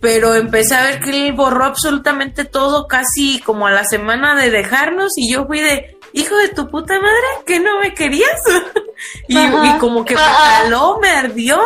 Pero 0.00 0.34
empecé 0.34 0.74
a 0.74 0.84
ver 0.84 1.00
que 1.00 1.10
él 1.10 1.32
borró 1.32 1.64
absolutamente 1.64 2.44
todo 2.44 2.86
casi 2.86 3.40
como 3.40 3.66
a 3.66 3.72
la 3.72 3.84
semana 3.84 4.36
de 4.36 4.50
dejarnos 4.50 5.14
y 5.16 5.32
yo 5.32 5.46
fui 5.46 5.60
de, 5.60 5.98
hijo 6.12 6.36
de 6.36 6.48
tu 6.50 6.68
puta 6.68 6.94
madre, 7.00 7.44
que 7.46 7.60
no 7.60 7.80
me 7.80 7.92
querías. 7.94 8.40
y, 9.28 9.38
y 9.38 9.78
como 9.80 10.04
que 10.04 10.14
me 10.14 10.20
caló, 10.20 10.98
me 11.00 11.10
ardió. 11.10 11.60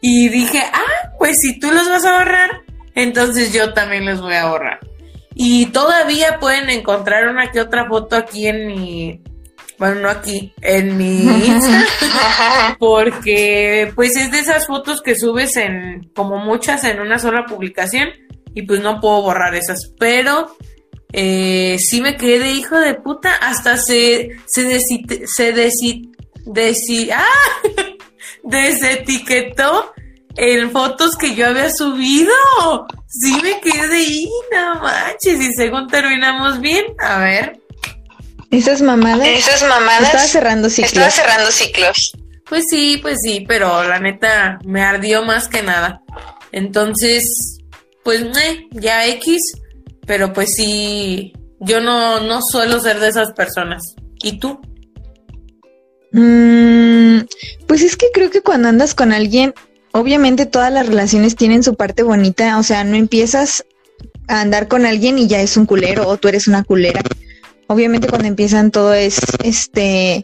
Y 0.00 0.28
dije, 0.28 0.62
ah, 0.72 1.10
pues 1.18 1.38
si 1.40 1.58
tú 1.58 1.70
los 1.70 1.88
vas 1.88 2.04
a 2.04 2.18
borrar, 2.18 2.62
entonces 2.94 3.52
yo 3.52 3.74
también 3.74 4.06
los 4.06 4.20
voy 4.20 4.34
a 4.34 4.48
borrar. 4.48 4.80
Y 5.34 5.66
todavía 5.66 6.38
pueden 6.38 6.70
encontrar 6.70 7.28
una 7.28 7.50
que 7.50 7.60
otra 7.60 7.86
foto 7.88 8.16
aquí 8.16 8.46
en 8.46 8.66
mi, 8.66 9.20
bueno, 9.78 10.00
no 10.00 10.08
aquí, 10.08 10.52
en 10.60 10.96
mi 10.96 11.20
Insta, 11.22 11.86
porque 12.78 13.92
pues 13.94 14.16
es 14.16 14.30
de 14.30 14.38
esas 14.40 14.66
fotos 14.66 15.02
que 15.02 15.16
subes 15.16 15.56
en, 15.56 16.10
como 16.14 16.38
muchas 16.38 16.84
en 16.84 17.00
una 17.00 17.18
sola 17.18 17.46
publicación, 17.46 18.08
y 18.54 18.62
pues 18.62 18.80
no 18.80 19.00
puedo 19.00 19.22
borrar 19.22 19.54
esas, 19.54 19.92
pero 19.98 20.56
eh, 21.12 21.76
sí 21.80 22.00
me 22.00 22.16
quedé 22.16 22.38
de 22.40 22.50
hijo 22.52 22.78
de 22.78 22.94
puta, 22.94 23.34
hasta 23.34 23.76
se, 23.76 24.30
se, 24.46 24.68
desi- 24.68 25.26
se 25.26 25.54
desi- 25.54 26.10
desi- 26.46 27.10
¡ah! 27.14 27.24
desetiquetó 28.42 29.92
en 30.36 30.70
fotos 30.70 31.16
que 31.16 31.34
yo 31.34 31.46
había 31.48 31.70
subido. 31.70 32.32
Sí 33.08 33.36
me 33.42 33.60
quedé 33.60 33.96
ahí, 33.96 34.30
no 34.52 34.80
manches, 34.82 35.40
y 35.40 35.52
según 35.54 35.86
terminamos 35.86 36.60
bien, 36.60 36.84
a 36.98 37.18
ver, 37.18 37.60
Esas 38.54 38.82
mamadas. 38.82 39.26
Esas 39.26 39.62
mamadas. 39.62 40.04
Estaba 40.04 40.24
cerrando 40.24 40.70
ciclos. 40.70 40.92
Estaba 40.92 41.10
cerrando 41.10 41.50
ciclos. 41.50 42.12
Pues 42.48 42.64
sí, 42.68 42.98
pues 43.00 43.18
sí, 43.22 43.44
pero 43.46 43.84
la 43.84 43.98
neta 43.98 44.58
me 44.64 44.82
ardió 44.82 45.24
más 45.24 45.48
que 45.48 45.62
nada. 45.62 46.02
Entonces, 46.52 47.58
pues 48.04 48.22
meh, 48.22 48.68
ya 48.70 49.06
X, 49.06 49.40
pero 50.06 50.32
pues 50.32 50.54
sí, 50.54 51.32
yo 51.60 51.80
no, 51.80 52.20
no 52.20 52.40
suelo 52.42 52.80
ser 52.80 53.00
de 53.00 53.08
esas 53.08 53.32
personas. 53.32 53.82
¿Y 54.22 54.38
tú? 54.38 54.60
Mm, 56.12 57.26
pues 57.66 57.82
es 57.82 57.96
que 57.96 58.06
creo 58.12 58.30
que 58.30 58.40
cuando 58.40 58.68
andas 58.68 58.94
con 58.94 59.12
alguien, 59.12 59.52
obviamente 59.92 60.46
todas 60.46 60.72
las 60.72 60.86
relaciones 60.86 61.34
tienen 61.34 61.62
su 61.62 61.74
parte 61.74 62.02
bonita, 62.02 62.58
o 62.58 62.62
sea, 62.62 62.84
no 62.84 62.96
empiezas 62.96 63.64
a 64.28 64.40
andar 64.40 64.68
con 64.68 64.86
alguien 64.86 65.18
y 65.18 65.26
ya 65.26 65.40
es 65.40 65.56
un 65.56 65.66
culero 65.66 66.06
o 66.06 66.16
tú 66.16 66.28
eres 66.28 66.46
una 66.46 66.62
culera. 66.62 67.00
Obviamente 67.66 68.08
cuando 68.08 68.28
empiezan 68.28 68.70
todo 68.70 68.92
es 68.94 69.18
este 69.42 70.22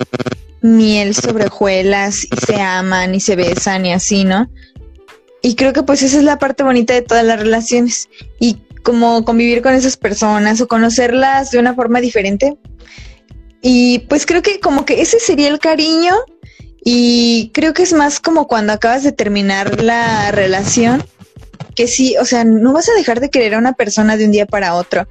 miel 0.62 1.14
sobre 1.14 1.46
hojuelas 1.46 2.24
y 2.24 2.36
se 2.46 2.60
aman 2.60 3.14
y 3.14 3.20
se 3.20 3.36
besan 3.36 3.86
y 3.86 3.92
así, 3.92 4.24
¿no? 4.24 4.50
Y 5.42 5.54
creo 5.54 5.72
que 5.72 5.82
pues 5.82 6.02
esa 6.02 6.18
es 6.18 6.24
la 6.24 6.38
parte 6.38 6.62
bonita 6.62 6.92
de 6.92 7.02
todas 7.02 7.24
las 7.24 7.40
relaciones 7.40 8.08
y 8.38 8.58
como 8.82 9.24
convivir 9.24 9.62
con 9.62 9.74
esas 9.74 9.96
personas 9.96 10.60
o 10.60 10.68
conocerlas 10.68 11.50
de 11.50 11.58
una 11.58 11.74
forma 11.74 12.00
diferente. 12.00 12.58
Y 13.62 14.00
pues 14.00 14.26
creo 14.26 14.42
que 14.42 14.60
como 14.60 14.84
que 14.84 15.00
ese 15.00 15.18
sería 15.18 15.48
el 15.48 15.58
cariño 15.58 16.14
y 16.82 17.50
creo 17.52 17.74
que 17.74 17.82
es 17.82 17.92
más 17.92 18.20
como 18.20 18.46
cuando 18.46 18.72
acabas 18.72 19.02
de 19.02 19.12
terminar 19.12 19.82
la 19.82 20.30
relación, 20.30 21.04
que 21.74 21.86
sí, 21.86 22.16
o 22.18 22.24
sea, 22.24 22.44
no 22.44 22.72
vas 22.72 22.88
a 22.88 22.94
dejar 22.94 23.20
de 23.20 23.30
querer 23.30 23.54
a 23.54 23.58
una 23.58 23.74
persona 23.74 24.16
de 24.16 24.24
un 24.24 24.32
día 24.32 24.46
para 24.46 24.74
otro. 24.74 25.06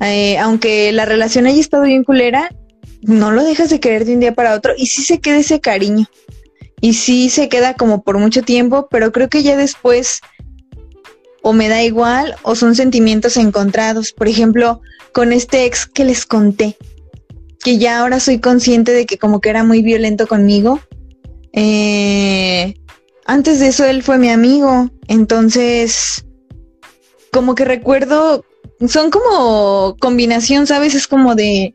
Eh, 0.00 0.38
aunque 0.38 0.92
la 0.92 1.04
relación 1.04 1.46
haya 1.46 1.60
estado 1.60 1.84
bien 1.84 2.04
culera, 2.04 2.50
no 3.02 3.30
lo 3.30 3.44
dejas 3.44 3.70
de 3.70 3.80
querer 3.80 4.04
de 4.04 4.14
un 4.14 4.20
día 4.20 4.34
para 4.34 4.54
otro 4.54 4.72
y 4.76 4.86
sí 4.86 5.02
se 5.02 5.20
queda 5.20 5.38
ese 5.38 5.60
cariño. 5.60 6.06
Y 6.80 6.94
sí 6.94 7.28
se 7.28 7.48
queda 7.48 7.74
como 7.74 8.02
por 8.02 8.18
mucho 8.18 8.42
tiempo, 8.42 8.88
pero 8.90 9.12
creo 9.12 9.28
que 9.28 9.42
ya 9.42 9.56
después 9.56 10.20
o 11.42 11.52
me 11.52 11.68
da 11.68 11.82
igual 11.82 12.36
o 12.42 12.54
son 12.54 12.74
sentimientos 12.74 13.36
encontrados. 13.36 14.12
Por 14.12 14.28
ejemplo, 14.28 14.80
con 15.12 15.32
este 15.32 15.66
ex 15.66 15.86
que 15.86 16.04
les 16.04 16.24
conté. 16.24 16.76
que 17.62 17.76
ya 17.76 18.00
ahora 18.00 18.20
soy 18.20 18.38
consciente 18.40 18.92
de 18.92 19.04
que 19.04 19.18
como 19.18 19.42
que 19.42 19.50
era 19.50 19.64
muy 19.64 19.82
violento 19.82 20.26
conmigo. 20.26 20.80
Eh, 21.52 22.74
antes 23.26 23.60
de 23.60 23.68
eso 23.68 23.84
él 23.84 24.02
fue 24.02 24.16
mi 24.16 24.30
amigo, 24.30 24.88
entonces 25.08 26.24
como 27.30 27.54
que 27.54 27.64
recuerdo, 27.66 28.46
son 28.88 29.10
como 29.10 29.96
combinación, 29.98 30.66
¿sabes? 30.66 30.94
Es 30.94 31.06
como 31.06 31.34
de 31.34 31.74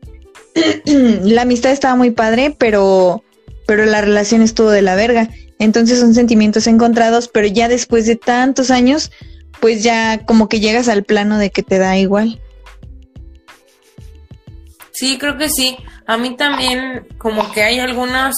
la 0.84 1.42
amistad 1.42 1.72
estaba 1.72 1.96
muy 1.96 2.10
padre, 2.10 2.54
pero 2.56 3.22
pero 3.66 3.84
la 3.84 4.00
relación 4.00 4.42
estuvo 4.42 4.70
de 4.70 4.82
la 4.82 4.94
verga. 4.94 5.28
Entonces 5.58 5.98
son 5.98 6.14
sentimientos 6.14 6.66
encontrados, 6.66 7.28
pero 7.28 7.46
ya 7.46 7.68
después 7.68 8.06
de 8.06 8.16
tantos 8.16 8.70
años, 8.70 9.10
pues 9.60 9.82
ya 9.82 10.24
como 10.24 10.48
que 10.48 10.60
llegas 10.60 10.88
al 10.88 11.04
plano 11.04 11.38
de 11.38 11.50
que 11.50 11.62
te 11.62 11.78
da 11.78 11.96
igual. 11.96 12.40
Sí, 14.92 15.18
creo 15.18 15.36
que 15.36 15.48
sí. 15.48 15.76
A 16.06 16.16
mí 16.16 16.36
también 16.36 17.06
como 17.18 17.50
que 17.52 17.62
hay 17.62 17.80
algunas, 17.80 18.36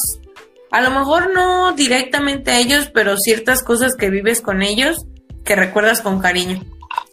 a 0.70 0.81
lo 0.81 0.90
mejor 0.90 1.32
no 1.32 1.73
directamente 1.73 2.51
a 2.51 2.59
ellos, 2.59 2.90
pero 2.93 3.16
ciertas 3.16 3.62
cosas 3.62 3.95
que 3.95 4.11
vives 4.11 4.40
con 4.40 4.62
ellos 4.62 4.97
que 5.45 5.57
recuerdas 5.57 6.01
con 6.01 6.20
cariño. 6.20 6.62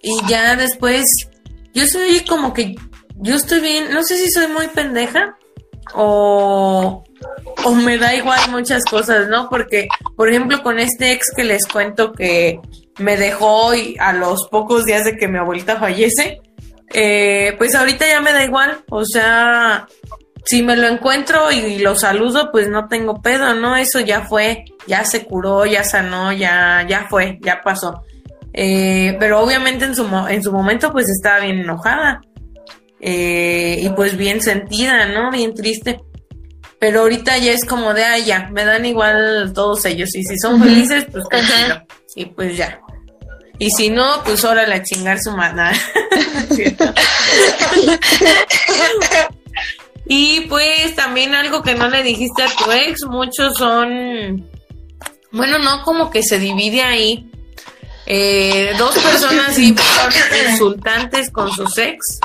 Y 0.01 0.15
ya 0.27 0.55
después, 0.55 1.29
yo 1.75 1.85
soy 1.85 2.21
como 2.21 2.53
que, 2.53 2.75
yo 3.17 3.35
estoy 3.35 3.59
bien, 3.59 3.91
no 3.91 4.03
sé 4.03 4.17
si 4.17 4.31
soy 4.31 4.47
muy 4.47 4.67
pendeja 4.69 5.37
o, 5.93 7.03
o 7.63 7.75
me 7.75 7.97
da 7.97 8.15
igual 8.15 8.39
muchas 8.49 8.83
cosas, 8.85 9.27
¿no? 9.27 9.49
Porque, 9.49 9.87
por 10.15 10.29
ejemplo, 10.29 10.63
con 10.63 10.79
este 10.79 11.11
ex 11.11 11.31
que 11.35 11.43
les 11.43 11.67
cuento 11.67 12.13
que 12.13 12.59
me 12.97 13.17
dejó 13.17 13.75
y 13.75 13.97
a 13.99 14.13
los 14.13 14.47
pocos 14.47 14.85
días 14.85 15.03
de 15.03 15.17
que 15.17 15.27
mi 15.27 15.37
abuelita 15.37 15.77
fallece, 15.77 16.41
eh, 16.93 17.53
pues 17.57 17.75
ahorita 17.75 18.07
ya 18.07 18.21
me 18.21 18.31
da 18.31 18.43
igual, 18.45 18.83
o 18.89 19.03
sea, 19.03 19.87
si 20.45 20.63
me 20.63 20.77
lo 20.77 20.87
encuentro 20.87 21.51
y 21.51 21.79
lo 21.79 21.95
saludo, 21.97 22.51
pues 22.51 22.69
no 22.69 22.87
tengo 22.87 23.21
pedo, 23.21 23.53
¿no? 23.53 23.75
Eso 23.75 23.99
ya 23.99 24.21
fue, 24.21 24.63
ya 24.87 25.03
se 25.03 25.25
curó, 25.25 25.65
ya 25.65 25.83
sanó, 25.83 26.31
ya, 26.31 26.85
ya 26.87 27.07
fue, 27.09 27.37
ya 27.41 27.61
pasó. 27.63 28.03
Eh, 28.57 29.17
pero 29.19 29.41
obviamente 29.41 29.83
en 29.83 29.93
su, 29.95 30.07
en 30.29 30.41
su 30.41 30.53
momento 30.53 30.89
pues 30.93 31.09
estaba 31.09 31.41
bien 31.41 31.59
enojada 31.59 32.21
eh, 33.01 33.81
y 33.81 33.89
pues 33.89 34.15
bien 34.15 34.41
sentida, 34.41 35.07
¿no? 35.07 35.29
Bien 35.29 35.53
triste. 35.53 35.99
Pero 36.79 37.01
ahorita 37.01 37.37
ya 37.37 37.51
es 37.51 37.65
como 37.65 37.93
de, 37.93 38.05
ah, 38.05 38.17
ya, 38.17 38.49
me 38.51 38.63
dan 38.63 38.85
igual 38.85 39.51
todos 39.53 39.83
ellos. 39.85 40.15
Y 40.15 40.23
si 40.23 40.37
son 40.37 40.61
felices, 40.61 41.05
pues 41.11 41.25
tranquilo. 41.29 41.81
Y 42.15 42.25
pues 42.25 42.55
ya. 42.55 42.79
Y 43.59 43.71
si 43.71 43.89
no, 43.89 44.23
pues 44.23 44.43
órale 44.43 44.75
a 44.75 44.83
chingar 44.83 45.19
su 45.19 45.31
mana. 45.31 45.71
y 50.07 50.41
pues 50.41 50.95
también 50.95 51.33
algo 51.35 51.61
que 51.61 51.75
no 51.75 51.89
le 51.89 52.03
dijiste 52.03 52.43
a 52.43 52.47
tu 52.47 52.71
ex, 52.71 53.05
muchos 53.05 53.57
son, 53.57 54.49
bueno, 55.31 55.59
no 55.59 55.83
como 55.83 56.09
que 56.09 56.23
se 56.23 56.39
divide 56.39 56.81
ahí. 56.81 57.29
Eh, 58.05 58.73
dos 58.77 58.97
personas 58.99 59.57
insultantes 60.49 61.31
con 61.31 61.51
sus 61.51 61.77
ex, 61.77 62.19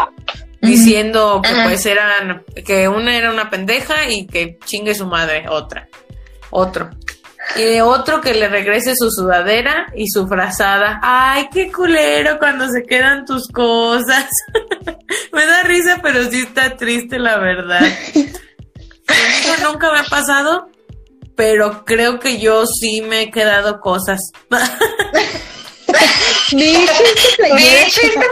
diciendo 0.61 1.41
que 1.43 1.55
pues 1.65 1.87
eran, 1.87 2.45
que 2.67 2.89
una 2.89 3.17
era 3.17 3.31
una 3.31 3.49
pendeja 3.49 4.11
y 4.11 4.27
que 4.27 4.59
chingue 4.65 4.95
su 4.95 5.07
madre, 5.07 5.49
otra, 5.49 5.89
otro. 6.51 6.91
Y 7.57 7.81
otro 7.81 8.21
que 8.21 8.35
le 8.35 8.49
regrese 8.49 8.95
su 8.95 9.11
sudadera 9.11 9.87
y 9.97 10.09
su 10.09 10.29
frazada. 10.29 11.01
Ay, 11.03 11.49
qué 11.53 11.73
culero 11.73 12.39
cuando 12.39 12.69
se 12.69 12.85
quedan 12.85 13.25
tus 13.25 13.49
cosas. 13.49 14.29
me 15.33 15.47
da 15.47 15.63
risa, 15.63 16.01
pero 16.03 16.31
sí 16.31 16.43
está 16.43 16.77
triste 16.77 17.19
la 17.19 17.39
verdad. 17.39 17.83
Eso 18.15 19.73
nunca 19.73 19.91
me 19.91 20.01
ha 20.01 20.05
pasado, 20.05 20.69
pero 21.35 21.85
creo 21.85 22.21
que 22.21 22.39
yo 22.39 22.67
sí 22.67 23.01
me 23.01 23.23
he 23.23 23.31
quedado 23.31 23.81
cosas. 23.81 24.21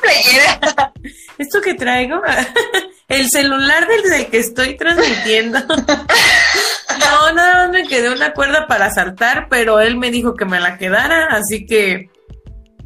playera. 0.03 0.93
¿Esto 1.39 1.61
que 1.61 1.75
traigo? 1.75 2.21
El 3.09 3.31
celular 3.31 3.87
del 3.87 4.27
que 4.27 4.39
estoy 4.39 4.77
transmitiendo. 4.77 5.59
No, 5.61 7.33
nada 7.33 7.67
más 7.67 7.71
me 7.71 7.89
quedé 7.89 8.11
una 8.11 8.33
cuerda 8.35 8.67
para 8.67 8.91
saltar, 8.91 9.47
pero 9.49 9.81
él 9.81 9.97
me 9.97 10.11
dijo 10.11 10.35
que 10.35 10.45
me 10.45 10.61
la 10.61 10.77
quedara, 10.77 11.29
así 11.31 11.65
que. 11.65 12.11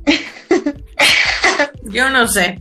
Yo 1.84 2.08
no 2.10 2.28
sé. 2.28 2.60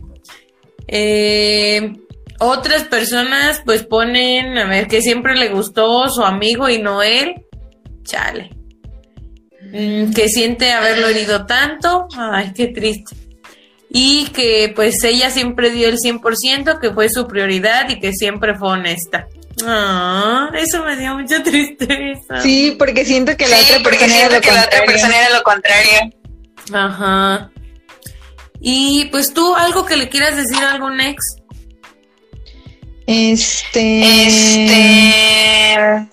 Eh, 0.88 1.92
otras 2.40 2.84
personas, 2.84 3.62
pues 3.64 3.84
ponen, 3.84 4.58
a 4.58 4.64
ver, 4.64 4.88
que 4.88 5.00
siempre 5.00 5.36
le 5.36 5.50
gustó 5.50 6.08
su 6.08 6.24
amigo 6.24 6.68
y 6.68 6.82
no 6.82 7.02
él. 7.02 7.46
Chale. 8.02 8.50
Mm, 9.72 10.12
que 10.12 10.28
siente 10.28 10.70
haberlo 10.72 11.08
herido 11.08 11.46
tanto. 11.46 12.06
Ay, 12.16 12.52
qué 12.54 12.68
triste. 12.68 13.16
Y 13.88 14.26
que 14.28 14.72
pues 14.74 15.02
ella 15.04 15.30
siempre 15.30 15.70
dio 15.70 15.88
el 15.88 15.98
100%, 15.98 16.78
que 16.80 16.90
fue 16.92 17.08
su 17.08 17.26
prioridad 17.26 17.88
y 17.88 17.98
que 17.98 18.12
siempre 18.12 18.54
fue 18.54 18.70
honesta. 18.70 19.26
Ah, 19.64 20.50
eso 20.54 20.82
me 20.84 20.96
dio 20.96 21.16
mucha 21.16 21.42
tristeza. 21.42 22.40
Sí, 22.40 22.74
porque 22.78 23.04
siento 23.04 23.36
que 23.36 23.46
la, 23.48 23.58
otra, 23.58 23.82
persona 23.82 24.18
era 24.18 24.34
lo 24.34 24.40
que 24.40 24.50
la 24.50 24.64
otra 24.64 24.84
persona 24.84 25.18
era 25.18 25.36
lo 25.36 25.42
contrario. 25.42 26.10
Ajá. 26.72 27.50
Y 28.60 29.06
pues 29.06 29.34
tú, 29.34 29.54
algo 29.54 29.84
que 29.84 29.96
le 29.96 30.08
quieras 30.08 30.36
decir 30.36 30.62
a 30.64 30.72
algún 30.72 31.00
ex. 31.00 31.36
Este. 33.06 34.26
Este. 34.26 36.08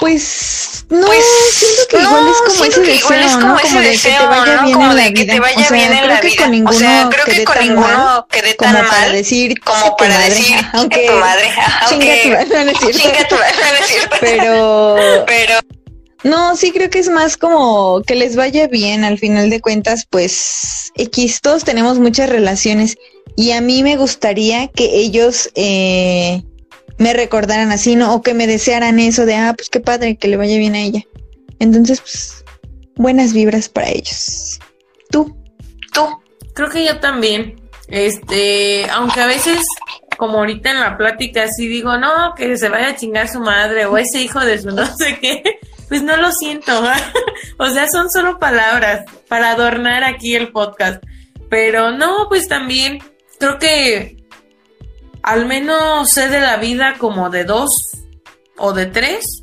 Pues 0.00 0.84
no, 0.88 1.06
pues, 1.06 1.24
siento 1.52 1.82
que 2.82 2.94
igual 2.96 3.22
es 3.22 3.32
como 3.32 3.58
ese 3.58 3.80
deseo, 3.80 4.28
¿no? 4.28 4.72
Como 4.72 4.94
de 4.94 5.14
que 5.14 5.24
te 5.24 5.40
vaya 5.40 5.68
bien 5.70 5.92
en 5.92 6.08
la 6.08 6.20
vida. 6.20 6.20
o 6.20 6.20
sea, 6.20 6.28
creo 6.28 6.30
que 6.30 6.36
con 6.36 6.50
ninguno 6.50 6.70
o 6.70 6.78
sea, 6.78 7.08
creo 7.10 7.24
que 7.24 7.44
con 7.44 7.58
ninguno 7.60 8.26
quede 8.30 8.54
tan 8.54 8.74
como 8.76 8.88
para 8.88 9.08
decir 9.10 9.60
como 9.60 9.96
para 9.96 10.18
decir 10.18 10.56
aunque 10.72 11.06
tu 11.06 11.12
madre, 11.14 11.50
chinga 11.88 12.22
tu 12.22 12.28
madre, 12.30 12.64
no 12.64 12.70
es 12.70 12.78
cierto. 12.78 12.98
Chinga 12.98 13.28
tu 13.28 13.34
madre, 13.36 13.54
no 13.70 13.84
es 13.84 13.86
cierto. 13.86 14.16
Pero 14.20 15.24
pero 15.26 15.54
no, 16.24 16.56
sí 16.56 16.70
creo 16.70 16.88
que 16.88 17.00
es 17.00 17.08
más 17.08 17.36
como 17.36 18.02
que 18.02 18.14
les 18.14 18.36
vaya 18.36 18.68
bien 18.68 19.04
al 19.04 19.18
final 19.18 19.50
de 19.50 19.60
cuentas, 19.60 20.06
pues 20.08 20.92
X, 20.96 21.40
todos 21.40 21.64
tenemos 21.64 21.98
muchas 21.98 22.28
relaciones 22.28 22.96
y 23.36 23.52
a 23.52 23.60
mí 23.60 23.82
me 23.82 23.96
gustaría 23.96 24.68
que 24.68 24.84
ellos 24.84 25.50
eh, 25.54 26.42
me 27.02 27.12
recordaran 27.12 27.72
así, 27.72 27.96
¿no? 27.96 28.14
O 28.14 28.22
que 28.22 28.32
me 28.32 28.46
desearan 28.46 29.00
eso 29.00 29.26
de, 29.26 29.34
ah, 29.34 29.54
pues 29.56 29.68
qué 29.68 29.80
padre, 29.80 30.16
que 30.16 30.28
le 30.28 30.36
vaya 30.36 30.56
bien 30.56 30.74
a 30.74 30.80
ella. 30.80 31.02
Entonces, 31.58 32.00
pues, 32.00 32.44
buenas 32.94 33.32
vibras 33.32 33.68
para 33.68 33.88
ellos. 33.88 34.60
¿Tú? 35.10 35.36
¿Tú? 35.92 36.06
Creo 36.54 36.70
que 36.70 36.84
yo 36.84 37.00
también. 37.00 37.60
Este, 37.88 38.88
aunque 38.90 39.20
a 39.20 39.26
veces, 39.26 39.66
como 40.16 40.38
ahorita 40.38 40.70
en 40.70 40.80
la 40.80 40.96
plática, 40.96 41.42
así 41.42 41.66
digo, 41.66 41.98
no, 41.98 42.34
que 42.36 42.56
se 42.56 42.68
vaya 42.68 42.88
a 42.88 42.96
chingar 42.96 43.28
su 43.28 43.40
madre 43.40 43.84
o 43.86 43.98
ese 43.98 44.22
hijo 44.22 44.40
de 44.40 44.58
su 44.62 44.70
no 44.70 44.86
sé 44.96 45.18
qué, 45.20 45.42
pues 45.88 46.02
no 46.02 46.16
lo 46.16 46.30
siento. 46.32 46.82
o 47.58 47.68
sea, 47.68 47.88
son 47.88 48.10
solo 48.10 48.38
palabras 48.38 49.04
para 49.28 49.50
adornar 49.50 50.04
aquí 50.04 50.36
el 50.36 50.52
podcast. 50.52 51.02
Pero 51.50 51.90
no, 51.90 52.28
pues 52.28 52.48
también 52.48 53.00
creo 53.38 53.58
que 53.58 54.21
al 55.22 55.46
menos 55.46 56.10
sé 56.10 56.28
de 56.28 56.40
la 56.40 56.56
vida 56.56 56.96
como 56.98 57.30
de 57.30 57.44
dos 57.44 57.70
o 58.58 58.72
de 58.72 58.86
tres 58.86 59.42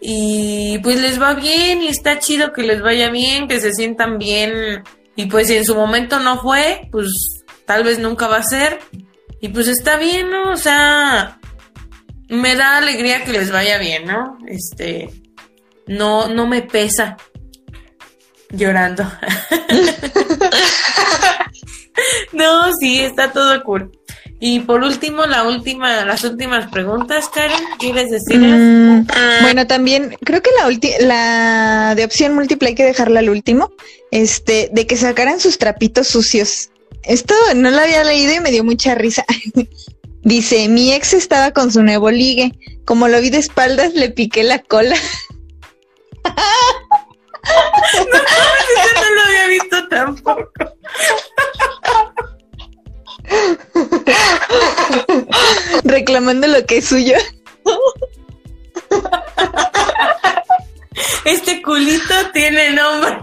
y 0.00 0.78
pues 0.80 1.00
les 1.00 1.20
va 1.20 1.34
bien 1.34 1.82
y 1.82 1.88
está 1.88 2.18
chido 2.18 2.52
que 2.52 2.62
les 2.62 2.82
vaya 2.82 3.10
bien, 3.10 3.48
que 3.48 3.60
se 3.60 3.72
sientan 3.72 4.18
bien 4.18 4.84
y 5.16 5.26
pues 5.26 5.48
si 5.48 5.56
en 5.56 5.64
su 5.64 5.74
momento 5.74 6.20
no 6.20 6.40
fue, 6.40 6.88
pues 6.90 7.08
tal 7.64 7.84
vez 7.84 7.98
nunca 7.98 8.28
va 8.28 8.38
a 8.38 8.42
ser 8.42 8.80
y 9.40 9.48
pues 9.48 9.68
está 9.68 9.96
bien, 9.96 10.30
¿no? 10.30 10.52
O 10.52 10.56
sea, 10.56 11.38
me 12.28 12.56
da 12.56 12.78
alegría 12.78 13.24
que 13.24 13.32
les 13.32 13.50
vaya 13.50 13.78
bien, 13.78 14.06
¿no? 14.06 14.38
Este, 14.46 15.10
no, 15.86 16.28
no 16.28 16.46
me 16.46 16.62
pesa 16.62 17.16
llorando. 18.50 19.04
no, 22.32 22.72
sí, 22.80 23.00
está 23.00 23.32
todo 23.32 23.62
cool. 23.64 23.90
Y 24.46 24.60
por 24.60 24.82
último, 24.82 25.24
la 25.24 25.44
última, 25.44 26.04
las 26.04 26.22
últimas 26.22 26.70
preguntas, 26.70 27.30
Karen, 27.30 27.64
¿quieres 27.78 28.10
decirles? 28.10 28.60
Mm, 28.60 29.06
bueno, 29.40 29.66
también 29.66 30.18
creo 30.22 30.42
que 30.42 30.50
la 30.58 30.68
la 31.00 31.94
de 31.94 32.04
opción 32.04 32.34
múltiple 32.34 32.68
hay 32.68 32.74
que 32.74 32.84
dejarla 32.84 33.20
al 33.20 33.30
último, 33.30 33.72
este, 34.10 34.68
de 34.70 34.86
que 34.86 34.98
sacaran 34.98 35.40
sus 35.40 35.56
trapitos 35.56 36.08
sucios. 36.08 36.68
Esto 37.04 37.34
no 37.56 37.70
lo 37.70 37.78
había 37.78 38.04
leído 38.04 38.34
y 38.34 38.40
me 38.40 38.50
dio 38.50 38.64
mucha 38.64 38.94
risa. 38.94 39.24
Dice, 40.22 40.68
mi 40.68 40.92
ex 40.92 41.14
estaba 41.14 41.52
con 41.52 41.72
su 41.72 41.82
nuevo 41.82 42.10
ligue. 42.10 42.52
Como 42.84 43.08
lo 43.08 43.22
vi 43.22 43.30
de 43.30 43.38
espaldas, 43.38 43.94
le 43.94 44.10
piqué 44.10 44.42
la 44.42 44.58
cola. 44.58 44.96
no, 47.94 48.04
no 48.04 49.14
lo 49.14 49.22
había 49.22 49.46
visto 49.48 49.88
tampoco. 49.88 50.74
reclamando 55.84 56.46
lo 56.46 56.64
que 56.66 56.78
es 56.78 56.88
suyo. 56.88 57.14
Este 61.24 61.62
culito 61.62 62.14
tiene 62.32 62.70
nombre. 62.72 63.18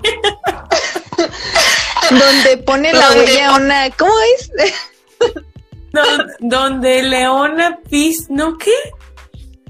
Donde 2.10 2.58
pone 2.58 2.92
la 2.94 3.12
huella 3.12 3.54
una. 3.56 3.90
¿Cómo 3.92 4.12
es? 4.36 4.52
Don- 5.94 6.28
donde 6.40 7.04
Leona 7.04 7.78
pis. 7.90 8.30
¿No 8.30 8.58
qué? 8.58 8.74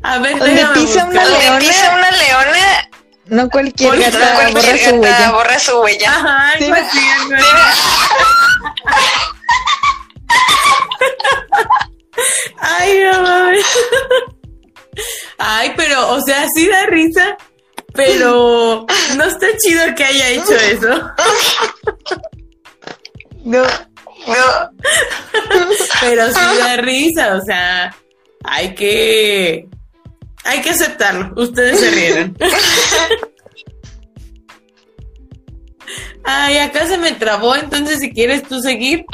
A 0.03 0.17
ver, 0.19 0.37
Donde 0.39 0.65
pisa 0.73 1.05
una 1.05 1.25
leona. 1.25 1.59
Pisa 1.59 1.93
una 1.95 2.11
leona, 2.11 2.89
No 3.25 3.49
cualquier 3.49 3.99
gata 3.99 4.17
no 4.19 4.25
borra 4.35 4.51
cualquier 4.51 4.79
su 4.79 4.99
gata 4.99 5.17
huella. 5.17 5.31
borra 5.31 5.59
su 5.59 5.79
huella. 5.79 6.09
Ajá, 6.11 6.53
Sí, 6.57 6.63
algo 6.63 6.75
así. 6.75 6.99
Ay, 12.59 12.99
no 13.03 13.21
mames. 13.21 13.65
Ay, 15.37 15.73
pero, 15.75 16.11
o 16.13 16.21
sea, 16.21 16.47
sí 16.53 16.67
da 16.67 16.85
risa, 16.87 17.37
pero 17.93 18.85
no 19.15 19.23
está 19.23 19.47
chido 19.57 19.83
que 19.95 20.03
haya 20.03 20.29
hecho 20.29 20.55
eso. 20.55 21.11
No. 23.43 23.63
No, 24.27 24.69
Pero 25.99 26.27
sí 26.27 26.57
da 26.59 26.77
risa, 26.77 27.35
o 27.35 27.41
sea, 27.41 27.95
hay 28.43 28.75
que. 28.75 29.67
Hay 30.43 30.61
que 30.61 30.69
aceptarlo. 30.71 31.31
Ustedes 31.35 31.79
se 31.79 31.89
rieron. 31.91 32.37
Ay, 36.23 36.57
acá 36.59 36.85
se 36.85 36.97
me 36.99 37.13
trabó, 37.13 37.55
entonces 37.55 37.99
si 37.99 38.11
quieres 38.11 38.43
tú 38.43 38.59
seguir 38.59 39.05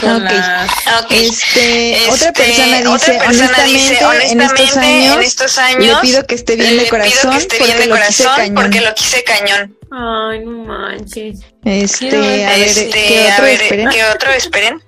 con 0.00 0.24
Ok. 0.26 0.30
las- 0.32 0.70
ok. 1.02 1.10
Este, 1.10 1.92
Este, 1.96 2.10
otra 2.10 2.32
persona 2.32 2.76
dice, 2.78 2.88
otra 2.88 3.06
persona 3.18 3.26
honestamente, 3.26 3.72
dice, 3.72 3.98
en 4.32 4.40
estos 4.40 4.76
años, 4.76 5.16
en 5.16 5.22
estos 5.22 5.58
años, 5.58 5.84
le 5.84 5.96
pido 6.00 6.26
que 6.26 6.34
esté 6.34 6.56
bien 6.56 6.76
de 6.78 6.88
corazón, 6.88 7.30
que 7.32 7.38
esté 7.38 7.56
porque 7.58 7.64
bien 7.74 7.78
de 7.78 7.86
lo 7.86 7.94
quise 8.06 8.22
corazón 8.24 8.36
cañón. 8.36 8.54
porque 8.54 8.80
lo 8.80 8.94
quise 8.94 9.24
cañón. 9.24 9.78
Ay, 9.90 10.40
no 10.40 10.64
manches. 10.64 11.40
Este, 11.64 12.16
a 12.46 12.50
ver, 12.50 12.60
este, 12.60 12.90
¿qué 12.90 13.28
a 13.30 13.32
otro 13.34 13.44
ver, 13.44 13.62
esperen? 13.62 13.88
¿qué 13.90 14.04
otro 14.04 14.30
esperen? 14.32 14.82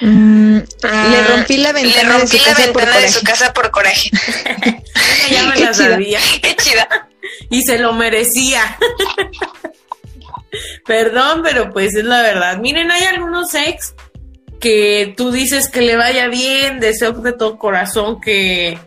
Mm, 0.00 0.56
le 0.56 1.22
rompí 1.28 1.56
la 1.58 1.72
Le 1.72 1.82
ventana 1.82 2.14
de 2.14 2.18
rompí 2.20 2.38
su 2.38 2.44
la 2.44 2.54
casa 2.54 2.72
por 2.72 2.82
ventana 2.82 2.86
de 2.86 2.92
coraje. 3.02 3.12
su 3.18 3.24
casa 3.24 3.52
por 3.52 3.70
coraje. 3.70 4.10
Ya 5.30 5.42
me 5.44 5.54
Qué 5.54 5.64
la 5.64 5.70
chida. 5.72 5.90
sabía. 5.90 6.20
Qué 6.42 6.56
chida. 6.56 7.08
Y 7.50 7.62
se 7.62 7.78
lo 7.78 7.92
merecía. 7.92 8.76
Perdón, 10.86 11.40
pero 11.42 11.70
pues 11.70 11.94
es 11.94 12.04
la 12.04 12.22
verdad. 12.22 12.58
Miren, 12.58 12.90
hay 12.90 13.04
algunos 13.04 13.54
ex 13.54 13.94
que 14.60 15.14
tú 15.16 15.32
dices 15.32 15.68
que 15.68 15.80
le 15.82 15.96
vaya 15.96 16.28
bien, 16.28 16.78
deseo 16.80 17.12
de 17.12 17.32
todo 17.32 17.58
corazón 17.58 18.20
que 18.20 18.78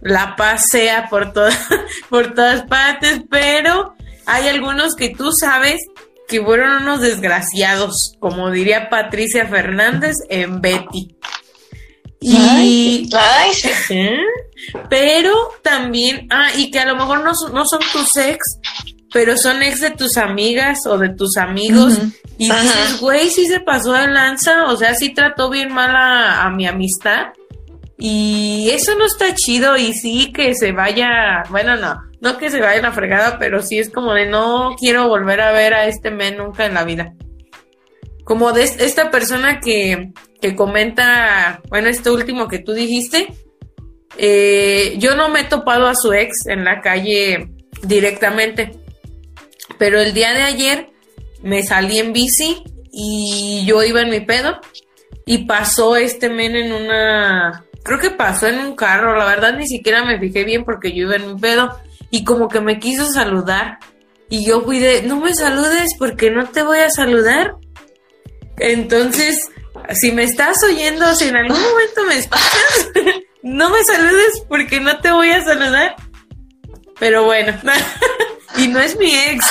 la 0.00 0.36
paz 0.36 0.68
sea 0.68 1.08
por, 1.08 1.32
todas 1.32 1.58
por 2.10 2.34
todas 2.34 2.62
partes, 2.62 3.22
pero 3.30 3.94
hay 4.26 4.48
algunos 4.48 4.94
que 4.94 5.10
tú 5.10 5.32
sabes 5.32 5.80
que 6.28 6.42
fueron 6.42 6.82
unos 6.82 7.00
desgraciados, 7.00 8.14
como 8.20 8.50
diría 8.50 8.88
Patricia 8.88 9.46
Fernández 9.46 10.16
en 10.28 10.60
Betty. 10.60 11.16
Y 12.20 12.36
Ay. 12.36 13.08
Pero 14.88 15.32
también, 15.62 16.26
ah, 16.30 16.48
y 16.56 16.70
que 16.70 16.80
a 16.80 16.86
lo 16.86 16.96
mejor 16.96 17.22
no, 17.22 17.34
son- 17.34 17.52
no 17.52 17.64
son 17.66 17.80
tus 17.92 18.16
ex, 18.16 18.38
pero 19.16 19.38
son 19.38 19.62
ex 19.62 19.80
de 19.80 19.92
tus 19.92 20.18
amigas 20.18 20.84
o 20.86 20.98
de 20.98 21.08
tus 21.08 21.38
amigos. 21.38 21.98
Y 22.36 22.50
Ajá. 22.50 22.60
dices, 22.62 23.00
güey, 23.00 23.30
sí 23.30 23.46
se 23.46 23.60
pasó 23.60 23.94
de 23.94 24.08
lanza, 24.08 24.66
o 24.66 24.76
sea, 24.76 24.94
sí 24.94 25.14
trató 25.14 25.48
bien 25.48 25.72
mal 25.72 25.96
a, 25.96 26.44
a 26.44 26.50
mi 26.50 26.66
amistad. 26.66 27.28
Y 27.96 28.68
eso 28.72 28.94
no 28.94 29.06
está 29.06 29.34
chido 29.34 29.78
y 29.78 29.94
sí 29.94 30.32
que 30.34 30.54
se 30.54 30.72
vaya, 30.72 31.44
bueno, 31.48 31.76
no, 31.76 31.98
no 32.20 32.36
que 32.36 32.50
se 32.50 32.60
vaya 32.60 32.82
la 32.82 32.92
fregada, 32.92 33.38
pero 33.38 33.62
sí 33.62 33.78
es 33.78 33.88
como 33.88 34.12
de 34.12 34.26
no 34.26 34.76
quiero 34.78 35.08
volver 35.08 35.40
a 35.40 35.52
ver 35.52 35.72
a 35.72 35.86
este 35.86 36.10
men 36.10 36.36
nunca 36.36 36.66
en 36.66 36.74
la 36.74 36.84
vida. 36.84 37.14
Como 38.24 38.52
de 38.52 38.64
es- 38.64 38.78
esta 38.80 39.10
persona 39.10 39.60
que, 39.60 40.10
que 40.42 40.54
comenta, 40.54 41.62
bueno, 41.70 41.88
este 41.88 42.10
último 42.10 42.48
que 42.48 42.58
tú 42.58 42.74
dijiste, 42.74 43.28
eh, 44.18 44.96
yo 44.98 45.16
no 45.16 45.30
me 45.30 45.40
he 45.40 45.44
topado 45.44 45.86
a 45.86 45.94
su 45.94 46.12
ex 46.12 46.46
en 46.48 46.64
la 46.64 46.82
calle 46.82 47.48
directamente, 47.82 48.72
pero 49.78 50.00
el 50.00 50.14
día 50.14 50.32
de 50.32 50.42
ayer 50.42 50.90
me 51.42 51.62
salí 51.62 51.98
en 51.98 52.12
bici 52.12 52.62
y 52.90 53.64
yo 53.66 53.82
iba 53.82 54.02
en 54.02 54.10
mi 54.10 54.20
pedo 54.20 54.60
y 55.26 55.46
pasó 55.46 55.96
este 55.96 56.28
men 56.28 56.56
en 56.56 56.72
una, 56.72 57.64
creo 57.82 57.98
que 57.98 58.10
pasó 58.10 58.46
en 58.46 58.58
un 58.58 58.76
carro, 58.76 59.16
la 59.16 59.24
verdad 59.26 59.56
ni 59.56 59.66
siquiera 59.66 60.04
me 60.04 60.18
fijé 60.18 60.44
bien 60.44 60.64
porque 60.64 60.92
yo 60.92 61.02
iba 61.02 61.16
en 61.16 61.34
mi 61.34 61.40
pedo 61.40 61.78
y 62.10 62.24
como 62.24 62.48
que 62.48 62.60
me 62.60 62.78
quiso 62.78 63.10
saludar 63.12 63.78
y 64.28 64.44
yo 64.44 64.62
fui 64.62 64.78
de, 64.80 65.02
no 65.02 65.20
me 65.20 65.34
saludes 65.34 65.94
porque 65.98 66.30
no 66.30 66.48
te 66.48 66.62
voy 66.62 66.78
a 66.78 66.90
saludar. 66.90 67.54
Entonces, 68.58 69.48
si 69.92 70.10
me 70.12 70.24
estás 70.24 70.62
oyendo, 70.64 71.14
si 71.14 71.28
en 71.28 71.36
algún 71.36 71.60
momento 71.60 72.04
me 72.08 72.16
escuchas, 72.16 72.90
no 73.42 73.70
me 73.70 73.84
saludes 73.84 74.42
porque 74.48 74.80
no 74.80 74.98
te 74.98 75.12
voy 75.12 75.30
a 75.30 75.44
saludar. 75.44 75.94
Pero 76.98 77.24
bueno, 77.24 77.52
y 78.58 78.68
no 78.68 78.80
es 78.80 78.96
mi 78.98 79.14
ex, 79.14 79.44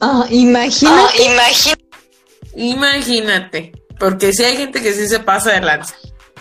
Ah, 0.00 0.26
imagínate. 0.30 1.22
Imagina. 1.24 1.76
imagínate, 2.56 3.72
porque 3.98 4.32
sí 4.32 4.44
hay 4.44 4.56
gente 4.56 4.82
que 4.82 4.92
sí 4.92 5.06
se 5.08 5.20
pasa 5.20 5.52
de 5.52 5.60
lanza. 5.60 5.94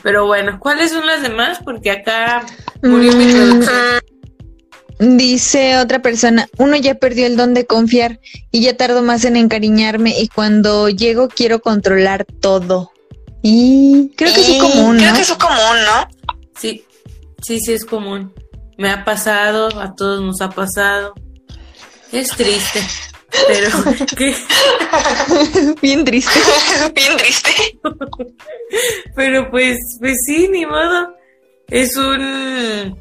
Pero 0.04 0.26
bueno, 0.28 0.60
¿cuáles 0.60 0.92
son 0.92 1.06
las 1.06 1.22
demás? 1.22 1.60
Porque 1.64 1.92
acá 1.92 2.46
murió 2.84 3.12
mi 3.14 3.26
Mm, 3.26 3.32
producción. 3.32 3.78
Dice 5.18 5.78
otra 5.80 6.02
persona, 6.02 6.48
uno 6.58 6.78
ya 6.78 6.96
perdió 6.96 7.26
el 7.26 7.36
don 7.36 7.54
de 7.54 7.66
confiar 7.66 8.20
y 8.52 8.62
ya 8.62 8.78
tardo 8.78 9.02
más 9.02 9.26
en 9.26 9.36
encariñarme 9.36 10.18
y 10.20 10.30
cuando 10.30 10.88
llego 10.90 11.28
quiero 11.28 11.60
controlar 11.60 12.26
todo. 12.40 12.92
Y 13.42 14.12
creo 14.16 14.34
que 14.34 14.40
es 14.42 14.62
común, 14.64 14.98
Creo 14.98 15.14
que 15.16 15.22
es 15.22 15.34
común, 15.34 15.58
¿no? 15.86 16.08
Sí, 16.58 16.86
sí, 17.42 17.60
sí 17.60 17.74
es 17.74 17.84
común. 17.84 18.34
Me 18.78 18.90
ha 18.90 19.04
pasado, 19.04 19.68
a 19.82 19.94
todos 19.96 20.22
nos 20.22 20.40
ha 20.42 20.50
pasado. 20.50 21.14
Es 22.12 22.30
triste, 22.30 22.80
pero 23.48 23.70
¿qué? 24.18 24.36
Bien 25.82 26.06
triste. 26.06 26.40
Bien 26.94 27.18
triste. 27.18 27.80
Pero 29.16 29.50
pues, 29.52 29.78
pues 30.00 30.18
sí, 30.26 30.48
ni 30.50 30.66
modo. 30.66 31.16
Es 31.70 31.96
un. 31.98 32.98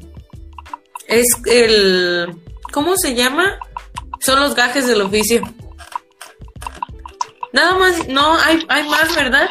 Es 1.07 1.27
el. 1.45 2.35
¿Cómo 2.71 2.97
se 2.97 3.15
llama? 3.15 3.59
Son 4.19 4.39
los 4.39 4.55
gajes 4.55 4.87
del 4.87 5.01
oficio. 5.01 5.41
Nada 7.53 7.75
más, 7.77 8.07
no, 8.09 8.37
hay, 8.37 8.65
hay 8.67 8.89
más, 8.89 9.15
¿verdad? 9.15 9.47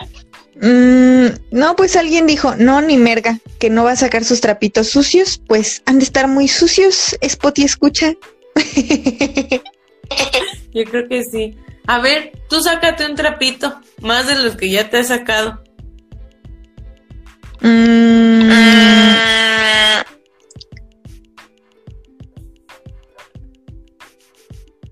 Mm, 0.60 1.26
no, 1.50 1.74
pues 1.74 1.96
alguien 1.96 2.26
dijo, 2.26 2.54
no, 2.56 2.80
ni 2.80 2.96
merga, 2.96 3.40
que 3.58 3.70
no 3.70 3.84
va 3.84 3.92
a 3.92 3.96
sacar 3.96 4.24
sus 4.24 4.40
trapitos 4.40 4.88
sucios, 4.88 5.40
pues 5.46 5.82
han 5.86 5.98
de 5.98 6.04
estar 6.04 6.28
muy 6.28 6.48
sucios, 6.48 7.16
Spotty 7.26 7.64
escucha. 7.64 8.12
Yo 10.74 10.84
creo 10.84 11.08
que 11.08 11.22
sí. 11.24 11.56
A 11.86 11.98
ver, 12.00 12.32
tú 12.48 12.60
sácate 12.62 13.06
un 13.06 13.14
trapito, 13.14 13.80
más 14.00 14.26
de 14.26 14.36
los 14.36 14.56
que 14.56 14.70
ya 14.70 14.88
te 14.90 15.00
he 15.00 15.04
sacado. 15.04 15.62
Mm, 17.60 18.50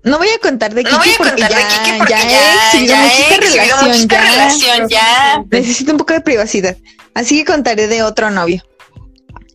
no 0.03 0.17
voy 0.17 0.27
a 0.29 0.39
contar 0.39 0.73
de 0.73 0.83
Kiki 0.83 0.95
No 0.95 0.99
voy 0.99 1.09
a 1.09 1.17
porque 1.17 1.31
contar 1.31 1.51
ya, 1.51 1.57
de 1.57 1.63
Kiki 1.63 1.97
porque 1.97 2.13
ya, 2.13 2.27
ya, 2.27 2.53
he 2.53 2.65
exhibido 2.65 2.93
ya 2.93 3.01
muchita 3.01 3.35
he 3.35 3.37
exhibido 3.37 3.75
relación, 3.75 3.89
muchita 3.89 4.15
ya. 4.15 4.31
relación, 4.31 4.89
ya. 4.89 5.43
Necesito 5.51 5.91
un 5.91 5.97
poco 5.97 6.13
de 6.13 6.21
privacidad. 6.21 6.77
Así 7.13 7.37
que 7.37 7.45
contaré 7.45 7.87
de 7.87 8.03
otro 8.03 8.29
novio. 8.31 8.63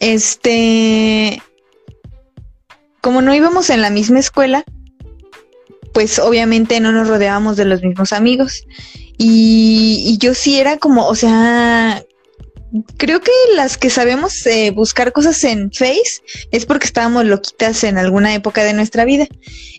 Este. 0.01 1.43
Como 3.01 3.23
no 3.23 3.35
íbamos 3.35 3.71
en 3.71 3.83
la 3.83 3.91
misma 3.91 4.19
escuela, 4.19 4.65
pues 5.93 6.19
obviamente 6.19 6.81
no 6.81 6.93
nos 6.93 7.09
rodeábamos 7.09 7.57
de 7.57 7.65
los 7.65 7.83
mismos 7.83 8.13
amigos. 8.13 8.65
Y, 9.19 10.17
yo 10.21 10.35
sí 10.35 10.61
era 10.61 10.79
como, 10.79 11.07
o 11.07 11.15
sea, 11.15 12.05
creo 12.97 13.21
que 13.21 13.33
las 13.57 13.77
que 13.77 13.91
sabemos 13.91 14.47
eh, 14.47 14.71
buscar 14.71 15.13
cosas 15.13 15.43
en 15.43 15.73
Face 15.73 16.23
es 16.53 16.67
porque 16.67 16.87
estábamos 16.87 17.25
loquitas 17.25 17.83
en 17.83 17.99
alguna 17.99 18.35
época 18.35 18.63
de 18.63 18.75
nuestra 18.75 19.05
vida. 19.05 19.27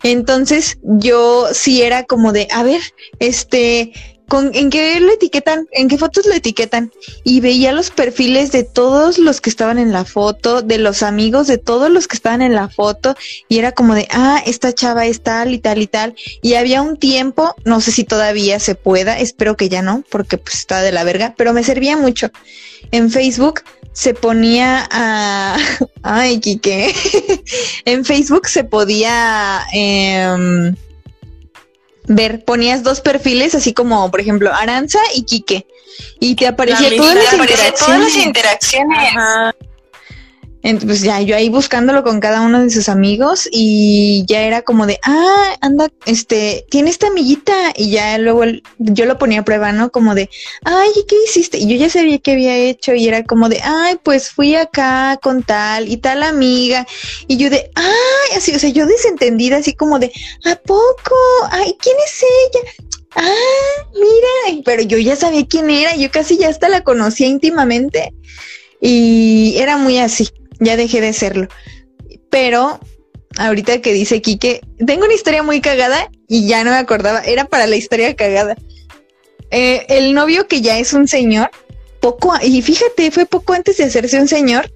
Entonces 0.04 0.78
yo 0.84 1.48
sí 1.54 1.82
era 1.82 2.04
como 2.04 2.34
de, 2.34 2.48
a 2.52 2.64
ver, 2.64 2.82
este, 3.20 3.94
con, 4.30 4.52
¿en 4.56 4.70
qué 4.70 5.00
lo 5.00 5.12
etiquetan? 5.12 5.68
¿En 5.72 5.90
qué 5.90 5.98
fotos 5.98 6.26
lo 6.26 6.34
etiquetan? 6.34 6.92
Y 7.24 7.42
veía 7.42 7.74
los 7.74 7.92
perfiles 7.92 8.52
de 8.52 8.64
todos 8.64 9.18
los 9.18 9.42
que 9.42 9.50
estaban 9.50 9.78
en 9.78 9.92
la 9.92 10.06
foto, 10.06 10.62
de 10.62 10.78
los 10.78 11.04
amigos 11.04 11.48
de 11.48 11.58
todos 11.58 11.90
los 11.90 12.08
que 12.08 12.16
estaban 12.16 12.42
en 12.42 12.56
la 12.56 12.70
foto, 12.70 13.16
y 13.50 13.60
era 13.60 13.74
como 13.74 13.96
de, 13.96 14.08
ah, 14.12 14.42
esta 14.46 14.74
chava 14.74 15.06
es 15.06 15.22
tal 15.22 15.54
y 15.54 15.60
tal 15.60 15.82
y 15.82 15.88
tal. 15.88 16.16
Y 16.42 16.54
había 16.54 16.82
un 16.82 16.98
tiempo, 16.98 17.56
no 17.66 17.82
sé 17.82 17.92
si 17.92 18.06
todavía 18.06 18.60
se 18.60 18.76
pueda, 18.76 19.20
espero 19.20 19.58
que 19.58 19.68
ya 19.68 19.82
no, 19.82 20.04
porque 20.10 20.38
pues 20.38 20.56
está 20.56 20.82
de 20.82 20.92
la 20.92 21.04
verga, 21.04 21.34
pero 21.38 21.54
me 21.54 21.64
servía 21.64 21.98
mucho. 21.98 22.30
En 22.92 23.12
Facebook 23.12 23.62
se 23.92 24.14
ponía 24.14 24.88
a... 24.90 25.58
Ay, 26.04 26.40
Kike. 26.40 26.94
en 27.86 28.06
Facebook 28.06 28.48
se 28.48 28.64
podía... 28.64 29.62
Eh, 29.74 30.74
ver, 32.10 32.44
ponías 32.44 32.84
dos 32.84 33.00
perfiles, 33.00 33.56
así 33.56 33.74
como, 33.74 34.10
por 34.12 34.20
ejemplo, 34.20 34.52
Aranza 34.54 35.00
y 35.14 35.24
Quique, 35.24 35.66
y 36.20 36.36
te 36.36 36.48
aparecía 36.48 36.96
todas 36.98 37.16
las, 37.16 37.76
todas 37.80 38.00
las 38.00 38.16
interacciones. 38.16 39.14
Entonces, 40.62 40.88
pues 40.88 41.02
ya, 41.04 41.22
yo 41.22 41.38
ahí 41.38 41.48
buscándolo 41.48 42.04
con 42.04 42.20
cada 42.20 42.42
uno 42.42 42.62
de 42.62 42.70
sus 42.70 42.90
amigos 42.90 43.48
y 43.50 44.26
ya 44.28 44.42
era 44.42 44.62
como 44.62 44.86
de, 44.86 45.00
ah, 45.04 45.56
anda, 45.62 45.88
este, 46.06 46.66
tiene 46.70 46.90
esta 46.90 47.08
amiguita 47.08 47.54
y 47.78 47.92
ya 47.92 48.18
luego 48.18 48.44
yo 48.78 49.06
lo 49.06 49.18
ponía 49.18 49.40
a 49.40 49.46
prueba, 49.46 49.72
¿no? 49.72 49.90
Como 49.90 50.16
de, 50.16 50.30
ay, 50.66 50.90
¿qué 51.08 51.16
hiciste? 51.26 51.60
Y 51.60 51.68
yo 51.68 51.78
ya 51.78 51.90
sabía 51.90 52.20
qué 52.20 52.34
había 52.34 52.58
hecho 52.58 52.94
y 52.94 53.08
era 53.08 53.24
como 53.24 53.48
de, 53.48 53.62
ay, 53.64 54.00
pues 54.04 54.32
fui 54.32 54.56
acá 54.56 55.18
con 55.22 55.44
tal 55.44 55.88
y 55.88 55.96
tal 55.96 56.24
amiga 56.24 56.86
y 57.28 57.38
yo 57.38 57.50
de, 57.50 57.72
ay, 57.76 58.38
así, 58.38 58.54
o 58.54 58.60
sea, 58.60 58.70
yo 58.70 58.86
desentendida, 58.86 59.58
así 59.58 59.74
como 59.74 59.98
de, 59.98 60.12
¿a 60.44 60.56
poco? 60.56 61.16
Ay, 61.52 61.74
¿quién 61.80 61.96
es 62.06 62.22
ella? 62.22 62.72
Ah, 63.16 63.90
mira, 63.94 64.62
pero 64.66 64.84
yo 64.84 64.98
ya 64.98 65.16
sabía 65.16 65.46
quién 65.48 65.70
era, 65.70 65.96
yo 65.96 66.12
casi 66.12 66.38
ya 66.38 66.50
hasta 66.50 66.68
la 66.68 66.82
conocía 66.82 67.28
íntimamente 67.28 68.14
y 68.82 69.56
era 69.58 69.78
muy 69.78 69.98
así 69.98 70.28
ya 70.60 70.78
dejé 70.78 71.02
de 71.02 71.14
serlo. 71.14 71.48
Pero 72.30 72.80
ahorita 73.38 73.82
que 73.82 73.94
dice 73.94 74.22
Quique, 74.22 74.62
tengo 74.86 75.06
una 75.06 75.14
historia 75.14 75.44
muy 75.44 75.62
cagada 75.62 76.10
y 76.28 76.48
ya 76.48 76.64
no 76.64 76.72
me 76.72 76.78
acordaba, 76.78 77.22
era 77.22 77.46
para 77.46 77.68
la 77.68 77.76
historia 77.76 78.16
cagada. 78.16 78.56
Eh, 79.52 79.86
el 79.90 80.14
novio 80.14 80.48
que 80.48 80.62
ya 80.62 80.78
es 80.78 80.94
un 80.94 81.08
señor, 81.08 81.50
poco, 82.00 82.34
y 82.42 82.62
fíjate, 82.62 83.12
fue 83.12 83.26
poco 83.26 83.54
antes 83.54 83.78
de 83.78 83.86
hacerse 83.86 84.20
un 84.20 84.28
señor, 84.28 84.72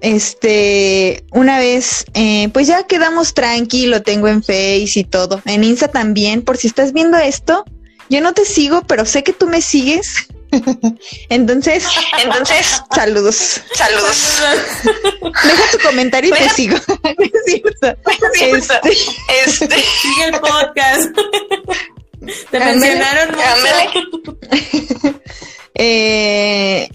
este, 0.00 1.24
una 1.32 1.58
vez, 1.58 2.04
eh, 2.14 2.48
pues 2.52 2.66
ya 2.66 2.86
quedamos 2.86 3.34
tranqui, 3.34 3.86
lo 3.86 4.02
tengo 4.02 4.28
en 4.28 4.42
Face 4.42 4.92
y 4.94 5.04
todo, 5.04 5.40
en 5.46 5.64
Insta 5.64 5.88
también, 5.88 6.42
por 6.42 6.58
si 6.58 6.66
estás 6.66 6.92
viendo 6.92 7.16
esto, 7.16 7.64
yo 8.10 8.20
no 8.20 8.34
te 8.34 8.44
sigo, 8.44 8.82
pero 8.86 9.06
sé 9.06 9.22
que 9.22 9.32
tú 9.32 9.46
me 9.46 9.62
sigues. 9.62 10.28
Entonces, 11.28 11.86
entonces, 12.22 12.82
saludos. 12.94 13.60
Saludos. 13.74 14.42
Deja 15.22 15.70
tu 15.72 15.78
comentario 15.78 16.34
y 16.34 16.38
te 16.38 16.48
sigo. 16.50 16.76
este, 17.16 17.96
este. 19.46 19.76
Sigue 20.02 20.24
el 20.26 20.40
podcast. 20.40 21.10
Te 22.50 22.58
mencionaron 22.58 23.36
eh, 25.74 26.88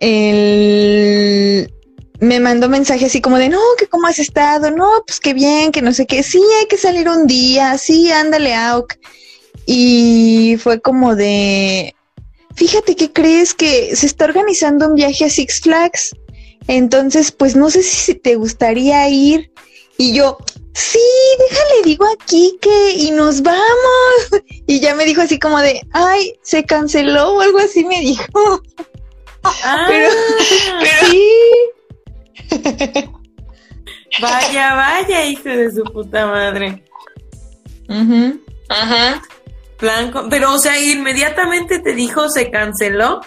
el 0.00 1.70
me 2.20 2.40
mandó 2.40 2.68
mensaje 2.68 3.06
así 3.06 3.20
como 3.20 3.38
de, 3.38 3.48
no, 3.48 3.60
que 3.78 3.88
cómo 3.88 4.06
has 4.06 4.18
estado, 4.18 4.70
no, 4.70 4.88
pues 5.06 5.20
qué 5.20 5.34
bien, 5.34 5.72
que 5.72 5.82
no 5.82 5.92
sé 5.92 6.06
qué, 6.06 6.22
sí, 6.22 6.40
hay 6.60 6.66
que 6.66 6.78
salir 6.78 7.08
un 7.08 7.26
día, 7.26 7.76
sí, 7.78 8.10
ándale, 8.10 8.54
Auk. 8.54 8.94
Y 9.66 10.56
fue 10.60 10.80
como 10.80 11.16
de, 11.16 11.95
fíjate 12.56 12.96
que 12.96 13.12
crees 13.12 13.54
que 13.54 13.94
se 13.94 14.06
está 14.06 14.24
organizando 14.24 14.88
un 14.88 14.94
viaje 14.94 15.24
a 15.24 15.30
Six 15.30 15.60
Flags. 15.60 16.16
Entonces, 16.68 17.30
pues 17.30 17.54
no 17.54 17.70
sé 17.70 17.82
si 17.82 18.14
te 18.14 18.34
gustaría 18.36 19.08
ir. 19.08 19.52
Y 19.98 20.12
yo, 20.14 20.36
sí, 20.74 20.98
déjale, 21.38 21.82
digo 21.84 22.06
aquí 22.12 22.58
que 22.60 22.92
y 22.92 23.10
nos 23.12 23.42
vamos. 23.42 23.60
Y 24.68 24.80
ya 24.80 24.96
me 24.96 25.04
dijo 25.04 25.20
así 25.20 25.38
como 25.38 25.60
de, 25.60 25.80
ay, 25.92 26.32
se 26.42 26.64
canceló 26.64 27.34
o 27.34 27.40
algo 27.40 27.58
así 27.58 27.84
me 27.84 28.00
dijo. 28.00 28.60
Ah, 29.44 29.84
pero, 29.88 30.10
sí. 31.08 31.30
Vaya, 34.20 34.74
vaya, 34.74 35.26
hijo 35.26 35.48
de 35.48 35.70
su 35.70 35.84
puta 35.84 36.26
madre. 36.26 36.82
Ajá. 38.68 39.22
Blanco, 39.78 40.26
pero 40.30 40.54
o 40.54 40.58
sea, 40.58 40.80
inmediatamente 40.80 41.78
te 41.80 41.94
dijo 41.94 42.28
se 42.28 42.50
canceló. 42.50 43.20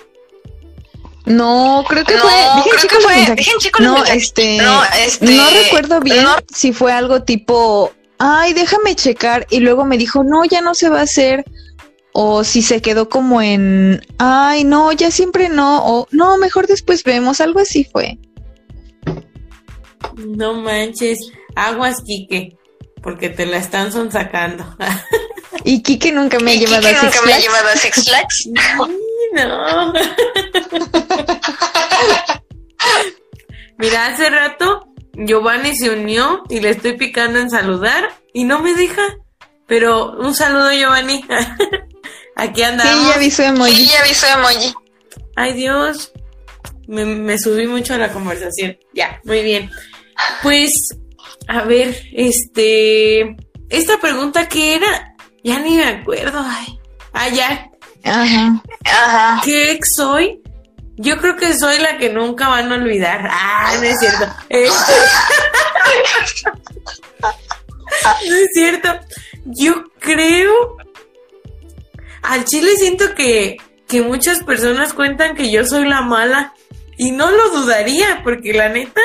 No, 1.25 1.83
creo 1.87 2.03
que 2.05 2.15
No, 2.15 2.21
fue. 2.21 2.31
Dejen 2.31 2.87
creo 2.89 3.07
que 3.07 3.35
dejen 3.35 3.55
no, 3.81 4.03
este, 4.05 4.57
No, 4.57 4.81
este, 5.05 5.25
no 5.31 5.49
recuerdo 5.51 5.99
bien 5.99 6.23
no. 6.23 6.35
si 6.51 6.73
fue 6.73 6.91
algo 6.91 7.21
tipo, 7.21 7.93
ay, 8.17 8.53
déjame 8.53 8.95
checar 8.95 9.45
y 9.51 9.59
luego 9.59 9.85
me 9.85 9.99
dijo, 9.99 10.23
no, 10.23 10.43
ya 10.45 10.61
no 10.61 10.73
se 10.73 10.89
va 10.89 11.01
a 11.01 11.03
hacer. 11.03 11.45
O 12.13 12.43
si 12.43 12.63
se 12.63 12.81
quedó 12.81 13.07
como 13.09 13.41
en, 13.41 14.01
ay, 14.17 14.63
no, 14.63 14.91
ya 14.91 15.11
siempre 15.11 15.49
no. 15.49 15.85
O 15.85 16.07
no, 16.09 16.37
mejor 16.37 16.65
después 16.65 17.03
vemos. 17.03 17.39
Algo 17.41 17.59
así 17.59 17.83
fue. 17.83 18.17
No 20.17 20.55
manches, 20.55 21.19
aguas, 21.55 22.01
Quique, 22.03 22.57
porque 23.03 23.29
te 23.29 23.45
la 23.45 23.57
están 23.57 23.91
sonsacando. 23.91 24.65
Y 25.63 25.81
Kike 25.83 26.11
nunca 26.11 26.39
me 26.39 26.51
ha 26.51 26.55
llevado 26.55 26.87
a 26.87 26.91
Six 26.91 27.03
nunca 27.03 27.21
me 27.23 27.33
ha 27.33 27.37
Flags. 27.37 27.43
llevado 27.43 27.69
a 27.69 27.75
Six 27.75 28.05
Flags. 28.05 28.49
Ay, 28.55 28.95
no. 29.33 29.93
Mira, 33.77 34.07
hace 34.07 34.29
rato 34.29 34.87
Giovanni 35.13 35.75
se 35.75 35.89
unió 35.89 36.43
y 36.49 36.59
le 36.59 36.69
estoy 36.71 36.97
picando 36.97 37.39
en 37.39 37.49
saludar 37.49 38.09
y 38.33 38.43
no 38.43 38.59
me 38.59 38.73
deja. 38.73 39.01
Pero 39.67 40.13
un 40.17 40.33
saludo, 40.33 40.71
Giovanni. 40.71 41.23
Aquí 42.35 42.61
Sí, 42.61 42.63
andamos. 42.63 43.13
ya 43.13 43.17
vi 43.19 43.31
su 43.31 43.41
Y 43.41 43.45
emoji. 43.45 43.85
ya 43.87 44.03
vi 44.03 44.13
su 44.13 44.25
emoji. 44.25 44.73
Ay, 45.35 45.53
Dios. 45.53 46.11
Me, 46.87 47.05
me 47.05 47.37
subí 47.37 47.67
mucho 47.67 47.93
a 47.93 47.97
la 47.97 48.11
conversación. 48.11 48.77
Ya, 48.93 49.19
muy 49.25 49.43
bien. 49.43 49.69
Pues, 50.41 50.73
a 51.47 51.63
ver, 51.63 51.95
este. 52.13 53.35
Esta 53.69 53.99
pregunta 53.99 54.47
que 54.49 54.75
era, 54.75 55.08
ya 55.43 55.59
ni 55.59 55.75
me 55.75 55.85
acuerdo. 55.85 56.43
Ay. 56.45 56.79
Ah, 57.13 57.29
ya. 57.29 57.69
Ajá. 58.03 58.61
Ajá. 58.85 59.41
¿Qué 59.43 59.71
ex 59.71 59.95
soy? 59.95 60.41
Yo 60.97 61.17
creo 61.17 61.35
que 61.37 61.57
soy 61.57 61.79
la 61.79 61.97
que 61.97 62.09
nunca 62.09 62.49
van 62.49 62.71
a 62.71 62.75
olvidar. 62.75 63.27
Ah, 63.31 63.73
no 63.77 63.83
es 63.83 63.99
cierto. 63.99 64.25
Este- 64.49 64.93
no 68.29 68.35
es 68.35 68.49
cierto. 68.53 68.99
Yo 69.45 69.83
creo. 69.99 70.77
Al 72.21 72.43
chile 72.45 72.71
siento 72.77 73.15
que, 73.15 73.57
que 73.87 74.01
muchas 74.01 74.43
personas 74.43 74.93
cuentan 74.93 75.35
que 75.35 75.51
yo 75.51 75.65
soy 75.65 75.87
la 75.87 76.01
mala. 76.01 76.53
Y 76.97 77.11
no 77.11 77.31
lo 77.31 77.49
dudaría, 77.51 78.21
porque 78.25 78.51
la 78.53 78.67
neta, 78.67 78.99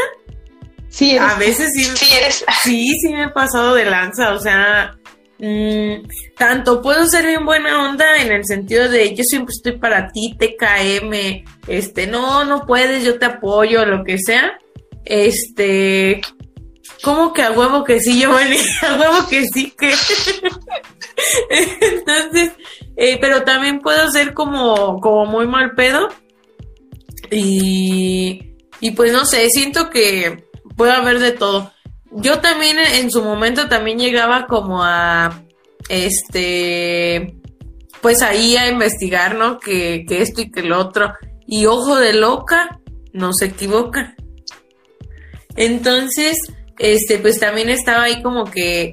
Sí, 0.88 1.12
eres- 1.16 1.30
a 1.30 1.34
veces 1.36 1.70
sí, 1.74 1.84
Sí, 1.84 2.12
eres. 2.12 2.44
sí, 2.64 2.98
sí 3.00 3.12
me 3.12 3.24
he 3.24 3.28
pasado 3.28 3.74
de 3.74 3.84
lanza. 3.84 4.32
O 4.32 4.40
sea, 4.40 4.96
mm, 5.44 6.08
tanto 6.36 6.80
puedo 6.82 7.06
ser 7.06 7.26
bien 7.26 7.44
buena 7.44 7.88
onda 7.88 8.18
en 8.20 8.32
el 8.32 8.44
sentido 8.44 8.88
de 8.88 9.14
yo 9.14 9.24
siempre 9.24 9.52
estoy 9.52 9.78
para 9.78 10.08
ti, 10.08 10.36
TKM, 10.38 11.44
este, 11.68 12.06
no, 12.06 12.44
no 12.44 12.66
puedes, 12.66 13.04
yo 13.04 13.18
te 13.18 13.26
apoyo, 13.26 13.84
lo 13.84 14.04
que 14.04 14.18
sea. 14.18 14.58
Este, 15.04 16.22
como 17.02 17.32
que 17.34 17.42
a 17.42 17.52
huevo 17.52 17.84
que 17.84 18.00
sí, 18.00 18.20
yo 18.20 18.30
a 18.82 18.96
huevo 18.96 19.28
que 19.28 19.44
sí, 19.46 19.72
que. 19.78 19.92
Entonces, 21.80 22.52
eh, 22.96 23.18
pero 23.20 23.42
también 23.42 23.80
puedo 23.80 24.10
ser 24.10 24.32
como, 24.32 25.00
como 25.00 25.26
muy 25.26 25.46
mal 25.46 25.74
pedo. 25.74 26.08
Y, 27.30 28.54
y 28.80 28.90
pues 28.92 29.12
no 29.12 29.24
sé, 29.26 29.48
siento 29.50 29.90
que 29.90 30.44
puede 30.76 30.92
haber 30.92 31.18
de 31.18 31.32
todo. 31.32 31.73
Yo 32.14 32.40
también 32.40 32.78
en, 32.78 33.10
su 33.10 33.22
momento 33.22 33.68
también 33.68 33.98
llegaba 33.98 34.46
como 34.46 34.84
a, 34.84 35.42
este, 35.88 37.34
pues 38.00 38.22
ahí 38.22 38.56
a 38.56 38.68
investigar, 38.68 39.34
¿no? 39.34 39.58
Que, 39.58 40.04
que 40.08 40.22
esto 40.22 40.40
y 40.40 40.50
que 40.50 40.62
lo 40.62 40.78
otro. 40.78 41.12
Y 41.46 41.66
ojo 41.66 41.96
de 41.96 42.12
loca, 42.12 42.80
no 43.12 43.32
se 43.32 43.46
equivoca. 43.46 44.14
Entonces, 45.56 46.38
este, 46.78 47.18
pues 47.18 47.38
también 47.40 47.68
estaba 47.68 48.04
ahí 48.04 48.22
como 48.22 48.44
que, 48.44 48.92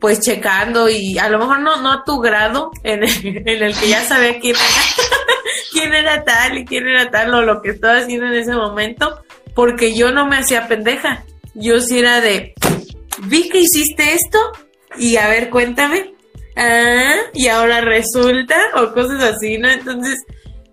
pues 0.00 0.20
checando 0.20 0.88
y 0.88 1.18
a 1.18 1.28
lo 1.28 1.38
mejor 1.38 1.60
no, 1.60 1.80
no 1.80 1.92
a 1.92 2.04
tu 2.04 2.20
grado 2.20 2.70
en 2.84 3.02
el, 3.02 3.26
en 3.48 3.62
el 3.62 3.76
que 3.76 3.88
ya 3.88 4.02
sabía 4.02 4.38
quién 4.40 4.54
era, 4.54 5.06
quién 5.72 5.94
era 5.94 6.24
tal 6.24 6.58
y 6.58 6.64
quién 6.64 6.86
era 6.86 7.10
tal 7.10 7.34
o 7.34 7.42
lo 7.42 7.62
que 7.62 7.70
estaba 7.70 7.98
haciendo 7.98 8.26
en 8.26 8.34
ese 8.34 8.54
momento, 8.54 9.20
porque 9.54 9.94
yo 9.94 10.12
no 10.12 10.26
me 10.26 10.36
hacía 10.36 10.68
pendeja. 10.68 11.24
Yo 11.58 11.80
sí 11.80 11.98
era 11.98 12.20
de, 12.20 12.52
vi 13.24 13.48
que 13.48 13.60
hiciste 13.60 14.12
esto 14.12 14.38
y 14.98 15.16
a 15.16 15.28
ver, 15.28 15.50
cuéntame. 15.50 16.14
ah, 16.56 17.14
y 17.32 17.48
ahora 17.48 17.80
resulta, 17.80 18.56
o 18.76 18.92
cosas 18.92 19.22
así, 19.22 19.58
¿no? 19.58 19.68
Entonces, 19.68 20.22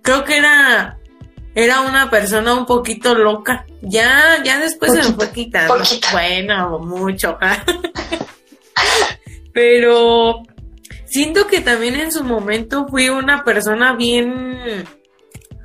creo 0.02 0.24
que 0.26 0.38
era, 0.38 1.00
era 1.56 1.82
una 1.82 2.10
persona 2.10 2.54
un 2.54 2.66
poquito 2.66 3.16
loca. 3.16 3.66
Ya, 3.82 4.42
ya 4.44 4.60
después 4.60 4.94
se 4.94 5.10
me 5.10 5.16
fue 5.16 5.32
quitando. 5.32 5.76
Bueno, 6.12 6.80
mucho. 6.80 7.38
Pero 9.54 10.44
siento 11.06 11.48
que 11.48 11.62
también 11.62 11.96
en 11.96 12.12
su 12.12 12.24
momento 12.24 12.88
fui 12.88 13.10
una 13.10 13.44
persona 13.44 13.96
bien 13.96 14.86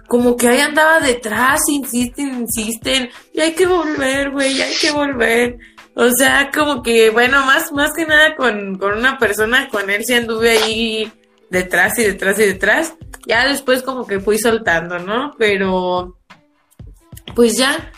como 0.09 0.36
que 0.36 0.48
ahí 0.48 0.60
andaba 0.60 1.01
detrás, 1.01 1.60
insisten, 1.68 2.40
insisten, 2.40 3.10
y 3.35 3.40
hay 3.40 3.52
que 3.52 3.66
volver, 3.66 4.30
güey, 4.30 4.60
hay 4.60 4.74
que 4.74 4.90
volver. 4.90 5.59
O 5.94 6.10
sea, 6.10 6.51
como 6.52 6.82
que, 6.82 7.10
bueno, 7.10 7.44
más, 7.44 7.70
más 7.72 7.93
que 7.94 8.06
nada 8.06 8.35
con, 8.35 8.78
con 8.78 8.97
una 8.97 9.18
persona, 9.18 9.68
con 9.68 9.90
él 9.90 10.05
sí 10.05 10.14
anduve 10.14 10.52
ahí 10.52 11.12
detrás 11.51 11.98
y 11.98 12.05
detrás 12.05 12.39
y 12.39 12.47
detrás. 12.47 12.94
Ya 13.26 13.47
después 13.47 13.82
como 13.82 14.06
que 14.06 14.18
fui 14.18 14.39
soltando, 14.39 14.98
¿no? 14.98 15.35
Pero, 15.39 16.16
pues 17.35 17.59
ya. 17.59 17.93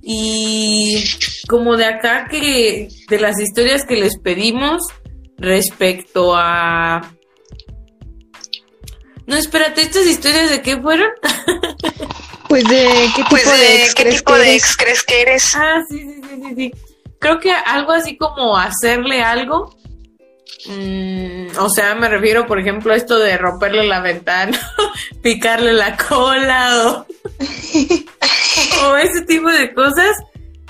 Y 0.00 1.04
como 1.46 1.76
de 1.76 1.84
acá 1.84 2.26
que, 2.30 2.88
de 3.08 3.20
las 3.20 3.38
historias 3.38 3.84
que 3.84 3.96
les 3.96 4.18
pedimos 4.18 4.82
respecto 5.36 6.34
a 6.34 7.02
no, 9.26 9.36
espérate, 9.36 9.82
¿estas 9.82 10.06
historias 10.06 10.50
de 10.50 10.62
qué 10.62 10.76
fueron? 10.76 11.10
pues 12.48 12.64
de 12.64 13.10
qué 13.14 13.24
pues 13.28 13.44
tipo 13.44 13.56
de, 13.56 13.82
ex, 13.82 13.94
¿qué 13.94 14.02
crees, 14.02 14.16
tipo 14.16 14.32
que 14.32 14.38
de 14.38 14.50
eres? 14.50 14.62
ex 14.62 14.76
crees 14.76 15.02
que 15.02 15.22
eres. 15.22 15.54
Ah, 15.54 15.82
sí, 15.88 15.98
sí, 15.98 16.20
sí, 16.22 16.42
sí, 16.48 16.54
sí. 16.56 16.72
Creo 17.18 17.38
que 17.38 17.52
algo 17.52 17.92
así 17.92 18.16
como 18.16 18.56
hacerle 18.56 19.22
algo. 19.22 19.76
mm, 20.66 21.58
o 21.58 21.68
sea, 21.68 21.94
me 21.94 22.08
refiero, 22.08 22.46
por 22.46 22.58
ejemplo, 22.58 22.92
a 22.92 22.96
esto 22.96 23.18
de 23.18 23.36
romperle 23.38 23.86
la 23.86 24.00
ventana, 24.00 24.58
picarle 25.22 25.74
la 25.74 25.96
cola 25.96 26.86
o, 26.86 27.06
o 28.86 28.96
ese 28.96 29.22
tipo 29.22 29.48
de 29.50 29.72
cosas. 29.74 30.16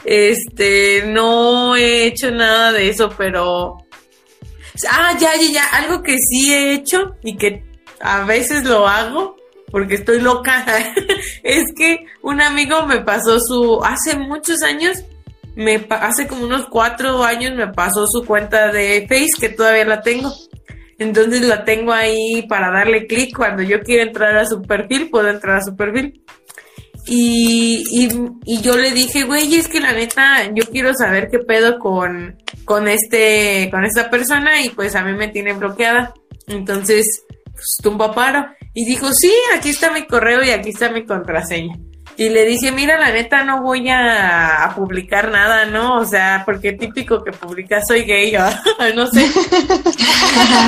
Este, 0.05 1.05
no 1.07 1.77
he 1.77 2.07
hecho 2.07 2.31
nada 2.31 2.73
de 2.73 2.89
eso, 2.89 3.11
pero. 3.17 3.79
Ah, 4.91 5.17
ya, 5.19 5.35
ya, 5.37 5.53
ya. 5.53 5.65
Algo 5.67 6.03
que 6.03 6.19
sí 6.19 6.53
he 6.53 6.73
hecho 6.73 7.17
y 7.23 7.37
que 7.37 7.70
a 8.01 8.25
veces 8.25 8.65
lo 8.65 8.87
hago 8.87 9.37
porque 9.71 9.95
estoy 9.95 10.21
loca. 10.21 10.65
es 11.43 11.65
que 11.77 12.07
un 12.23 12.41
amigo 12.41 12.87
me 12.87 13.01
pasó 13.01 13.41
su, 13.41 13.81
hace 13.85 14.17
muchos 14.17 14.63
años, 14.63 15.05
hace 15.91 16.27
como 16.27 16.45
unos 16.45 16.67
cuatro 16.67 17.23
años 17.23 17.55
me 17.55 17.69
pasó 17.69 18.07
su 18.07 18.25
cuenta 18.25 18.73
de 18.73 19.07
Face 19.09 19.41
que 19.41 19.51
todavía 19.51 19.85
la 19.85 20.03
tengo. 20.03 20.33
Entonces 20.99 21.41
la 21.43 21.65
tengo 21.65 21.93
ahí 21.93 22.47
para 22.47 22.71
darle 22.71 23.07
clic 23.07 23.35
cuando 23.35 23.63
yo 23.63 23.81
quiero 23.81 24.03
entrar 24.03 24.37
a 24.37 24.45
su 24.45 24.61
perfil, 24.61 25.09
puedo 25.09 25.29
entrar 25.29 25.57
a 25.57 25.65
su 25.65 25.75
perfil. 25.75 26.23
Y, 27.07 27.83
y, 27.91 28.09
y 28.45 28.61
yo 28.61 28.77
le 28.77 28.93
dije, 28.93 29.25
güey, 29.25 29.55
es 29.55 29.67
que 29.67 29.81
la 29.81 29.93
neta, 29.93 30.51
yo 30.55 30.65
quiero 30.71 30.93
saber 30.95 31.29
qué 31.31 31.39
pedo 31.39 31.79
con, 31.79 32.37
con 32.67 32.87
este, 32.87 33.69
con 33.71 33.85
esta 33.85 34.11
persona 34.11 34.63
y 34.63 34.69
pues 34.69 34.95
a 34.95 35.03
mí 35.03 35.15
me 35.15 35.29
tiene 35.29 35.55
bloqueada. 35.55 36.13
Entonces, 36.47 37.25
tumba 37.83 38.15
paro. 38.15 38.47
Y 38.75 38.85
dijo, 38.85 39.13
sí, 39.13 39.33
aquí 39.57 39.71
está 39.71 39.91
mi 39.91 40.07
correo 40.07 40.43
y 40.43 40.51
aquí 40.51 40.71
está 40.71 40.91
mi 40.91 41.05
contraseña. 41.05 41.77
Y 42.17 42.29
le 42.29 42.45
dije, 42.45 42.71
mira, 42.71 42.99
la 42.99 43.13
neta 43.13 43.45
no 43.45 43.63
voy 43.63 43.89
a, 43.89 44.65
a 44.65 44.75
publicar 44.75 45.31
nada, 45.31 45.65
¿no? 45.65 45.99
O 45.99 46.05
sea, 46.05 46.43
porque 46.45 46.73
típico 46.73 47.25
que 47.25 47.33
publica 47.33 47.81
soy 47.83 48.03
gay, 48.03 48.37
o 48.37 48.41
no 48.95 49.07
sé. 49.07 49.27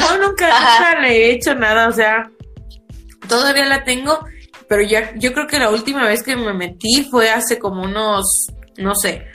no, 0.00 0.18
nunca, 0.26 0.46
nunca 0.48 1.00
le 1.00 1.08
he 1.08 1.30
hecho 1.32 1.54
nada, 1.54 1.88
o 1.88 1.92
sea, 1.92 2.30
todavía 3.28 3.66
la 3.66 3.84
tengo, 3.84 4.24
pero 4.68 4.82
ya, 4.82 5.14
yo 5.16 5.34
creo 5.34 5.46
que 5.46 5.58
la 5.58 5.70
última 5.70 6.06
vez 6.06 6.22
que 6.22 6.36
me 6.36 6.54
metí 6.54 7.06
fue 7.10 7.30
hace 7.30 7.58
como 7.58 7.82
unos, 7.82 8.46
no 8.78 8.94
sé, 8.94 9.26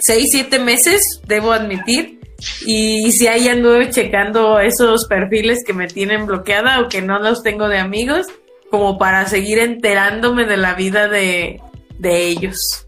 seis, 0.00 0.30
siete 0.32 0.58
meses, 0.58 1.20
debo 1.26 1.52
admitir. 1.52 2.21
Y 2.66 3.12
si 3.12 3.26
ahí 3.26 3.48
anduve 3.48 3.90
checando 3.90 4.58
esos 4.60 5.06
perfiles 5.06 5.64
que 5.64 5.72
me 5.72 5.86
tienen 5.86 6.26
bloqueada 6.26 6.80
o 6.80 6.88
que 6.88 7.02
no 7.02 7.18
los 7.18 7.42
tengo 7.42 7.68
de 7.68 7.78
amigos, 7.78 8.26
como 8.70 8.98
para 8.98 9.26
seguir 9.26 9.58
enterándome 9.58 10.46
de 10.46 10.56
la 10.56 10.74
vida 10.74 11.08
de, 11.08 11.60
de 11.98 12.26
ellos. 12.26 12.86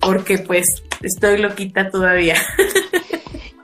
Porque 0.00 0.38
pues 0.38 0.82
estoy 1.02 1.38
loquita 1.38 1.90
todavía. 1.90 2.36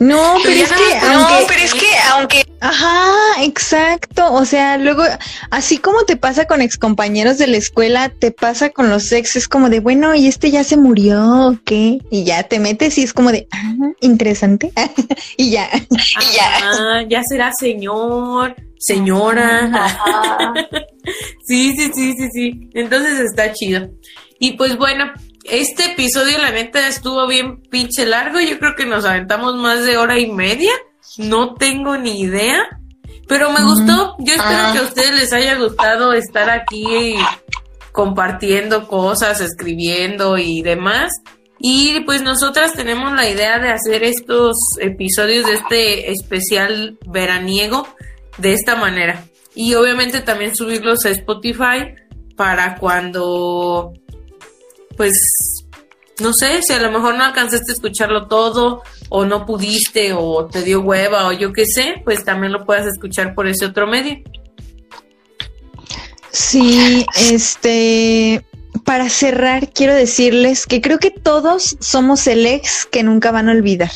No, 0.03 0.35
pero 0.43 0.63
es 0.63 0.73
que 0.73 1.07
No, 1.07 1.29
aunque 1.29 1.45
pero 1.47 1.61
es 1.63 1.75
que 1.75 1.87
aunque 2.11 2.45
Ajá, 2.63 3.43
exacto. 3.43 4.33
O 4.33 4.45
sea, 4.45 4.79
luego, 4.79 5.03
así 5.51 5.79
como 5.79 6.05
te 6.05 6.17
pasa 6.17 6.47
con 6.47 6.63
excompañeros 6.63 7.37
de 7.39 7.49
la 7.49 7.57
escuela, 7.57 8.09
te 8.09 8.31
pasa 8.31 8.71
con 8.71 8.89
los 8.89 9.11
ex, 9.11 9.35
es 9.35 9.49
como 9.49 9.69
de, 9.69 9.81
bueno, 9.81 10.15
y 10.15 10.29
este 10.29 10.53
ya 10.53 10.63
se 10.63 10.77
murió, 10.77 11.49
¿o 11.49 11.59
qué? 11.65 11.99
Y 12.11 12.23
ya 12.23 12.45
te 12.45 12.61
metes 12.61 12.99
y 12.99 13.03
es 13.03 13.13
como 13.13 13.33
de, 13.33 13.49
ah, 13.51 13.75
interesante. 14.01 14.73
y 15.37 15.51
ya. 15.51 15.69
Y 15.91 16.37
ya. 16.37 16.51
Ah, 16.63 17.03
ya 17.09 17.23
será 17.25 17.53
señor, 17.53 18.55
señora. 18.79 19.71
Sí, 21.45 21.75
sí, 21.77 21.91
sí, 21.93 22.15
sí, 22.17 22.29
sí. 22.33 22.71
Entonces 22.75 23.19
está 23.19 23.53
chido. 23.53 23.89
Y 24.39 24.53
pues 24.53 24.77
bueno, 24.77 25.13
este 25.45 25.93
episodio 25.93 26.39
la 26.39 26.51
neta 26.51 26.87
estuvo 26.89 27.27
bien 27.27 27.61
pinche 27.63 28.07
largo. 28.07 28.41
Yo 28.41 28.59
creo 28.59 28.75
que 28.77 28.87
nos 28.87 29.05
aventamos 29.05 29.57
más 29.57 29.85
de 29.85 29.97
hora 29.97 30.19
y 30.19 30.31
media. 30.31 30.73
No 31.19 31.55
tengo 31.55 31.97
ni 31.97 32.21
idea. 32.21 32.63
Pero 33.29 33.51
me 33.51 33.63
gustó. 33.63 34.17
Yo 34.19 34.35
espero 34.35 34.59
Ah. 34.59 34.71
que 34.73 34.79
a 34.79 34.83
ustedes 34.83 35.13
les 35.13 35.33
haya 35.33 35.57
gustado 35.57 36.13
estar 36.13 36.51
aquí 36.51 37.15
compartiendo 37.93 38.89
cosas, 38.89 39.41
escribiendo 39.41 40.39
y 40.39 40.63
demás. 40.63 41.13
Y 41.59 42.01
pues 42.01 42.23
nosotras 42.23 42.73
tenemos 42.75 43.13
la 43.13 43.29
idea 43.29 43.59
de 43.59 43.69
hacer 43.71 44.03
estos 44.03 44.57
episodios 44.81 45.47
de 45.47 45.53
este 45.55 46.11
especial 46.11 46.99
veraniego 47.07 47.87
de 48.39 48.53
esta 48.55 48.75
manera. 48.75 49.25
Y 49.55 49.75
obviamente 49.75 50.21
también 50.23 50.57
subirlos 50.57 51.05
a 51.05 51.11
Spotify 51.11 51.95
para 52.37 52.77
cuando, 52.77 53.93
pues, 54.97 55.65
no 56.21 56.33
sé, 56.33 56.63
si 56.63 56.73
a 56.73 56.81
lo 56.81 56.91
mejor 56.91 57.17
no 57.17 57.25
alcanzaste 57.25 57.73
a 57.73 57.75
escucharlo 57.75 58.27
todo 58.29 58.83
o 59.09 59.25
no 59.25 59.47
pudiste 59.47 60.13
o 60.13 60.47
te 60.47 60.63
dio 60.63 60.81
hueva 60.81 61.27
o 61.27 61.33
yo 61.33 61.53
qué 61.53 61.67
sé, 61.67 62.03
pues 62.05 62.25
también 62.25 62.53
lo 62.53 62.65
puedas 62.65 62.87
escuchar 62.87 63.35
por 63.35 63.47
ese 63.47 63.67
otro 63.67 63.87
medio. 63.87 64.23
Sí, 66.31 67.05
este, 67.31 68.45
para 68.85 69.09
cerrar, 69.11 69.71
quiero 69.73 69.95
decirles 69.95 70.67
que 70.67 70.81
creo 70.81 70.99
que 70.99 71.11
todos 71.11 71.77
somos 71.81 72.27
el 72.27 72.47
ex 72.47 72.87
que 72.87 73.03
nunca 73.03 73.31
van 73.31 73.49
a 73.49 73.53
olvidar. 73.53 73.91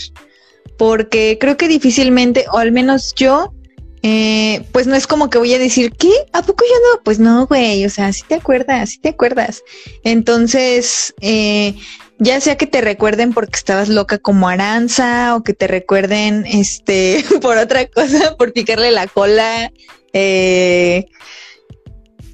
Porque 0.76 1.38
creo 1.40 1.56
que 1.56 1.68
difícilmente, 1.68 2.44
o 2.52 2.58
al 2.58 2.72
menos 2.72 3.14
yo, 3.14 3.54
eh, 4.02 4.64
pues 4.72 4.86
no 4.86 4.94
es 4.94 5.06
como 5.06 5.30
que 5.30 5.38
voy 5.38 5.52
a 5.54 5.58
decir, 5.58 5.92
¿qué? 5.92 6.10
¿A 6.32 6.42
poco 6.42 6.64
yo 6.64 6.74
no? 6.74 7.02
Pues 7.02 7.18
no, 7.18 7.46
güey, 7.46 7.84
o 7.84 7.90
sea, 7.90 8.12
sí 8.12 8.22
te 8.26 8.36
acuerdas, 8.36 8.90
sí 8.90 8.98
te 8.98 9.10
acuerdas. 9.10 9.62
Entonces, 10.04 11.14
eh, 11.20 11.74
ya 12.18 12.40
sea 12.40 12.56
que 12.56 12.66
te 12.66 12.80
recuerden 12.80 13.32
porque 13.32 13.56
estabas 13.56 13.88
loca 13.88 14.18
como 14.18 14.48
Aranza, 14.48 15.34
o 15.36 15.42
que 15.42 15.52
te 15.52 15.66
recuerden, 15.66 16.46
este, 16.46 17.24
por 17.42 17.58
otra 17.58 17.86
cosa, 17.86 18.36
por 18.36 18.52
picarle 18.52 18.90
la 18.90 19.06
cola, 19.06 19.72
eh, 20.12 21.06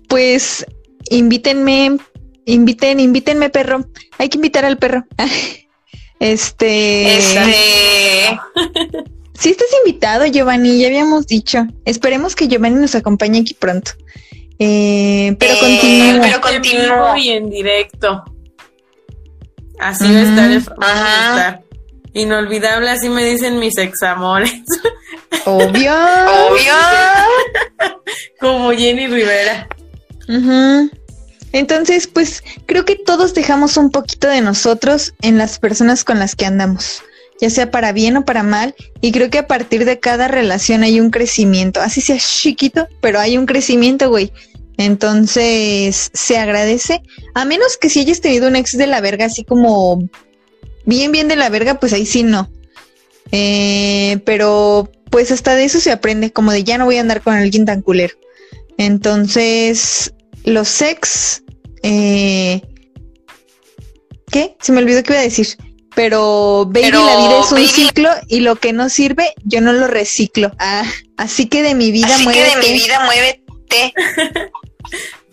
pues 0.09 0.67
invítenme, 1.11 1.97
inviten, 2.45 3.01
invítenme, 3.01 3.51
perro. 3.51 3.87
Hay 4.19 4.29
que 4.29 4.39
invitar 4.39 4.65
al 4.65 4.79
perro. 4.79 5.05
Este, 6.21 7.17
Este, 7.19 8.39
sí 9.43 9.51
estás 9.51 9.69
invitado, 9.85 10.27
Giovanni, 10.27 10.79
ya 10.81 10.87
habíamos 10.89 11.27
dicho. 11.27 11.67
Esperemos 11.85 12.35
que 12.37 12.49
Giovanni 12.49 12.77
nos 12.81 12.95
acompañe 12.95 13.41
aquí 13.41 13.55
pronto. 13.55 13.93
Eh, 14.59 15.35
pero 15.39 15.55
Eh, 15.55 15.59
continúa. 15.61 16.21
pero 16.23 16.41
continúa. 16.41 17.19
y 17.19 17.29
en 17.31 17.51
directo. 17.51 18.25
Así 19.81 20.05
va 20.13 20.21
a 20.21 20.23
estar. 20.23 20.51
el- 20.51 20.65
a 20.81 20.93
Ajá. 20.93 21.31
estar. 21.37 21.63
Inolvidable, 22.15 22.91
así 22.91 23.09
me 23.09 23.25
dicen 23.25 23.59
mis 23.59 23.77
examores. 23.79 24.53
Obvio. 25.47 25.93
obvio. 25.95 26.75
Como 28.41 28.71
Jenny 28.73 29.07
Rivera. 29.07 29.67
Entonces, 31.53 32.07
pues 32.07 32.43
creo 32.67 32.85
que 32.85 32.97
todos 32.97 33.35
dejamos 33.35 33.77
un 33.77 33.91
poquito 33.91 34.29
de 34.29 34.41
nosotros 34.41 35.15
en 35.23 35.37
las 35.39 35.59
personas 35.59 36.05
con 36.05 36.19
las 36.19 36.35
que 36.37 36.47
andamos, 36.47 37.03
ya 37.43 37.51
sea 37.51 37.73
para 37.73 37.91
bien 37.91 38.17
o 38.17 38.25
para 38.25 38.45
mal, 38.45 38.77
y 39.01 39.11
creo 39.11 39.29
que 39.29 39.39
a 39.39 39.49
partir 39.49 39.85
de 39.85 39.99
cada 39.99 40.29
relación 40.29 40.85
hay 40.85 41.01
un 41.01 41.11
crecimiento, 41.11 41.81
así 41.81 42.01
sea 42.01 42.17
chiquito, 42.17 42.87
pero 43.01 43.19
hay 43.19 43.37
un 43.37 43.47
crecimiento, 43.47 44.09
güey. 44.11 44.33
Entonces, 44.79 46.11
se 46.15 46.39
agradece, 46.39 47.03
a 47.35 47.45
menos 47.45 47.77
que 47.77 47.91
si 47.91 47.99
hayas 47.99 48.21
tenido 48.21 48.47
un 48.47 48.55
ex 48.55 48.79
de 48.79 48.87
la 48.87 49.01
verga, 49.01 49.25
así 49.25 49.43
como 49.43 50.09
bien, 50.87 51.11
bien 51.11 51.27
de 51.27 51.35
la 51.35 51.49
verga, 51.49 51.81
pues 51.81 51.93
ahí 51.93 52.07
sí 52.07 52.23
no. 52.23 52.49
Eh, 53.33 54.21
pero 54.25 54.89
pues 55.11 55.33
hasta 55.33 55.57
de 55.57 55.65
eso 55.65 55.81
se 55.81 55.91
aprende, 55.91 56.33
como 56.33 56.53
de 56.53 56.63
ya 56.63 56.79
no 56.79 56.85
voy 56.85 56.99
a 56.99 57.01
andar 57.01 57.23
con 57.23 57.35
alguien 57.35 57.65
tan 57.65 57.83
culero. 57.83 58.15
Entonces, 58.79 60.15
los 60.45 60.69
sex, 60.69 61.43
eh, 61.83 62.63
¿qué? 64.31 64.57
Se 64.61 64.71
me 64.71 64.79
olvidó 64.79 65.03
qué 65.03 65.15
iba 65.15 65.21
a 65.21 65.25
decir. 65.25 65.49
Pero 65.95 66.65
baby, 66.67 66.91
la 66.91 67.17
vida 67.17 67.41
es 67.41 67.53
un 67.53 67.67
ciclo 67.67 68.11
y 68.29 68.41
lo 68.41 68.57
que 68.57 68.73
no 68.73 68.89
sirve, 68.89 69.35
yo 69.45 69.61
no 69.61 69.73
lo 69.73 69.87
reciclo. 69.87 70.53
Ah, 70.59 70.85
así 71.17 71.49
que 71.49 71.63
de 71.63 71.75
mi 71.75 71.93
vida 71.93 72.15
así 72.15 72.25
muévete. 72.25 72.61
Que 72.61 72.67
de 72.67 72.73
mi 72.73 72.79
vida 72.79 73.01
muévete. 73.05 73.95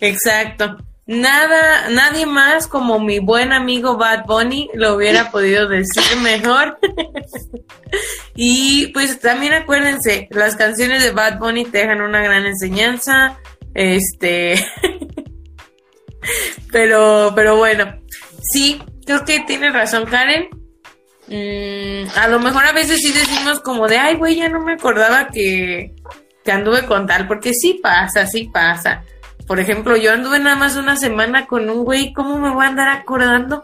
Exacto. 0.00 0.76
Nada, 1.06 1.88
nadie 1.90 2.24
más 2.24 2.68
como 2.68 3.00
mi 3.00 3.18
buen 3.18 3.52
amigo 3.52 3.96
Bad 3.96 4.26
Bunny 4.26 4.70
lo 4.74 4.94
hubiera 4.94 5.30
podido 5.32 5.66
decir 5.68 6.04
mejor. 6.22 6.78
y 8.36 8.88
pues 8.88 9.18
también 9.18 9.54
acuérdense, 9.54 10.28
las 10.30 10.56
canciones 10.56 11.02
de 11.02 11.10
Bad 11.10 11.38
Bunny 11.38 11.64
te 11.64 11.78
dejan 11.78 12.00
una 12.00 12.22
gran 12.22 12.46
enseñanza. 12.46 13.38
Este. 13.74 14.54
pero, 16.70 17.32
pero 17.34 17.56
bueno, 17.56 18.00
sí, 18.40 18.80
creo 19.04 19.24
que 19.24 19.40
tiene 19.40 19.70
razón 19.70 20.06
Karen. 20.06 20.48
Mm, 21.28 22.08
a 22.18 22.28
lo 22.28 22.40
mejor 22.40 22.64
a 22.64 22.72
veces 22.72 23.00
sí 23.00 23.12
decimos 23.12 23.60
como 23.60 23.86
de, 23.86 23.98
ay, 23.98 24.16
güey, 24.16 24.36
ya 24.36 24.48
no 24.48 24.60
me 24.60 24.72
acordaba 24.72 25.28
que, 25.28 25.94
que 26.44 26.52
anduve 26.52 26.86
con 26.86 27.06
tal, 27.06 27.28
porque 27.28 27.54
sí 27.54 27.80
pasa, 27.82 28.26
sí 28.26 28.50
pasa. 28.52 29.04
Por 29.46 29.60
ejemplo, 29.60 29.96
yo 29.96 30.12
anduve 30.12 30.38
nada 30.38 30.56
más 30.56 30.76
una 30.76 30.96
semana 30.96 31.46
con 31.46 31.68
un 31.70 31.84
güey, 31.84 32.12
¿cómo 32.12 32.38
me 32.38 32.50
voy 32.50 32.64
a 32.64 32.68
andar 32.68 32.88
acordando? 32.88 33.62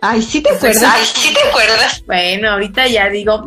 Ay, 0.00 0.22
sí 0.22 0.42
te 0.42 0.50
acuerdas. 0.50 0.84
Ay, 0.84 1.04
sí 1.04 1.34
te 1.34 1.48
acuerdas. 1.48 2.04
Bueno, 2.06 2.50
ahorita 2.50 2.86
ya 2.88 3.08
digo, 3.08 3.46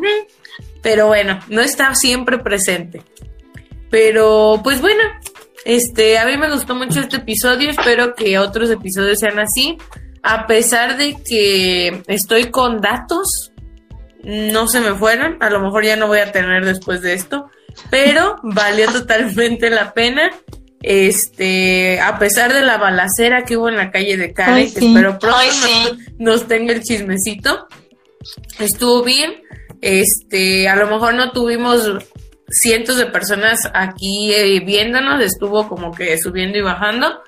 pero 0.81 1.07
bueno, 1.07 1.39
no 1.49 1.61
está 1.61 1.93
siempre 1.93 2.39
presente. 2.39 3.01
Pero, 3.89 4.59
pues 4.63 4.81
bueno, 4.81 5.03
este, 5.65 6.17
a 6.17 6.25
mí 6.25 6.37
me 6.37 6.49
gustó 6.49 6.75
mucho 6.75 7.01
este 7.01 7.17
episodio, 7.17 7.69
espero 7.69 8.15
que 8.15 8.39
otros 8.39 8.69
episodios 8.71 9.19
sean 9.19 9.37
así. 9.37 9.77
A 10.29 10.45
pesar 10.45 10.97
de 10.97 11.15
que 11.23 12.03
estoy 12.07 12.51
con 12.51 12.81
datos, 12.81 13.53
no 14.25 14.67
se 14.67 14.81
me 14.81 14.93
fueron, 14.93 15.37
a 15.41 15.49
lo 15.49 15.61
mejor 15.61 15.85
ya 15.85 15.95
no 15.95 16.07
voy 16.07 16.19
a 16.19 16.33
tener 16.33 16.65
después 16.65 17.01
de 17.01 17.13
esto, 17.13 17.49
pero 17.89 18.35
valió 18.43 18.91
totalmente 18.91 19.69
la 19.69 19.93
pena. 19.93 20.29
Este, 20.81 22.01
a 22.01 22.19
pesar 22.19 22.51
de 22.53 22.61
la 22.61 22.77
balacera 22.77 23.45
que 23.45 23.55
hubo 23.55 23.69
en 23.69 23.77
la 23.77 23.89
calle 23.89 24.17
de 24.17 24.33
que 24.33 24.43
sí. 24.43 24.61
espero 24.75 25.17
pronto 25.17 25.37
Ay, 25.37 25.49
nos 26.19 26.45
tenga 26.45 26.73
el 26.73 26.83
chismecito, 26.83 27.65
estuvo 28.59 29.03
bien. 29.03 29.41
Este, 29.79 30.67
a 30.67 30.75
lo 30.75 30.87
mejor 30.87 31.13
no 31.13 31.31
tuvimos 31.31 31.89
cientos 32.49 32.97
de 32.97 33.05
personas 33.05 33.61
aquí 33.73 34.33
eh, 34.33 34.59
viéndonos, 34.59 35.21
estuvo 35.21 35.69
como 35.69 35.93
que 35.93 36.17
subiendo 36.17 36.57
y 36.57 36.63
bajando, 36.63 37.21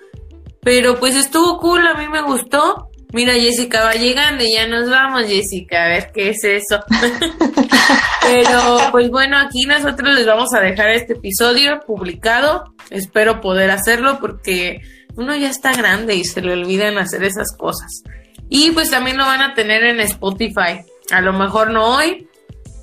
pero 0.62 1.00
pues 1.00 1.16
estuvo 1.16 1.60
cool, 1.60 1.88
a 1.88 1.94
mí 1.94 2.10
me 2.10 2.22
gustó. 2.22 2.89
Mira, 3.12 3.34
Jessica 3.34 3.84
va 3.84 3.94
llegando 3.94 4.44
y 4.44 4.54
ya 4.54 4.68
nos 4.68 4.88
vamos, 4.88 5.26
Jessica, 5.26 5.86
a 5.86 5.88
ver 5.88 6.12
qué 6.14 6.30
es 6.30 6.44
eso. 6.44 6.80
Pero 8.22 8.92
pues 8.92 9.10
bueno, 9.10 9.38
aquí 9.38 9.66
nosotros 9.66 10.14
les 10.14 10.28
vamos 10.28 10.54
a 10.54 10.60
dejar 10.60 10.90
este 10.92 11.14
episodio 11.14 11.80
publicado. 11.88 12.76
Espero 12.92 13.42
poder 13.42 13.72
hacerlo 13.72 14.20
porque 14.20 14.82
uno 15.16 15.36
ya 15.36 15.50
está 15.50 15.74
grande 15.74 16.16
y 16.16 16.24
se 16.24 16.42
le 16.42 16.54
olvidan 16.54 17.00
hacer 17.00 17.24
esas 17.24 17.56
cosas. 17.58 18.04
Y 18.48 18.72
pues 18.72 18.92
también 18.92 19.18
lo 19.18 19.26
van 19.26 19.42
a 19.42 19.56
tener 19.56 19.84
en 19.84 20.00
Spotify. 20.02 20.82
A 21.12 21.22
lo 21.22 21.34
mejor 21.34 21.72
no 21.72 21.96
hoy, 21.96 22.28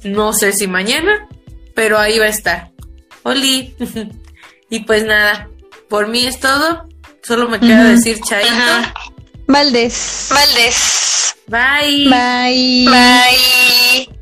no 0.02 0.32
sé 0.32 0.52
si 0.52 0.66
mañana, 0.66 1.28
pero 1.74 1.98
ahí 1.98 2.18
va 2.18 2.26
a 2.26 2.30
estar. 2.30 2.72
Oli. 3.22 3.76
y 4.70 4.80
pues 4.80 5.04
nada, 5.04 5.48
por 5.88 6.08
mí 6.08 6.26
es 6.26 6.40
todo. 6.40 6.88
Solo 7.22 7.48
me 7.48 7.60
queda 7.60 7.84
decir 7.84 8.18
chaito. 8.20 8.50
Valdés. 9.46 10.28
Valdés. 10.32 11.36
Bye. 11.46 12.08
Bye. 12.10 12.86
Bye. 12.90 14.16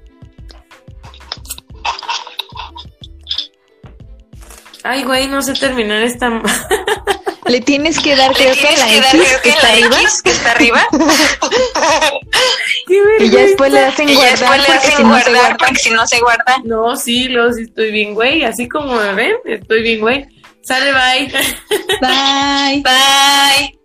Ay, 4.83 5.03
güey, 5.05 5.29
no 5.29 5.41
sé 5.41 5.55
terminar 5.55 6.03
esta. 6.03 6.43
Le 7.47 7.61
tienes 7.61 8.01
que 8.01 8.17
dar, 8.17 8.33
creo 8.33 8.55
que 8.55 8.61
tienes 8.61 8.81
la 8.81 8.87
que 8.87 9.01
dar, 9.01 9.17
X 9.17 9.27
creo 9.27 9.43
que 9.43 9.49
está 9.51 9.69
arriba. 9.69 9.97
Que 10.25 10.31
está 10.31 10.51
arriba. 10.53 10.89
Qué 12.87 12.95
Y 12.95 12.97
ya 12.97 13.05
vergüenza. 13.05 13.39
después 13.39 13.73
le 13.73 13.79
hacen 13.81 14.09
y 14.09 14.15
guardar 14.15 14.39
después 14.39 14.61
le 14.61 14.67
porque 14.67 14.79
hacen 14.79 14.97
si 14.97 15.03
no 15.05 15.19
se 15.19 15.31
guardar 15.31 15.35
guarda. 15.35 15.57
porque 15.59 15.77
si 15.77 15.91
no 15.91 16.07
se 16.07 16.21
guarda. 16.21 16.57
No, 16.65 16.97
sí, 16.97 17.29
lo 17.29 17.53
sí 17.53 17.63
estoy 17.63 17.93
bien, 17.93 18.15
güey. 18.15 18.45
Así 18.45 18.67
como 18.69 18.95
me 18.95 19.13
ven, 19.15 19.37
estoy 19.45 19.83
bien, 19.83 20.01
güey. 20.01 20.27
Sale, 20.63 20.93
bye. 20.93 21.33
Bye. 22.01 22.83
Bye. 22.83 23.79